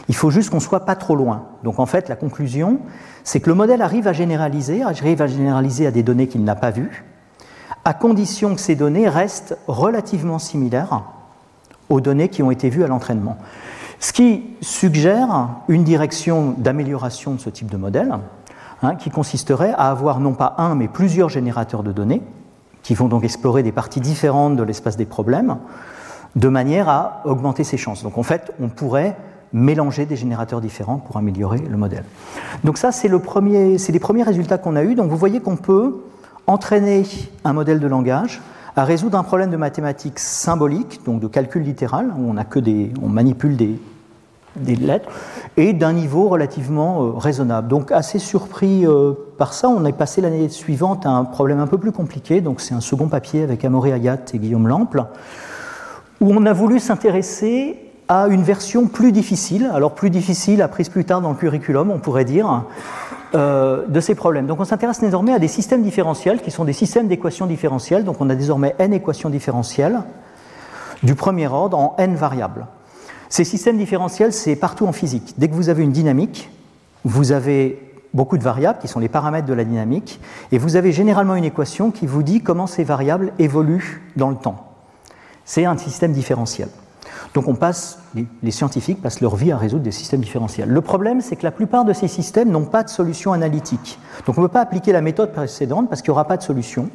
Il 0.08 0.14
faut 0.14 0.30
juste 0.30 0.50
qu'on 0.50 0.60
soit 0.60 0.84
pas 0.84 0.94
trop 0.94 1.16
loin. 1.16 1.44
Donc 1.64 1.78
en 1.78 1.86
fait, 1.86 2.08
la 2.08 2.16
conclusion, 2.16 2.80
c'est 3.24 3.40
que 3.40 3.50
le 3.50 3.54
modèle 3.54 3.82
arrive 3.82 4.06
à 4.06 4.12
généraliser, 4.12 4.82
arrive 4.82 5.20
à 5.20 5.26
généraliser 5.26 5.86
à 5.86 5.90
des 5.90 6.02
données 6.02 6.28
qu'il 6.28 6.44
n'a 6.44 6.54
pas 6.54 6.70
vues, 6.70 7.04
à 7.84 7.94
condition 7.94 8.54
que 8.54 8.60
ces 8.60 8.76
données 8.76 9.08
restent 9.08 9.56
relativement 9.66 10.38
similaires 10.38 11.02
aux 11.88 12.00
données 12.00 12.28
qui 12.28 12.42
ont 12.42 12.50
été 12.50 12.68
vues 12.68 12.84
à 12.84 12.88
l'entraînement. 12.88 13.36
Ce 14.00 14.12
qui 14.12 14.44
suggère 14.60 15.48
une 15.68 15.84
direction 15.84 16.54
d'amélioration 16.58 17.34
de 17.34 17.40
ce 17.40 17.50
type 17.50 17.70
de 17.70 17.76
modèle, 17.76 18.14
hein, 18.82 18.94
qui 18.94 19.10
consisterait 19.10 19.72
à 19.72 19.90
avoir 19.90 20.20
non 20.20 20.34
pas 20.34 20.54
un, 20.58 20.74
mais 20.74 20.88
plusieurs 20.88 21.28
générateurs 21.28 21.82
de 21.82 21.92
données, 21.92 22.22
qui 22.82 22.94
vont 22.94 23.08
donc 23.08 23.24
explorer 23.24 23.62
des 23.62 23.72
parties 23.72 24.00
différentes 24.00 24.56
de 24.56 24.62
l'espace 24.62 24.96
des 24.96 25.06
problèmes, 25.06 25.56
de 26.36 26.48
manière 26.48 26.88
à 26.88 27.22
augmenter 27.24 27.64
ses 27.64 27.78
chances. 27.78 28.02
Donc 28.02 28.18
en 28.18 28.22
fait, 28.22 28.52
on 28.60 28.68
pourrait 28.68 29.16
mélanger 29.56 30.04
des 30.04 30.16
générateurs 30.16 30.60
différents 30.60 30.98
pour 30.98 31.16
améliorer 31.16 31.58
le 31.58 31.76
modèle. 31.78 32.04
Donc 32.62 32.76
ça, 32.76 32.92
c'est 32.92 33.08
le 33.08 33.18
premier, 33.18 33.78
les 33.78 33.98
premiers 33.98 34.22
résultats 34.22 34.58
qu'on 34.58 34.76
a 34.76 34.84
eus. 34.84 34.94
Donc 34.94 35.10
vous 35.10 35.16
voyez 35.16 35.40
qu'on 35.40 35.56
peut 35.56 35.96
entraîner 36.46 37.04
un 37.42 37.54
modèle 37.54 37.80
de 37.80 37.86
langage 37.86 38.42
à 38.76 38.84
résoudre 38.84 39.16
un 39.16 39.22
problème 39.22 39.50
de 39.50 39.56
mathématiques 39.56 40.18
symboliques, 40.18 41.00
donc 41.06 41.20
de 41.20 41.26
calcul 41.26 41.62
littéral, 41.62 42.12
où 42.18 42.30
on, 42.30 42.36
a 42.36 42.44
que 42.44 42.58
des, 42.58 42.92
on 43.02 43.08
manipule 43.08 43.56
des, 43.56 43.80
des 44.56 44.76
lettres, 44.76 45.08
et 45.56 45.72
d'un 45.72 45.94
niveau 45.94 46.28
relativement 46.28 47.02
euh, 47.02 47.10
raisonnable. 47.12 47.68
Donc 47.68 47.90
assez 47.90 48.18
surpris 48.18 48.86
euh, 48.86 49.14
par 49.38 49.54
ça, 49.54 49.70
on 49.70 49.86
est 49.86 49.92
passé 49.92 50.20
l'année 50.20 50.50
suivante 50.50 51.06
à 51.06 51.10
un 51.10 51.24
problème 51.24 51.60
un 51.60 51.66
peu 51.66 51.78
plus 51.78 51.92
compliqué, 51.92 52.42
donc 52.42 52.60
c'est 52.60 52.74
un 52.74 52.82
second 52.82 53.08
papier 53.08 53.42
avec 53.42 53.64
Amaury 53.64 53.92
Ayat 53.92 54.18
et 54.34 54.38
Guillaume 54.38 54.68
Lample, 54.68 55.02
où 56.20 56.30
on 56.30 56.44
a 56.44 56.52
voulu 56.52 56.78
s'intéresser 56.78 57.85
à 58.08 58.28
une 58.28 58.42
version 58.42 58.86
plus 58.86 59.12
difficile, 59.12 59.70
alors 59.72 59.94
plus 59.94 60.10
difficile, 60.10 60.62
apprise 60.62 60.88
plus 60.88 61.04
tard 61.04 61.20
dans 61.20 61.30
le 61.30 61.36
curriculum, 61.36 61.90
on 61.90 61.98
pourrait 61.98 62.24
dire, 62.24 62.64
euh, 63.34 63.84
de 63.88 64.00
ces 64.00 64.14
problèmes. 64.14 64.46
Donc 64.46 64.60
on 64.60 64.64
s'intéresse 64.64 65.00
désormais 65.00 65.32
à 65.32 65.38
des 65.38 65.48
systèmes 65.48 65.82
différentiels 65.82 66.40
qui 66.40 66.50
sont 66.50 66.64
des 66.64 66.72
systèmes 66.72 67.08
d'équations 67.08 67.46
différentielles. 67.46 68.04
Donc 68.04 68.20
on 68.20 68.30
a 68.30 68.34
désormais 68.34 68.76
n 68.78 68.92
équations 68.92 69.30
différentielles 69.30 70.02
du 71.02 71.14
premier 71.14 71.48
ordre 71.48 71.78
en 71.78 71.94
n 71.98 72.14
variables. 72.14 72.66
Ces 73.28 73.44
systèmes 73.44 73.76
différentiels, 73.76 74.32
c'est 74.32 74.54
partout 74.54 74.86
en 74.86 74.92
physique. 74.92 75.34
Dès 75.36 75.48
que 75.48 75.54
vous 75.54 75.68
avez 75.68 75.82
une 75.82 75.90
dynamique, 75.90 76.48
vous 77.04 77.32
avez 77.32 77.82
beaucoup 78.14 78.38
de 78.38 78.44
variables 78.44 78.78
qui 78.78 78.88
sont 78.88 79.00
les 79.00 79.08
paramètres 79.08 79.46
de 79.46 79.52
la 79.52 79.64
dynamique, 79.64 80.20
et 80.52 80.58
vous 80.58 80.76
avez 80.76 80.92
généralement 80.92 81.34
une 81.34 81.44
équation 81.44 81.90
qui 81.90 82.06
vous 82.06 82.22
dit 82.22 82.40
comment 82.40 82.66
ces 82.66 82.84
variables 82.84 83.32
évoluent 83.38 84.02
dans 84.16 84.30
le 84.30 84.36
temps. 84.36 84.72
C'est 85.44 85.64
un 85.64 85.76
système 85.76 86.12
différentiel. 86.12 86.68
Donc 87.34 87.48
on 87.48 87.54
passe, 87.54 87.98
les, 88.14 88.50
scientifiques 88.50 89.02
passent 89.02 89.20
leur 89.20 89.36
vie 89.36 89.52
à 89.52 89.56
résoudre 89.56 89.82
des 89.82 89.90
systèmes 89.90 90.20
différentiels. 90.20 90.68
Le 90.68 90.80
problème, 90.80 91.20
c'est 91.20 91.36
que 91.36 91.44
la 91.44 91.50
plupart 91.50 91.84
de 91.84 91.92
ces 91.92 92.08
systèmes 92.08 92.50
n'ont 92.50 92.64
pas 92.64 92.82
de 92.82 92.88
solution 92.88 93.32
analytique. 93.32 93.98
Donc 94.26 94.38
on 94.38 94.40
ne 94.40 94.46
peut 94.46 94.52
pas 94.52 94.62
appliquer 94.62 94.92
la 94.92 95.02
méthode 95.02 95.32
précédente 95.32 95.88
parce 95.88 96.02
qu'il 96.02 96.10
n'y 96.10 96.14
aura 96.14 96.26
pas 96.26 96.36
de 96.36 96.42
solution. 96.42 96.88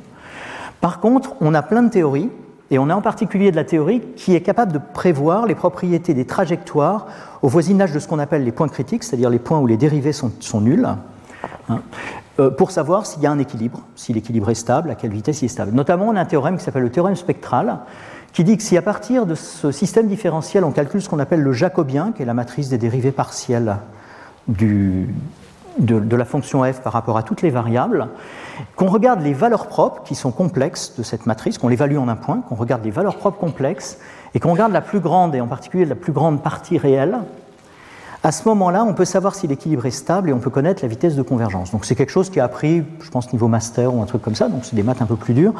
Par 0.79 0.99
contre, 0.99 1.35
on 1.41 1.53
a 1.53 1.61
plein 1.61 1.83
de 1.83 1.89
théories, 1.89 2.29
et 2.71 2.79
on 2.79 2.89
a 2.89 2.95
en 2.95 3.01
particulier 3.01 3.51
de 3.51 3.57
la 3.57 3.65
théorie 3.65 4.01
qui 4.15 4.33
est 4.33 4.41
capable 4.41 4.71
de 4.71 4.79
prévoir 4.79 5.45
les 5.45 5.55
propriétés 5.55 6.13
des 6.13 6.25
trajectoires 6.25 7.05
au 7.41 7.49
voisinage 7.49 7.91
de 7.91 7.99
ce 7.99 8.07
qu'on 8.07 8.17
appelle 8.17 8.45
les 8.45 8.53
points 8.53 8.69
critiques, 8.69 9.03
c'est-à-dire 9.03 9.29
les 9.29 9.39
points 9.39 9.59
où 9.59 9.67
les 9.67 9.75
dérivés 9.75 10.13
sont, 10.13 10.31
nuls, 10.61 10.87
hein, 11.69 11.81
euh, 12.39 12.49
pour 12.49 12.71
savoir 12.71 13.05
s'il 13.05 13.21
y 13.21 13.25
a 13.25 13.31
un 13.31 13.39
équilibre, 13.39 13.81
si 13.95 14.13
l'équilibre 14.13 14.49
est 14.49 14.55
stable, 14.55 14.89
à 14.89 14.95
quelle 14.95 15.11
vitesse 15.11 15.41
il 15.41 15.45
est 15.45 15.49
stable. 15.49 15.73
Notamment, 15.73 16.07
on 16.07 16.15
a 16.15 16.21
un 16.21 16.25
théorème 16.25 16.57
qui 16.57 16.63
s'appelle 16.63 16.83
le 16.83 16.91
théorème 16.91 17.17
spectral, 17.17 17.79
qui 18.33 18.43
dit 18.43 18.57
que 18.57 18.63
si 18.63 18.77
à 18.77 18.81
partir 18.81 19.25
de 19.25 19.35
ce 19.35 19.71
système 19.71 20.07
différentiel, 20.07 20.63
on 20.63 20.71
calcule 20.71 21.01
ce 21.01 21.09
qu'on 21.09 21.19
appelle 21.19 21.41
le 21.41 21.53
jacobien, 21.53 22.13
qui 22.15 22.21
est 22.21 22.25
la 22.25 22.33
matrice 22.33 22.69
des 22.69 22.77
dérivés 22.77 23.11
partiels 23.11 23.77
de, 24.47 25.05
la 25.77 26.25
fonction 26.25 26.63
f 26.63 26.81
par 26.81 26.93
rapport 26.93 27.17
à 27.17 27.23
toutes 27.23 27.41
les 27.41 27.49
variables, 27.49 28.07
qu'on 28.75 28.87
regarde 28.87 29.21
les 29.21 29.33
valeurs 29.33 29.67
propres 29.67 30.03
qui 30.03 30.15
sont 30.15 30.31
complexes 30.31 30.93
de 30.97 31.03
cette 31.03 31.25
matrice, 31.25 31.57
qu'on 31.57 31.67
l'évalue 31.67 31.97
en 31.97 32.07
un 32.07 32.15
point, 32.15 32.41
qu'on 32.47 32.55
regarde 32.55 32.83
les 32.83 32.91
valeurs 32.91 33.17
propres 33.17 33.39
complexes, 33.39 33.97
et 34.33 34.39
qu'on 34.39 34.51
regarde 34.51 34.71
la 34.71 34.81
plus 34.81 35.01
grande, 35.01 35.35
et 35.35 35.41
en 35.41 35.47
particulier 35.47 35.85
la 35.85 35.95
plus 35.95 36.13
grande 36.13 36.41
partie 36.41 36.77
réelle, 36.77 37.19
à 38.23 38.31
ce 38.31 38.47
moment-là, 38.49 38.83
on 38.83 38.93
peut 38.93 39.05
savoir 39.05 39.33
si 39.33 39.47
l'équilibre 39.47 39.87
est 39.87 39.91
stable 39.91 40.29
et 40.29 40.33
on 40.33 40.37
peut 40.37 40.51
connaître 40.51 40.83
la 40.83 40.87
vitesse 40.87 41.15
de 41.15 41.23
convergence. 41.23 41.71
Donc 41.71 41.85
c'est 41.85 41.95
quelque 41.95 42.11
chose 42.11 42.29
qui 42.29 42.39
a 42.39 42.43
appris, 42.43 42.83
je 43.01 43.09
pense, 43.09 43.33
niveau 43.33 43.47
master 43.47 43.95
ou 43.95 44.01
un 44.01 44.05
truc 44.05 44.21
comme 44.21 44.35
ça, 44.35 44.47
donc 44.47 44.63
c'est 44.63 44.75
des 44.75 44.83
maths 44.83 45.01
un 45.01 45.07
peu 45.07 45.15
plus 45.15 45.33
durs. 45.33 45.55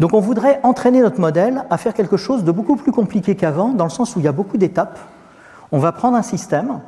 Donc 0.00 0.14
on 0.14 0.20
voudrait 0.20 0.60
entraîner 0.62 1.02
notre 1.02 1.20
modèle 1.20 1.64
à 1.68 1.76
faire 1.76 1.92
quelque 1.92 2.16
chose 2.16 2.42
de 2.42 2.50
beaucoup 2.50 2.76
plus 2.76 2.90
compliqué 2.90 3.36
qu'avant, 3.36 3.68
dans 3.68 3.84
le 3.84 3.90
sens 3.90 4.16
où 4.16 4.18
il 4.18 4.24
y 4.24 4.28
a 4.28 4.32
beaucoup 4.32 4.56
d'étapes. 4.56 4.98
On 5.72 5.78
va 5.78 5.92
prendre 5.92 6.16
un 6.16 6.22
système, 6.22 6.80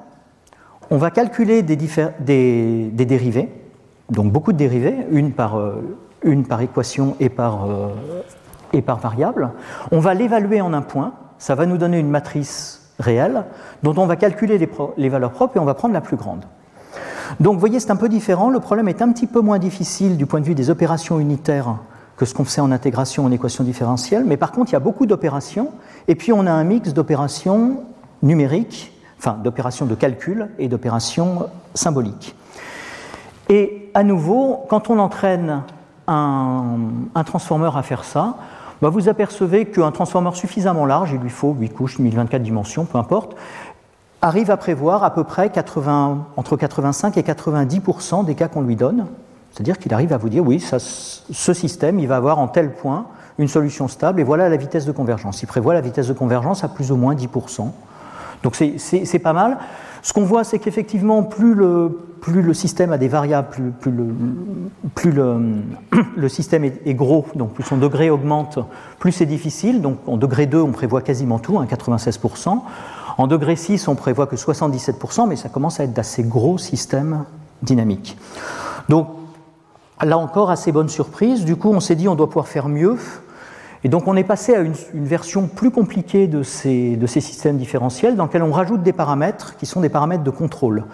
on 0.90 0.96
va 0.96 1.10
calculer 1.10 1.62
des, 1.62 1.76
dérivés, 2.90 3.50
donc 4.10 4.32
beaucoup 4.32 4.52
de 4.52 4.56
dérivés, 4.56 5.06
une 5.10 5.32
par, 5.32 5.56
euh, 5.56 5.82
équation 6.62 7.14
et 7.20 7.28
par, 7.28 7.70
euh, 7.70 7.88
et 8.72 8.80
par 8.80 8.98
variable. 8.98 9.50
On 9.90 10.00
va 10.00 10.14
l'évaluer 10.14 10.62
en 10.62 10.72
un 10.72 10.82
point, 10.82 11.12
ça 11.38 11.54
va 11.54 11.66
nous 11.66 11.76
donner 11.76 11.98
une 11.98 12.10
matrice 12.10 12.94
réelle, 12.98 13.44
dont 13.82 13.94
on 13.98 14.06
va 14.06 14.16
calculer 14.16 14.56
les, 14.56 14.70
les 14.96 15.08
valeurs 15.10 15.32
propres 15.32 15.58
et 15.58 15.60
on 15.60 15.66
va 15.66 15.74
prendre 15.74 15.92
la 15.92 16.00
plus 16.00 16.16
grande. 16.16 16.46
Donc 17.40 17.54
vous 17.54 17.60
voyez, 17.60 17.78
c'est 17.78 17.90
un 17.90 17.96
peu 17.96 18.08
différent, 18.08 18.48
le 18.48 18.60
problème 18.60 18.88
est 18.88 19.02
un 19.02 19.12
petit 19.12 19.26
peu 19.26 19.42
moins 19.42 19.58
difficile 19.58 20.16
du 20.16 20.24
point 20.24 20.40
de 20.40 20.46
vue 20.46 20.54
des 20.54 20.70
opérations 20.70 21.20
unitaires 21.20 21.76
que 22.16 22.24
ce 22.24 22.34
qu'on 22.34 22.44
fait 22.44 22.60
en 22.60 22.70
intégration 22.70 23.24
en 23.24 23.30
équation 23.30 23.64
différentielle, 23.64 24.24
mais 24.24 24.36
par 24.36 24.52
contre, 24.52 24.70
il 24.70 24.74
y 24.74 24.76
a 24.76 24.80
beaucoup 24.80 25.06
d'opérations, 25.06 25.70
et 26.08 26.14
puis 26.14 26.32
on 26.32 26.46
a 26.46 26.52
un 26.52 26.64
mix 26.64 26.92
d'opérations 26.92 27.84
numériques, 28.22 28.92
enfin 29.18 29.38
d'opérations 29.42 29.86
de 29.86 29.94
calcul 29.94 30.48
et 30.58 30.68
d'opérations 30.68 31.46
symboliques. 31.74 32.34
Et 33.48 33.90
à 33.94 34.02
nouveau, 34.02 34.64
quand 34.68 34.90
on 34.90 34.98
entraîne 34.98 35.62
un, 36.06 36.76
un 37.14 37.24
transformeur 37.24 37.76
à 37.76 37.82
faire 37.82 38.04
ça, 38.04 38.36
bah 38.82 38.88
vous 38.88 39.08
apercevez 39.08 39.66
qu'un 39.66 39.92
transformeur 39.92 40.34
suffisamment 40.34 40.86
large, 40.86 41.12
il 41.12 41.20
lui 41.20 41.30
faut 41.30 41.54
8 41.58 41.68
couches, 41.70 41.98
1024 42.00 42.42
dimensions, 42.42 42.84
peu 42.84 42.98
importe, 42.98 43.36
arrive 44.22 44.50
à 44.50 44.56
prévoir 44.56 45.04
à 45.04 45.12
peu 45.12 45.24
près 45.24 45.50
80, 45.50 46.26
entre 46.36 46.56
85 46.56 47.16
et 47.16 47.22
90% 47.22 48.24
des 48.24 48.34
cas 48.34 48.48
qu'on 48.48 48.62
lui 48.62 48.76
donne. 48.76 49.06
C'est-à-dire 49.52 49.78
qu'il 49.78 49.92
arrive 49.92 50.12
à 50.12 50.16
vous 50.16 50.28
dire, 50.28 50.44
oui, 50.44 50.60
ce 50.60 51.52
système, 51.52 51.98
il 51.98 52.08
va 52.08 52.16
avoir 52.16 52.38
en 52.38 52.48
tel 52.48 52.72
point 52.72 53.06
une 53.38 53.48
solution 53.48 53.88
stable, 53.88 54.20
et 54.20 54.24
voilà 54.24 54.48
la 54.48 54.56
vitesse 54.56 54.86
de 54.86 54.92
convergence. 54.92 55.42
Il 55.42 55.46
prévoit 55.46 55.74
la 55.74 55.80
vitesse 55.80 56.08
de 56.08 56.12
convergence 56.12 56.64
à 56.64 56.68
plus 56.68 56.90
ou 56.92 56.96
moins 56.96 57.14
10%. 57.14 57.70
Donc 58.42 58.56
c'est 58.56 59.18
pas 59.18 59.32
mal. 59.32 59.58
Ce 60.02 60.12
qu'on 60.12 60.24
voit, 60.24 60.42
c'est 60.42 60.58
qu'effectivement, 60.58 61.22
plus 61.22 61.54
le, 61.54 62.54
système 62.54 62.92
a 62.92 62.98
des 62.98 63.08
variables, 63.08 63.72
plus, 63.80 65.12
le, 66.16 66.28
système 66.28 66.64
est, 66.64 66.94
gros, 66.94 67.26
donc 67.36 67.52
plus 67.52 67.62
son 67.62 67.76
degré 67.76 68.10
augmente, 68.10 68.58
plus 68.98 69.12
c'est 69.12 69.26
difficile. 69.26 69.80
Donc 69.80 69.98
en 70.06 70.16
degré 70.16 70.46
2, 70.46 70.60
on 70.60 70.72
prévoit 70.72 71.02
quasiment 71.02 71.38
tout, 71.38 71.54
96%. 71.54 72.48
Hein, 72.48 72.62
en 73.18 73.26
degré 73.26 73.54
6, 73.54 73.86
on 73.88 73.94
prévoit 73.94 74.26
que 74.26 74.36
77%, 74.36 75.28
mais 75.28 75.36
ça 75.36 75.48
commence 75.48 75.78
à 75.78 75.84
être 75.84 75.92
d'assez 75.92 76.24
gros 76.24 76.58
systèmes 76.58 77.24
dynamiques. 77.62 78.16
Donc 78.88 79.08
là 80.04 80.18
encore, 80.18 80.50
assez 80.50 80.72
bonne 80.72 80.88
surprise. 80.88 81.44
Du 81.44 81.56
coup, 81.56 81.70
on 81.70 81.80
s'est 81.80 81.94
dit 81.94 82.08
on 82.08 82.14
doit 82.14 82.28
pouvoir 82.28 82.48
faire 82.48 82.68
mieux. 82.68 82.96
Et 83.84 83.88
donc, 83.88 84.06
on 84.06 84.16
est 84.16 84.24
passé 84.24 84.54
à 84.54 84.60
une, 84.60 84.74
version 84.94 85.48
plus 85.48 85.72
compliquée 85.72 86.28
de 86.28 86.44
ces, 86.44 86.96
systèmes 87.06 87.56
différentiels 87.56 88.14
dans 88.14 88.26
lequel 88.26 88.44
on 88.44 88.52
rajoute 88.52 88.82
des 88.82 88.92
paramètres 88.92 89.56
qui 89.56 89.66
sont 89.66 89.80
des 89.80 89.88
paramètres 89.88 90.22
de 90.22 90.30
contrôle. 90.30 90.84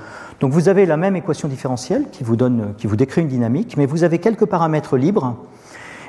Donc, 0.40 0.52
vous 0.52 0.68
avez 0.68 0.86
la 0.86 0.96
même 0.96 1.14
équation 1.14 1.48
différentielle 1.48 2.06
qui 2.10 2.24
vous, 2.24 2.36
qui 2.78 2.86
vous 2.86 2.96
décrit 2.96 3.20
une 3.20 3.28
dynamique, 3.28 3.76
mais 3.76 3.84
vous 3.84 4.04
avez 4.04 4.18
quelques 4.18 4.46
paramètres 4.46 4.96
libres. 4.96 5.36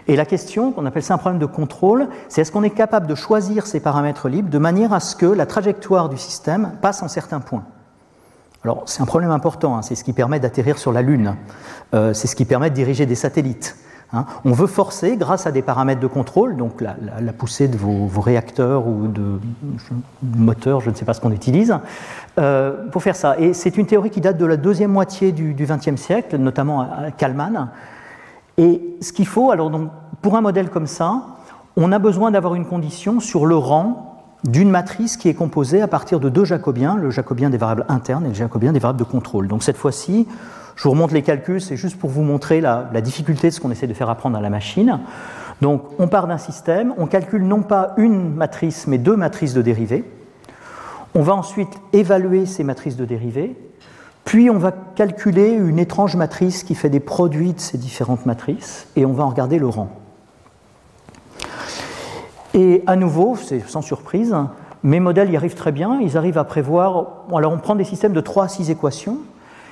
Et 0.08 0.16
la 0.16 0.26
question, 0.26 0.72
qu'on 0.72 0.86
appelle 0.86 1.04
ça 1.04 1.16
un 1.16 1.18
problème 1.18 1.40
de 1.40 1.46
contrôle, 1.46 2.08
c'est 2.30 2.42
est-ce 2.42 2.52
qu'on 2.52 2.64
est 2.64 2.70
capable 2.70 3.08
de 3.08 3.16
choisir 3.16 3.68
ces 3.68 3.82
paramètres 3.82 4.30
libres 4.30 4.50
de 4.50 4.58
manière 4.58 4.94
à 4.94 5.02
ce 5.02 5.16
que 5.16 5.26
la 5.26 5.46
trajectoire 5.46 6.08
du 6.08 6.18
système 6.18 6.72
passe 6.82 7.04
en 7.04 7.10
certains 7.10 7.42
points? 7.42 7.66
Alors 8.64 8.84
c'est 8.86 9.02
un 9.02 9.06
problème 9.06 9.32
important, 9.32 9.78
hein. 9.78 9.82
c'est 9.82 9.96
ce 9.96 10.04
qui 10.04 10.14
permet 10.14 10.40
d'atterrir 10.40 10.78
sur 10.78 10.92
la 10.92 11.02
Lune, 11.02 11.36
euh, 11.94 12.14
c'est 12.14 12.28
ce 12.28 12.36
qui 12.36 12.46
permet 12.46 12.70
de 12.70 12.76
diriger 12.76 13.06
des 13.06 13.16
satellites. 13.16 13.78
Hein. 14.12 14.26
On 14.44 14.52
veut 14.52 14.68
forcer, 14.68 15.18
grâce 15.18 15.48
à 15.48 15.52
des 15.52 15.62
paramètres 15.62 16.02
de 16.02 16.08
contrôle, 16.08 16.58
donc 16.58 16.82
la, 16.82 16.96
poussée 17.34 17.68
de 17.68 17.78
vos, 17.78 18.10
réacteurs 18.20 18.88
ou 18.88 19.08
de, 19.08 19.40
moteurs, 20.36 20.82
je 20.82 20.90
ne 20.90 20.96
sais 20.96 21.06
pas 21.06 21.14
ce 21.14 21.22
qu'on 21.22 21.32
utilise, 21.32 21.78
euh, 22.38 22.88
pour 22.92 23.04
faire 23.04 23.16
ça. 23.16 23.40
Et 23.40 23.54
c'est 23.54 23.78
une 23.78 23.86
théorie 23.86 24.10
qui 24.10 24.20
date 24.20 24.38
de 24.38 24.46
la 24.46 24.58
deuxième 24.58 24.92
moitié 24.92 25.32
du 25.32 25.54
XXe 25.54 25.96
siècle, 25.96 26.38
notamment 26.38 26.82
à 26.82 27.12
Kalman. 27.16 27.70
Et 28.58 28.82
ce 29.00 29.14
qu'il 29.14 29.28
faut, 29.28 29.52
alors 29.52 29.70
donc, 29.70 29.90
pour 30.22 30.36
un 30.36 30.42
modèle 30.42 30.70
comme 30.70 30.88
ça, 30.88 31.22
on 31.78 31.92
a 31.92 32.00
besoin 32.00 32.32
d'avoir 32.32 32.56
une 32.56 32.66
condition 32.66 33.20
sur 33.20 33.46
le 33.46 33.56
rang 33.56 34.09
d'une 34.44 34.70
matrice 34.70 35.18
qui 35.18 35.28
est 35.28 35.34
composée 35.34 35.82
à 35.82 35.88
partir 35.88 36.20
de 36.20 36.30
deux 36.30 36.46
jacobiens, 36.46 36.96
le 36.96 37.10
jacobien 37.10 37.50
des 37.50 37.58
variables 37.58 37.86
internes 37.90 38.26
et 38.26 38.30
le 38.30 38.34
jacobien 38.34 38.72
des 38.72 38.80
variables 38.80 39.00
de 39.00 39.04
contrôle. 39.04 39.48
Donc 39.48 39.64
cette 39.64 39.78
fois-ci, 39.78 40.28
je 40.76 40.84
vous 40.84 40.92
remonte 40.92 41.12
les 41.12 41.24
calculs, 41.24 41.60
c'est 41.60 41.76
juste 41.76 42.00
pour 42.00 42.10
vous 42.10 42.22
montrer 42.22 42.62
la, 42.62 42.86
difficulté 43.02 43.50
de 43.50 43.54
ce 43.54 43.60
qu'on 43.60 43.72
essaie 43.72 43.88
de 43.88 43.94
faire 43.94 44.10
apprendre 44.10 44.38
à 44.38 44.42
la 44.42 44.50
machine. 44.50 45.00
Donc 45.62 45.84
on 46.00 46.08
part 46.08 46.28
d'un 46.28 46.38
système, 46.38 46.94
on 46.98 47.06
calcule 47.06 47.44
non 47.44 47.64
pas 47.64 47.94
une 47.98 48.34
matrice, 48.34 48.88
mais 48.88 48.98
deux 48.98 49.18
matrices 49.18 49.54
de 49.54 49.62
dérivés. 49.62 50.06
On 51.16 51.22
va 51.22 51.34
ensuite 51.34 51.82
évaluer 51.92 52.46
ces 52.46 52.64
matrices 52.64 52.96
de 52.96 53.04
dérivés, 53.04 53.58
puis 54.24 54.50
on 54.50 54.58
va 54.58 54.72
calculer 54.72 55.50
une 55.50 55.80
étrange 55.80 56.16
matrice 56.16 56.64
qui 56.64 56.76
fait 56.76 56.90
des 56.90 57.00
produits 57.00 57.54
de 57.54 57.60
ces 57.60 57.78
différentes 57.78 58.26
matrices, 58.26 58.88
et 58.96 59.06
on 59.06 59.12
va 59.12 59.26
en 59.26 59.30
regarder 59.30 59.60
le 59.60 59.68
rang. 59.68 59.90
Et 62.60 62.84
à 62.88 62.98
nouveau, 62.98 63.38
c'est 63.38 63.62
sans 63.70 63.82
surprise, 63.82 64.36
mes 64.84 65.00
modèles 65.00 65.32
y 65.32 65.38
arrivent 65.38 65.56
très 65.56 65.72
bien. 65.72 65.98
Ils 66.02 66.18
arrivent 66.18 66.38
à 66.38 66.44
prévoir. 66.44 67.08
Alors, 67.34 67.54
on 67.54 67.58
prend 67.58 67.74
des 67.74 67.86
systèmes 67.86 68.12
de 68.12 68.20
3 68.20 68.44
à 68.44 68.48
6 68.50 68.70
équations. 68.70 69.20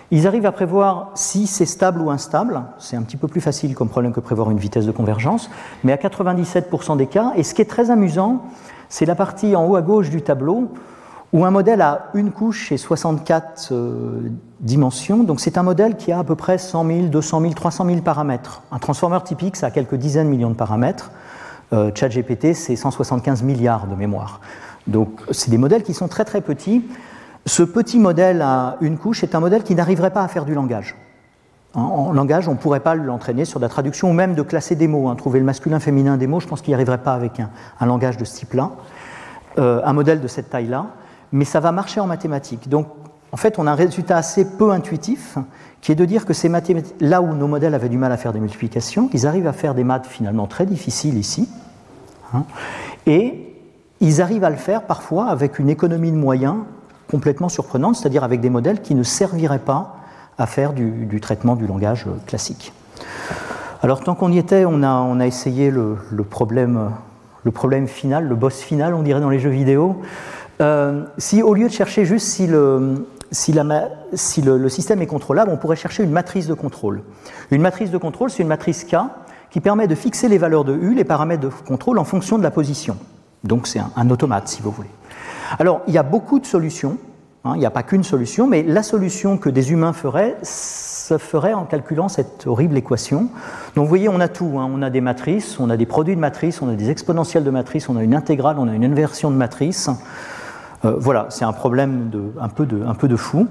Ils 0.10 0.26
arrivent 0.26 0.46
à 0.46 0.54
prévoir 0.54 1.12
si 1.14 1.48
c'est 1.48 1.66
stable 1.66 2.00
ou 2.00 2.10
instable. 2.12 2.64
C'est 2.80 2.96
un 2.96 3.02
petit 3.02 3.18
peu 3.18 3.28
plus 3.28 3.42
facile 3.42 3.76
comme 3.76 3.90
problème 3.90 4.14
que 4.14 4.22
prévoir 4.22 4.52
une 4.52 4.58
vitesse 4.58 4.86
de 4.86 4.94
convergence, 4.94 5.50
mais 5.84 5.92
à 5.92 5.98
97% 5.98 6.96
des 6.96 7.08
cas. 7.08 7.34
Et 7.36 7.44
ce 7.44 7.54
qui 7.54 7.62
est 7.62 7.66
très 7.66 7.92
amusant, 7.92 8.46
c'est 8.88 9.06
la 9.06 9.16
partie 9.16 9.54
en 9.58 9.66
haut 9.68 9.76
à 9.76 9.82
gauche 9.82 10.10
du 10.10 10.22
tableau 10.22 10.70
où 11.34 11.44
un 11.44 11.52
modèle 11.52 11.82
a 11.82 12.08
une 12.14 12.32
couche 12.32 12.72
et 12.72 12.78
64 12.78 13.74
euh, 13.74 14.30
dimensions. 14.62 15.24
Donc 15.24 15.42
c'est 15.42 15.58
un 15.58 15.64
modèle 15.64 15.98
qui 15.98 16.14
a 16.14 16.20
à 16.20 16.24
peu 16.24 16.36
près 16.36 16.58
100 16.58 16.88
000, 16.88 17.02
200 17.08 17.42
000, 17.42 17.54
300 17.54 17.86
000 17.86 18.00
paramètres. 18.00 18.62
Un 18.72 18.80
transformeur 18.80 19.26
typique, 19.26 19.58
ça 19.58 19.68
a 19.68 19.72
quelques 19.72 19.96
dizaines 19.96 20.28
de 20.28 20.32
millions 20.32 20.52
de 20.52 20.56
paramètres. 20.56 21.12
Euh, 21.74 21.92
ChatGPT, 21.94 22.54
c'est 22.54 22.76
175 22.76 23.44
milliards 23.44 23.88
de 23.88 23.96
mémoire. 23.96 24.40
Donc, 24.88 25.22
c'est 25.32 25.50
des 25.50 25.58
modèles 25.58 25.84
qui 25.84 25.94
sont 25.94 26.08
très 26.08 26.24
très 26.24 26.42
petits. 26.42 26.86
Ce 27.46 27.62
petit 27.62 28.00
modèle 28.00 28.42
à 28.42 28.78
une 28.80 28.98
couche 28.98 29.24
est 29.24 29.36
un 29.36 29.40
modèle 29.42 29.64
qui 29.64 29.76
n'arriverait 29.76 30.12
pas 30.12 30.24
à 30.24 30.28
faire 30.28 30.46
du 30.46 30.54
langage. 30.54 30.96
En, 31.74 32.12
langage, 32.12 32.48
on 32.48 32.54
ne 32.54 32.58
pourrait 32.58 32.80
pas 32.80 32.96
l'entraîner 32.96 33.46
sur 33.46 33.60
de 33.60 33.66
la 33.66 33.70
traduction 33.70 34.10
ou 34.10 34.14
même 34.14 34.34
de 34.34 34.42
classer 34.42 34.76
des 34.76 34.88
mots. 34.88 35.10
Hein. 35.10 35.16
Trouver 35.16 35.40
le 35.40 35.46
masculin, 35.46 35.80
féminin 35.80 36.18
des 36.18 36.26
mots, 36.26 36.40
je 36.40 36.48
pense 36.48 36.62
qu'il 36.62 36.72
n'y 36.72 36.76
arriverait 36.76 36.98
pas 37.04 37.14
avec 37.14 37.40
un, 37.40 37.86
langage 37.86 38.18
de 38.18 38.26
ce 38.26 38.36
type-là, 38.36 38.72
euh, 39.60 39.82
un 39.84 39.94
modèle 39.94 40.22
de 40.22 40.28
cette 40.28 40.50
taille-là, 40.50 40.88
mais 41.32 41.46
ça 41.46 41.60
va 41.60 41.72
marcher 41.72 42.00
en 42.00 42.08
mathématiques. 42.08 42.70
Donc, 42.70 42.88
en 43.32 43.38
fait, 43.38 43.60
on 43.60 43.68
a 43.68 43.72
un 43.72 43.76
résultat 43.76 44.18
assez 44.18 44.58
peu 44.58 44.72
intuitif, 44.72 45.38
qui 45.82 45.92
est 45.92 45.96
de 45.96 46.06
dire 46.06 46.26
que 46.26 46.34
ces 46.34 46.52
là 47.00 47.22
où 47.22 47.34
nos 47.34 47.48
modèles 47.48 47.74
avaient 47.74 47.90
du 47.90 47.98
mal 47.98 48.12
à 48.12 48.18
faire 48.18 48.34
des 48.34 48.40
multiplications, 48.40 49.10
ils 49.14 49.28
arrivent 49.28 49.48
à 49.48 49.54
faire 49.54 49.74
des 49.74 49.84
maths 49.84 50.08
finalement 50.08 50.48
très 50.48 50.66
difficiles 50.66 51.18
ici, 51.18 51.48
hein, 52.34 52.44
et 53.06 53.56
ils 54.00 54.22
arrivent 54.22 54.44
à 54.44 54.50
le 54.50 54.58
faire 54.58 54.84
parfois 54.84 55.28
avec 55.28 55.60
une 55.60 55.70
économie 55.70 56.12
de 56.12 56.18
moyens 56.18 56.58
complètement 57.10 57.50
surprenante, 57.50 57.96
c'est-à-dire 57.96 58.24
avec 58.24 58.42
des 58.42 58.50
modèles 58.50 58.82
qui 58.82 58.96
ne 58.96 59.04
serviraient 59.04 59.60
pas 59.60 59.98
à 60.38 60.46
faire 60.46 60.74
du, 60.74 61.20
traitement 61.22 61.56
du 61.56 61.66
langage 61.66 62.06
classique. 62.28 62.74
Alors 63.82 64.02
tant 64.02 64.14
qu'on 64.14 64.32
y 64.32 64.38
était, 64.38 64.66
on 64.66 64.84
a, 64.84 64.94
on 64.94 65.20
a 65.20 65.26
essayé 65.26 65.72
le, 65.72 65.98
problème, 66.30 66.92
le 67.44 67.52
problème 67.52 67.88
final, 67.88 68.28
le 68.28 68.36
boss 68.36 68.60
final, 68.60 68.94
on 68.94 69.02
dirait 69.02 69.22
dans 69.22 69.30
les 69.30 69.40
jeux 69.40 69.50
vidéo. 69.50 70.02
Euh, 70.60 71.04
si 71.18 71.44
au 71.44 71.54
lieu 71.54 71.68
de 71.68 71.74
chercher 71.74 72.04
juste 72.04 72.28
si, 72.28 72.48
le, 72.48 73.06
si, 73.32 73.52
le, 73.52 74.70
système 74.70 75.02
est 75.02 75.08
contrôlable, 75.08 75.52
on 75.52 75.58
pourrait 75.58 75.76
chercher 75.76 76.04
une 76.04 76.12
matrice 76.12 76.48
de 76.48 76.54
contrôle. 76.54 77.04
Une 77.52 77.62
matrice 77.62 77.92
de 77.92 77.98
contrôle, 77.98 78.30
c'est 78.30 78.44
une 78.44 78.50
matrice 78.50 78.84
K 78.84 78.96
qui 79.50 79.62
permet 79.62 79.88
de 79.88 79.96
fixer 79.96 80.28
les 80.28 80.38
valeurs 80.38 80.66
de 80.66 80.74
U, 80.74 80.94
les 80.94 81.04
paramètres 81.04 81.42
de 81.42 81.50
contrôle, 81.50 82.00
en 82.00 82.04
fonction 82.04 82.38
de 82.38 82.44
la 82.44 82.52
position. 82.52 82.98
Donc 83.44 83.68
c'est 83.68 83.80
un, 83.96 84.10
automate, 84.10 84.48
si 84.48 84.62
vous 84.62 84.72
voulez. 84.72 84.90
Alors, 85.60 85.82
il 85.88 85.94
y 85.94 85.98
a 85.98 86.04
beaucoup 86.04 86.40
de 86.40 86.46
solutions. 86.46 86.98
Hein, 87.46 87.54
il 87.56 87.60
n'y 87.60 87.66
a 87.66 87.72
pas 87.72 87.84
qu'une 87.84 88.04
solution, 88.04 88.48
mais 88.48 88.64
la 88.64 88.84
solution 88.84 89.38
que 89.38 89.50
des 89.50 89.72
humains 89.72 89.94
feraient 89.94 90.36
se 90.44 91.18
ferait 91.18 91.54
en 91.54 91.64
calculant 91.64 92.10
cette 92.10 92.48
horrible 92.48 92.76
équation. 92.78 93.30
Donc 93.76 93.86
vous 93.86 93.90
voyez, 93.90 94.10
on 94.10 94.20
a 94.20 94.28
tout. 94.28 94.60
Hein. 94.60 94.70
On 94.74 94.82
a 94.82 94.90
des 94.90 95.02
matrices, 95.02 95.60
on 95.60 95.70
a 95.70 95.78
des 95.78 95.86
produits 95.86 96.16
de 96.16 96.20
matrices, 96.20 96.62
on 96.62 96.68
a 96.68 96.74
des 96.74 96.90
exponentielles 96.90 97.44
de 97.44 97.52
matrices, 97.52 97.88
on 97.88 97.96
a 97.96 98.04
une 98.04 98.16
intégrale, 98.16 98.58
on 98.60 98.68
a 98.68 98.74
une 98.74 98.84
inversion 98.84 99.32
de 99.32 99.38
matrice. 99.38 99.90
Euh, 100.88 100.96
voilà, 100.98 101.28
c'est 101.30 101.46
un 101.46 101.54
problème 101.54 102.12
un, 102.40 102.50
peu 102.50 102.66
de, 102.66 103.16
fou. 103.16 103.48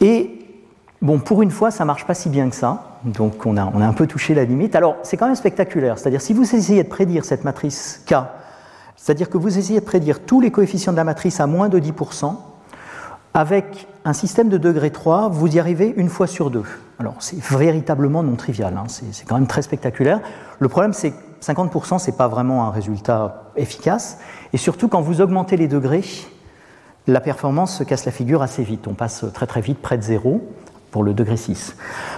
Et 0.00 0.30
bon, 1.02 1.18
pour 1.18 1.42
une 1.42 1.50
fois, 1.50 1.70
ça 1.70 1.84
marche 1.84 2.06
pas 2.06 2.14
si 2.14 2.28
bien 2.28 2.48
que 2.48 2.56
ça. 2.56 2.98
Donc 3.04 3.44
on 3.46 3.56
a, 3.56 3.70
on 3.74 3.80
a 3.80 3.86
un 3.86 3.92
peu 3.92 4.06
touché 4.06 4.34
la 4.34 4.44
limite. 4.44 4.74
Alors 4.74 4.96
c'est 5.02 5.16
quand 5.16 5.26
même 5.26 5.34
spectaculaire. 5.34 5.98
C'est-à-dire 5.98 6.20
si 6.20 6.32
vous 6.32 6.54
essayez 6.54 6.82
de 6.82 6.88
prédire 6.88 7.24
cette 7.24 7.44
matrice 7.44 8.02
K, 8.06 8.14
c'est-à-dire 8.96 9.28
que 9.28 9.36
vous 9.36 9.58
essayez 9.58 9.80
de 9.80 9.84
prédire 9.84 10.20
tous 10.20 10.40
les 10.40 10.50
coefficients 10.50 10.92
de 10.92 10.96
la 10.96 11.04
matrice 11.04 11.40
à 11.40 11.46
moins 11.46 11.68
de 11.68 11.78
10%, 11.78 12.34
avec 13.34 13.88
un 14.04 14.12
système 14.12 14.48
de 14.48 14.56
degré 14.56 14.90
3, 14.90 15.28
vous 15.28 15.54
y 15.54 15.58
arrivez 15.58 15.92
une 15.96 16.08
fois 16.08 16.26
sur 16.26 16.50
deux. 16.50 16.64
Alors 16.98 17.16
c'est 17.18 17.38
véritablement 17.38 18.22
non 18.22 18.36
trivial, 18.36 18.74
hein. 18.76 18.84
c'est 18.88 19.26
quand 19.26 19.34
même 19.34 19.48
très 19.48 19.62
spectaculaire. 19.62 20.20
Le 20.60 20.68
problème 20.68 20.92
c'est 20.92 21.10
que 21.10 21.16
50% 21.42 21.98
c'est 21.98 22.16
pas 22.16 22.28
vraiment 22.28 22.66
un 22.66 22.70
résultat 22.70 23.50
efficace, 23.56 24.18
et 24.54 24.56
surtout 24.56 24.86
quand 24.86 25.00
vous 25.00 25.20
augmentez 25.20 25.56
les 25.56 25.66
degrés, 25.66 26.04
la 27.08 27.20
performance 27.20 27.76
se 27.76 27.82
casse 27.82 28.04
la 28.04 28.12
figure 28.12 28.40
assez 28.40 28.62
vite. 28.62 28.86
On 28.86 28.94
passe 28.94 29.24
très 29.34 29.48
très 29.48 29.60
vite 29.60 29.82
près 29.82 29.98
de 29.98 30.02
zéro 30.02 30.48
pour 30.92 31.02
le 31.02 31.12
degré 31.12 31.36
6. 31.36 31.74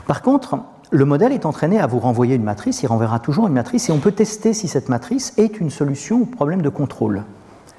Par 0.06 0.20
contre, 0.20 0.58
le 0.90 1.06
modèle 1.06 1.32
est 1.32 1.46
entraîné 1.46 1.80
à 1.80 1.86
vous 1.86 1.98
renvoyer 1.98 2.36
une 2.36 2.42
matrice, 2.42 2.82
il 2.82 2.88
renverra 2.88 3.20
toujours 3.20 3.46
une 3.46 3.54
matrice, 3.54 3.88
et 3.88 3.92
on 3.92 4.00
peut 4.00 4.12
tester 4.12 4.52
si 4.52 4.68
cette 4.68 4.90
matrice 4.90 5.32
est 5.38 5.60
une 5.60 5.70
solution 5.70 6.22
au 6.22 6.26
problème 6.26 6.60
de 6.60 6.68
contrôle. 6.68 7.24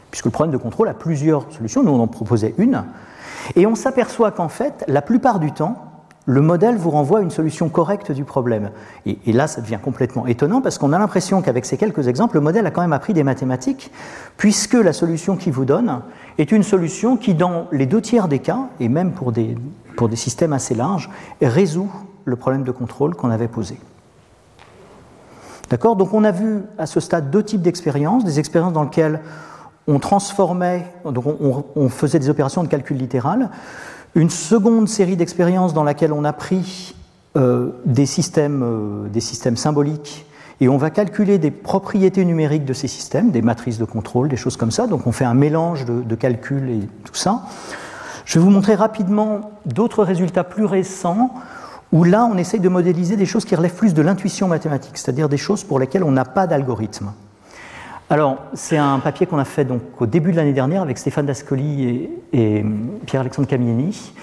Puisque 0.09 0.25
le 0.25 0.31
problème 0.31 0.51
de 0.51 0.57
contrôle 0.57 0.87
a 0.87 0.95
plusieurs 0.95 1.45
solutions, 1.51 1.83
nous 1.83 1.91
on 1.91 2.01
en 2.01 2.07
proposait 2.07 2.55
une, 2.57 2.83
et 3.55 3.67
on 3.67 3.75
s'aperçoit 3.75 4.31
qu'en 4.31 4.49
fait, 4.49 4.83
la 4.87 5.03
plupart 5.03 5.39
du 5.39 5.51
temps, 5.51 5.86
le 6.27 6.41
modèle 6.41 6.75
vous 6.75 6.89
renvoie 6.89 7.21
une 7.21 7.31
solution 7.31 7.69
correcte 7.69 8.11
du 8.11 8.25
problème. 8.25 8.71
Et, 9.05 9.31
là, 9.31 9.47
ça 9.47 9.61
devient 9.61 9.79
complètement 9.81 10.27
étonnant 10.27 10.61
parce 10.61 10.77
qu'on 10.77 10.91
a 10.91 10.99
l'impression 10.99 11.41
qu'avec 11.41 11.65
ces 11.65 11.77
quelques 11.77 12.09
exemples, 12.09 12.35
le 12.35 12.41
modèle 12.41 12.65
a 12.67 12.71
quand 12.71 12.81
même 12.81 12.91
appris 12.91 13.13
des 13.13 13.23
mathématiques, 13.23 13.91
puisque 14.35 14.73
la 14.73 14.91
solution 14.91 15.37
qu'il 15.37 15.53
vous 15.53 15.63
donne 15.63 16.01
est 16.37 16.51
une 16.51 16.63
solution 16.63 17.15
qui, 17.15 17.33
dans 17.33 17.67
les 17.71 17.85
deux 17.85 18.01
tiers 18.01 18.27
des 18.27 18.39
cas, 18.39 18.67
et 18.81 18.89
même 18.89 19.13
pour 19.13 19.31
des, 19.31 19.55
systèmes 20.15 20.51
assez 20.51 20.75
larges, 20.75 21.09
résout 21.41 21.89
le 22.25 22.35
problème 22.35 22.63
de 22.63 22.71
contrôle 22.71 23.15
qu'on 23.15 23.31
avait 23.31 23.47
posé. 23.47 23.79
D'accord? 25.69 25.95
Donc 25.95 26.13
on 26.13 26.25
a 26.25 26.31
vu 26.31 26.63
à 26.77 26.87
ce 26.87 26.99
stade 26.99 27.31
deux 27.31 27.43
types 27.43 27.61
d'expériences, 27.61 28.25
des 28.25 28.37
expériences 28.37 28.73
dans 28.73 28.83
lesquelles 28.83 29.21
on 29.87 29.99
transformait, 29.99 30.85
on, 31.05 31.87
faisait 31.87 32.19
des 32.19 32.29
opérations 32.29 32.63
de 32.63 32.67
calcul 32.67 32.97
littéral. 32.97 33.49
Une 34.15 34.29
seconde 34.29 34.87
série 34.89 35.15
d'expériences 35.15 35.73
dans 35.73 35.83
laquelle 35.83 36.11
on 36.11 36.23
a 36.23 36.33
pris 36.33 36.95
euh, 37.35 37.71
des, 37.85 38.05
systèmes, 38.05 38.63
euh, 38.63 39.07
des 39.09 39.19
systèmes 39.19 39.57
symboliques 39.57 40.25
et 40.59 40.69
on 40.69 40.77
va 40.77 40.89
calculer 40.89 41.37
des 41.37 41.51
propriétés 41.51 42.25
numériques 42.25 42.65
de 42.65 42.73
ces 42.73 42.87
systèmes, 42.87 43.29
des 43.29 43.43
matrices 43.43 43.77
de 43.77 43.85
contrôle, 43.85 44.27
des 44.27 44.37
choses 44.37 44.57
comme 44.57 44.71
ça. 44.71 44.87
Donc 44.87 45.05
on 45.05 45.11
fait 45.11 45.25
un 45.25 45.35
mélange 45.35 45.85
de, 45.85 46.01
de 46.01 46.15
calculs 46.15 46.69
et 46.69 46.79
tout 47.03 47.13
ça. 47.13 47.43
Je 48.25 48.39
vais 48.39 48.45
vous 48.45 48.49
montrer 48.49 48.75
rapidement 48.75 49.51
d'autres 49.65 50.03
résultats 50.03 50.43
plus 50.43 50.65
récents 50.65 51.31
où 51.91 52.03
là 52.03 52.25
on 52.25 52.37
essaye 52.37 52.59
de 52.59 52.69
modéliser 52.69 53.15
des 53.15 53.25
choses 53.25 53.45
qui 53.45 53.55
relèvent 53.55 53.75
plus 53.75 53.93
de 53.93 54.01
l'intuition 54.01 54.47
mathématique, 54.47 54.97
c'est-à-dire 54.97 55.29
des 55.29 55.37
choses 55.37 55.63
pour 55.63 55.79
lesquelles 55.79 56.03
on 56.03 56.11
n'a 56.11 56.25
pas 56.25 56.47
d'algorithme. 56.47 57.11
Alors, 58.09 58.37
c'est 58.53 58.77
un 58.77 58.99
papier 58.99 59.25
qu'on 59.25 59.37
a 59.37 59.43
fait 59.43 59.65
donc, 59.65 59.81
au 59.99 60.05
début 60.05 60.31
de 60.31 60.37
l'année 60.37 60.53
dernière 60.53 60.81
avec 60.81 60.97
Stéphane 60.97 61.25
Dascoli 61.25 62.09
et, 62.31 62.65
Pierre-Alexandre 63.05 63.49
Camieni. 63.49 64.13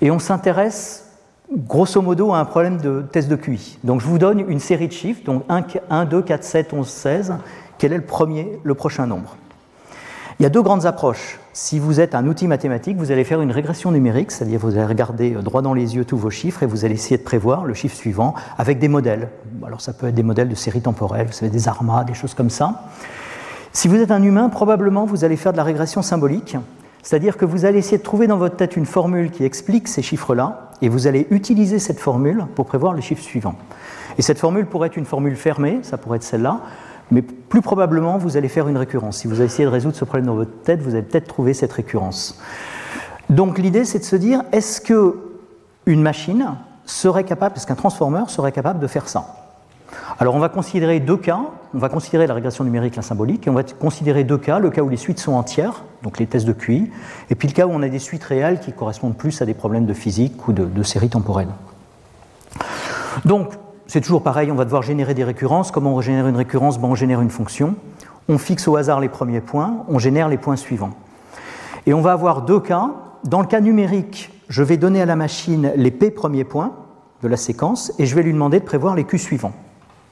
Et 0.00 0.12
on 0.12 0.20
s'intéresse 0.20 1.08
grosso 1.52 2.00
modo 2.00 2.32
à 2.32 2.38
un 2.38 2.44
problème 2.44 2.78
de 2.78 3.04
test 3.10 3.28
de 3.28 3.34
QI. 3.34 3.78
Donc, 3.82 4.00
je 4.00 4.06
vous 4.06 4.18
donne 4.18 4.38
une 4.48 4.60
série 4.60 4.86
de 4.86 4.92
chiffres, 4.92 5.22
donc 5.24 5.42
1, 5.48 6.04
2, 6.04 6.22
4, 6.22 6.44
7, 6.44 6.72
11, 6.72 6.88
16. 6.88 7.34
Quel 7.78 7.92
est 7.92 7.96
le 7.96 8.04
premier, 8.04 8.60
le 8.62 8.74
prochain 8.74 9.08
nombre? 9.08 9.36
Il 10.38 10.44
y 10.44 10.46
a 10.46 10.48
deux 10.48 10.62
grandes 10.62 10.86
approches. 10.86 11.40
Si 11.52 11.80
vous 11.80 11.98
êtes 11.98 12.14
un 12.14 12.28
outil 12.28 12.46
mathématique, 12.46 12.96
vous 12.96 13.10
allez 13.10 13.24
faire 13.24 13.42
une 13.42 13.50
régression 13.50 13.90
numérique, 13.90 14.30
c'est-à-dire 14.30 14.60
vous 14.60 14.76
allez 14.76 14.86
regarder 14.86 15.30
droit 15.32 15.62
dans 15.62 15.74
les 15.74 15.96
yeux 15.96 16.04
tous 16.04 16.16
vos 16.16 16.30
chiffres 16.30 16.62
et 16.62 16.66
vous 16.66 16.84
allez 16.84 16.94
essayer 16.94 17.18
de 17.18 17.22
prévoir 17.22 17.64
le 17.64 17.74
chiffre 17.74 17.96
suivant 17.96 18.34
avec 18.56 18.78
des 18.78 18.88
modèles. 18.88 19.28
Alors 19.66 19.80
ça 19.80 19.92
peut 19.92 20.08
être 20.08 20.14
des 20.14 20.22
modèles 20.22 20.48
de 20.48 20.54
série 20.54 20.80
temporelle, 20.80 21.26
vous 21.26 21.32
savez, 21.32 21.50
des 21.50 21.68
armas, 21.68 22.04
des 22.04 22.14
choses 22.14 22.34
comme 22.34 22.50
ça. 22.50 22.86
Si 23.72 23.88
vous 23.88 23.96
êtes 23.96 24.10
un 24.10 24.22
humain, 24.22 24.50
probablement 24.50 25.06
vous 25.06 25.24
allez 25.24 25.36
faire 25.36 25.52
de 25.52 25.56
la 25.56 25.64
régression 25.64 26.02
symbolique, 26.02 26.56
c'est-à-dire 27.02 27.38
que 27.38 27.46
vous 27.46 27.64
allez 27.64 27.78
essayer 27.78 27.96
de 27.96 28.02
trouver 28.02 28.26
dans 28.26 28.36
votre 28.36 28.56
tête 28.56 28.76
une 28.76 28.84
formule 28.84 29.30
qui 29.30 29.44
explique 29.44 29.88
ces 29.88 30.02
chiffres-là, 30.02 30.70
et 30.82 30.88
vous 30.88 31.06
allez 31.06 31.26
utiliser 31.30 31.78
cette 31.78 31.98
formule 31.98 32.44
pour 32.54 32.66
prévoir 32.66 32.92
les 32.92 33.02
chiffres 33.02 33.22
suivants. 33.22 33.54
Et 34.18 34.22
cette 34.22 34.38
formule 34.38 34.66
pourrait 34.66 34.88
être 34.88 34.96
une 34.96 35.06
formule 35.06 35.36
fermée, 35.36 35.78
ça 35.82 35.96
pourrait 35.96 36.16
être 36.16 36.22
celle-là, 36.22 36.60
mais 37.10 37.22
plus 37.22 37.62
probablement 37.62 38.18
vous 38.18 38.36
allez 38.36 38.48
faire 38.48 38.68
une 38.68 38.76
récurrence. 38.76 39.18
Si 39.18 39.26
vous 39.26 39.36
allez 39.36 39.46
essayer 39.46 39.64
de 39.64 39.70
résoudre 39.70 39.96
ce 39.96 40.04
problème 40.04 40.26
dans 40.26 40.34
votre 40.34 40.62
tête, 40.62 40.82
vous 40.82 40.94
allez 40.94 41.02
peut-être 41.02 41.28
trouver 41.28 41.54
cette 41.54 41.72
récurrence. 41.72 42.38
Donc 43.30 43.58
l'idée 43.58 43.86
c'est 43.86 44.00
de 44.00 44.04
se 44.04 44.16
dire, 44.16 44.42
est-ce 44.52 44.80
que 44.80 45.16
une 45.86 46.02
machine 46.02 46.56
serait 46.84 47.24
capable, 47.24 47.56
est-ce 47.56 47.66
qu'un 47.66 47.74
transformer 47.74 48.24
serait 48.28 48.52
capable 48.52 48.80
de 48.80 48.86
faire 48.86 49.08
ça? 49.08 49.41
Alors 50.18 50.34
on 50.34 50.38
va 50.38 50.48
considérer 50.48 51.00
deux 51.00 51.16
cas, 51.16 51.40
on 51.74 51.78
va 51.78 51.88
considérer 51.88 52.26
la 52.26 52.34
régression 52.34 52.64
numérique, 52.64 52.96
la 52.96 53.02
symbolique, 53.02 53.46
et 53.46 53.50
on 53.50 53.54
va 53.54 53.62
considérer 53.64 54.24
deux 54.24 54.38
cas, 54.38 54.58
le 54.58 54.70
cas 54.70 54.82
où 54.82 54.88
les 54.88 54.96
suites 54.96 55.18
sont 55.18 55.32
entières, 55.32 55.84
donc 56.02 56.18
les 56.18 56.26
tests 56.26 56.46
de 56.46 56.52
QI, 56.52 56.90
et 57.30 57.34
puis 57.34 57.48
le 57.48 57.54
cas 57.54 57.66
où 57.66 57.70
on 57.70 57.82
a 57.82 57.88
des 57.88 57.98
suites 57.98 58.24
réelles 58.24 58.60
qui 58.60 58.72
correspondent 58.72 59.16
plus 59.16 59.42
à 59.42 59.46
des 59.46 59.54
problèmes 59.54 59.86
de 59.86 59.94
physique 59.94 60.46
ou 60.46 60.52
de, 60.52 60.82
séries 60.82 61.08
temporelles. 61.08 61.48
Donc 63.24 63.52
c'est 63.86 64.00
toujours 64.00 64.22
pareil, 64.22 64.50
on 64.52 64.54
va 64.54 64.64
devoir 64.64 64.82
générer 64.82 65.14
des 65.14 65.24
récurrences. 65.24 65.70
Comment 65.70 65.94
on 65.94 66.00
génère 66.00 66.28
une 66.28 66.36
récurrence? 66.36 66.78
Ben, 66.78 66.88
On 66.88 66.94
génère 66.94 67.20
une 67.20 67.30
fonction, 67.30 67.74
on 68.28 68.38
fixe 68.38 68.68
au 68.68 68.76
hasard 68.76 69.00
les 69.00 69.08
premiers 69.08 69.40
points, 69.40 69.84
on 69.88 69.98
génère 69.98 70.28
les 70.28 70.38
points 70.38 70.56
suivants. 70.56 70.92
Et 71.86 71.94
on 71.94 72.00
va 72.00 72.12
avoir 72.12 72.42
deux 72.42 72.60
cas. 72.60 72.90
Dans 73.24 73.40
le 73.40 73.46
cas 73.46 73.60
numérique, 73.60 74.30
je 74.48 74.62
vais 74.62 74.76
donner 74.76 75.02
à 75.02 75.06
la 75.06 75.16
machine 75.16 75.72
les 75.76 75.90
P 75.90 76.10
premiers 76.10 76.44
points 76.44 76.72
de 77.22 77.28
la 77.28 77.36
séquence 77.36 77.92
et 77.98 78.06
je 78.06 78.14
vais 78.14 78.22
lui 78.22 78.32
demander 78.32 78.60
de 78.60 78.64
prévoir 78.64 78.94
les 78.94 79.04
Q 79.04 79.18
suivants 79.18 79.52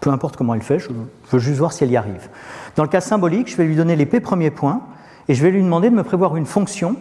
peu 0.01 0.11
importe 0.11 0.37
comment 0.37 0.55
elle 0.55 0.63
fait, 0.63 0.79
je 0.79 0.89
veux 1.31 1.39
juste 1.39 1.59
voir 1.59 1.73
si 1.73 1.85
elle 1.85 1.91
y 1.91 1.97
arrive. 1.97 2.29
Dans 2.77 2.83
le 2.83 2.89
cas 2.89 3.01
symbolique, 3.01 3.51
je 3.51 3.57
vais 3.57 3.65
lui 3.65 3.77
donner 3.77 3.97
les 3.97 4.07
P 4.07 4.21
premiers 4.21 4.51
points 4.51 4.81
et 5.29 5.35
je 5.35 5.43
vais 5.43 5.51
lui 5.51 5.63
demander 5.63 5.91
de 5.91 5.95
me 5.95 6.03
prévoir 6.03 6.37
une 6.37 6.47
fonction 6.47 6.97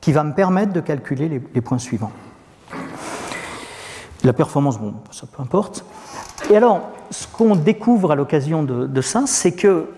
qui 0.00 0.12
va 0.12 0.22
me 0.22 0.32
permettre 0.32 0.72
de 0.72 0.80
calculer 0.80 1.42
les, 1.52 1.60
points 1.60 1.78
suivants. 1.78 2.12
La 4.22 4.32
performance, 4.32 4.78
bon, 4.78 4.94
ça 5.10 5.26
peu 5.26 5.42
importe. 5.42 5.84
Et 6.50 6.56
alors, 6.56 6.88
ce 7.10 7.26
qu'on 7.26 7.56
découvre 7.56 8.12
à 8.12 8.14
l'occasion 8.14 8.62
de, 8.62 9.00
ça, 9.00 9.24
c'est 9.26 9.52
que 9.52 9.88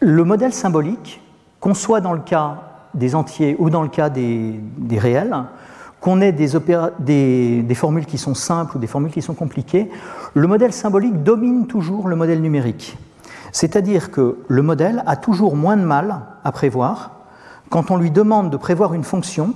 le 0.00 0.24
modèle 0.24 0.52
symbolique, 0.52 1.22
qu'on 1.60 1.74
soit 1.74 2.00
dans 2.00 2.12
le 2.12 2.20
cas 2.20 2.62
des 2.92 3.14
entiers 3.14 3.56
ou 3.58 3.70
dans 3.70 3.82
le 3.82 3.88
cas 3.88 4.10
des 4.10 4.60
réels, 4.92 5.34
qu'on 6.06 6.20
ait 6.20 6.30
des, 6.30 7.74
formules 7.74 8.06
qui 8.06 8.16
sont 8.16 8.36
simples 8.36 8.76
ou 8.76 8.78
des 8.78 8.86
formules 8.86 9.10
qui 9.10 9.22
sont 9.22 9.34
compliquées, 9.34 9.90
le 10.34 10.46
modèle 10.46 10.72
symbolique 10.72 11.24
domine 11.24 11.66
toujours 11.66 12.06
le 12.06 12.14
modèle 12.14 12.40
numérique. 12.40 12.96
C'est-à-dire 13.50 14.12
que 14.12 14.38
le 14.46 14.62
modèle 14.62 15.02
a 15.06 15.16
toujours 15.16 15.56
moins 15.56 15.76
de 15.76 15.82
mal 15.82 16.20
à 16.44 16.52
prévoir 16.52 17.10
quand 17.70 17.90
on 17.90 17.96
lui 17.96 18.12
demande 18.12 18.50
de 18.50 18.56
prévoir 18.56 18.94
une 18.94 19.02
fonction 19.02 19.54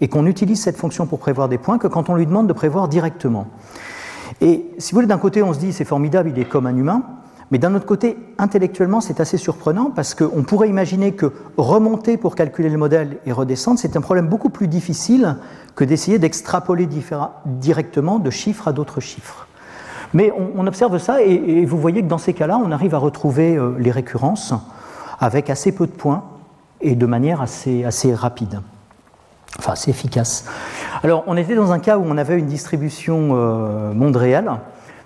et 0.00 0.08
qu'on 0.08 0.26
utilise 0.26 0.60
cette 0.60 0.76
fonction 0.76 1.06
pour 1.06 1.20
prévoir 1.20 1.48
des 1.48 1.58
points 1.58 1.78
que 1.78 1.86
quand 1.86 2.10
on 2.10 2.16
lui 2.16 2.26
demande 2.26 2.48
de 2.48 2.52
prévoir 2.52 2.88
directement. 2.88 3.46
Et 4.40 4.66
si 4.78 4.90
vous 4.90 4.96
voulez, 4.96 5.06
d'un 5.06 5.18
côté, 5.18 5.44
on 5.44 5.52
se 5.52 5.60
dit 5.60 5.72
c'est 5.72 5.84
formidable, 5.84 6.32
il 6.34 6.38
est 6.40 6.48
comme 6.48 6.66
un 6.66 6.76
humain, 6.76 7.04
mais 7.54 7.58
d'un 7.58 7.76
autre 7.76 7.86
côté, 7.86 8.18
intellectuellement, 8.36 9.00
c'est 9.00 9.20
assez 9.20 9.36
surprenant 9.36 9.92
parce 9.94 10.16
qu'on 10.16 10.42
pourrait 10.42 10.68
imaginer 10.68 11.12
que 11.12 11.32
remonter 11.56 12.16
pour 12.16 12.34
calculer 12.34 12.68
le 12.68 12.76
modèle 12.76 13.18
et 13.26 13.30
redescendre, 13.30 13.78
c'est 13.78 13.96
un 13.96 14.00
problème 14.00 14.26
beaucoup 14.26 14.48
plus 14.48 14.66
difficile 14.66 15.36
que 15.76 15.84
d'essayer 15.84 16.18
d'extrapoler 16.18 16.88
directement 17.46 18.18
de 18.18 18.28
chiffres 18.28 18.66
à 18.66 18.72
d'autres 18.72 18.98
chiffres. 18.98 19.46
Mais 20.14 20.32
on, 20.56 20.66
observe 20.66 20.98
ça 20.98 21.22
et, 21.22 21.64
vous 21.64 21.78
voyez 21.78 22.02
que 22.02 22.08
dans 22.08 22.18
ces 22.18 22.32
cas-là, 22.32 22.60
on 22.60 22.72
arrive 22.72 22.92
à 22.92 22.98
retrouver 22.98 23.54
euh, 23.54 23.76
les 23.78 23.92
récurrences 23.92 24.52
avec 25.20 25.48
assez 25.48 25.70
peu 25.70 25.86
de 25.86 25.92
points 25.92 26.24
et 26.80 26.96
de 26.96 27.06
manière 27.06 27.40
assez, 27.40 27.84
assez 27.84 28.12
rapide, 28.12 28.62
enfin 29.60 29.74
assez 29.74 29.92
efficace. 29.92 30.44
Alors, 31.04 31.22
on 31.28 31.36
était 31.36 31.54
dans 31.54 31.70
un 31.70 31.78
cas 31.78 31.98
où 31.98 32.04
on 32.04 32.18
avait 32.18 32.36
une 32.36 32.46
distribution 32.46 33.28
euh, 33.30 33.94
monde 33.94 34.16
réel, 34.16 34.50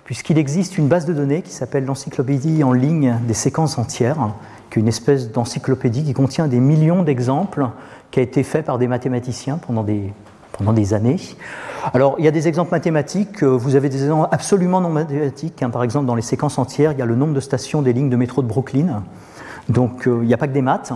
puisqu'il 0.09 0.39
existe 0.39 0.79
une 0.79 0.87
base 0.87 1.05
de 1.05 1.13
données 1.13 1.43
qui 1.43 1.51
s'appelle 1.51 1.85
l'encyclopédie 1.85 2.63
en 2.63 2.73
ligne 2.73 3.19
des 3.27 3.35
séquences 3.35 3.77
entières, 3.77 4.33
qui 4.71 4.79
est 4.79 4.81
une 4.81 4.87
espèce 4.87 5.31
d'encyclopédie 5.31 6.03
qui 6.03 6.13
contient 6.13 6.47
des 6.47 6.59
millions 6.59 7.03
d'exemples, 7.03 7.67
qui 8.09 8.19
a 8.19 8.23
été 8.23 8.41
fait 8.41 8.63
par 8.63 8.79
des 8.79 8.87
mathématiciens 8.87 9.59
pendant 9.59 9.83
des, 9.83 10.93
années. 10.95 11.17
Alors, 11.93 12.15
il 12.17 12.25
y 12.25 12.27
a 12.27 12.31
des 12.31 12.47
exemples 12.47 12.71
mathématiques, 12.71 13.43
euh, 13.43 13.55
vous 13.55 13.75
avez 13.75 13.87
des 13.87 14.01
exemples 14.01 14.29
absolument 14.31 14.81
non 14.81 14.89
mathématiques. 14.89 15.61
Hein. 15.61 15.69
Par 15.69 15.83
exemple, 15.83 16.07
dans 16.07 16.15
les 16.15 16.23
séquences 16.23 16.57
entières, 16.57 16.91
il 16.91 16.97
y 16.97 17.03
a 17.03 17.05
le 17.05 17.15
nombre 17.15 17.35
de 17.35 17.39
stations 17.39 17.83
des 17.83 17.93
lignes 17.93 18.09
de 18.09 18.15
métro 18.15 18.41
de 18.41 18.47
Brooklyn. 18.47 19.03
Donc, 19.69 20.07
euh, 20.07 20.21
il 20.23 20.27
n'y 20.27 20.33
a 20.33 20.37
pas 20.37 20.47
que 20.47 20.53
des 20.53 20.63
maths. 20.63 20.91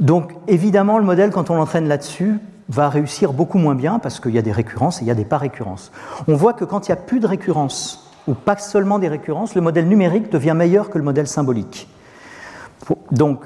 Donc, 0.00 0.32
évidemment, 0.46 0.96
le 0.96 1.04
modèle, 1.04 1.32
quand 1.32 1.50
on 1.50 1.54
l'entraîne 1.54 1.86
là-dessus, 1.86 2.38
va 2.70 2.88
réussir 2.88 3.34
beaucoup 3.34 3.58
moins 3.58 3.74
bien 3.74 3.98
parce 3.98 4.20
qu'il 4.20 4.32
y 4.32 4.38
a 4.38 4.42
des 4.42 4.52
récurrences 4.52 5.02
et 5.02 5.04
il 5.04 5.08
y 5.08 5.10
a 5.10 5.14
des 5.14 5.26
pas 5.26 5.36
récurrences. 5.36 5.92
On 6.28 6.34
voit 6.34 6.54
que 6.54 6.64
quand 6.64 6.88
il 6.88 6.92
n'y 6.92 6.98
a 6.98 7.02
plus 7.02 7.20
de 7.20 7.26
récurrences, 7.26 8.07
ou 8.28 8.34
pas 8.34 8.56
seulement 8.58 8.98
des 8.98 9.08
récurrences, 9.08 9.54
le 9.54 9.60
modèle 9.60 9.88
numérique 9.88 10.30
devient 10.30 10.54
meilleur 10.54 10.90
que 10.90 10.98
le 10.98 11.04
modèle 11.04 11.26
symbolique. 11.26 11.88
Donc, 13.10 13.40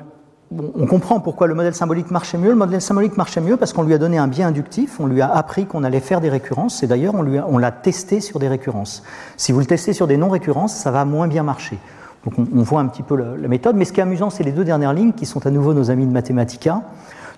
on 0.76 0.86
comprend 0.86 1.20
pourquoi 1.20 1.46
le 1.46 1.54
modèle 1.54 1.74
symbolique 1.74 2.10
marchait 2.10 2.36
mieux. 2.36 2.50
Le 2.50 2.56
modèle 2.56 2.82
symbolique 2.82 3.16
marchait 3.16 3.40
mieux 3.40 3.56
parce 3.56 3.72
qu'on 3.72 3.84
lui 3.84 3.94
a 3.94 3.98
donné 3.98 4.18
un 4.18 4.28
biais 4.28 4.44
inductif, 4.44 5.00
on 5.00 5.06
lui 5.06 5.22
a 5.22 5.32
appris 5.32 5.66
qu'on 5.66 5.84
allait 5.84 6.00
faire 6.00 6.20
des 6.20 6.28
récurrences, 6.28 6.82
et 6.82 6.86
d'ailleurs 6.86 7.14
on, 7.14 7.58
l'a 7.58 7.70
testé 7.70 8.20
sur 8.20 8.38
des 8.38 8.48
récurrences. 8.48 9.02
Si 9.36 9.52
vous 9.52 9.60
le 9.60 9.66
testez 9.66 9.92
sur 9.92 10.06
des 10.06 10.16
non-récurrences, 10.16 10.74
ça 10.74 10.90
va 10.90 11.04
moins 11.04 11.28
bien 11.28 11.42
marcher. 11.42 11.78
Donc 12.24 12.34
on, 12.38 12.62
voit 12.62 12.80
un 12.80 12.86
petit 12.86 13.02
peu 13.02 13.16
la, 13.16 13.48
méthode, 13.48 13.76
mais 13.76 13.84
ce 13.84 13.92
qui 13.92 14.00
est 14.00 14.02
amusant, 14.02 14.30
c'est 14.30 14.44
les 14.44 14.52
deux 14.52 14.64
dernières 14.64 14.92
lignes 14.92 15.12
qui 15.12 15.26
sont 15.26 15.46
à 15.46 15.50
nouveau 15.50 15.74
nos 15.74 15.90
amis 15.90 16.06
de 16.06 16.12
Mathematica. 16.12 16.82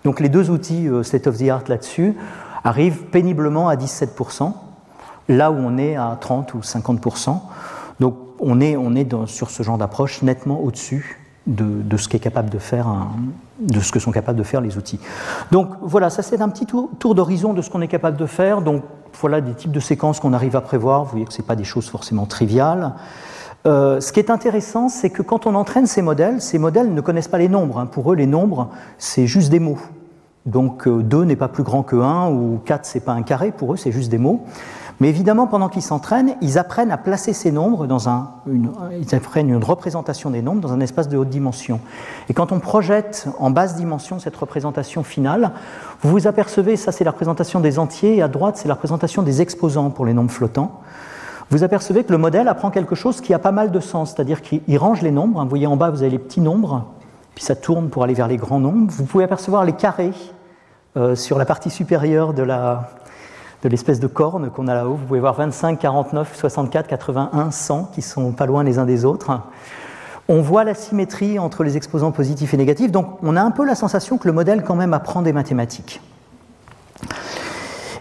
Donc 0.03 0.20
les 0.20 0.28
deux 0.28 0.51
outils 0.51 0.88
euh, 0.88 1.03
state 1.03 1.26
of 1.26 1.38
the 1.38 1.49
art 1.49 1.64
là-dessus 1.68 2.14
arrivent 2.64 3.05
péniblement 3.05 3.68
à 3.68 3.76
17%, 3.76 4.53
là 5.29 5.51
où 5.51 5.57
on 5.57 5.79
est 5.79 5.97
à 5.97 6.16
30 6.20 6.55
ou 6.55 6.59
50%. 6.61 7.39
Donc 8.01 8.16
on 8.41 8.61
est, 8.61 8.77
on 8.77 8.95
est 8.95 9.09
sur 9.27 9.51
ce 9.51 9.62
genre 9.62 9.79
d'approche 9.79 10.22
nettement 10.22 10.61
au-dessus 10.61 11.20
de, 11.47 11.97
ce 11.97 12.09
capable 12.09 12.51
de 12.51 12.59
faire 12.59 12.87
de 13.61 13.81
ce 13.81 13.93
que 13.93 13.99
sont 13.99 14.12
capables 14.12 14.39
de 14.39 14.45
faire 14.45 14.61
les 14.61 14.77
outils. 14.77 14.99
Donc 15.53 15.68
voilà, 15.83 16.11
ça 16.11 16.22
c'est 16.22 16.41
un 16.41 16.49
petit 16.49 16.66
tour, 16.66 17.14
d'horizon 17.14 17.53
de 17.53 17.62
ce 17.62 17.70
qu'on 17.70 17.83
est 17.83 17.89
capable 17.89 18.16
de 18.16 18.27
faire. 18.27 18.62
Donc 18.62 18.83
voilà 19.20 19.41
des 19.41 19.55
types 19.55 19.72
de 19.72 19.81
séquences 19.81 20.20
qu'on 20.20 20.33
arrive 20.33 20.57
à 20.57 20.61
prévoir. 20.61 21.05
Vous 21.05 21.11
voyez 21.11 21.27
que 21.27 21.33
ce 21.33 21.43
pas 21.43 21.57
des 21.57 21.64
choses 21.64 21.89
forcément 21.89 22.27
triviales. 22.27 22.95
Euh, 23.66 24.01
ce 24.01 24.12
qui 24.12 24.20
est 24.20 24.31
intéressant, 24.31 24.89
c'est 24.89 25.09
que 25.09 25.22
quand 25.22 25.47
on 25.47 25.55
entraîne 25.55 25.87
ces 25.87 26.03
modèles, 26.03 26.43
ces 26.43 26.59
modèles 26.59 26.93
ne 26.93 27.01
connaissent 27.01 27.29
pas 27.29 27.39
les 27.39 27.49
nombres. 27.49 27.79
Hein. 27.79 27.87
Pour 27.87 28.12
eux, 28.12 28.16
les 28.16 28.27
nombres, 28.27 28.68
c'est 28.99 29.27
juste 29.27 29.51
des 29.51 29.61
mots. 29.61 29.79
Donc 30.45 30.87
2 30.87 31.16
euh, 31.16 31.25
n'est 31.25 31.37
pas 31.37 31.49
plus 31.49 31.62
grand 31.62 31.83
que 31.83 31.97
1 31.97 32.31
ou 32.31 32.61
4 32.64 32.85
c'est 32.85 33.01
pas 33.01 33.12
un 33.12 33.22
carré, 33.22 33.51
pour 33.51 33.72
eux 33.72 33.77
c'est 33.79 33.93
juste 33.93 34.11
des 34.11 34.18
mots. 34.18 34.45
Mais 35.01 35.09
évidemment, 35.09 35.47
pendant 35.47 35.68
qu'ils 35.68 35.82
s'entraînent, 35.82 36.36
ils 36.40 36.59
apprennent 36.59 36.92
à 36.92 36.97
placer 36.97 37.32
ces 37.32 37.51
nombres 37.51 37.86
dans 37.86 38.09
un, 38.09 38.30
ils 38.47 39.14
apprennent 39.14 39.49
une 39.49 39.64
représentation 39.64 40.30
des 40.30 40.40
nombres 40.40 40.61
dans 40.61 40.72
un 40.72 40.80
espace 40.80 41.09
de 41.09 41.16
haute 41.16 41.28
dimension. 41.28 41.80
Et 42.28 42.34
quand 42.34 42.53
on 42.53 42.61
projette 42.61 43.26
en 43.38 43.51
basse 43.51 43.74
dimension 43.74 44.18
cette 44.18 44.36
représentation 44.36 45.03
finale, 45.03 45.51
vous 46.03 46.11
vous 46.11 46.26
apercevez, 46.26 46.76
ça 46.76 46.92
c'est 46.92 47.05
la 47.05 47.11
représentation 47.11 47.61
des 47.61 47.78
entiers, 47.78 48.16
et 48.16 48.22
à 48.22 48.28
droite 48.28 48.57
c'est 48.57 48.68
la 48.68 48.74
représentation 48.74 49.22
des 49.22 49.42
exposants 49.42 49.90
pour 49.90 50.07
les 50.07 50.14
nombres 50.14 50.30
flottants. 50.30 50.80
Vous 51.51 51.64
apercevez 51.64 52.05
que 52.05 52.12
le 52.12 52.18
modèle 52.18 52.49
apprend 52.49 52.70
quelque 52.70 52.95
chose 52.95 53.20
qui 53.20 53.34
a 53.34 53.38
pas 53.38 53.53
mal 53.53 53.70
de 53.70 53.80
sens, 53.80 54.14
c'est-à-dire 54.14 54.42
qu'il 54.42 54.78
range 54.78 55.03
les 55.03 55.11
nombres. 55.11 55.42
Vous 55.42 55.49
voyez 55.49 55.66
en 55.66 55.76
bas, 55.76 55.90
vous 55.90 56.03
avez 56.03 56.11
les 56.11 56.18
petits 56.18 56.40
nombres, 56.40 56.86
puis 57.34 57.45
ça 57.45 57.57
tourne 57.57 57.88
pour 57.88 58.05
aller 58.05 58.14
vers 58.14 58.28
les 58.28 58.36
grands 58.36 58.61
nombres. 58.61 58.90
Vous 58.90 59.05
pouvez 59.05 59.24
apercevoir 59.24 59.64
les 59.64 59.72
carrés 59.72 60.12
euh, 60.97 61.16
sur 61.16 61.36
la 61.36 61.45
partie 61.45 61.70
supérieure 61.70 62.32
de 62.32 62.42
la, 62.42 62.90
de 63.64 63.68
l'espèce 63.70 63.98
de 63.98 64.06
corne 64.06 64.50
qu'on 64.50 64.68
a 64.68 64.74
là-haut. 64.74 64.94
Vous 64.94 65.06
pouvez 65.06 65.20
voir 65.20 65.34
25, 65.34 65.78
49, 65.78 66.36
64, 66.36 66.86
81, 66.86 67.50
100 67.50 67.90
qui 67.94 68.02
sont 68.02 68.32
pas 68.32 68.44
loin 68.44 68.62
les 68.62 68.78
uns 68.78 68.84
des 68.84 69.06
autres. 69.06 69.40
On 70.28 70.42
voit 70.42 70.64
la 70.64 70.74
symétrie 70.74 71.38
entre 71.38 71.64
les 71.64 71.76
exposants 71.76 72.12
positifs 72.12 72.52
et 72.52 72.56
négatifs, 72.58 72.92
donc 72.92 73.18
on 73.22 73.36
a 73.36 73.42
un 73.42 73.50
peu 73.50 73.64
la 73.64 73.74
sensation 73.74 74.18
que 74.18 74.28
le 74.28 74.32
modèle 74.32 74.62
quand 74.62 74.74
même 74.74 74.92
apprend 74.92 75.22
des 75.22 75.32
mathématiques. 75.32 76.02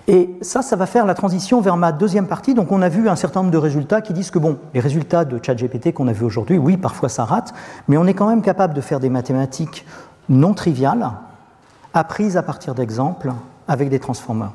Et 0.10 0.36
ça, 0.42 0.62
ça 0.62 0.76
va 0.76 0.86
faire 0.86 1.06
la 1.06 1.14
transition 1.14 1.62
vers 1.62 1.78
ma 1.78 1.94
deuxième 1.94 2.28
partie. 2.28 2.54
Donc 2.54 2.74
on 2.74 2.82
a 2.82 2.90
vu 2.90 3.08
un 3.08 3.16
certain 3.16 3.40
nombre 3.40 3.52
de 3.52 3.58
résultats 3.58 4.02
qui 4.02 4.12
disent 4.12 4.32
que 4.32 4.40
bon, 4.40 4.58
les 4.74 4.82
résultats 4.82 5.24
de 5.24 5.40
ChatGPT 5.42 5.94
qu'on 5.94 6.10
a 6.10 6.14
vus 6.14 6.26
aujourd'hui, 6.26 6.58
oui, 6.58 6.76
parfois 6.76 7.08
ça 7.08 7.24
rate, 7.24 7.54
mais 7.88 7.96
on 7.96 8.06
est 8.06 8.14
quand 8.14 8.28
même 8.28 8.42
capable 8.42 8.74
de 8.74 8.82
faire 8.82 9.00
des 9.00 9.10
mathématiques 9.10 9.86
non 10.28 10.54
triviales, 10.54 11.10
apprises 11.94 12.36
à 12.36 12.44
partir 12.44 12.76
d'exemples 12.76 13.32
avec 13.70 13.90
des 13.90 14.00
transformeurs. 14.00 14.52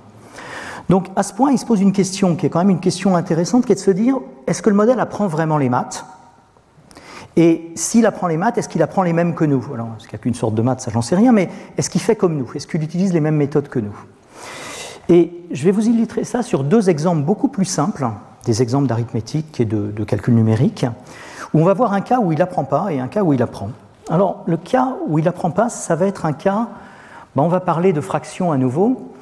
Donc 0.89 1.09
à 1.16 1.22
ce 1.22 1.32
point, 1.32 1.53
il 1.53 1.59
se 1.59 1.66
pose 1.66 1.80
une 1.80 1.93
question 1.93 2.36
qui 2.36 2.47
est 2.47 2.51
quand 2.51 2.61
même 2.61 2.70
une 2.70 2.80
question 2.80 3.16
intéressante, 3.16 3.66
qui 3.66 3.72
est 3.72 3.76
de 3.76 3.80
se 3.80 3.91
dire, 3.91 4.16
est-ce 4.47 4.62
que 4.62 4.70
le 4.70 4.76
modèle 4.76 5.01
apprend 5.01 5.26
vraiment 5.26 5.59
les 5.59 5.68
maths? 5.68 6.05
Et 7.36 7.70
s'il 7.76 8.05
apprend 8.07 8.26
les 8.26 8.36
maths, 8.36 8.59
est-ce 8.59 8.68
qu'il 8.68 8.82
apprend 8.82 9.03
les 9.03 9.12
mêmes 9.12 9.34
que 9.34 9.45
nous? 9.45 9.64
Alors, 9.72 9.89
est-ce 9.97 10.09
qu'il 10.09 10.16
n'y 10.16 10.20
a 10.20 10.22
qu'une 10.22 10.34
sorte 10.34 10.55
de 10.55 10.62
maths? 10.62 10.80
Ça, 10.80 10.91
j'en 10.91 11.03
sais 11.03 11.14
rien, 11.14 11.30
mais 11.30 11.49
est-ce 11.76 11.89
qu'il 11.89 12.01
fait 12.01 12.16
comme 12.16 12.36
nous? 12.36 12.51
Est-ce 12.55 12.66
qu'il 12.66 12.82
utilise 12.82 13.12
les 13.12 13.20
mêmes 13.20 13.36
méthodes 13.36 13.68
que 13.68 13.78
nous? 13.78 13.95
Et 15.09 15.32
je 15.53 15.64
vais 15.64 15.70
vous 15.70 15.86
illustrer 15.86 16.24
ça 16.24 16.43
sur 16.43 16.64
deux 16.64 16.91
exemples 16.91 17.22
beaucoup 17.22 17.49
plus 17.49 17.64
simples, 17.64 18.09
des 18.45 18.61
exemples 18.61 18.89
d'arithmétique 18.89 19.61
et 19.61 19.64
de, 19.64 20.05
calcul 20.05 20.34
numérique, 20.34 20.84
où 21.55 21.61
on 21.61 21.64
va 21.64 21.74
voir 21.74 21.93
un 21.93 22.01
cas 22.01 22.18
où 22.18 22.32
il 22.32 22.39
n'apprend 22.39 22.64
pas 22.64 22.89
et 22.91 22.99
un 22.99 23.09
cas 23.09 23.22
où 23.22 23.32
il 23.32 23.43
apprend. 23.43 23.70
Alors, 24.11 24.43
le 24.47 24.57
cas 24.57 24.97
où 25.07 25.18
il 25.18 25.24
n'apprend 25.24 25.51
pas, 25.51 25.68
ça 25.68 25.95
va 25.95 26.07
être 26.07 26.26
un 26.26 26.32
cas, 26.32 26.68
ben, 27.36 27.43
on 27.43 27.49
va 27.49 27.61
parler 27.61 27.93
de 27.93 28.01
fractions 28.01 28.53
à 28.53 28.57
nouveau, 28.57 29.12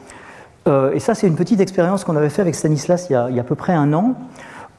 euh, 0.67 0.93
et 0.93 1.01
ça, 1.01 1.15
c'est 1.15 1.27
une 1.27 1.37
petite 1.37 1.61
expérience 1.61 2.05
qu'on 2.05 2.17
avait 2.17 2.29
fait 2.29 2.43
avec 2.43 2.55
Stanislas 2.55 3.07
il 3.09 3.13
y, 3.13 3.17
a, 3.17 3.25
à 3.25 3.45
peu 3.45 3.55
près 3.55 3.73
un 3.73 3.93
an. 3.93 4.15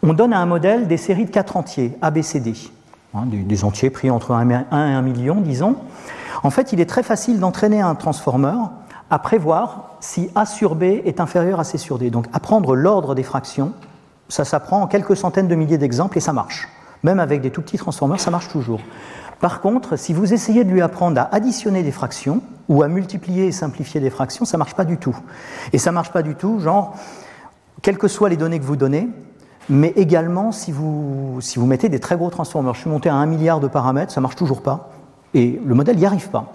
On 0.04 0.14
donne 0.14 0.34
à 0.34 0.40
un 0.40 0.46
modèle 0.46 0.88
des 0.88 0.98
séries 0.98 1.26
de 1.26 1.32
quatre 1.32 1.58
entiers, 1.58 1.98
A, 2.02 2.12
B, 2.12 2.22
C, 2.22 2.40
D, 2.40 2.54
hein, 3.16 3.24
des, 3.26 3.64
entiers 3.64 3.90
pris 3.90 4.10
entre 4.10 4.32
1 4.32 4.50
et 4.50 4.56
1 4.72 5.02
million, 5.02 5.36
disons. 5.36 5.76
En 6.44 6.50
fait, 6.50 6.74
il 6.74 6.80
est 6.80 6.86
très 6.86 7.04
facile 7.04 7.40
d'entraîner 7.40 7.82
un 7.82 7.96
transformer 7.96 8.58
à 9.10 9.20
prévoir 9.20 9.96
si 10.00 10.30
A 10.36 10.46
sur 10.46 10.76
B 10.76 10.84
est 10.84 11.20
inférieur 11.20 11.60
à 11.60 11.64
C 11.64 11.78
sur 11.78 11.98
D. 11.98 12.10
Donc, 12.10 12.26
apprendre 12.34 12.76
l'ordre 12.76 13.16
des 13.16 13.24
fractions, 13.24 13.72
ça 14.30 14.46
s'apprend 14.46 14.82
en 14.82 14.88
quelques 14.88 15.16
centaines 15.16 15.48
de 15.48 15.56
milliers 15.56 15.78
d'exemples 15.78 16.18
et 16.18 16.22
ça 16.22 16.34
marche. 16.34 16.68
Même 17.04 17.20
avec 17.20 17.42
des 17.42 17.50
tout 17.50 17.62
petits 17.62 17.78
transformers, 17.78 18.20
ça 18.20 18.32
marche 18.32 18.50
toujours. 18.50 18.82
Par 19.40 19.62
contre, 19.62 19.98
si 19.98 20.14
vous 20.14 20.34
essayez 20.34 20.64
de 20.64 20.72
lui 20.72 20.82
apprendre 20.82 21.20
à 21.22 21.34
additionner 21.34 21.84
des 21.84 21.92
fractions 21.92 22.42
ou 22.70 22.82
à 22.82 22.88
multiplier 22.88 23.48
et 23.48 23.52
simplifier 23.52 24.02
des 24.02 24.10
fractions, 24.10 24.46
ça 24.46 24.58
ne 24.58 24.60
marche 24.60 24.76
pas 24.76 24.86
du 24.86 24.98
tout. 24.98 25.16
Et 25.74 25.78
ça 25.78 25.92
ne 25.92 25.96
marche 25.96 26.12
pas 26.12 26.24
du 26.24 26.36
tout, 26.36 26.60
genre, 26.60 26.96
quelles 27.82 27.98
que 27.98 28.08
soient 28.08 28.30
les 28.30 28.38
données 28.38 28.60
que 28.60 28.66
vous 28.66 28.76
donnez, 28.76 29.10
mais 29.70 29.94
également 29.96 30.52
si 30.52 30.72
vous, 30.72 31.40
mettez 31.58 31.90
des 31.90 32.00
très 32.00 32.18
gros 32.18 32.30
transformers. 32.30 32.74
Je 32.74 32.82
suis 32.82 32.90
monté 32.90 33.10
à 33.10 33.16
un 33.16 33.26
milliard 33.26 33.60
de 33.60 33.68
paramètres, 33.68 34.12
ça 34.12 34.22
ne 34.22 34.24
marche 34.24 34.36
toujours 34.36 34.64
pas, 34.64 34.90
et 35.34 35.62
le 35.64 35.76
modèle 35.76 35.98
n'y 35.98 36.06
arrive 36.06 36.30
pas. 36.30 36.54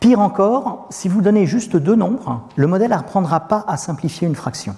Pire 0.00 0.20
encore, 0.20 0.86
si 0.90 1.08
vous 1.08 1.22
donnez 1.22 1.46
juste 1.46 1.76
deux 1.76 1.94
nombres, 1.94 2.42
le 2.56 2.66
modèle 2.66 2.90
n'apprendra 2.90 3.40
pas 3.40 3.64
à 3.68 3.76
simplifier 3.76 4.26
une 4.26 4.34
fraction. 4.34 4.74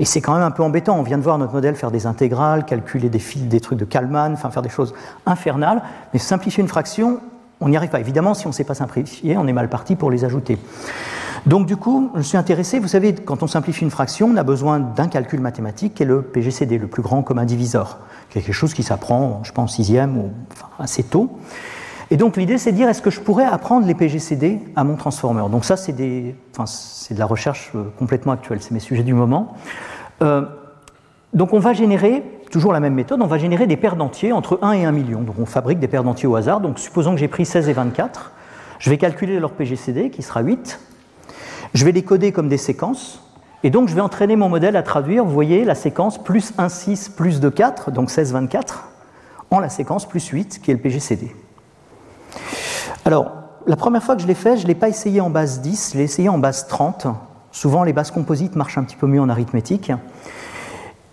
Et 0.00 0.04
c'est 0.04 0.20
quand 0.20 0.34
même 0.34 0.42
un 0.42 0.50
peu 0.50 0.62
embêtant. 0.62 0.98
On 0.98 1.02
vient 1.02 1.18
de 1.18 1.22
voir 1.22 1.38
notre 1.38 1.52
modèle 1.52 1.74
faire 1.74 1.90
des 1.90 2.06
intégrales, 2.06 2.64
calculer 2.64 3.08
des 3.08 3.18
fils, 3.18 3.42
des 3.42 3.60
trucs 3.60 3.78
de 3.78 3.84
Kalman, 3.84 4.32
enfin 4.32 4.50
faire 4.50 4.62
des 4.62 4.68
choses 4.68 4.94
infernales. 5.26 5.82
Mais 6.12 6.18
simplifier 6.18 6.62
une 6.62 6.68
fraction, 6.68 7.20
on 7.60 7.68
n'y 7.68 7.76
arrive 7.76 7.90
pas. 7.90 8.00
Évidemment, 8.00 8.34
si 8.34 8.46
on 8.46 8.50
ne 8.50 8.54
sait 8.54 8.64
pas 8.64 8.74
simplifier, 8.74 9.36
on 9.36 9.46
est 9.46 9.52
mal 9.52 9.68
parti 9.68 9.96
pour 9.96 10.10
les 10.10 10.24
ajouter. 10.24 10.58
Donc 11.46 11.66
du 11.66 11.76
coup, 11.76 12.10
je 12.14 12.22
suis 12.22 12.36
intéressé, 12.36 12.78
vous 12.78 12.88
savez, 12.88 13.14
quand 13.14 13.42
on 13.42 13.46
simplifie 13.46 13.82
une 13.82 13.90
fraction, 13.90 14.28
on 14.32 14.36
a 14.36 14.42
besoin 14.42 14.80
d'un 14.80 15.08
calcul 15.08 15.40
mathématique 15.40 15.94
qui 15.94 16.02
est 16.02 16.06
le 16.06 16.22
PGCD, 16.22 16.78
le 16.78 16.88
plus 16.88 17.02
grand 17.02 17.22
commun 17.22 17.44
diviseur, 17.44 17.98
quelque 18.30 18.52
chose 18.52 18.74
qui 18.74 18.82
s'apprend, 18.82 19.40
je 19.44 19.52
pense, 19.52 19.70
en 19.70 19.74
sixième 19.74 20.18
ou 20.18 20.30
assez 20.78 21.04
tôt. 21.04 21.38
Et 22.10 22.16
donc 22.16 22.36
l'idée, 22.36 22.56
c'est 22.56 22.72
de 22.72 22.76
dire, 22.76 22.88
est-ce 22.88 23.02
que 23.02 23.10
je 23.10 23.20
pourrais 23.20 23.44
apprendre 23.44 23.86
les 23.86 23.94
PGCD 23.94 24.60
à 24.76 24.84
mon 24.84 24.96
transformer 24.96 25.42
Donc 25.50 25.64
ça, 25.64 25.76
c'est 25.76 25.92
de 25.92 26.32
la 27.18 27.26
recherche 27.26 27.72
euh, 27.74 27.84
complètement 27.98 28.32
actuelle, 28.32 28.62
c'est 28.62 28.70
mes 28.70 28.80
sujets 28.80 29.02
du 29.02 29.12
moment. 29.12 29.54
Euh, 30.22 30.42
donc 31.34 31.52
on 31.52 31.58
va 31.58 31.74
générer 31.74 32.22
toujours 32.50 32.72
la 32.72 32.80
même 32.80 32.94
méthode, 32.94 33.20
on 33.20 33.26
va 33.26 33.36
générer 33.36 33.66
des 33.66 33.76
paires 33.76 33.96
d'entiers 33.96 34.32
entre 34.32 34.58
1 34.62 34.72
et 34.72 34.84
1 34.86 34.92
million. 34.92 35.20
Donc 35.20 35.36
on 35.38 35.44
fabrique 35.44 35.78
des 35.78 35.88
paires 35.88 36.04
d'entiers 36.04 36.26
au 36.26 36.36
hasard. 36.36 36.60
Donc 36.60 36.78
supposons 36.78 37.12
que 37.12 37.20
j'ai 37.20 37.28
pris 37.28 37.44
16 37.44 37.68
et 37.68 37.74
24. 37.74 38.32
Je 38.78 38.88
vais 38.88 38.96
calculer 38.96 39.38
leur 39.38 39.52
PGCD 39.52 40.08
qui 40.08 40.22
sera 40.22 40.40
8. 40.40 40.80
Je 41.74 41.84
vais 41.84 41.92
les 41.92 42.02
coder 42.02 42.32
comme 42.32 42.48
des 42.48 42.56
séquences. 42.56 43.22
Et 43.64 43.70
donc 43.70 43.88
je 43.88 43.94
vais 43.94 44.00
entraîner 44.00 44.36
mon 44.36 44.48
modèle 44.48 44.76
à 44.76 44.82
traduire, 44.82 45.24
vous 45.24 45.32
voyez, 45.32 45.64
la 45.64 45.74
séquence 45.74 46.22
plus 46.22 46.54
1, 46.56 46.68
6, 46.68 47.08
plus 47.10 47.40
2, 47.40 47.50
4, 47.50 47.90
donc 47.90 48.08
16, 48.08 48.32
24, 48.32 48.88
en 49.50 49.58
la 49.58 49.68
séquence 49.68 50.06
plus 50.06 50.24
8, 50.28 50.60
qui 50.62 50.70
est 50.70 50.74
le 50.74 50.80
PGCD. 50.80 51.34
Alors, 53.04 53.32
la 53.66 53.76
première 53.76 54.02
fois 54.02 54.16
que 54.16 54.22
je 54.22 54.26
l'ai 54.26 54.34
fait, 54.34 54.56
je 54.56 54.62
ne 54.62 54.68
l'ai 54.68 54.74
pas 54.74 54.88
essayé 54.88 55.20
en 55.20 55.30
base 55.30 55.60
10, 55.60 55.90
je 55.92 55.98
l'ai 55.98 56.04
essayé 56.04 56.28
en 56.28 56.38
base 56.38 56.66
30. 56.68 57.06
Souvent, 57.52 57.84
les 57.84 57.92
bases 57.92 58.10
composites 58.10 58.56
marchent 58.56 58.78
un 58.78 58.84
petit 58.84 58.96
peu 58.96 59.06
mieux 59.06 59.20
en 59.20 59.28
arithmétique. 59.28 59.92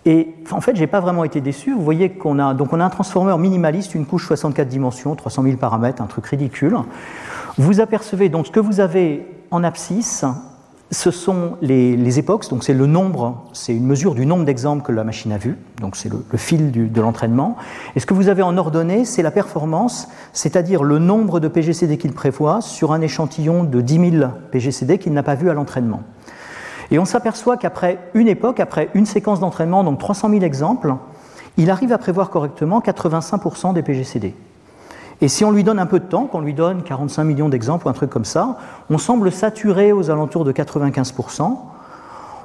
Et 0.04 0.34
en 0.52 0.60
fait, 0.60 0.76
je 0.76 0.80
n'ai 0.80 0.86
pas 0.86 1.00
vraiment 1.00 1.24
été 1.24 1.40
déçu. 1.40 1.74
Vous 1.74 1.82
voyez 1.82 2.10
qu'on 2.10 2.38
a, 2.38 2.54
donc 2.54 2.72
on 2.72 2.80
a 2.80 2.84
un 2.84 2.90
transformeur 2.90 3.38
minimaliste, 3.38 3.94
une 3.94 4.06
couche 4.06 4.26
64 4.28 4.68
dimensions, 4.68 5.16
300 5.16 5.42
000 5.42 5.56
paramètres, 5.56 6.00
un 6.00 6.06
truc 6.06 6.26
ridicule. 6.26 6.76
Vous 7.58 7.80
apercevez 7.80 8.28
donc 8.28 8.46
ce 8.46 8.52
que 8.52 8.60
vous 8.60 8.80
avez 8.80 9.26
en 9.50 9.64
abscisse, 9.64 10.24
ce 10.92 11.10
sont 11.10 11.56
les, 11.62 12.18
époques, 12.18 12.48
donc 12.48 12.62
c'est 12.62 12.72
le 12.72 12.86
nombre, 12.86 13.44
c'est 13.52 13.74
une 13.74 13.86
mesure 13.86 14.14
du 14.14 14.24
nombre 14.24 14.44
d'exemples 14.44 14.84
que 14.84 14.92
la 14.92 15.02
machine 15.02 15.32
a 15.32 15.38
vu, 15.38 15.58
donc 15.80 15.96
c'est 15.96 16.08
le, 16.08 16.38
fil 16.38 16.70
de 16.92 17.00
l'entraînement. 17.00 17.56
Et 17.96 18.00
ce 18.00 18.06
que 18.06 18.14
vous 18.14 18.28
avez 18.28 18.42
en 18.42 18.56
ordonnée, 18.56 19.04
c'est 19.04 19.22
la 19.22 19.32
performance, 19.32 20.08
c'est-à-dire 20.32 20.84
le 20.84 21.00
nombre 21.00 21.40
de 21.40 21.48
PGCD 21.48 21.98
qu'il 21.98 22.12
prévoit 22.12 22.60
sur 22.60 22.92
un 22.92 23.00
échantillon 23.00 23.64
de 23.64 23.80
10 23.80 24.10
000 24.18 24.30
PGCD 24.52 24.98
qu'il 24.98 25.12
n'a 25.12 25.24
pas 25.24 25.34
vu 25.34 25.50
à 25.50 25.54
l'entraînement. 25.54 26.02
Et 26.92 27.00
on 27.00 27.04
s'aperçoit 27.04 27.56
qu'après 27.56 27.98
une 28.14 28.28
époque, 28.28 28.60
après 28.60 28.88
une 28.94 29.06
séquence 29.06 29.40
d'entraînement, 29.40 29.82
donc 29.82 29.98
300 29.98 30.30
000 30.30 30.42
exemples, 30.42 30.94
il 31.56 31.70
arrive 31.70 31.92
à 31.92 31.98
prévoir 31.98 32.30
correctement 32.30 32.80
85% 32.80 33.74
des 33.74 33.82
PGCD. 33.82 34.34
Et 35.20 35.28
si 35.28 35.44
on 35.44 35.50
lui 35.50 35.64
donne 35.64 35.78
un 35.78 35.86
peu 35.86 35.98
de 35.98 36.04
temps, 36.04 36.26
qu'on 36.26 36.40
lui 36.40 36.52
donne 36.52 36.82
45 36.82 37.24
millions 37.24 37.48
d'exemples 37.48 37.86
ou 37.86 37.90
un 37.90 37.94
truc 37.94 38.10
comme 38.10 38.24
ça, 38.24 38.58
on 38.90 38.98
semble 38.98 39.32
saturer 39.32 39.92
aux 39.92 40.10
alentours 40.10 40.44
de 40.44 40.52
95%. 40.52 41.56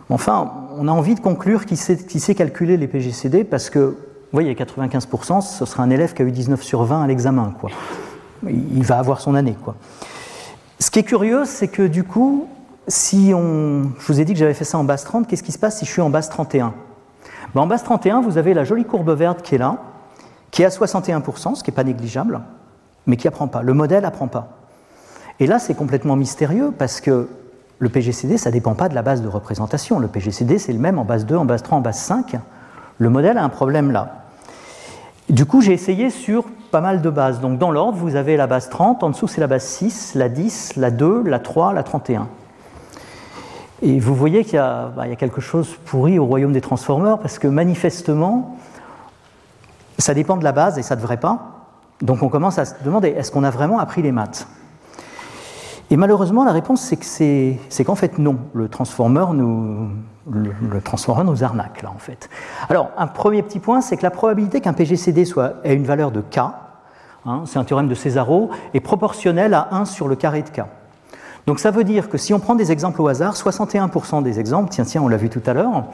Enfin, 0.09 0.51
on 0.77 0.87
a 0.87 0.91
envie 0.91 1.15
de 1.15 1.19
conclure 1.19 1.65
qu'il 1.65 1.77
sait, 1.77 2.35
calculer 2.35 2.77
les 2.77 2.87
PGCD 2.87 3.43
parce 3.43 3.69
que, 3.69 3.79
vous 3.79 3.97
voyez, 4.31 4.53
95%, 4.53 5.41
ce 5.41 5.65
sera 5.65 5.83
un 5.83 5.89
élève 5.89 6.13
qui 6.13 6.21
a 6.21 6.25
eu 6.25 6.31
19 6.31 6.61
sur 6.61 6.83
20 6.83 7.03
à 7.03 7.07
l'examen. 7.07 7.53
Il 8.47 8.83
va 8.83 8.99
avoir 8.99 9.19
son 9.19 9.35
année. 9.35 9.55
Quoi. 9.63 9.75
Ce 10.79 10.89
qui 10.89 10.99
est 10.99 11.03
curieux, 11.03 11.43
c'est 11.45 11.67
que 11.67 11.83
du 11.83 12.03
coup, 12.03 12.47
si 12.87 13.33
on. 13.35 13.91
Je 13.99 14.07
vous 14.07 14.19
ai 14.19 14.25
dit 14.25 14.33
que 14.33 14.39
j'avais 14.39 14.53
fait 14.53 14.65
ça 14.65 14.77
en 14.77 14.83
base 14.83 15.03
30, 15.03 15.27
qu'est-ce 15.27 15.43
qui 15.43 15.51
se 15.51 15.59
passe 15.59 15.79
si 15.79 15.85
je 15.85 15.91
suis 15.91 16.01
en 16.01 16.09
base 16.09 16.29
31 16.29 16.73
ben, 17.53 17.61
En 17.61 17.67
base 17.67 17.83
31, 17.83 18.21
vous 18.21 18.37
avez 18.37 18.53
la 18.53 18.63
jolie 18.63 18.85
courbe 18.85 19.11
verte 19.11 19.41
qui 19.41 19.55
est 19.55 19.59
là, 19.59 19.77
qui 20.49 20.63
est 20.63 20.65
à 20.65 20.69
61%, 20.69 21.55
ce 21.55 21.63
qui 21.63 21.69
n'est 21.69 21.75
pas 21.75 21.83
négligeable 21.83 22.41
mais 23.07 23.17
qui 23.17 23.27
apprend 23.27 23.47
pas. 23.47 23.61
Le 23.61 23.73
modèle 23.73 24.05
apprend 24.05 24.27
pas. 24.27 24.49
Et 25.39 25.47
là, 25.47 25.59
c'est 25.59 25.73
complètement 25.73 26.15
mystérieux 26.15 26.71
parce 26.77 27.01
que 27.01 27.27
le 27.79 27.89
PGCD, 27.89 28.37
ça 28.37 28.49
ne 28.49 28.53
dépend 28.53 28.75
pas 28.75 28.89
de 28.89 28.95
la 28.95 29.01
base 29.01 29.21
de 29.21 29.27
représentation. 29.27 29.97
Le 29.97 30.07
PGCD, 30.07 30.59
c'est 30.59 30.73
le 30.73 30.79
même 30.79 30.99
en 30.99 31.05
base 31.05 31.25
2, 31.25 31.35
en 31.35 31.45
base 31.45 31.63
3, 31.63 31.79
en 31.79 31.81
base 31.81 31.97
5. 31.97 32.35
Le 32.99 33.09
modèle 33.09 33.37
a 33.37 33.43
un 33.43 33.49
problème 33.49 33.91
là. 33.91 34.25
Du 35.29 35.45
coup, 35.45 35.61
j'ai 35.61 35.73
essayé 35.73 36.09
sur 36.09 36.45
pas 36.71 36.81
mal 36.81 37.01
de 37.01 37.09
bases. 37.09 37.39
Donc, 37.39 37.57
dans 37.57 37.71
l'ordre, 37.71 37.97
vous 37.97 38.15
avez 38.15 38.37
la 38.37 38.47
base 38.47 38.69
30, 38.69 39.03
en 39.03 39.09
dessous, 39.09 39.27
c'est 39.27 39.41
la 39.41 39.47
base 39.47 39.63
6, 39.63 40.13
la 40.15 40.29
10, 40.29 40.75
la 40.75 40.91
2, 40.91 41.23
la 41.23 41.39
3, 41.39 41.73
la 41.73 41.83
31. 41.83 42.27
Et 43.81 43.99
vous 43.99 44.13
voyez 44.13 44.43
qu'il 44.43 44.59
y, 44.59 44.95
bah, 44.95 45.07
y, 45.07 45.11
a 45.11 45.15
quelque 45.15 45.41
chose 45.41 45.75
pourri 45.85 46.19
au 46.19 46.25
royaume 46.25 46.53
des 46.53 46.61
transformeurs 46.61 47.19
parce 47.19 47.39
que 47.39 47.47
manifestement, 47.47 48.57
ça 49.97 50.13
dépend 50.13 50.37
de 50.37 50.43
la 50.43 50.51
base 50.51 50.77
et 50.77 50.83
ça 50.83 50.95
ne 50.95 51.01
devrait 51.01 51.17
pas. 51.17 51.60
Donc 52.01 52.23
on 52.23 52.29
commence 52.29 52.57
à 52.57 52.65
se 52.65 52.73
demander, 52.83 53.09
est-ce 53.09 53.31
qu'on 53.31 53.43
a 53.43 53.49
vraiment 53.49 53.79
appris 53.79 54.01
les 54.01 54.11
maths? 54.11 54.47
Et 55.91 55.97
malheureusement, 55.97 56.45
la 56.45 56.53
réponse, 56.53 56.81
c'est 57.11 57.83
qu'en 57.85 57.95
fait, 57.95 58.17
non. 58.17 58.37
Le 58.53 58.69
transformeur 58.69 59.33
nous, 59.33 59.89
le, 60.31 60.53
nous 60.61 61.43
arnaque, 61.43 61.81
là, 61.81 61.91
en 61.93 61.99
fait. 61.99 62.29
Alors, 62.69 62.91
un 62.97 63.07
premier 63.07 63.43
petit 63.43 63.59
point, 63.59 63.81
c'est 63.81 63.97
que 63.97 64.03
la 64.03 64.09
probabilité 64.09 64.61
qu'un 64.61 64.71
PGCD 64.71 65.25
soit, 65.25 65.55
ait 65.65 65.75
une 65.75 65.83
valeur 65.83 66.11
de 66.11 66.21
k, 66.21 66.39
hein, 67.25 67.43
c'est 67.45 67.59
un 67.59 67.65
théorème 67.65 67.89
de 67.89 67.95
Césaro, 67.95 68.51
est 68.73 68.79
proportionnelle 68.79 69.53
à 69.53 69.67
1 69.71 69.83
sur 69.83 70.07
le 70.07 70.15
carré 70.15 70.43
de 70.43 70.49
k. 70.49 70.61
Donc 71.45 71.59
ça 71.59 71.71
veut 71.71 71.83
dire 71.83 72.07
que 72.07 72.17
si 72.17 72.33
on 72.33 72.39
prend 72.39 72.55
des 72.55 72.71
exemples 72.71 73.01
au 73.01 73.07
hasard, 73.09 73.33
61% 73.33 74.23
des 74.23 74.39
exemples, 74.39 74.69
tiens, 74.69 74.85
tiens, 74.85 75.01
on 75.01 75.09
l'a 75.09 75.17
vu 75.17 75.29
tout 75.29 75.41
à 75.45 75.53
l'heure, 75.53 75.85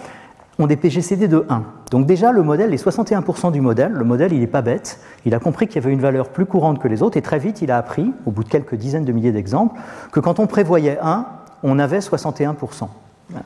ont 0.60 0.68
des 0.68 0.76
PGCD 0.76 1.28
de 1.28 1.46
1. 1.50 1.64
Donc 1.92 2.06
déjà, 2.06 2.32
le 2.32 2.44
modèle, 2.44 2.70
les 2.70 2.78
61% 2.78 3.52
du 3.52 3.62
modèle, 3.62 3.92
le 3.92 4.04
modèle, 4.04 4.34
il 4.34 4.40
n'est 4.40 4.48
pas 4.48 4.62
bête, 4.62 5.00
il 5.26 5.34
a 5.34 5.40
compris 5.40 5.68
qu'il 5.68 5.82
y 5.82 5.86
avait 5.86 5.94
une 5.94 6.02
valeur 6.02 6.30
plus 6.30 6.46
courante 6.46 6.80
que 6.80 6.88
les 6.88 7.04
autres, 7.04 7.18
et 7.18 7.22
très 7.22 7.40
vite, 7.40 7.62
il 7.62 7.72
a 7.72 7.78
appris, 7.78 8.14
au 8.26 8.32
bout 8.32 8.44
de 8.44 8.50
quelques 8.50 8.76
dizaines 8.76 9.06
de 9.06 9.12
milliers 9.12 9.32
d'exemples, 9.32 9.80
que 10.12 10.20
quand 10.20 10.40
on 10.40 10.48
prévoyait 10.48 10.98
1, 11.02 11.26
on 11.64 11.80
avait 11.80 12.00
61%. 12.00 12.88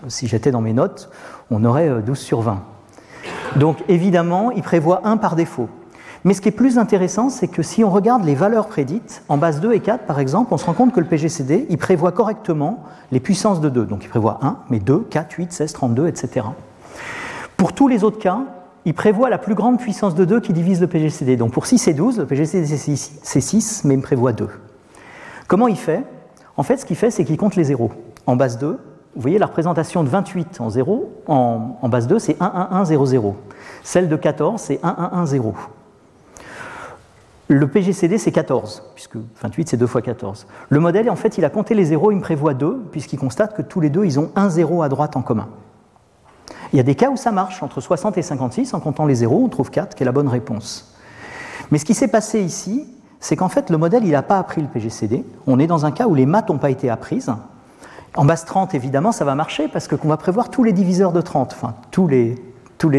Si 0.08 0.28
j'étais 0.28 0.52
dans 0.52 0.62
mes 0.62 0.74
notes, 0.74 1.10
on 1.50 1.66
aurait 1.66 1.90
12 2.02 2.10
euh, 2.10 2.16
sur 2.16 2.42
20. 2.42 2.62
Donc 3.56 3.78
évidemment, 3.88 4.52
il 4.52 4.62
prévoit 4.62 5.02
1 5.04 5.18
par 5.18 5.36
défaut. 5.36 5.70
Mais 6.24 6.36
ce 6.36 6.42
qui 6.42 6.50
est 6.50 6.54
plus 6.54 6.78
intéressant, 6.78 7.30
c'est 7.30 7.48
que 7.48 7.64
si 7.64 7.84
on 7.84 7.90
regarde 7.90 8.24
les 8.24 8.36
valeurs 8.36 8.68
prédites, 8.68 9.24
en 9.28 9.38
base 9.38 9.60
2 9.60 9.74
et 9.74 9.80
4 9.80 10.06
par 10.06 10.20
exemple, 10.20 10.54
on 10.54 10.58
se 10.58 10.66
rend 10.66 10.74
compte 10.74 10.94
que 10.94 11.00
le 11.00 11.08
PGCD, 11.08 11.66
il 11.70 11.78
prévoit 11.80 12.12
correctement 12.12 12.84
les 13.12 13.20
puissances 13.20 13.60
de 13.60 13.70
2. 13.70 13.86
Donc 13.86 14.04
il 14.04 14.10
prévoit 14.10 14.38
1, 14.44 14.58
mais 14.70 14.80
2, 14.80 15.08
4, 15.10 15.32
8, 15.34 15.52
16, 15.52 15.74
32, 15.74 16.08
etc. 16.08 16.46
Pour 17.62 17.74
tous 17.74 17.88
les 17.88 18.04
autres 18.04 18.18
cas, 18.18 18.40
il 18.86 18.96
prévoit 18.96 19.30
la 19.30 19.38
plus 19.38 19.54
grande 19.54 19.78
puissance 19.78 20.16
de 20.16 20.26
2 20.26 20.40
qui 20.40 20.52
divise 20.52 20.82
le 20.82 20.88
PGCD. 20.88 21.38
Donc 21.38 21.52
pour 21.52 21.68
6 21.68 21.90
et 21.90 21.94
12, 21.94 22.18
le 22.18 22.26
PGCD 22.26 22.66
c'est 22.66 23.40
6, 23.40 23.84
mais 23.84 23.94
il 23.94 23.98
me 23.98 24.02
prévoit 24.02 24.34
2. 24.34 24.50
Comment 25.48 25.68
il 25.68 25.76
fait? 25.76 26.04
En 26.58 26.64
fait, 26.64 26.78
ce 26.78 26.88
qu'il 26.88 26.96
fait, 26.96 27.12
c'est 27.12 27.24
qu'il 27.24 27.38
compte 27.38 27.56
les 27.56 27.66
zéros. 27.66 27.92
En 28.26 28.36
base 28.36 28.58
2, 28.58 28.68
vous 28.68 28.78
voyez 29.22 29.38
la 29.38 29.46
représentation 29.46 30.04
de 30.04 30.10
28 30.10 30.60
en 30.60 30.72
0, 30.72 31.22
en, 31.28 31.88
base 31.88 32.08
2, 32.08 32.18
c'est 32.18 32.36
1, 32.42 32.46
1, 32.46 32.78
1, 32.78 32.86
0, 32.86 33.06
0. 33.06 33.36
Celle 33.84 34.10
de 34.10 34.16
14, 34.16 34.60
c'est 34.60 34.80
1, 34.82 34.88
1, 34.98 35.20
1, 35.20 35.26
0. 35.28 35.54
Le 37.48 37.68
PGCD, 37.68 38.18
c'est 38.18 38.32
14, 38.32 38.82
puisque 38.96 39.18
28, 39.44 39.70
c'est 39.70 39.78
2 39.78 39.86
fois 39.86 40.02
14. 40.02 40.48
Le 40.68 40.80
modèle, 40.80 41.12
en 41.12 41.16
fait, 41.16 41.38
il 41.38 41.46
a 41.46 41.52
compté 41.52 41.76
les 41.76 41.86
zéros, 41.86 42.10
il 42.12 42.16
me 42.16 42.22
prévoit 42.22 42.56
2, 42.56 42.88
puisqu'il 42.92 43.20
constate 43.20 43.56
que 43.56 43.62
tous 43.62 43.82
les 43.82 43.92
deux, 43.92 44.04
ils 44.04 44.20
ont 44.20 44.32
un 44.36 44.50
zéro 44.50 44.82
à 44.82 44.90
droite 44.90 45.16
en 45.16 45.22
commun. 45.22 45.48
Il 46.74 46.78
y 46.78 46.80
a 46.80 46.84
des 46.84 46.96
cas 46.96 47.10
où 47.10 47.18
ça 47.18 47.32
marche, 47.32 47.62
entre 47.64 47.82
60 47.82 48.18
et 48.18 48.22
56, 48.22 48.74
en 48.74 48.80
comptant 48.80 49.06
les 49.06 49.16
zéros, 49.16 49.44
on 49.44 49.50
trouve 49.50 49.72
4, 49.72 49.96
qui 49.96 50.04
est 50.04 50.06
la 50.06 50.12
bonne 50.12 50.30
réponse. 50.30 50.96
Mais 51.70 51.78
ce 51.78 51.86
qui 51.86 51.94
s'est 51.94 52.08
passé 52.08 52.42
ici, 52.42 52.88
c'est 53.20 53.36
qu'en 53.36 53.50
fait, 53.50 53.70
le 53.70 53.78
modèle, 53.78 54.04
il 54.06 54.12
n'a 54.12 54.24
pas 54.24 54.40
appris 54.40 54.62
le 54.62 54.68
PGCD. 54.68 55.26
On 55.48 55.60
est 55.60 55.68
dans 55.68 55.86
un 55.86 55.92
cas 55.92 56.08
où 56.08 56.16
les 56.16 56.26
maths 56.26 56.50
n'ont 56.50 56.58
pas 56.58 56.70
été 56.70 56.90
apprises. 56.90 57.32
En 58.16 58.26
base 58.26 58.46
30, 58.46 58.74
évidemment, 58.74 59.12
ça 59.12 59.26
va 59.26 59.36
marcher 59.36 59.68
parce 59.68 59.88
qu'on 59.88 60.08
va 60.08 60.18
prévoir 60.18 60.50
tous 60.50 60.64
les 60.64 60.74
diviseurs 60.74 61.14
de 61.14 61.22
30, 61.22 61.54
enfin, 61.54 61.76
tous 61.92 62.08
les, 62.08 62.36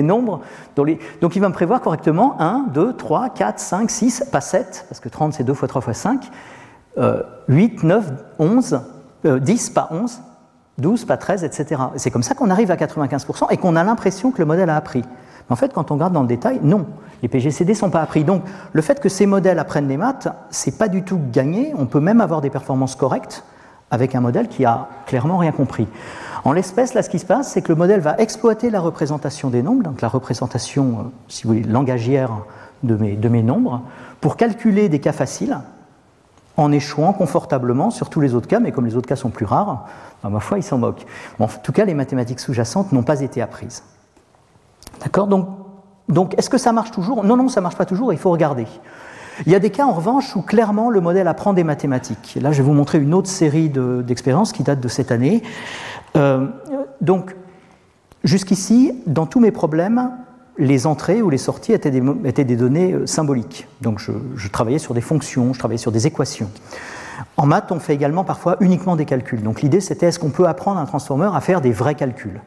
nombres. 0.03 0.41
Donc 0.77 1.37
il 1.37 1.41
va 1.41 1.49
me 1.49 1.55
prévoir 1.55 1.81
correctement 1.81 2.41
1, 2.41 2.69
2, 2.73 2.95
3, 2.95 3.31
4, 3.31 3.59
5, 3.59 3.91
6, 3.91 4.25
pas 4.31 4.41
7, 4.41 4.87
parce 4.89 5.01
que 5.01 5.09
30 5.09 5.35
c'est 5.35 5.45
2 5.45 5.53
fois 5.53 5.69
3 5.69 5.83
fois 5.83 5.93
5, 5.93 6.31
8, 7.49 7.83
9, 7.83 8.13
11, 8.39 8.81
10, 9.25 9.71
pas 9.71 9.89
11, 9.91 10.21
12, 10.79 11.05
pas 11.05 11.17
13, 11.17 11.45
etc. 11.45 11.83
C'est 11.97 12.11
comme 12.11 12.23
ça 12.23 12.35
qu'on 12.35 12.51
arrive 12.51 12.71
à 12.71 12.77
95% 12.77 13.47
et 13.51 13.57
qu'on 13.57 13.77
a 13.77 13.85
l'impression 13.85 14.31
que 14.31 14.39
le 14.39 14.47
modèle 14.47 14.71
a 14.71 14.77
appris. 14.77 15.03
Mais 15.03 15.53
en 15.53 15.57
fait, 15.57 15.73
quand 15.73 15.91
on 15.91 15.95
regarde 15.95 16.13
dans 16.13 16.23
le 16.23 16.29
détail, 16.29 16.61
non, 16.63 16.87
les 17.23 17.29
PGCD 17.29 17.73
ne 17.73 17.79
sont 17.79 17.91
pas 17.91 18.01
appris. 18.01 18.25
Donc, 18.25 18.43
le 18.73 18.83
fait 18.83 19.01
que 19.01 19.09
ces 19.09 19.27
modèles 19.27 19.59
apprennent 19.59 19.89
les 19.89 19.97
maths, 19.97 20.29
c'est 20.51 20.79
pas 20.79 20.89
du 20.89 21.03
tout 21.03 21.21
gagné. 21.33 21.73
On 21.77 21.87
peut 21.87 22.01
même 22.01 22.21
avoir 22.21 22.41
des 22.41 22.51
performances 22.51 22.97
correctes 22.97 23.45
avec 23.91 24.15
un 24.15 24.21
modèle 24.21 24.49
qui 24.49 24.65
a 24.65 24.89
clairement 25.07 25.39
rien 25.39 25.53
compris. 25.53 25.87
En 26.45 26.53
l'espèce, 26.53 26.95
là, 26.95 27.03
ce 27.03 27.11
qui 27.11 27.19
se 27.19 27.27
passe, 27.27 27.53
c'est 27.53 27.63
que 27.63 27.69
le 27.69 27.77
modèle 27.77 28.01
va 28.01 28.17
exploiter 28.19 28.71
la 28.71 28.81
représentation 28.81 29.51
des 29.51 29.63
nombres, 29.63 29.83
donc 29.83 30.01
la 30.01 30.09
représentation, 30.09 30.99
euh, 30.99 31.03
si 31.29 31.45
vous 31.45 31.51
voulez, 31.51 31.63
langagière 31.63 32.31
de 32.83 32.97
mes, 32.97 33.15
de 33.15 33.29
mes 33.29 33.43
nombres, 33.43 33.83
pour 34.21 34.37
calculer 34.37 34.89
des 34.89 34.99
cas 34.99 35.13
faciles, 35.13 35.59
en 36.57 36.73
échouant 36.73 37.13
confortablement 37.13 37.91
sur 37.91 38.11
tous 38.11 38.21
les 38.21 38.35
autres 38.35 38.49
cas, 38.49 38.61
mais 38.61 38.73
comme 38.73 38.87
les 38.87 38.97
autres 38.97 39.09
cas 39.09 39.17
sont 39.17 39.31
plus 39.31 39.47
rares, 39.47 39.87
à 40.23 40.29
ma 40.29 40.41
foi, 40.41 40.59
il 40.59 40.63
s'en 40.63 40.79
moque. 40.79 41.05
en 41.39 41.49
tout 41.49 41.73
cas, 41.73 41.85
les 41.85 41.95
mathématiques 41.95 42.41
sous-jacentes 42.41 42.93
n'ont 42.93 43.03
pas 43.03 43.21
été 43.21 43.41
apprises. 43.41 43.83
D'accord? 45.01 45.27
Donc, 45.27 45.49
donc, 46.09 46.37
est-ce 46.39 46.51
que 46.51 46.59
ça 46.59 46.73
marche 46.73 46.91
toujours? 46.91 47.25
Non, 47.25 47.37
non, 47.37 47.49
ça 47.49 47.61
ne 47.61 47.63
marche 47.63 47.77
pas 47.77 47.87
toujours, 47.87 48.13
il 48.13 48.19
faut 48.19 48.31
regarder. 48.31 48.67
Il 49.47 49.53
y 49.53 49.55
a 49.55 49.59
des 49.59 49.71
cas, 49.71 49.87
en 49.87 49.93
revanche, 49.93 50.37
où 50.37 50.43
clairement 50.43 50.91
le 50.91 51.01
modèle 51.01 51.27
apprend 51.27 51.55
des 51.55 51.65
mathématiques. 51.65 52.39
là, 52.41 52.53
je 52.53 52.59
vais 52.59 52.69
vous 52.69 52.75
montrer 52.75 52.99
une 52.99 53.15
autre 53.15 53.29
série 53.29 53.71
d'expériences 53.71 54.53
qui 54.53 54.63
date 54.63 54.81
de 54.81 54.89
cette 54.89 55.11
année. 55.11 55.43
Euh, 56.17 56.49
donc, 57.01 57.35
jusqu'ici, 58.25 58.93
dans 59.07 59.27
tous 59.27 59.41
mes 59.41 59.51
problèmes, 59.51 60.13
les 60.59 60.87
entrées 60.87 61.23
ou 61.23 61.31
les 61.31 61.39
sorties 61.39 61.73
étaient 61.73 61.91
des, 61.91 62.57
données 62.57 62.93
euh, 62.93 63.07
symboliques. 63.07 63.67
Donc, 63.81 64.01
je, 64.01 64.49
travaillais 64.49 64.79
sur 64.79 64.95
des 64.95 65.01
fonctions, 65.01 65.53
je 65.53 65.59
travaillais 65.59 65.79
sur 65.79 65.93
des 65.93 66.07
équations. 66.07 66.51
En 67.37 67.47
maths, 67.47 67.73
on 67.73 67.79
fait 67.79 67.95
également 67.95 68.25
parfois 68.25 68.57
uniquement 68.61 68.97
des 68.97 69.05
calculs. 69.05 69.43
Donc 69.43 69.63
l'idée, 69.63 69.81
c'était 69.81 70.07
est-ce 70.07 70.19
qu'on 70.19 70.31
peut 70.31 70.47
apprendre 70.47 70.79
un 70.81 70.87
transformeur 70.87 71.35
à 71.35 71.41
faire 71.41 71.61
des 71.61 71.71
vrais 71.71 71.95
calculs? 71.95 72.41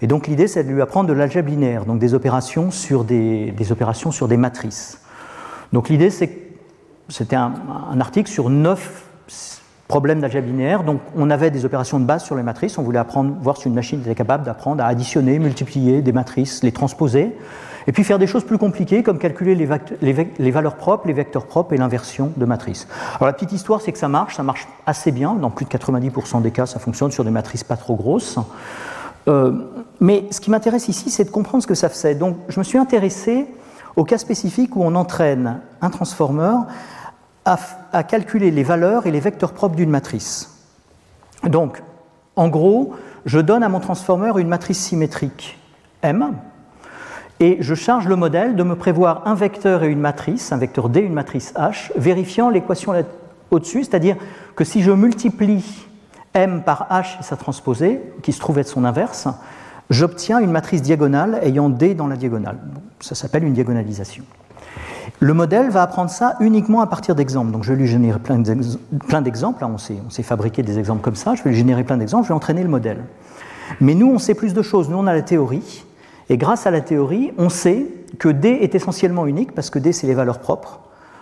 Et 0.00 0.06
donc 0.06 0.26
l'idée, 0.26 0.48
c'est 0.48 0.64
de 0.64 0.70
lui 0.70 0.82
apprendre 0.82 1.08
de 1.08 1.12
l'algèbre 1.12 1.48
linéaire, 1.48 1.84
donc 1.84 1.98
des 1.98 2.14
opérations 2.14 2.70
sur 2.70 3.04
des, 3.04 3.54
matrices. 4.36 5.00
Donc 5.72 5.88
l'idée, 5.88 6.10
c'est 6.10 6.42
c'était 7.08 7.36
un, 7.36 8.00
article 8.00 8.30
sur 8.30 8.48
neuf 8.48 9.04
problèmes 9.92 10.20
d'algèbre 10.20 10.46
linéaire. 10.46 10.84
Donc 10.84 11.02
on 11.18 11.28
avait 11.28 11.50
des 11.50 11.66
opérations 11.66 12.00
de 12.00 12.06
base 12.06 12.24
sur 12.24 12.34
les 12.34 12.42
matrices. 12.42 12.78
On 12.78 12.82
voulait 12.82 12.98
apprendre, 12.98 13.34
voir 13.42 13.58
si 13.58 13.68
une 13.68 13.74
machine 13.74 14.00
était 14.00 14.14
capable 14.14 14.42
d'apprendre 14.42 14.82
à 14.82 14.86
additionner, 14.86 15.38
multiplier 15.38 16.00
des 16.00 16.12
matrices, 16.12 16.62
les 16.62 16.72
transposer. 16.72 17.36
Et 17.86 17.92
puis 17.92 18.02
faire 18.02 18.18
des 18.18 18.26
choses 18.26 18.44
plus 18.44 18.56
compliquées 18.56 19.02
comme 19.02 19.18
calculer 19.18 19.54
les, 19.54 20.50
valeurs 20.50 20.76
propres, 20.76 21.06
les 21.08 21.12
vecteurs 21.12 21.44
propres 21.44 21.74
et 21.74 21.76
l'inversion 21.76 22.32
de 22.38 22.46
matrices. 22.46 22.88
Alors 23.16 23.26
la 23.26 23.34
petite 23.34 23.52
histoire, 23.52 23.82
c'est 23.82 23.92
que 23.92 23.98
ça 23.98 24.08
marche, 24.08 24.36
ça 24.36 24.42
marche 24.42 24.66
assez 24.86 25.12
bien. 25.12 25.34
Dans 25.34 25.50
plus 25.50 25.66
de 25.66 25.70
90% 25.70 26.40
des 26.40 26.52
cas, 26.52 26.64
ça 26.64 26.78
fonctionne 26.78 27.10
sur 27.10 27.24
des 27.24 27.30
matrices 27.30 27.64
pas 27.64 27.76
trop 27.76 27.94
grosses. 27.94 28.38
Euh, 29.28 29.52
mais 30.00 30.24
ce 30.30 30.40
qui 30.40 30.50
m'intéresse 30.50 30.88
ici, 30.88 31.10
c'est 31.10 31.24
de 31.24 31.30
comprendre 31.30 31.62
ce 31.62 31.66
que 31.66 31.74
ça 31.74 31.90
fait. 31.90 32.14
Donc 32.14 32.38
je 32.48 32.58
me 32.58 32.64
suis 32.64 32.78
intéressé 32.78 33.46
au 33.94 34.04
cas 34.04 34.16
spécifique 34.16 34.74
où 34.74 34.82
on 34.82 34.94
entraîne 34.94 35.60
un 35.82 35.90
transformer 35.90 36.54
à, 37.44 38.02
calculer 38.04 38.50
les 38.50 38.62
valeurs 38.62 39.06
et 39.06 39.10
les 39.10 39.20
vecteurs 39.20 39.52
propres 39.52 39.76
d'une 39.76 39.90
matrice. 39.90 40.58
Donc, 41.44 41.82
en 42.36 42.48
gros, 42.48 42.94
je 43.26 43.40
donne 43.40 43.62
à 43.62 43.68
mon 43.68 43.80
transformer 43.80 44.30
une 44.40 44.48
matrice 44.48 44.78
symétrique 44.78 45.58
M, 46.02 46.34
et 47.40 47.58
je 47.60 47.74
charge 47.74 48.06
le 48.06 48.14
modèle 48.14 48.54
de 48.54 48.62
me 48.62 48.76
prévoir 48.76 49.26
un 49.26 49.34
vecteur 49.34 49.82
et 49.82 49.88
une 49.88 50.00
matrice, 50.00 50.52
un 50.52 50.58
vecteur 50.58 50.88
D 50.88 51.00
et 51.00 51.04
une 51.04 51.12
matrice 51.12 51.52
H, 51.56 51.90
vérifiant 51.96 52.50
l'équation 52.50 52.94
au-dessus, 53.50 53.84
c'est-à-dire 53.84 54.16
que 54.54 54.64
si 54.64 54.82
je 54.82 54.92
multiplie 54.92 55.86
M 56.34 56.62
par 56.64 56.86
H 56.90 57.18
et 57.18 57.22
sa 57.22 57.36
transposée, 57.36 58.00
qui 58.22 58.32
se 58.32 58.38
trouve 58.38 58.58
être 58.58 58.68
son 58.68 58.84
inverse, 58.84 59.28
j'obtiens 59.90 60.38
une 60.38 60.52
matrice 60.52 60.82
diagonale 60.82 61.40
ayant 61.42 61.68
D 61.68 61.94
dans 61.94 62.06
la 62.06 62.16
diagonale. 62.16 62.58
Ça 63.00 63.14
s'appelle 63.14 63.44
une 63.44 63.54
diagonalisation. 63.54 64.24
Le 65.22 65.34
modèle 65.34 65.70
va 65.70 65.82
apprendre 65.82 66.10
ça 66.10 66.34
uniquement 66.40 66.80
à 66.80 66.88
partir 66.88 67.14
d'exemples. 67.14 67.52
Donc 67.52 67.62
je 67.62 67.72
vais 67.72 67.78
lui 67.78 67.86
générer 67.86 68.18
plein 68.18 68.40
d'exemples. 68.40 69.64
On 69.64 69.78
s'est 69.78 70.22
fabriqué 70.24 70.64
des 70.64 70.80
exemples 70.80 71.00
comme 71.00 71.14
ça. 71.14 71.36
Je 71.36 71.44
vais 71.44 71.50
lui 71.50 71.56
générer 71.56 71.84
plein 71.84 71.96
d'exemples. 71.96 72.24
Je 72.24 72.30
vais 72.30 72.34
entraîner 72.34 72.64
le 72.64 72.68
modèle. 72.68 73.04
Mais 73.80 73.94
nous, 73.94 74.10
on 74.10 74.18
sait 74.18 74.34
plus 74.34 74.52
de 74.52 74.62
choses. 74.62 74.90
Nous, 74.90 74.96
on 74.96 75.06
a 75.06 75.14
la 75.14 75.22
théorie. 75.22 75.84
Et 76.28 76.36
grâce 76.36 76.66
à 76.66 76.72
la 76.72 76.80
théorie, 76.80 77.30
on 77.38 77.50
sait 77.50 77.86
que 78.18 78.28
D 78.28 78.48
est 78.48 78.74
essentiellement 78.74 79.24
unique 79.28 79.54
parce 79.54 79.70
que 79.70 79.78
D, 79.78 79.92
c'est 79.92 80.08
les 80.08 80.14
valeurs 80.14 80.40
propres. 80.40 80.80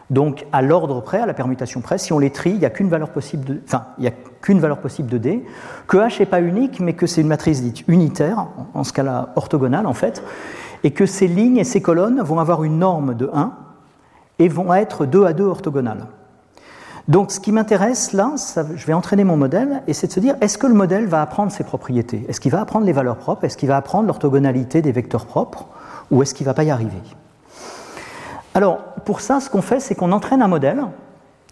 Donc, 0.09 0.46
à 0.51 0.62
l'ordre 0.62 1.03
près, 1.03 1.18
à 1.18 1.26
la 1.26 1.34
permutation 1.34 1.82
près, 1.82 1.98
si 1.98 2.14
on 2.14 2.18
les 2.18 2.30
trie, 2.30 2.53
il 2.53 2.59
n'y 2.59 2.64
a 2.64 2.70
qu'une 2.70 2.88
valeur 2.88 3.11
possible 3.11 3.61
il 3.98 4.07
a 4.07 4.12
qu'une 4.40 4.61
valeur 4.61 4.78
possible 4.78 5.11
de 5.11 5.18
D, 5.18 5.44
que 5.86 5.98
H 5.98 6.20
n'est 6.20 6.26
pas 6.26 6.40
unique, 6.40 6.80
mais 6.80 6.94
que 6.94 7.07
c'est 7.07 7.20
une 7.20 7.28
matrice 7.28 7.62
dite 7.62 7.86
unitaire, 7.86 8.46
en 8.72 8.82
ce 8.82 8.94
cas-là 8.94 9.28
orthogonale 9.36 9.86
en 9.86 9.92
fait, 9.92 10.22
et 10.84 10.92
que 10.92 11.05
ces 11.05 11.28
lignes 11.28 11.59
et 11.59 11.64
ces 11.64 11.82
colonnes 11.82 12.22
vont 12.22 12.40
avoir 12.40 12.64
une 12.64 12.78
norme 12.78 13.14
de 13.14 13.28
1 13.34 13.53
et 14.41 14.49
vont 14.49 14.74
être 14.74 15.07
2 15.07 15.24
à 15.26 15.32
2 15.32 15.45
orthogonales. 15.45 16.07
Donc 17.07 17.30
ce 17.30 17.41
qui 17.41 17.53
m'intéresse 17.53 18.12
là, 18.12 18.34
je 18.74 18.86
vais 18.86 18.93
entraîner 18.93 19.24
mon 19.24 19.36
modèle, 19.36 19.82
et 19.86 19.93
c'est 19.93 20.07
de 20.07 20.12
se 20.12 20.20
dire, 20.20 20.36
est-ce 20.41 20.59
que 20.59 20.66
le 20.66 20.74
modèle 20.74 21.07
va 21.07 21.22
apprendre 21.22 21.53
ses 21.53 21.64
propriétés? 21.64 22.24
Est-ce 22.28 22.41
qu'il 22.41 22.51
va 22.51 22.61
apprendre 22.61 22.86
les 22.86 22.93
valeurs 22.93 23.16
propres? 23.16 23.45
Est-ce 23.45 23.57
qu'il 23.57 23.68
va 23.68 23.76
apprendre 23.76 24.07
l'orthogonalité 24.07 24.82
des 24.82 24.93
vecteurs 24.93 25.26
propres? 25.26 25.66
Ou 26.11 26.22
est-ce 26.22 26.34
qu'il 26.34 26.45
ne 26.45 26.51
va 26.51 26.55
pas 26.55 26.64
y 26.64 26.70
arriver? 26.70 27.01
Alors 28.55 28.78
pour 29.05 29.20
ça, 29.20 29.41
ce 29.41 29.51
qu'on 29.51 29.62
fait, 29.62 29.80
c'est 29.80 29.95
qu'on 29.95 30.12
entraîne 30.12 30.43
un 30.43 30.49
modèle, 30.49 30.84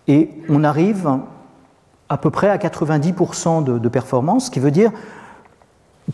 et 0.07 0.31
on 0.49 0.65
arrive 0.65 1.19
à 2.09 2.17
peu 2.17 2.31
près 2.31 2.49
à 2.49 2.57
90% 2.57 3.63
de, 3.65 3.79
de 3.79 3.89
performance, 3.89 4.47
ce 4.47 4.51
qui 4.51 4.61
veut 4.61 4.71
dire 4.71 4.91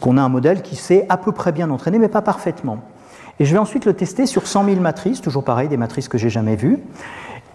qu'on 0.00 0.16
a 0.16 0.22
un 0.22 0.28
modèle 0.28 0.62
qui 0.62 0.74
sait 0.74 1.06
à 1.08 1.16
peu 1.16 1.30
près 1.30 1.52
bien 1.52 1.70
entraîner, 1.70 1.98
mais 1.98 2.08
pas 2.08 2.22
parfaitement. 2.22 2.78
Et 3.40 3.44
je 3.44 3.52
vais 3.52 3.58
ensuite 3.58 3.84
le 3.84 3.94
tester 3.94 4.26
sur 4.26 4.46
100 4.46 4.64
000 4.64 4.80
matrices, 4.80 5.20
toujours 5.20 5.44
pareil, 5.44 5.68
des 5.68 5.76
matrices 5.76 6.08
que 6.08 6.18
j'ai 6.18 6.30
jamais 6.30 6.56
vues. 6.56 6.78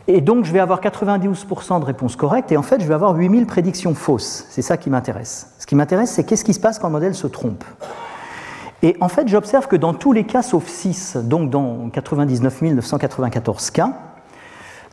Et 0.07 0.21
donc, 0.21 0.43
je 0.43 0.51
vais 0.51 0.59
avoir 0.59 0.81
92% 0.81 1.79
de 1.79 1.85
réponses 1.85 2.15
correctes, 2.15 2.51
et 2.51 2.57
en 2.57 2.63
fait, 2.63 2.81
je 2.81 2.87
vais 2.87 2.95
avoir 2.95 3.15
8000 3.15 3.45
prédictions 3.45 3.93
fausses. 3.93 4.45
C'est 4.49 4.63
ça 4.63 4.75
qui 4.75 4.89
m'intéresse. 4.89 5.53
Ce 5.59 5.67
qui 5.67 5.75
m'intéresse, 5.75 6.11
c'est 6.11 6.23
qu'est-ce 6.23 6.43
qui 6.43 6.53
se 6.53 6.59
passe 6.59 6.79
quand 6.79 6.87
le 6.87 6.93
modèle 6.93 7.15
se 7.15 7.27
trompe. 7.27 7.63
Et 8.81 8.97
en 9.01 9.09
fait, 9.09 9.27
j'observe 9.27 9.67
que 9.67 9.75
dans 9.75 9.93
tous 9.93 10.13
les 10.13 10.23
cas, 10.23 10.41
sauf 10.41 10.67
6, 10.67 11.17
donc 11.17 11.49
dans 11.49 11.89
99 11.89 12.61
994 12.61 13.71
cas, 13.71 13.93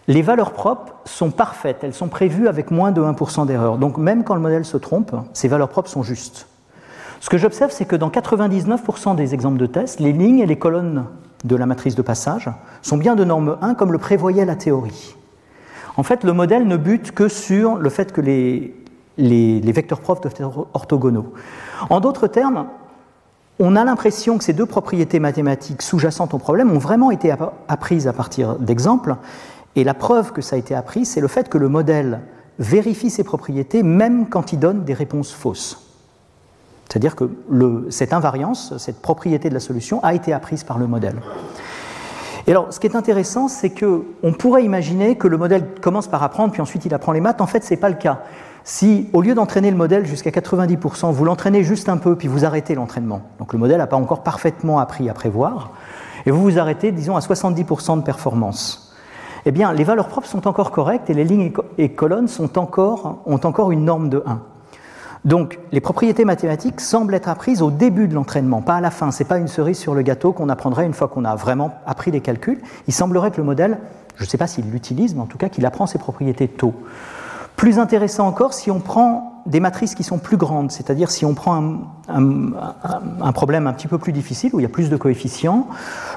les 0.08 0.22
valeurs 0.22 0.52
propres 0.52 0.94
sont 1.04 1.30
parfaites, 1.30 1.78
elles 1.82 1.94
sont 1.94 2.08
prévues 2.08 2.48
avec 2.48 2.70
moins 2.70 2.92
de 2.92 3.00
1% 3.00 3.46
d'erreur. 3.46 3.78
Donc 3.78 3.98
même 3.98 4.22
quand 4.22 4.34
le 4.34 4.40
modèle 4.40 4.64
se 4.64 4.76
trompe, 4.76 5.14
ces 5.32 5.48
valeurs 5.48 5.68
propres 5.68 5.90
sont 5.90 6.02
justes. 6.02 6.46
Ce 7.26 7.28
que 7.28 7.38
j'observe, 7.38 7.72
c'est 7.72 7.86
que 7.86 7.96
dans 7.96 8.08
99% 8.08 9.16
des 9.16 9.34
exemples 9.34 9.58
de 9.58 9.66
tests, 9.66 9.98
les 9.98 10.12
lignes 10.12 10.38
et 10.38 10.46
les 10.46 10.60
colonnes 10.60 11.06
de 11.42 11.56
la 11.56 11.66
matrice 11.66 11.96
de 11.96 12.02
passage 12.02 12.48
sont 12.82 12.96
bien 12.96 13.16
de 13.16 13.24
norme 13.24 13.58
1 13.62 13.74
comme 13.74 13.90
le 13.90 13.98
prévoyait 13.98 14.44
la 14.44 14.54
théorie. 14.54 15.16
En 15.96 16.04
fait, 16.04 16.22
le 16.22 16.32
modèle 16.32 16.68
ne 16.68 16.76
bute 16.76 17.10
que 17.10 17.26
sur 17.26 17.78
le 17.78 17.90
fait 17.90 18.12
que 18.12 18.20
les, 18.20 18.72
vecteurs 19.72 20.02
profs 20.02 20.20
doivent 20.20 20.36
être 20.38 20.68
orthogonaux. 20.72 21.32
En 21.90 21.98
d'autres 21.98 22.28
termes, 22.28 22.68
on 23.58 23.74
a 23.74 23.84
l'impression 23.84 24.38
que 24.38 24.44
ces 24.44 24.52
deux 24.52 24.66
propriétés 24.66 25.18
mathématiques 25.18 25.82
sous-jacentes 25.82 26.32
au 26.32 26.38
problème 26.38 26.70
ont 26.70 26.78
vraiment 26.78 27.10
été 27.10 27.34
apprises 27.66 28.06
à 28.06 28.12
partir 28.12 28.54
d'exemples, 28.54 29.16
et 29.74 29.82
la 29.82 29.94
preuve 29.94 30.30
que 30.30 30.42
ça 30.42 30.54
a 30.54 30.60
été 30.60 30.76
appris, 30.76 31.04
c'est 31.04 31.20
le 31.20 31.26
fait 31.26 31.48
que 31.48 31.58
le 31.58 31.68
modèle 31.68 32.20
vérifie 32.60 33.10
ces 33.10 33.24
propriétés 33.24 33.82
même 33.82 34.28
quand 34.28 34.52
il 34.52 34.60
donne 34.60 34.84
des 34.84 34.94
réponses 34.94 35.32
fausses. 35.32 35.85
C'est-à-dire 36.96 37.14
que 37.14 37.28
cette 37.90 38.14
invariance, 38.14 38.72
cette 38.78 39.02
propriété 39.02 39.50
de 39.50 39.54
la 39.54 39.60
solution 39.60 40.02
a 40.02 40.14
été 40.14 40.32
apprise 40.32 40.64
par 40.64 40.78
le 40.78 40.86
modèle. 40.86 41.20
Et 42.46 42.52
alors, 42.52 42.72
ce 42.72 42.80
qui 42.80 42.86
est 42.86 42.96
intéressant, 42.96 43.48
c'est 43.48 43.68
qu'on 43.68 44.32
pourrait 44.32 44.64
imaginer 44.64 45.16
que 45.16 45.28
le 45.28 45.36
modèle 45.36 45.74
commence 45.82 46.06
par 46.06 46.22
apprendre, 46.22 46.52
puis 46.52 46.62
ensuite 46.62 46.86
il 46.86 46.94
apprend 46.94 47.12
les 47.12 47.20
maths. 47.20 47.42
En 47.42 47.46
fait, 47.46 47.62
ce 47.62 47.74
n'est 47.74 47.76
pas 47.76 47.90
le 47.90 47.96
cas. 47.96 48.20
Si, 48.64 49.10
au 49.12 49.20
lieu 49.20 49.34
d'entraîner 49.34 49.70
le 49.70 49.76
modèle 49.76 50.06
jusqu'à 50.06 50.30
90%, 50.30 51.12
vous 51.12 51.24
l'entraînez 51.26 51.64
juste 51.64 51.90
un 51.90 51.98
peu, 51.98 52.16
puis 52.16 52.28
vous 52.28 52.46
arrêtez 52.46 52.74
l'entraînement, 52.74 53.20
donc 53.40 53.52
le 53.52 53.58
modèle 53.58 53.76
n'a 53.76 53.86
pas 53.86 53.98
encore 53.98 54.22
parfaitement 54.22 54.78
appris 54.78 55.10
à 55.10 55.12
prévoir, 55.12 55.72
et 56.24 56.30
vous 56.30 56.40
vous 56.40 56.58
arrêtez, 56.58 56.92
disons, 56.92 57.14
à 57.14 57.20
70% 57.20 57.98
de 57.98 58.04
performance, 58.04 58.96
eh 59.44 59.52
bien, 59.52 59.70
les 59.74 59.84
valeurs 59.84 60.08
propres 60.08 60.28
sont 60.28 60.48
encore 60.48 60.70
correctes 60.70 61.10
et 61.10 61.14
les 61.14 61.24
lignes 61.24 61.52
et 61.76 61.90
colonnes 61.90 62.28
ont 62.40 63.44
encore 63.44 63.70
une 63.70 63.84
norme 63.84 64.08
de 64.08 64.22
1. 64.24 64.40
Donc, 65.26 65.58
les 65.72 65.80
propriétés 65.80 66.24
mathématiques 66.24 66.80
semblent 66.80 67.12
être 67.12 67.28
apprises 67.28 67.60
au 67.60 67.72
début 67.72 68.06
de 68.06 68.14
l'entraînement, 68.14 68.62
pas 68.62 68.76
à 68.76 68.80
la 68.80 68.92
fin. 68.92 69.10
Ce 69.10 69.22
n'est 69.24 69.28
pas 69.28 69.38
une 69.38 69.48
cerise 69.48 69.76
sur 69.76 69.92
le 69.92 70.02
gâteau 70.02 70.32
qu'on 70.32 70.48
apprendrait 70.48 70.86
une 70.86 70.94
fois 70.94 71.08
qu'on 71.08 71.24
a 71.24 71.34
vraiment 71.34 71.74
appris 71.84 72.12
les 72.12 72.20
calculs. 72.20 72.60
Il 72.86 72.94
semblerait 72.94 73.32
que 73.32 73.38
le 73.38 73.42
modèle, 73.42 73.78
je 74.14 74.22
ne 74.22 74.28
sais 74.28 74.38
pas 74.38 74.46
s'il 74.46 74.70
l'utilise, 74.70 75.16
mais 75.16 75.22
en 75.22 75.26
tout 75.26 75.36
cas 75.36 75.48
qu'il 75.48 75.66
apprend 75.66 75.86
ses 75.86 75.98
propriétés 75.98 76.46
tôt. 76.46 76.74
Plus 77.56 77.80
intéressant 77.80 78.28
encore, 78.28 78.54
si 78.54 78.70
on 78.70 78.78
prend 78.78 79.25
des 79.46 79.60
matrices 79.60 79.94
qui 79.94 80.02
sont 80.02 80.18
plus 80.18 80.36
grandes, 80.36 80.70
c'est-à-dire 80.70 81.10
si 81.10 81.24
on 81.24 81.34
prend 81.34 81.78
un, 82.08 83.32
problème 83.32 83.66
un 83.66 83.72
petit 83.72 83.88
peu 83.88 83.98
plus 83.98 84.12
difficile, 84.12 84.50
où 84.54 84.60
il 84.60 84.62
y 84.62 84.66
a 84.66 84.70
plus 84.70 84.90
de 84.90 84.96
coefficients, 84.96 85.68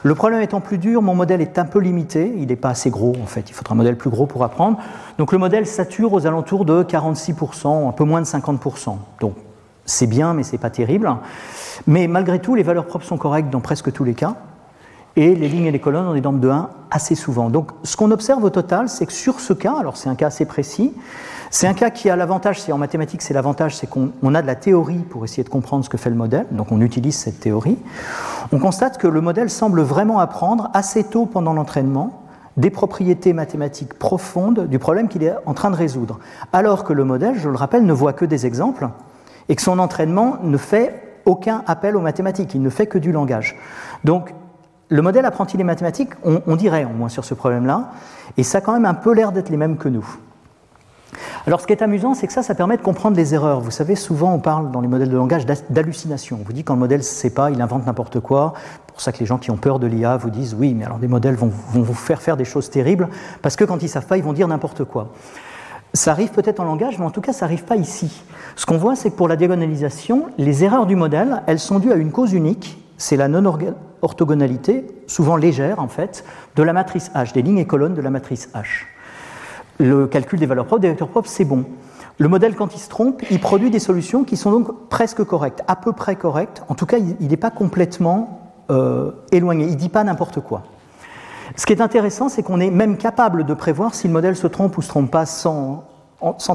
le 0.04 0.16
problème 0.16 0.42
étant 0.42 0.62
plus 0.62 0.78
dur, 0.78 1.02
mon 1.02 1.16
modèle 1.16 1.42
est 1.42 1.58
un 1.60 1.66
peu 1.66 1.80
limité, 1.80 2.34
il 2.38 2.48
n'est 2.48 2.56
pas 2.56 2.70
assez 2.70 2.90
gros 2.90 3.14
en 3.22 3.28
fait, 3.28 3.50
il 3.50 3.54
faudra 3.54 3.74
un 3.74 3.78
modèle 3.78 3.98
plus 3.98 4.10
gros 4.10 4.26
pour 4.26 4.44
apprendre. 4.44 4.78
Donc 5.18 5.32
le 5.32 5.38
modèle 5.38 5.66
sature 5.68 6.14
aux 6.14 6.26
alentours 6.26 6.66
de 6.66 6.84
46%, 6.84 7.88
un 7.88 7.92
peu 7.92 8.04
moins 8.04 8.22
de 8.22 8.26
50%. 8.26 8.98
Donc 9.20 9.36
c'est 9.86 10.08
bien, 10.08 10.34
mais 10.34 10.44
ce 10.44 10.54
n'est 10.54 10.58
pas 10.58 10.70
terrible. 10.70 11.14
Mais 11.88 12.08
malgré 12.08 12.40
tout, 12.40 12.56
les 12.56 12.64
valeurs 12.64 12.86
propres 12.86 13.06
sont 13.06 13.18
correctes 13.18 13.50
dans 13.50 13.62
presque 13.62 13.92
tous 13.92 14.04
les 14.04 14.14
cas 14.14 14.36
et 15.16 15.36
les 15.36 15.48
lignes 15.48 15.66
et 15.66 15.72
les 15.72 15.80
colonnes 15.80 16.08
ont 16.08 16.14
des 16.14 16.22
normes 16.22 16.40
de 16.40 16.50
1 16.50 16.70
assez 16.92 17.16
souvent. 17.16 17.50
Donc 17.50 17.72
ce 17.84 17.98
qu'on 17.98 18.12
observe 18.12 18.44
au 18.44 18.50
total, 18.50 18.90
c'est 18.90 19.06
que 19.06 19.14
sur 19.14 19.40
ce 19.40 19.54
cas, 19.54 19.76
alors 19.78 19.98
c'est 19.98 20.10
un 20.10 20.16
cas 20.16 20.28
assez 20.28 20.46
précis, 20.46 20.94
c'est 21.50 21.68
un 21.68 21.74
cas 21.74 21.90
qui 21.90 22.10
a 22.10 22.16
l'avantage, 22.16 22.62
c'est 22.62 22.72
en 22.72 22.78
mathématiques, 22.78 23.22
c'est 23.22 23.34
l'avantage, 23.34 23.76
c'est 23.76 23.88
qu'on 23.88 24.36
a 24.36 24.42
de 24.42 24.48
la 24.48 24.56
théorie 24.56 25.00
pour 25.00 25.24
essayer 25.24 25.44
de 25.44 25.50
comprendre 25.50 25.84
ce 25.84 25.90
que 25.90 25.98
fait 25.98 26.10
le 26.10 26.16
modèle, 26.16 26.46
donc 26.52 26.72
on 26.72 26.80
utilise 26.82 27.16
cette 27.16 27.40
théorie. 27.40 27.78
On 28.52 28.60
constate 28.60 28.98
que 28.98 29.08
le 29.08 29.22
modèle 29.22 29.50
semble 29.50 29.82
vraiment 29.82 30.20
apprendre 30.20 30.70
assez 30.74 31.04
tôt 31.04 31.26
pendant 31.26 31.54
l'entraînement 31.54 32.24
des 32.58 32.70
propriétés 32.70 33.34
mathématiques 33.34 33.94
profondes 33.94 34.68
du 34.68 34.80
problème 34.80 35.08
qu'il 35.08 35.24
est 35.24 35.34
en 35.46 35.54
train 35.54 35.72
de 35.72 35.76
résoudre, 35.76 36.20
alors 36.54 36.84
que 36.84 36.94
le 36.94 37.04
modèle, 37.06 37.40
je 37.40 37.50
le 37.50 37.56
rappelle, 37.56 37.86
ne 37.86 37.94
voit 37.94 38.14
que 38.14 38.26
des 38.26 38.46
exemples 38.46 38.90
et 39.48 39.56
que 39.56 39.62
son 39.62 39.80
entraînement 39.80 40.38
ne 40.44 40.58
fait 40.58 41.22
aucun 41.26 41.64
appel 41.68 41.96
aux 41.96 42.02
mathématiques, 42.02 42.54
il 42.54 42.62
ne 42.62 42.70
fait 42.70 42.88
que 42.88 42.98
du 42.98 43.12
langage. 43.12 43.56
Donc 44.04 44.34
le 44.90 45.02
modèle 45.02 45.26
apprenti 45.26 45.58
des 45.58 45.64
mathématiques, 45.64 46.12
on, 46.24 46.56
dirait 46.56 46.86
au 46.86 46.90
moins 46.90 47.10
sur 47.10 47.24
ce 47.24 47.34
problème-là, 47.34 47.92
et 48.38 48.44
ça 48.44 48.58
a 48.58 48.62
quand 48.62 48.74
même 48.74 48.86
un 48.86 48.94
peu 48.94 49.14
l'air 49.14 49.32
d'être 49.32 49.50
les 49.50 49.58
mêmes 49.58 49.78
que 49.78 49.88
nous. 49.90 50.06
Alors 51.50 51.62
ce 51.62 51.66
qui 51.66 51.74
est 51.74 51.82
amusant, 51.82 52.14
c'est 52.14 52.28
que 52.28 52.34
ça, 52.34 52.44
ça 52.44 52.54
permet 52.54 52.78
de 52.78 52.84
comprendre 52.84 53.18
les 53.18 53.34
erreurs. 53.34 53.60
Vous 53.60 53.72
savez, 53.72 53.96
souvent 53.96 54.32
on 54.36 54.38
parle 54.38 54.70
dans 54.70 54.82
les 54.82 54.88
modèles 54.88 55.10
de 55.10 55.18
langage 55.18 55.48
d'hallucination. 55.72 56.38
On 56.40 56.44
vous 56.46 56.54
dit 56.54 56.64
quand 56.64 56.76
le 56.76 56.80
modèle 56.80 57.00
ne 57.00 57.04
sait 57.04 57.32
pas, 57.32 57.50
il 57.50 57.60
invente 57.60 57.88
n'importe 57.88 58.20
quoi. 58.20 58.54
C'est 58.86 58.94
pour 58.94 59.02
ça 59.02 59.12
que 59.12 59.18
les 59.18 59.26
gens 59.26 59.40
qui 59.40 59.50
ont 59.50 59.58
peur 59.58 59.80
de 59.80 59.88
l'IA 59.88 60.16
vous 60.16 60.30
disent 60.30 60.54
oui, 60.54 60.76
mais 60.76 60.86
alors 60.86 61.00
des 61.00 61.08
modèles 61.08 61.34
vont, 61.34 61.50
vous 61.74 61.94
faire 61.96 62.22
faire 62.22 62.38
des 62.38 62.46
choses 62.46 62.70
terribles, 62.70 63.10
parce 63.42 63.56
que 63.56 63.64
quand 63.64 63.82
ils 63.82 63.86
ne 63.86 63.90
savent 63.90 64.06
pas, 64.06 64.18
ils 64.18 64.24
vont 64.24 64.34
dire 64.34 64.48
n'importe 64.48 64.84
quoi. 64.84 65.10
Ça 65.96 66.12
arrive 66.12 66.30
peut-être 66.30 66.60
en 66.60 66.66
langage, 66.66 67.00
mais 67.00 67.06
en 67.06 67.10
tout 67.10 67.22
cas, 67.22 67.34
ça 67.34 67.48
n'arrive 67.48 67.64
pas 67.64 67.78
ici. 67.78 68.24
Ce 68.56 68.68
qu'on 68.68 68.78
voit, 68.78 68.96
c'est 68.96 69.10
que 69.10 69.16
pour 69.16 69.28
la 69.28 69.36
diagonalisation, 69.36 70.28
les 70.38 70.64
erreurs 70.64 70.86
du 70.86 70.96
modèle, 70.96 71.42
elles 71.48 71.58
sont 71.58 71.80
dues 71.80 71.92
à 71.92 71.96
une 71.96 72.12
cause 72.12 72.32
unique, 72.32 72.78
c'est 73.00 73.18
la 73.18 73.28
non-orthogonalité, 73.28 74.86
souvent 75.08 75.36
légère 75.36 75.80
en 75.80 75.88
fait, 75.88 76.24
de 76.56 76.62
la 76.62 76.74
matrice 76.74 77.10
H, 77.16 77.34
des 77.34 77.42
lignes 77.42 77.58
et 77.58 77.66
colonnes 77.66 77.96
de 77.96 78.02
la 78.04 78.12
matrice 78.12 78.50
H. 78.54 78.86
Le 79.80 80.08
calcul 80.08 80.40
des 80.40 80.46
valeurs 80.46 80.66
propres, 80.66 80.82
des 80.82 80.90
vecteurs 80.90 81.08
propres, 81.08 81.30
c'est 81.30 81.46
bon. 81.46 81.66
Le 82.18 82.28
modèle, 82.28 82.56
quand 82.56 82.76
il 82.76 82.80
se 82.80 82.90
trompe, 82.90 83.24
il 83.32 83.40
produit 83.40 83.72
des 83.72 83.80
solutions 83.80 84.26
qui 84.26 84.36
sont 84.36 84.52
donc 84.52 84.90
presque 84.90 85.24
correctes, 85.24 85.64
à 85.68 85.78
peu 85.78 85.94
près 85.94 86.18
correctes. 86.18 86.64
En 86.68 86.76
tout 86.76 86.86
cas, 86.86 86.98
il 86.98 87.28
n'est 87.28 87.38
pas 87.38 87.50
complètement 87.50 88.42
euh, 88.70 89.12
éloigné, 89.32 89.66
il 89.66 89.72
ne 89.72 89.76
dit 89.76 89.88
pas 89.88 90.04
n'importe 90.04 90.42
quoi. 90.42 90.64
Ce 91.56 91.66
qui 91.66 91.72
est 91.72 91.82
intéressant, 91.82 92.28
c'est 92.28 92.44
qu'on 92.44 92.60
est 92.60 92.70
même 92.70 92.98
capable 92.98 93.46
de 93.46 93.54
prévoir 93.54 93.96
si 93.96 94.08
le 94.08 94.14
modèle 94.14 94.36
se 94.36 94.48
trompe 94.48 94.78
ou 94.78 94.82
ne 94.82 94.84
se 94.84 94.90
trompe 94.90 95.10
pas 95.10 95.26
sans, 95.26 95.86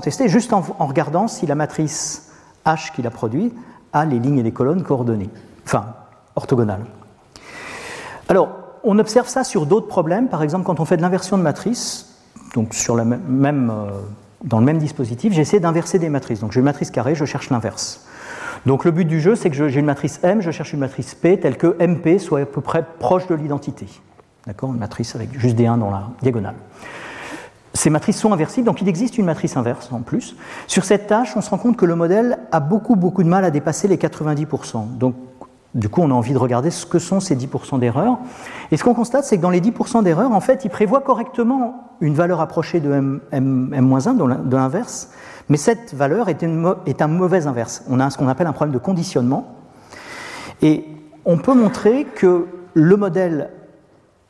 tester, 0.02 0.28
juste 0.28 0.52
en, 0.52 0.62
en, 0.78 0.86
regardant 0.86 1.26
si 1.26 1.46
la 1.46 1.54
matrice 1.54 2.30
H 2.66 2.92
qu'il 2.92 3.06
a 3.06 3.10
produit 3.10 3.52
a 3.94 4.04
les 4.04 4.18
lignes 4.18 4.38
et 4.38 4.42
les 4.42 4.52
colonnes 4.52 4.82
coordonnées, 4.82 5.30
enfin 5.64 5.86
orthogonales. 6.36 6.84
Alors, 8.28 8.50
on 8.84 8.98
observe 8.98 9.28
ça 9.28 9.44
sur 9.44 9.66
d'autres 9.66 9.88
problèmes, 9.88 10.28
par 10.28 10.42
exemple 10.42 10.64
quand 10.64 10.78
on 10.78 10.84
fait 10.84 10.96
de 10.96 11.02
l'inversion 11.02 11.38
de 11.38 11.42
matrice, 11.42 12.13
donc 12.54 12.72
sur 12.72 12.94
même, 12.94 13.70
euh, 13.70 13.90
dans 14.44 14.60
le 14.60 14.64
même 14.64 14.78
dispositif, 14.78 15.32
j'essaie 15.32 15.60
d'inverser 15.60 15.98
des 15.98 16.08
matrices. 16.08 16.40
Donc 16.40 16.52
j'ai 16.52 16.60
une 16.60 16.64
matrice 16.64 16.90
carrée, 16.90 17.14
je 17.14 17.24
cherche 17.24 17.50
l'inverse. 17.50 18.06
Donc 18.64 18.84
le 18.84 18.92
but 18.92 19.04
du 19.04 19.20
jeu, 19.20 19.34
c'est 19.34 19.50
que 19.50 19.68
j'ai 19.68 19.80
une 19.80 19.86
matrice 19.86 20.20
M, 20.22 20.40
je 20.40 20.50
cherche 20.50 20.72
une 20.72 20.80
matrice 20.80 21.14
P 21.14 21.38
telle 21.38 21.58
que 21.58 21.76
MP 21.84 22.18
soit 22.18 22.40
à 22.40 22.46
peu 22.46 22.60
près 22.62 22.84
proche 22.98 23.26
de 23.26 23.34
l'identité. 23.34 23.86
D'accord? 24.46 24.72
Une 24.72 24.78
matrice 24.78 25.14
avec 25.14 25.38
juste 25.38 25.56
des 25.56 25.66
1 25.66 25.78
dans 25.78 25.90
la 25.90 26.10
diagonale. 26.22 26.54
Ces 27.74 27.90
matrices 27.90 28.18
sont 28.18 28.32
inversibles, 28.32 28.66
donc 28.66 28.80
il 28.80 28.88
existe 28.88 29.18
une 29.18 29.26
matrice 29.26 29.56
inverse 29.56 29.90
en 29.90 30.00
plus. 30.00 30.36
Sur 30.68 30.84
cette 30.84 31.08
tâche, 31.08 31.36
on 31.36 31.40
se 31.40 31.50
rend 31.50 31.58
compte 31.58 31.76
que 31.76 31.84
le 31.84 31.96
modèle 31.96 32.38
a 32.52 32.60
beaucoup, 32.60 32.94
beaucoup 32.94 33.24
de 33.24 33.28
mal 33.28 33.44
à 33.44 33.50
dépasser 33.50 33.88
les 33.88 33.96
90%. 33.96 34.96
Donc 34.96 35.16
du 35.74 35.88
coup, 35.88 36.02
on 36.02 36.10
a 36.10 36.14
envie 36.14 36.32
de 36.32 36.38
regarder 36.38 36.70
ce 36.70 36.86
que 36.86 37.00
sont 37.00 37.18
ces 37.18 37.34
10% 37.34 37.80
d'erreurs. 37.80 38.18
Et 38.70 38.76
ce 38.76 38.84
qu'on 38.84 38.94
constate, 38.94 39.24
c'est 39.24 39.36
que 39.36 39.42
dans 39.42 39.50
les 39.50 39.60
10% 39.60 40.04
d'erreurs, 40.04 40.30
en 40.30 40.40
fait, 40.40 40.64
il 40.64 40.70
prévoit 40.70 41.00
correctement 41.00 41.96
une 42.00 42.14
valeur 42.14 42.40
approchée 42.40 42.78
de 42.78 42.92
M, 42.92 43.20
M, 43.32 43.72
1 43.72 44.14
de 44.14 44.56
l'inverse, 44.56 45.10
mais 45.48 45.56
cette 45.56 45.92
valeur 45.94 46.28
est, 46.28 46.42
un 47.02 47.08
mauvais 47.08 47.46
inverse. 47.46 47.82
On 47.90 47.98
a 47.98 48.08
ce 48.10 48.18
qu'on 48.18 48.28
appelle 48.28 48.46
un 48.46 48.52
problème 48.52 48.72
de 48.72 48.78
conditionnement. 48.78 49.56
Et 50.62 50.84
on 51.24 51.38
peut 51.38 51.54
montrer 51.54 52.04
que 52.04 52.46
le 52.74 52.96
modèle 52.96 53.50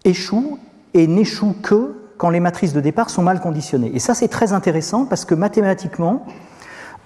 échoue 0.05 0.59
et 0.95 1.07
n'échoue 1.07 1.55
que 1.62 1.95
quand 2.16 2.30
les 2.30 2.40
matrices 2.40 2.72
de 2.72 2.80
départ 2.80 3.11
sont 3.11 3.22
mal 3.22 3.40
conditionnées. 3.40 3.90
Et 3.95 3.99
ça, 3.99 4.14
c'est 4.14 4.28
très 4.28 4.53
intéressant 4.53 5.05
parce 5.05 5.24
que 5.24 5.34
mathématiquement, 5.34 6.24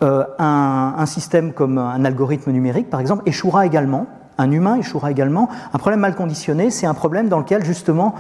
euh, 0.03 0.25
un, 0.39 1.07
système 1.07 1.53
comme 1.53 1.79
un 1.79 2.05
algorithme 2.05 2.53
numérique, 2.53 2.89
par 2.89 3.01
exemple, 3.01 3.23
échouera 3.27 3.67
également 3.67 4.07
un 4.39 4.51
humain 4.51 4.77
échouera 4.77 5.11
également. 5.11 5.49
Un 5.73 5.79
problème 5.79 6.01
mal 6.01 6.15
conditionné, 6.15 6.71
c'est 6.71 6.87
un 6.87 6.95
problème 6.95 7.29
dans 7.29 7.39
lequel 7.39 7.65
justement 7.65 8.15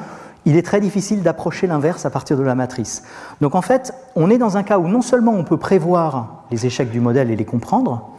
il 0.44 0.56
est 0.56 0.62
très 0.62 0.80
difficile 0.80 1.22
d'approcher 1.22 1.66
l'inverse 1.66 2.06
à 2.06 2.10
partir 2.10 2.36
de 2.36 2.42
la 2.42 2.54
matrice. 2.54 3.02
Donc 3.40 3.54
en 3.54 3.62
fait, 3.62 3.92
on 4.16 4.30
est 4.30 4.38
dans 4.38 4.56
un 4.56 4.62
cas 4.62 4.78
où 4.78 4.88
non 4.88 5.02
seulement 5.02 5.32
on 5.32 5.44
peut 5.44 5.56
prévoir 5.56 6.44
les 6.50 6.66
échecs 6.66 6.90
du 6.90 7.00
modèle 7.00 7.30
et 7.30 7.36
les 7.36 7.44
comprendre, 7.44 8.10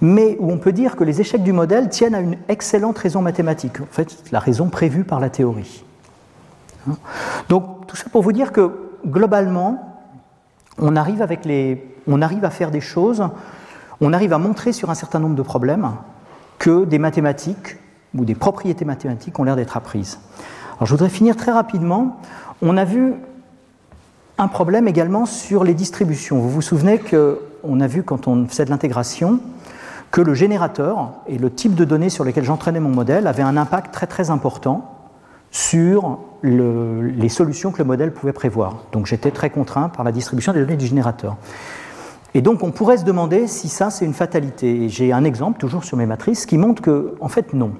mais 0.00 0.36
où 0.40 0.50
on 0.50 0.58
peut 0.58 0.72
dire 0.72 0.96
que 0.96 1.04
les 1.04 1.20
échecs 1.20 1.42
du 1.42 1.52
modèle 1.52 1.88
tiennent 1.88 2.14
à 2.14 2.20
une 2.20 2.36
excellente 2.48 2.98
raison 2.98 3.22
mathématique, 3.22 3.80
en 3.80 3.86
fait 3.90 4.16
la 4.32 4.38
raison 4.38 4.68
prévue 4.68 5.04
par 5.04 5.20
la 5.20 5.30
théorie. 5.30 5.84
Donc 7.48 7.86
tout 7.86 7.96
ça 7.96 8.08
pour 8.10 8.22
vous 8.22 8.32
dire 8.32 8.52
que 8.52 8.72
globalement, 9.06 10.02
on 10.78 10.96
arrive, 10.96 11.22
avec 11.22 11.44
les, 11.44 11.94
on 12.06 12.22
arrive 12.22 12.44
à 12.44 12.50
faire 12.50 12.70
des 12.70 12.80
choses, 12.80 13.28
on 14.00 14.12
arrive 14.12 14.32
à 14.32 14.38
montrer 14.38 14.72
sur 14.72 14.90
un 14.90 14.94
certain 14.94 15.18
nombre 15.18 15.34
de 15.36 15.42
problèmes 15.42 15.90
que 16.58 16.84
des 16.84 16.98
mathématiques 16.98 17.76
ou 18.14 18.24
des 18.24 18.34
propriétés 18.34 18.84
mathématiques 18.84 19.38
ont 19.38 19.44
l'air 19.44 19.56
d'être 19.56 19.76
apprises. 19.76 20.18
Alors 20.76 20.86
je 20.86 20.92
voudrais 20.92 21.08
finir 21.08 21.36
très 21.36 21.52
rapidement. 21.52 22.20
On 22.62 22.76
a 22.76 22.84
vu 22.84 23.14
un 24.38 24.48
problème 24.48 24.88
également 24.88 25.26
sur 25.26 25.64
les 25.64 25.74
distributions. 25.74 26.38
Vous 26.38 26.50
vous 26.50 26.62
souvenez 26.62 26.98
qu'on 26.98 27.80
a 27.80 27.86
vu 27.86 28.02
quand 28.02 28.28
on 28.28 28.46
faisait 28.46 28.64
de 28.64 28.70
l'intégration 28.70 29.40
que 30.10 30.20
le 30.20 30.34
générateur 30.34 31.12
et 31.26 31.38
le 31.38 31.50
type 31.50 31.74
de 31.74 31.84
données 31.84 32.10
sur 32.10 32.24
lesquelles 32.24 32.44
j'entraînais 32.44 32.80
mon 32.80 32.90
modèle 32.90 33.26
avaient 33.26 33.42
un 33.42 33.56
impact 33.56 33.92
très 33.92 34.06
très 34.06 34.30
important 34.30 34.92
sur 35.50 36.18
le, 36.42 37.02
les 37.02 37.28
solutions 37.28 37.72
que 37.72 37.78
le 37.78 37.84
modèle 37.84 38.12
pouvait 38.12 38.32
prévoir. 38.32 38.84
Donc 38.92 39.06
j'étais 39.06 39.30
très 39.30 39.50
contraint 39.50 39.88
par 39.88 40.04
la 40.04 40.12
distribution 40.12 40.52
des 40.52 40.60
données 40.60 40.76
du 40.76 40.86
générateur. 40.86 41.36
Et 42.34 42.42
donc 42.42 42.62
on 42.62 42.70
pourrait 42.70 42.98
se 42.98 43.04
demander 43.04 43.46
si 43.46 43.68
ça 43.68 43.90
c'est 43.90 44.04
une 44.04 44.14
fatalité. 44.14 44.88
J'ai 44.88 45.12
un 45.12 45.24
exemple 45.24 45.58
toujours 45.58 45.84
sur 45.84 45.96
mes 45.96 46.06
matrices 46.06 46.46
qui 46.46 46.58
montre 46.58 46.82
que 46.82 47.14
en 47.20 47.28
fait 47.28 47.52
non. 47.54 47.72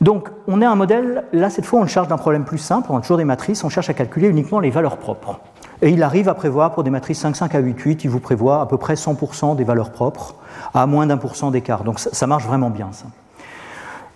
Donc 0.00 0.30
on 0.46 0.60
a 0.62 0.68
un 0.68 0.74
modèle, 0.74 1.24
là 1.32 1.48
cette 1.48 1.64
fois 1.64 1.80
on 1.80 1.82
le 1.82 1.88
charge 1.88 2.08
d'un 2.08 2.18
problème 2.18 2.44
plus 2.44 2.58
simple, 2.58 2.88
on 2.90 2.96
a 2.96 3.00
toujours 3.00 3.16
des 3.16 3.24
matrices, 3.24 3.64
on 3.64 3.68
cherche 3.68 3.88
à 3.88 3.94
calculer 3.94 4.28
uniquement 4.28 4.60
les 4.60 4.70
valeurs 4.70 4.98
propres. 4.98 5.40
Et 5.82 5.90
il 5.90 6.02
arrive 6.02 6.28
à 6.28 6.34
prévoir 6.34 6.72
pour 6.72 6.84
des 6.84 6.90
matrices 6.90 7.18
5, 7.18 7.36
5 7.36 7.54
à 7.54 7.58
8, 7.58 7.78
8, 7.78 8.04
il 8.04 8.10
vous 8.10 8.20
prévoit 8.20 8.60
à 8.62 8.66
peu 8.66 8.78
près 8.78 8.94
100% 8.94 9.56
des 9.56 9.64
valeurs 9.64 9.92
propres 9.92 10.34
à 10.74 10.86
moins 10.86 11.06
d'un 11.06 11.18
pour 11.18 11.36
cent 11.36 11.50
d'écart. 11.50 11.84
Donc 11.84 11.98
ça, 11.98 12.10
ça 12.12 12.26
marche 12.26 12.46
vraiment 12.46 12.70
bien 12.70 12.88
ça. 12.92 13.06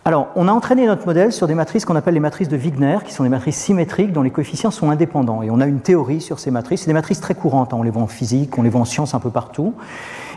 Alors, 0.07 0.29
on 0.35 0.49
a 0.49 0.53
entraîné 0.53 0.87
notre 0.87 1.05
modèle 1.05 1.31
sur 1.31 1.47
des 1.47 1.55
matrices 1.55 1.85
qu'on 1.85 1.95
appelle 1.95 2.15
les 2.15 2.21
matrices 2.21 2.49
de 2.49 2.57
Wigner, 2.57 2.97
qui 3.05 3.13
sont 3.13 3.23
des 3.23 3.29
matrices 3.29 3.59
symétriques 3.59 4.13
dont 4.13 4.23
les 4.23 4.31
coefficients 4.31 4.71
sont 4.71 4.91
indépendants. 4.91 5.43
Et 5.43 5.51
on 5.51 5.61
a 5.61 5.67
une 5.67 5.81
théorie 5.81 6.23
sur 6.23 6.39
ces 6.39 6.51
matrices. 6.51 6.81
C'est 6.81 6.87
des 6.87 6.95
matrices 6.95 7.21
très 7.21 7.35
courantes. 7.35 7.75
Hein. 7.75 7.77
On 7.79 7.83
les 7.83 7.91
voit 7.91 8.03
en 8.03 8.07
physique, 8.07 8.57
on 8.57 8.63
les 8.63 8.71
voit 8.71 8.81
en 8.81 8.87
sciences 8.87 9.15
un 9.15 9.21
peu 9.21 9.29
partout. 9.29 9.75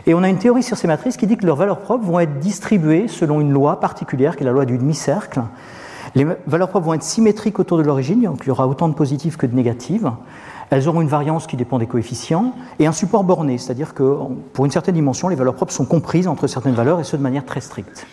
Et 0.06 0.12
on 0.12 0.22
a 0.22 0.28
une 0.28 0.36
théorie 0.36 0.62
sur 0.62 0.76
ces 0.76 0.86
matrices 0.86 1.16
qui 1.16 1.26
dit 1.26 1.38
que 1.38 1.46
leurs 1.46 1.56
valeurs 1.56 1.78
propres 1.78 2.04
vont 2.04 2.20
être 2.20 2.38
distribuées 2.40 3.08
selon 3.08 3.40
une 3.40 3.52
loi 3.52 3.80
particulière, 3.80 4.36
qui 4.36 4.42
est 4.42 4.46
la 4.46 4.52
loi 4.52 4.66
du 4.66 4.76
demi-cercle. 4.76 5.40
Les 6.14 6.26
valeurs 6.46 6.68
propres 6.68 6.84
vont 6.84 6.94
être 6.94 7.02
symétriques 7.02 7.58
autour 7.58 7.78
de 7.78 7.82
l'origine, 7.82 8.20
donc 8.20 8.40
il 8.42 8.48
y 8.48 8.50
aura 8.50 8.68
autant 8.68 8.88
de 8.88 8.94
positives 8.94 9.38
que 9.38 9.46
de 9.46 9.54
négatives. 9.54 10.12
Elles 10.68 10.88
auront 10.88 11.00
une 11.00 11.08
variance 11.08 11.46
qui 11.46 11.56
dépend 11.56 11.78
des 11.78 11.86
coefficients 11.86 12.52
et 12.78 12.86
un 12.86 12.92
support 12.92 13.24
borné, 13.24 13.56
c'est-à-dire 13.56 13.94
que 13.94 14.18
pour 14.52 14.66
une 14.66 14.70
certaine 14.70 14.94
dimension, 14.94 15.28
les 15.28 15.36
valeurs 15.36 15.54
propres 15.54 15.72
sont 15.72 15.86
comprises 15.86 16.28
entre 16.28 16.48
certaines 16.48 16.74
valeurs 16.74 17.00
et 17.00 17.04
ce 17.04 17.16
de 17.16 17.22
manière 17.22 17.46
très 17.46 17.60
stricte. 17.62 18.06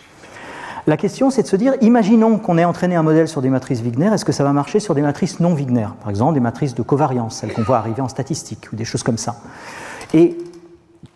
La 0.88 0.96
question, 0.96 1.30
c'est 1.30 1.42
de 1.42 1.46
se 1.46 1.54
dire, 1.54 1.74
imaginons 1.80 2.38
qu'on 2.38 2.58
ait 2.58 2.64
entraîné 2.64 2.96
un 2.96 3.04
modèle 3.04 3.28
sur 3.28 3.40
des 3.40 3.50
matrices 3.50 3.80
Wigner, 3.82 4.10
est-ce 4.12 4.24
que 4.24 4.32
ça 4.32 4.42
va 4.42 4.52
marcher 4.52 4.80
sur 4.80 4.96
des 4.96 5.02
matrices 5.02 5.38
non 5.38 5.54
Wigner 5.54 5.86
Par 6.00 6.10
exemple, 6.10 6.34
des 6.34 6.40
matrices 6.40 6.74
de 6.74 6.82
covariance, 6.82 7.36
celles 7.36 7.52
qu'on 7.52 7.62
voit 7.62 7.76
arriver 7.76 8.02
en 8.02 8.08
statistique, 8.08 8.72
ou 8.72 8.76
des 8.76 8.84
choses 8.84 9.04
comme 9.04 9.18
ça. 9.18 9.36
Et 10.12 10.36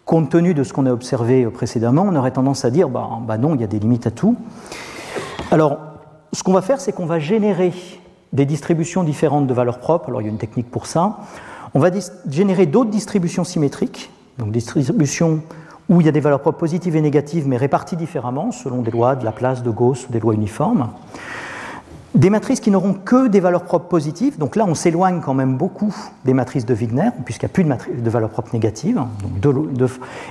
compte 0.05 0.31
tenu 0.31 0.55
de 0.55 0.63
ce 0.63 0.73
qu'on 0.73 0.87
a 0.87 0.93
observé 0.93 1.47
précédemment, 1.47 2.07
on 2.09 2.15
aurait 2.15 2.31
tendance 2.31 2.65
à 2.65 2.71
dire, 2.71 2.89
bah, 2.89 3.09
bah 3.27 3.39
non, 3.39 3.57
il 3.57 3.61
y 3.61 3.65
a 3.65 3.67
des 3.67 3.81
limites 3.81 4.07
à 4.07 4.13
tout. 4.13 4.37
Alors, 5.51 5.79
ce 6.33 6.45
qu'on 6.45 6.53
va 6.53 6.63
faire, 6.63 6.81
c'est 6.81 6.93
qu'on 6.93 7.07
va 7.07 7.19
générer 7.19 7.73
des 8.33 8.45
distributions 8.45 9.03
différentes 9.03 9.49
de 9.49 9.55
valeurs 9.55 9.81
propres. 9.81 10.09
Alors, 10.11 10.23
il 10.23 10.27
y 10.27 10.29
a 10.29 10.31
une 10.31 10.39
technique 10.39 10.71
pour 10.71 10.87
ça. 10.87 11.19
On 11.75 11.81
va 11.81 11.91
générer 12.29 12.67
d'autres 12.67 12.91
distributions 12.91 13.43
symétriques, 13.43 14.11
donc 14.39 14.53
distributions 14.53 15.43
où 15.89 16.01
il 16.01 16.07
y 16.07 16.09
a 16.09 16.13
des 16.13 16.21
valeurs 16.21 16.41
propres 16.41 16.59
positives 16.59 16.97
et 16.97 17.01
négatives, 17.01 17.47
mais 17.47 17.57
réparties 17.57 17.97
différemment, 17.97 18.51
selon 18.51 18.83
des 18.83 18.91
lois 18.91 19.17
de 19.17 19.25
la 19.25 19.33
place 19.33 19.63
de 19.63 19.71
Gauss 19.71 20.09
ou 20.09 20.13
des 20.13 20.21
lois 20.21 20.35
uniformes. 20.35 20.89
Des 22.17 22.31
matrices 22.31 22.61
qui 22.61 22.71
n'auront 22.71 22.95
que 22.95 23.29
des 23.29 23.41
valeurs 23.41 23.65
propres 23.65 23.89
positives, 23.89 24.39
donc 24.39 24.57
là 24.57 24.65
on 24.67 24.75
s'éloigne 24.75 25.21
quand 25.21 25.35
même 25.35 25.59
beaucoup 25.59 25.95
des 26.25 26.33
matrices 26.33 26.65
de 26.65 26.73
Wigner, 26.73 27.11
puisqu'il 27.27 27.45
n'y 27.45 27.51
a 27.51 27.53
plus 27.53 27.65
de, 27.65 28.01
de, 28.01 28.11
valeurs 28.11 28.31
propres 28.31 28.55
négatives. 28.55 28.99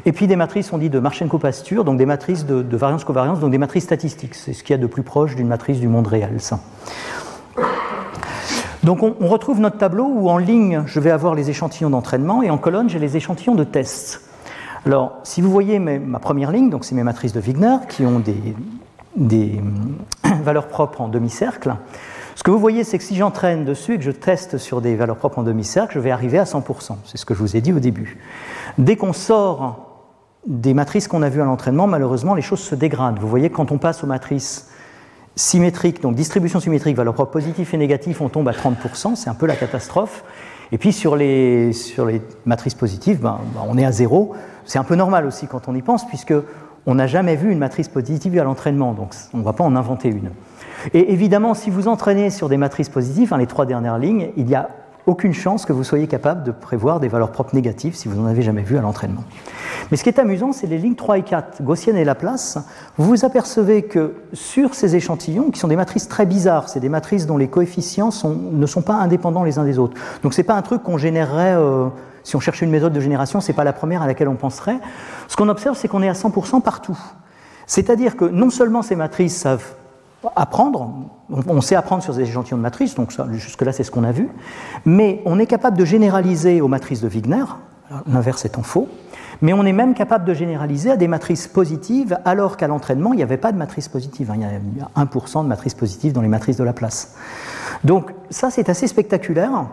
Et 0.04 0.12
puis 0.12 0.26
des 0.26 0.36
matrices, 0.36 0.74
on 0.74 0.80
dit 0.80 0.90
de 0.90 1.00
Marchenko-Pastur, 1.00 1.84
donc 1.84 1.98
des 1.98 2.08
matrices 2.08 2.48
de, 2.48 2.76
variance-covariance, 2.76 3.40
donc 3.40 3.52
des 3.52 3.60
matrices 3.60 3.84
statistiques. 3.84 4.34
C'est 4.34 4.54
ce 4.54 4.64
qu'il 4.64 4.74
y 4.76 4.80
a 4.80 4.82
de 4.82 4.88
plus 4.88 5.04
proche 5.04 5.36
d'une 5.36 5.48
matrice 5.48 5.80
du 5.80 5.88
monde 5.88 6.08
réel, 6.08 6.40
ça. 6.40 6.60
Donc 8.84 9.04
on, 9.04 9.16
on 9.20 9.28
retrouve 9.28 9.60
notre 9.60 9.78
tableau 9.78 10.06
où 10.06 10.28
en 10.30 10.40
ligne, 10.40 10.84
je 10.88 11.00
vais 11.00 11.12
avoir 11.12 11.36
les 11.36 11.52
échantillons 11.52 11.92
d'entraînement 11.92 12.42
et 12.42 12.50
en 12.50 12.58
colonne, 12.58 12.90
j'ai 12.90 13.00
les 13.00 13.16
échantillons 13.16 13.56
de 13.56 13.64
tests. 13.64 14.22
Alors, 14.86 15.14
si 15.24 15.42
vous 15.42 15.50
voyez 15.50 15.80
ma 15.80 16.20
première 16.20 16.52
ligne, 16.52 16.70
donc 16.70 16.86
c'est 16.86 16.94
mes 16.94 17.04
matrices 17.04 17.34
de 17.34 17.40
Wigner 17.40 17.78
qui 17.90 18.06
ont 18.06 18.20
des, 18.20 18.56
des 19.16 19.60
valeurs 20.44 20.68
propres 20.68 21.02
en 21.02 21.08
demi-cercle. 21.08 21.76
Ce 22.36 22.44
que 22.44 22.52
vous 22.52 22.60
voyez, 22.60 22.84
c'est 22.84 22.98
que 22.98 23.04
si 23.04 23.16
j'entraîne 23.16 23.66
dessus 23.66 23.96
et 23.96 23.98
que 23.98 24.04
je 24.04 24.12
teste 24.12 24.58
sur 24.58 24.82
des 24.82 24.96
valeurs 24.96 25.16
propres 25.16 25.40
en 25.40 25.44
demi-cercle, 25.44 25.94
je 25.96 26.00
vais 26.00 26.12
arriver 26.12 26.38
à 26.38 26.44
100%. 26.44 26.98
C'est 27.06 27.18
ce 27.18 27.26
que 27.26 27.34
je 27.34 27.40
vous 27.40 27.56
ai 27.56 27.62
dit 27.62 27.74
au 27.74 27.80
début. 27.80 28.20
Dès 28.78 28.96
qu'on 28.96 29.14
sort 29.14 30.04
des 30.46 30.76
matrices 30.76 31.08
qu'on 31.08 31.24
a 31.24 31.30
vues 31.30 31.42
à 31.42 31.46
l'entraînement, 31.46 31.88
malheureusement, 31.88 32.36
les 32.36 32.44
choses 32.44 32.60
se 32.60 32.76
dégradent. 32.76 33.18
Vous 33.20 33.30
voyez, 33.30 33.50
quand 33.50 33.72
on 33.72 33.80
passe 33.80 34.04
aux 34.04 34.08
matrices 34.08 34.70
symétriques, 35.36 36.02
donc 36.02 36.14
distribution 36.16 36.60
symétrique, 36.60 36.96
valeurs 36.96 37.16
propres 37.16 37.32
positives 37.32 37.70
et 37.74 37.78
négatives, 37.78 38.22
on 38.22 38.30
tombe 38.30 38.48
à 38.48 38.52
30%, 38.52 39.16
c'est 39.16 39.30
un 39.30 39.34
peu 39.34 39.48
la 39.48 39.56
catastrophe. 39.56 40.24
Et 40.72 40.78
puis 40.78 40.94
sur 40.94 41.16
les, 41.16 41.74
sur 41.74 42.06
les 42.06 42.22
matrices 42.46 42.76
positives, 42.76 43.20
ben, 43.20 43.40
ben, 43.54 43.62
on 43.68 43.78
est 43.78 43.86
à 43.86 43.92
zéro. 43.92 44.36
C'est 44.66 44.80
un 44.80 44.84
peu 44.84 44.96
normal 44.96 45.26
aussi 45.26 45.48
quand 45.48 45.68
on 45.68 45.76
y 45.76 45.82
pense, 45.82 46.08
puisque 46.08 46.34
on 46.86 46.96
n'a 46.96 47.08
jamais 47.08 47.36
vu 47.36 47.52
une 47.52 47.60
matrice 47.60 47.88
positive 47.88 48.40
à 48.40 48.44
l'entraînement, 48.44 48.94
donc 48.94 49.14
on 49.34 49.40
ne 49.40 49.44
va 49.44 49.54
pas 49.54 49.64
en 49.64 49.76
inventer 49.76 50.10
une. 50.10 50.30
Et 50.94 51.14
évidemment, 51.14 51.54
si 51.54 51.70
vous 51.70 51.88
entraînez 51.88 52.30
sur 52.30 52.50
des 52.50 52.58
matrices 52.58 52.90
positives, 52.90 53.34
hein, 53.34 53.38
les 53.38 53.48
trois 53.48 53.66
dernières 53.66 53.98
lignes, 53.98 54.30
il 54.38 54.50
y 54.50 54.56
a 54.56 54.70
aucune 55.08 55.34
chance 55.34 55.66
que 55.66 55.74
vous 55.74 55.84
soyez 55.84 56.08
capable 56.08 56.44
de 56.44 56.52
prévoir 56.52 57.00
des 57.00 57.08
valeurs 57.08 57.32
propres 57.32 57.56
négatives 57.56 57.96
si 57.96 58.08
vous 58.08 58.20
n'en 58.20 58.28
avez 58.28 58.42
jamais 58.42 58.64
vu 58.64 58.78
à 58.78 58.82
l'entraînement. 58.82 59.24
Mais 59.92 59.98
ce 59.98 60.04
qui 60.04 60.10
est 60.10 60.20
amusant, 60.20 60.52
c'est 60.52 60.68
les 60.68 60.78
lignes 60.78 60.96
3 60.96 61.20
et 61.20 61.22
4, 61.22 61.62
Gaussienne 61.62 61.96
et 61.96 62.04
Laplace. 62.04 62.58
Vous 62.98 63.06
vous 63.06 63.26
apercevez 63.26 63.84
que 63.84 64.16
sur 64.34 64.74
ces 64.74 64.96
échantillons, 64.96 65.52
qui 65.52 65.60
sont 65.60 65.68
des 65.68 65.76
matrices 65.76 66.08
très 66.08 66.26
bizarres, 66.26 66.70
c'est 66.70 66.80
des 66.80 66.90
matrices 66.90 67.28
dont 67.28 67.38
les 67.38 67.48
coefficients 67.48 68.10
ne 68.52 68.66
sont 68.66 68.82
pas 68.82 68.96
indépendants 68.96 69.44
les 69.44 69.60
uns 69.60 69.64
des 69.64 69.78
autres. 69.78 70.00
Donc 70.24 70.34
ce 70.34 70.42
n'est 70.42 70.46
pas 70.46 70.56
un 70.56 70.64
truc 70.64 70.82
qu'on 70.82 70.98
générerait, 70.98 71.56
euh, 71.56 71.88
si 72.26 72.36
on 72.36 72.40
cherchait 72.40 72.66
une 72.66 72.72
méthode 72.72 72.92
de 72.92 73.00
génération, 73.00 73.40
ce 73.40 73.48
n'est 73.48 73.56
pas 73.56 73.64
la 73.64 73.72
première 73.72 74.02
à 74.02 74.08
laquelle 74.08 74.28
on 74.28 74.36
penserait. 74.36 74.80
Ce 75.28 75.36
qu'on 75.38 75.48
observe, 75.48 75.78
c'est 75.78 75.88
qu'on 75.88 76.02
est 76.02 76.10
à 76.10 76.14
100% 76.14 76.62
partout. 76.62 76.98
C'est-à-dire 77.68 78.18
que 78.18 78.26
non 78.26 78.50
seulement 78.50 78.82
ces 78.82 78.96
matrices 78.96 79.38
savent 79.38 79.76
apprendre, 80.36 80.92
on 81.30 81.62
sait 81.62 81.76
apprendre 81.76 82.02
sur 82.02 82.16
des 82.16 82.24
échantillons 82.24 82.58
de 82.58 82.64
matrices, 82.64 82.96
donc 82.96 83.12
jusque-là 83.34 83.72
c'est 83.72 83.84
ce 83.84 83.92
qu'on 83.92 84.04
a 84.04 84.12
vu, 84.12 84.28
mais 84.84 85.22
on 85.26 85.38
est 85.38 85.46
capable 85.46 85.78
de 85.78 85.86
généraliser 85.86 86.62
aux 86.62 86.68
matrices 86.68 87.02
de 87.02 87.08
Wigner, 87.08 87.46
l'inverse 88.08 88.44
étant 88.44 88.64
faux, 88.64 88.90
mais 89.42 89.54
on 89.54 89.64
est 89.64 89.74
même 89.74 89.94
capable 89.94 90.26
de 90.26 90.34
généraliser 90.34 90.90
à 90.90 90.98
des 90.98 91.08
matrices 91.08 91.48
positives, 91.48 92.18
alors 92.26 92.58
qu'à 92.58 92.68
l'entraînement, 92.68 93.14
il 93.14 93.18
n'y 93.18 93.24
avait 93.24 93.38
pas 93.38 93.52
de 93.52 93.58
matrice 93.58 93.88
positive. 93.88 94.32
Hein. 94.32 94.38
Il 94.38 94.80
y 94.80 94.82
a 94.82 95.06
1% 95.06 95.44
de 95.44 95.48
matrices 95.48 95.76
positives 95.76 96.14
dans 96.14 96.22
les 96.22 96.28
matrices 96.28 96.58
de 96.58 96.64
Laplace. 96.64 97.16
Donc 97.84 98.12
ça, 98.32 98.50
c'est 98.50 98.70
assez 98.70 98.88
spectaculaire. 98.88 99.68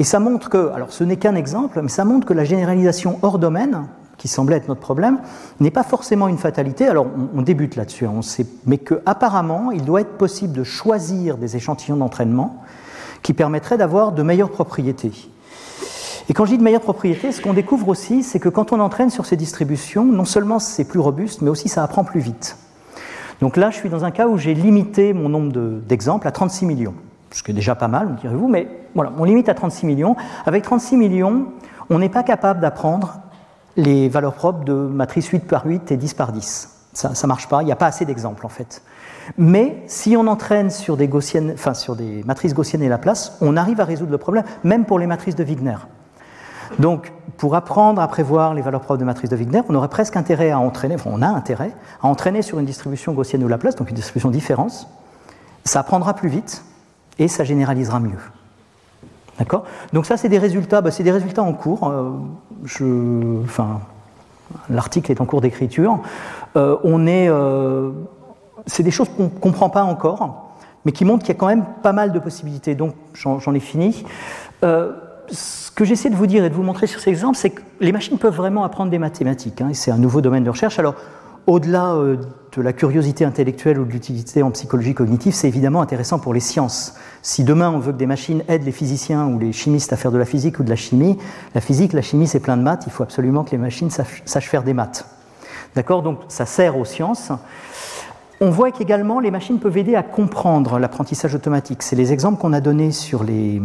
Et 0.00 0.04
ça 0.04 0.18
montre 0.18 0.48
que, 0.48 0.70
alors 0.72 0.92
ce 0.92 1.04
n'est 1.04 1.18
qu'un 1.18 1.34
exemple, 1.34 1.78
mais 1.82 1.90
ça 1.90 2.06
montre 2.06 2.26
que 2.26 2.32
la 2.32 2.44
généralisation 2.44 3.18
hors 3.20 3.38
domaine, 3.38 3.84
qui 4.16 4.28
semblait 4.28 4.56
être 4.56 4.66
notre 4.66 4.80
problème, 4.80 5.18
n'est 5.60 5.70
pas 5.70 5.82
forcément 5.82 6.26
une 6.26 6.38
fatalité. 6.38 6.88
Alors 6.88 7.06
on, 7.34 7.42
débute 7.42 7.76
là-dessus, 7.76 8.06
hein. 8.06 8.20
mais 8.64 8.78
qu'apparemment, 8.78 9.70
il 9.70 9.84
doit 9.84 10.00
être 10.00 10.16
possible 10.16 10.54
de 10.54 10.64
choisir 10.64 11.36
des 11.36 11.54
échantillons 11.56 11.98
d'entraînement 11.98 12.62
qui 13.22 13.34
permettraient 13.34 13.76
d'avoir 13.76 14.12
de 14.12 14.22
meilleures 14.22 14.50
propriétés. 14.50 15.12
Et 16.30 16.32
quand 16.32 16.46
je 16.46 16.52
dis 16.52 16.58
de 16.58 16.62
meilleures 16.62 16.80
propriétés, 16.80 17.30
ce 17.30 17.42
qu'on 17.42 17.52
découvre 17.52 17.88
aussi, 17.88 18.22
c'est 18.22 18.40
que 18.40 18.48
quand 18.48 18.72
on 18.72 18.80
entraîne 18.80 19.10
sur 19.10 19.26
ces 19.26 19.36
distributions, 19.36 20.06
non 20.06 20.24
seulement 20.24 20.60
c'est 20.60 20.84
plus 20.84 21.00
robuste, 21.00 21.42
mais 21.42 21.50
aussi 21.50 21.68
ça 21.68 21.84
apprend 21.84 22.04
plus 22.04 22.20
vite. 22.20 22.56
Donc 23.42 23.58
là, 23.58 23.68
je 23.70 23.76
suis 23.76 23.90
dans 23.90 24.06
un 24.06 24.10
cas 24.10 24.28
où 24.28 24.38
j'ai 24.38 24.54
limité 24.54 25.12
mon 25.12 25.28
nombre 25.28 25.52
d'exemples 25.52 26.26
à 26.26 26.30
36 26.30 26.64
millions, 26.64 26.94
ce 27.30 27.42
qui 27.42 27.50
est 27.50 27.54
déjà 27.54 27.74
pas 27.74 27.88
mal, 27.88 28.08
me 28.08 28.16
direz-vous, 28.16 28.48
mais 28.48 28.68
voilà, 28.94 29.12
on 29.18 29.24
limite 29.24 29.48
à 29.48 29.54
36 29.54 29.86
millions. 29.86 30.16
Avec 30.46 30.64
36 30.64 30.96
millions, 30.96 31.46
on 31.88 31.98
n'est 31.98 32.08
pas 32.08 32.22
capable 32.22 32.60
d'apprendre 32.60 33.20
les 33.76 34.08
valeurs 34.08 34.34
propres 34.34 34.64
de 34.64 34.72
matrices 34.72 35.28
8 35.28 35.46
par 35.46 35.66
8 35.66 35.92
et 35.92 35.96
10 35.96 36.14
par 36.14 36.32
10. 36.32 36.76
Ça 36.92 37.10
ne 37.10 37.28
marche 37.28 37.48
pas, 37.48 37.62
il 37.62 37.66
n'y 37.66 37.72
a 37.72 37.76
pas 37.76 37.86
assez 37.86 38.04
d'exemples 38.04 38.44
en 38.44 38.48
fait. 38.48 38.82
Mais 39.38 39.82
si 39.86 40.16
on 40.16 40.26
entraîne 40.26 40.70
sur 40.70 40.96
des, 40.96 41.06
gaussiennes, 41.06 41.52
enfin, 41.54 41.74
sur 41.74 41.94
des 41.94 42.24
matrices 42.24 42.52
gaussiennes 42.52 42.82
et 42.82 42.88
Laplace, 42.88 43.36
on 43.40 43.56
arrive 43.56 43.80
à 43.80 43.84
résoudre 43.84 44.10
le 44.10 44.18
problème, 44.18 44.44
même 44.64 44.84
pour 44.84 44.98
les 44.98 45.06
matrices 45.06 45.36
de 45.36 45.44
Wigner. 45.44 45.76
Donc, 46.78 47.12
pour 47.36 47.54
apprendre 47.54 48.00
à 48.00 48.08
prévoir 48.08 48.54
les 48.54 48.62
valeurs 48.62 48.80
propres 48.80 49.00
de 49.00 49.04
matrice 49.04 49.30
de 49.30 49.36
Wigner, 49.36 49.62
on 49.68 49.74
aurait 49.74 49.88
presque 49.88 50.16
intérêt 50.16 50.50
à 50.50 50.58
entraîner, 50.58 50.96
enfin, 50.96 51.10
on 51.12 51.22
a 51.22 51.28
intérêt 51.28 51.72
à 52.02 52.08
entraîner 52.08 52.42
sur 52.42 52.58
une 52.58 52.66
distribution 52.66 53.12
gaussienne 53.12 53.42
ou 53.44 53.48
Laplace, 53.48 53.76
donc 53.76 53.90
une 53.90 53.96
distribution 53.96 54.30
différence. 54.30 54.88
Ça 55.64 55.80
apprendra 55.80 56.14
plus 56.14 56.28
vite 56.28 56.64
et 57.18 57.28
ça 57.28 57.44
généralisera 57.44 58.00
mieux. 58.00 58.18
D'accord? 59.38 59.64
Donc 59.92 60.06
ça, 60.06 60.16
c'est 60.16 60.28
des 60.28 60.38
résultats, 60.38 60.80
bah, 60.80 60.90
c'est 60.90 61.02
des 61.02 61.12
résultats 61.12 61.42
en 61.42 61.52
cours. 61.52 61.88
Euh, 61.88 63.42
enfin, 63.44 63.80
l'article 64.68 65.10
est 65.10 65.20
en 65.20 65.24
cours 65.24 65.40
d'écriture. 65.40 66.00
Euh, 66.56 66.76
on 66.84 67.06
est, 67.06 67.28
euh, 67.28 67.90
c'est 68.66 68.82
des 68.82 68.90
choses 68.90 69.08
qu'on 69.08 69.24
ne 69.24 69.28
comprend 69.28 69.70
pas 69.70 69.82
encore, 69.82 70.56
mais 70.84 70.92
qui 70.92 71.04
montrent 71.04 71.24
qu'il 71.24 71.34
y 71.34 71.36
a 71.36 71.40
quand 71.40 71.46
même 71.46 71.64
pas 71.82 71.92
mal 71.92 72.12
de 72.12 72.18
possibilités. 72.18 72.74
Donc 72.74 72.94
j'en 73.14 73.54
ai 73.54 73.60
fini 73.60 74.04
ce 75.32 75.70
que 75.70 75.84
j'essaie 75.84 76.10
de 76.10 76.16
vous 76.16 76.26
dire 76.26 76.44
et 76.44 76.50
de 76.50 76.54
vous 76.54 76.62
montrer 76.62 76.86
sur 76.86 77.00
ces 77.00 77.10
exemples, 77.10 77.36
c'est 77.36 77.50
que 77.50 77.62
les 77.80 77.92
machines 77.92 78.18
peuvent 78.18 78.34
vraiment 78.34 78.64
apprendre 78.64 78.90
des 78.90 78.98
mathématiques. 78.98 79.60
Hein, 79.60 79.70
c'est 79.72 79.90
un 79.90 79.98
nouveau 79.98 80.20
domaine 80.20 80.44
de 80.44 80.50
recherche. 80.50 80.78
Alors, 80.78 80.94
au-delà 81.46 81.94
euh, 81.94 82.16
de 82.56 82.62
la 82.62 82.72
curiosité 82.72 83.24
intellectuelle 83.24 83.78
ou 83.78 83.84
de 83.84 83.92
l'utilité 83.92 84.42
en 84.42 84.50
psychologie 84.50 84.94
cognitive, 84.94 85.34
c'est 85.34 85.48
évidemment 85.48 85.82
intéressant 85.82 86.18
pour 86.18 86.34
les 86.34 86.40
sciences. 86.40 86.94
Si 87.22 87.44
demain 87.44 87.70
on 87.70 87.78
veut 87.78 87.92
que 87.92 87.98
des 87.98 88.06
machines 88.06 88.42
aident 88.48 88.64
les 88.64 88.72
physiciens 88.72 89.26
ou 89.26 89.38
les 89.38 89.52
chimistes 89.52 89.92
à 89.92 89.96
faire 89.96 90.10
de 90.10 90.18
la 90.18 90.24
physique 90.24 90.58
ou 90.58 90.64
de 90.64 90.70
la 90.70 90.76
chimie, 90.76 91.18
la 91.54 91.60
physique, 91.60 91.92
la 91.92 92.02
chimie, 92.02 92.26
c'est 92.26 92.40
plein 92.40 92.56
de 92.56 92.62
maths. 92.62 92.84
Il 92.86 92.92
faut 92.92 93.02
absolument 93.02 93.44
que 93.44 93.50
les 93.52 93.58
machines 93.58 93.90
sachent 93.90 94.48
faire 94.48 94.62
des 94.62 94.74
maths. 94.74 95.06
D'accord? 95.74 96.02
Donc, 96.02 96.20
ça 96.28 96.46
sert 96.46 96.76
aux 96.76 96.84
sciences. 96.84 97.30
On 98.42 98.48
voit 98.48 98.70
qu'également 98.70 99.20
les 99.20 99.30
machines 99.30 99.58
peuvent 99.58 99.76
aider 99.76 99.94
à 99.94 100.02
comprendre 100.02 100.78
l'apprentissage 100.78 101.34
automatique. 101.34 101.82
C'est 101.82 101.94
les 101.94 102.10
exemples 102.12 102.40
qu'on 102.40 102.54
a 102.54 102.62
donnés 102.62 102.90
sur 102.90 103.22
les, 103.22 103.60